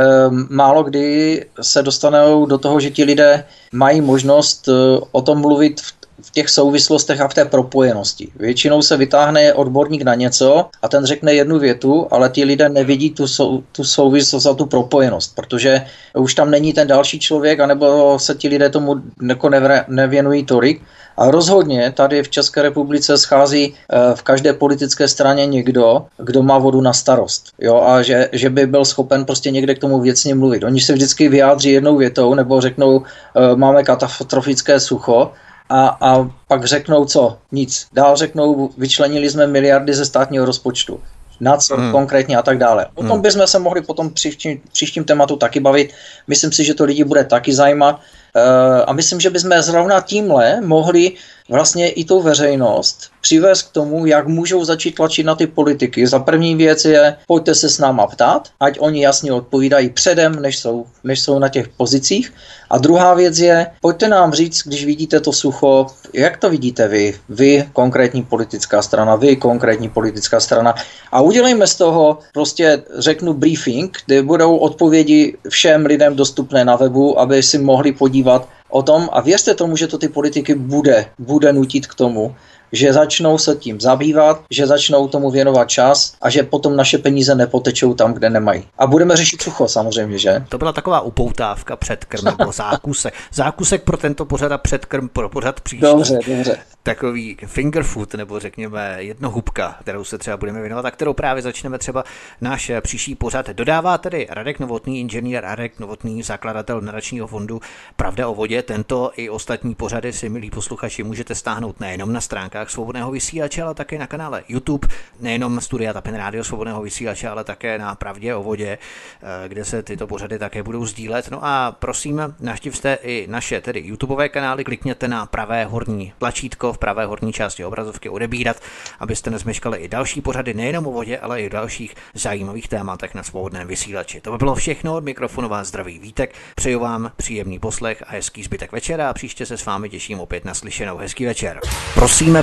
málo 0.48 0.82
kdy 0.82 1.44
se 1.60 1.82
dostanou 1.82 2.46
do 2.46 2.58
toho, 2.58 2.80
že 2.80 2.90
ti 2.90 3.04
lidé 3.04 3.44
mají 3.72 4.00
možnost 4.00 4.68
e, 4.68 4.72
o 5.12 5.22
tom 5.22 5.40
mluvit 5.40 5.80
v 5.80 6.01
v 6.22 6.30
těch 6.30 6.48
souvislostech 6.48 7.20
a 7.20 7.28
v 7.28 7.34
té 7.34 7.44
propojenosti. 7.44 8.28
Většinou 8.36 8.82
se 8.82 8.96
vytáhne 8.96 9.54
odborník 9.54 10.02
na 10.02 10.14
něco 10.14 10.68
a 10.82 10.88
ten 10.88 11.04
řekne 11.04 11.34
jednu 11.34 11.58
větu, 11.58 12.06
ale 12.10 12.28
ti 12.28 12.44
lidé 12.44 12.68
nevidí 12.68 13.10
tu, 13.10 13.26
sou, 13.26 13.62
tu 13.72 13.84
souvislost 13.84 14.46
a 14.46 14.54
tu 14.54 14.66
propojenost, 14.66 15.34
protože 15.34 15.86
už 16.18 16.34
tam 16.34 16.50
není 16.50 16.72
ten 16.72 16.88
další 16.88 17.18
člověk, 17.18 17.60
anebo 17.60 18.18
se 18.18 18.34
ti 18.34 18.48
lidé 18.48 18.68
tomu 18.70 18.96
jako 19.28 19.50
nevěnují 19.88 20.44
tolik. 20.44 20.82
A 21.16 21.30
rozhodně 21.30 21.92
tady 21.96 22.22
v 22.22 22.28
České 22.28 22.62
republice 22.62 23.18
schází 23.18 23.74
eh, 23.74 24.14
v 24.14 24.22
každé 24.22 24.52
politické 24.52 25.08
straně 25.08 25.46
někdo, 25.46 26.06
kdo 26.18 26.42
má 26.42 26.58
vodu 26.58 26.80
na 26.80 26.92
starost. 26.92 27.52
Jo, 27.58 27.82
a 27.86 28.02
že, 28.02 28.28
že 28.32 28.50
by 28.50 28.66
byl 28.66 28.84
schopen 28.84 29.24
prostě 29.24 29.50
někde 29.50 29.74
k 29.74 29.78
tomu 29.78 30.00
věcně 30.00 30.34
mluvit. 30.34 30.64
Oni 30.64 30.80
se 30.80 30.92
vždycky 30.92 31.28
vyjádří 31.28 31.70
jednou 31.70 31.96
větou 31.96 32.34
nebo 32.34 32.60
řeknou, 32.60 33.02
eh, 33.02 33.56
máme 33.56 33.82
katastrofické 33.82 34.80
sucho, 34.80 35.30
a, 35.72 35.96
a 36.00 36.30
pak 36.48 36.64
řeknou 36.64 37.04
co? 37.04 37.38
Nic. 37.52 37.86
Dál 37.92 38.16
řeknou, 38.16 38.70
vyčlenili 38.78 39.30
jsme 39.30 39.46
miliardy 39.46 39.94
ze 39.94 40.04
státního 40.04 40.44
rozpočtu. 40.44 41.00
Na 41.40 41.56
co 41.56 41.76
hmm. 41.76 41.92
konkrétně 41.92 42.36
a 42.36 42.42
tak 42.42 42.58
dále. 42.58 42.86
O 42.94 43.02
tom 43.02 43.10
hmm. 43.10 43.22
bychom 43.22 43.46
se 43.46 43.58
mohli 43.58 43.82
potom 43.82 44.10
příštím, 44.10 44.60
příštím 44.72 45.04
tématu 45.04 45.36
taky 45.36 45.60
bavit. 45.60 45.92
Myslím 46.26 46.52
si, 46.52 46.64
že 46.64 46.74
to 46.74 46.84
lidi 46.84 47.04
bude 47.04 47.24
taky 47.24 47.54
zajímat. 47.54 47.94
Uh, 47.96 48.84
a 48.86 48.92
myslím, 48.92 49.20
že 49.20 49.30
bychom 49.30 49.62
zrovna 49.62 50.00
tímhle 50.00 50.60
mohli 50.60 51.12
vlastně 51.48 51.90
i 51.90 52.04
tu 52.04 52.20
veřejnost 52.20 53.10
přivést 53.20 53.62
k 53.62 53.72
tomu, 53.72 54.06
jak 54.06 54.26
můžou 54.28 54.64
začít 54.64 54.94
tlačit 54.94 55.26
na 55.26 55.34
ty 55.34 55.46
politiky. 55.46 56.06
Za 56.06 56.18
první 56.18 56.56
věc 56.56 56.84
je, 56.84 57.16
pojďte 57.26 57.54
se 57.54 57.68
s 57.68 57.78
náma 57.78 58.06
ptát, 58.06 58.48
ať 58.60 58.78
oni 58.80 59.02
jasně 59.04 59.32
odpovídají 59.32 59.90
předem, 59.90 60.42
než 60.42 60.58
jsou, 60.58 60.86
než 61.04 61.20
jsou 61.20 61.38
na 61.38 61.48
těch 61.48 61.68
pozicích. 61.68 62.32
A 62.70 62.78
druhá 62.78 63.14
věc 63.14 63.38
je, 63.38 63.66
pojďte 63.80 64.08
nám 64.08 64.32
říct, 64.32 64.62
když 64.66 64.84
vidíte 64.84 65.20
to 65.20 65.32
sucho, 65.32 65.86
jak 66.12 66.36
to 66.36 66.50
vidíte 66.50 66.88
vy, 66.88 67.14
vy 67.28 67.68
konkrétní 67.72 68.22
politická 68.22 68.82
strana, 68.82 69.16
vy 69.16 69.36
konkrétní 69.36 69.88
politická 69.88 70.40
strana. 70.40 70.74
A 71.12 71.20
udělejme 71.20 71.66
z 71.66 71.74
toho, 71.74 72.18
prostě 72.32 72.82
řeknu 72.98 73.34
briefing, 73.34 73.98
kde 74.06 74.22
budou 74.22 74.56
odpovědi 74.56 75.36
všem 75.48 75.86
lidem 75.86 76.16
dostupné 76.16 76.64
na 76.64 76.76
webu, 76.76 77.20
aby 77.20 77.42
si 77.42 77.58
mohli 77.58 77.92
podívat, 77.92 78.48
o 78.72 78.82
tom. 78.82 79.08
A 79.12 79.20
věřte 79.20 79.54
tomu, 79.54 79.76
že 79.76 79.86
to 79.86 79.98
ty 79.98 80.08
politiky 80.08 80.54
bude, 80.54 81.06
bude 81.18 81.52
nutit 81.52 81.86
k 81.86 81.94
tomu, 81.94 82.34
že 82.72 82.92
začnou 82.92 83.38
se 83.38 83.56
tím 83.56 83.80
zabývat, 83.80 84.42
že 84.50 84.66
začnou 84.66 85.08
tomu 85.08 85.30
věnovat 85.30 85.68
čas 85.68 86.14
a 86.22 86.30
že 86.30 86.42
potom 86.42 86.76
naše 86.76 86.98
peníze 86.98 87.34
nepotečou 87.34 87.94
tam, 87.94 88.14
kde 88.14 88.30
nemají. 88.30 88.64
A 88.78 88.86
budeme 88.86 89.16
řešit 89.16 89.42
sucho 89.42 89.68
samozřejmě, 89.68 90.18
že? 90.18 90.44
To 90.48 90.58
byla 90.58 90.72
taková 90.72 91.00
upoutávka 91.00 91.76
předkrm 91.76 92.24
nebo 92.24 92.52
zákusek. 92.52 93.14
Zákusek 93.32 93.82
pro 93.82 93.96
tento 93.96 94.24
pořad 94.24 94.52
a 94.52 94.58
předkrm 94.58 95.08
pro 95.08 95.28
pořad 95.28 95.60
příští. 95.60 95.82
Dobře, 95.82 96.18
dobře 96.26 96.58
takový 96.82 97.36
finger 97.46 97.82
food, 97.82 98.14
nebo 98.14 98.40
řekněme 98.40 98.96
jednohubka, 98.98 99.76
kterou 99.80 100.04
se 100.04 100.18
třeba 100.18 100.36
budeme 100.36 100.60
věnovat 100.60 100.84
a 100.84 100.90
kterou 100.90 101.12
právě 101.12 101.42
začneme 101.42 101.78
třeba 101.78 102.04
náš 102.40 102.70
příští 102.80 103.14
pořad. 103.14 103.50
Dodává 103.50 103.98
tedy 103.98 104.26
Radek 104.30 104.58
Novotný, 104.58 105.00
inženýr 105.00 105.40
Radek 105.40 105.78
Novotný, 105.78 106.22
zakladatel 106.22 106.80
nadačního 106.80 107.26
fondu 107.26 107.60
Pravda 107.96 108.28
o 108.28 108.34
vodě. 108.34 108.62
Tento 108.62 109.12
i 109.16 109.30
ostatní 109.30 109.74
pořady 109.74 110.12
si, 110.12 110.28
milí 110.28 110.50
posluchači, 110.50 111.02
můžete 111.02 111.34
stáhnout 111.34 111.80
nejenom 111.80 112.12
na 112.12 112.20
stránkách 112.20 112.61
svobodného 112.70 113.10
vysílače, 113.10 113.62
ale 113.62 113.74
také 113.74 113.98
na 113.98 114.06
kanále 114.06 114.44
YouTube, 114.48 114.88
nejenom 115.20 115.60
Studia 115.60 115.92
Tapin 115.92 116.14
Radio 116.14 116.44
svobodného 116.44 116.82
vysílače, 116.82 117.28
ale 117.28 117.44
také 117.44 117.78
na 117.78 117.94
Pravdě 117.94 118.34
o 118.34 118.42
vodě, 118.42 118.78
eh, 119.22 119.48
kde 119.48 119.64
se 119.64 119.82
tyto 119.82 120.06
pořady 120.06 120.38
také 120.38 120.62
budou 120.62 120.86
sdílet. 120.86 121.30
No 121.30 121.38
a 121.42 121.76
prosím, 121.78 122.34
naštivte 122.40 122.98
i 123.02 123.26
naše 123.30 123.60
tedy 123.60 123.80
YouTubeové 123.80 124.28
kanály, 124.28 124.64
klikněte 124.64 125.08
na 125.08 125.26
pravé 125.26 125.64
horní 125.64 126.12
tlačítko 126.18 126.72
v 126.72 126.78
pravé 126.78 127.06
horní 127.06 127.32
části 127.32 127.64
obrazovky 127.64 128.08
odebírat, 128.08 128.56
abyste 129.00 129.30
nezmeškali 129.30 129.78
i 129.78 129.88
další 129.88 130.20
pořady 130.20 130.54
nejenom 130.54 130.86
o 130.86 130.92
vodě, 130.92 131.18
ale 131.18 131.42
i 131.42 131.46
o 131.46 131.52
dalších 131.52 131.94
zajímavých 132.14 132.68
tématech 132.68 133.14
na 133.14 133.22
svobodném 133.22 133.68
vysílači. 133.68 134.20
To 134.20 134.32
by 134.32 134.38
bylo 134.38 134.54
všechno 134.54 134.96
od 134.96 135.04
mikrofonu 135.04 135.48
vás 135.48 135.68
zdraví 135.68 135.98
Vítek. 135.98 136.34
Přeju 136.54 136.80
vám 136.80 137.12
příjemný 137.16 137.58
poslech 137.58 138.02
a 138.06 138.12
hezký 138.12 138.42
zbytek 138.42 138.72
večera 138.72 139.10
a 139.10 139.12
příště 139.12 139.46
se 139.46 139.56
s 139.56 139.66
vámi 139.66 139.88
těším 139.88 140.20
opět 140.20 140.44
na 140.44 140.54
slyšenou. 140.54 140.96
Hezký 140.96 141.24
večer. 141.24 141.60
Prosíme, 141.94 142.42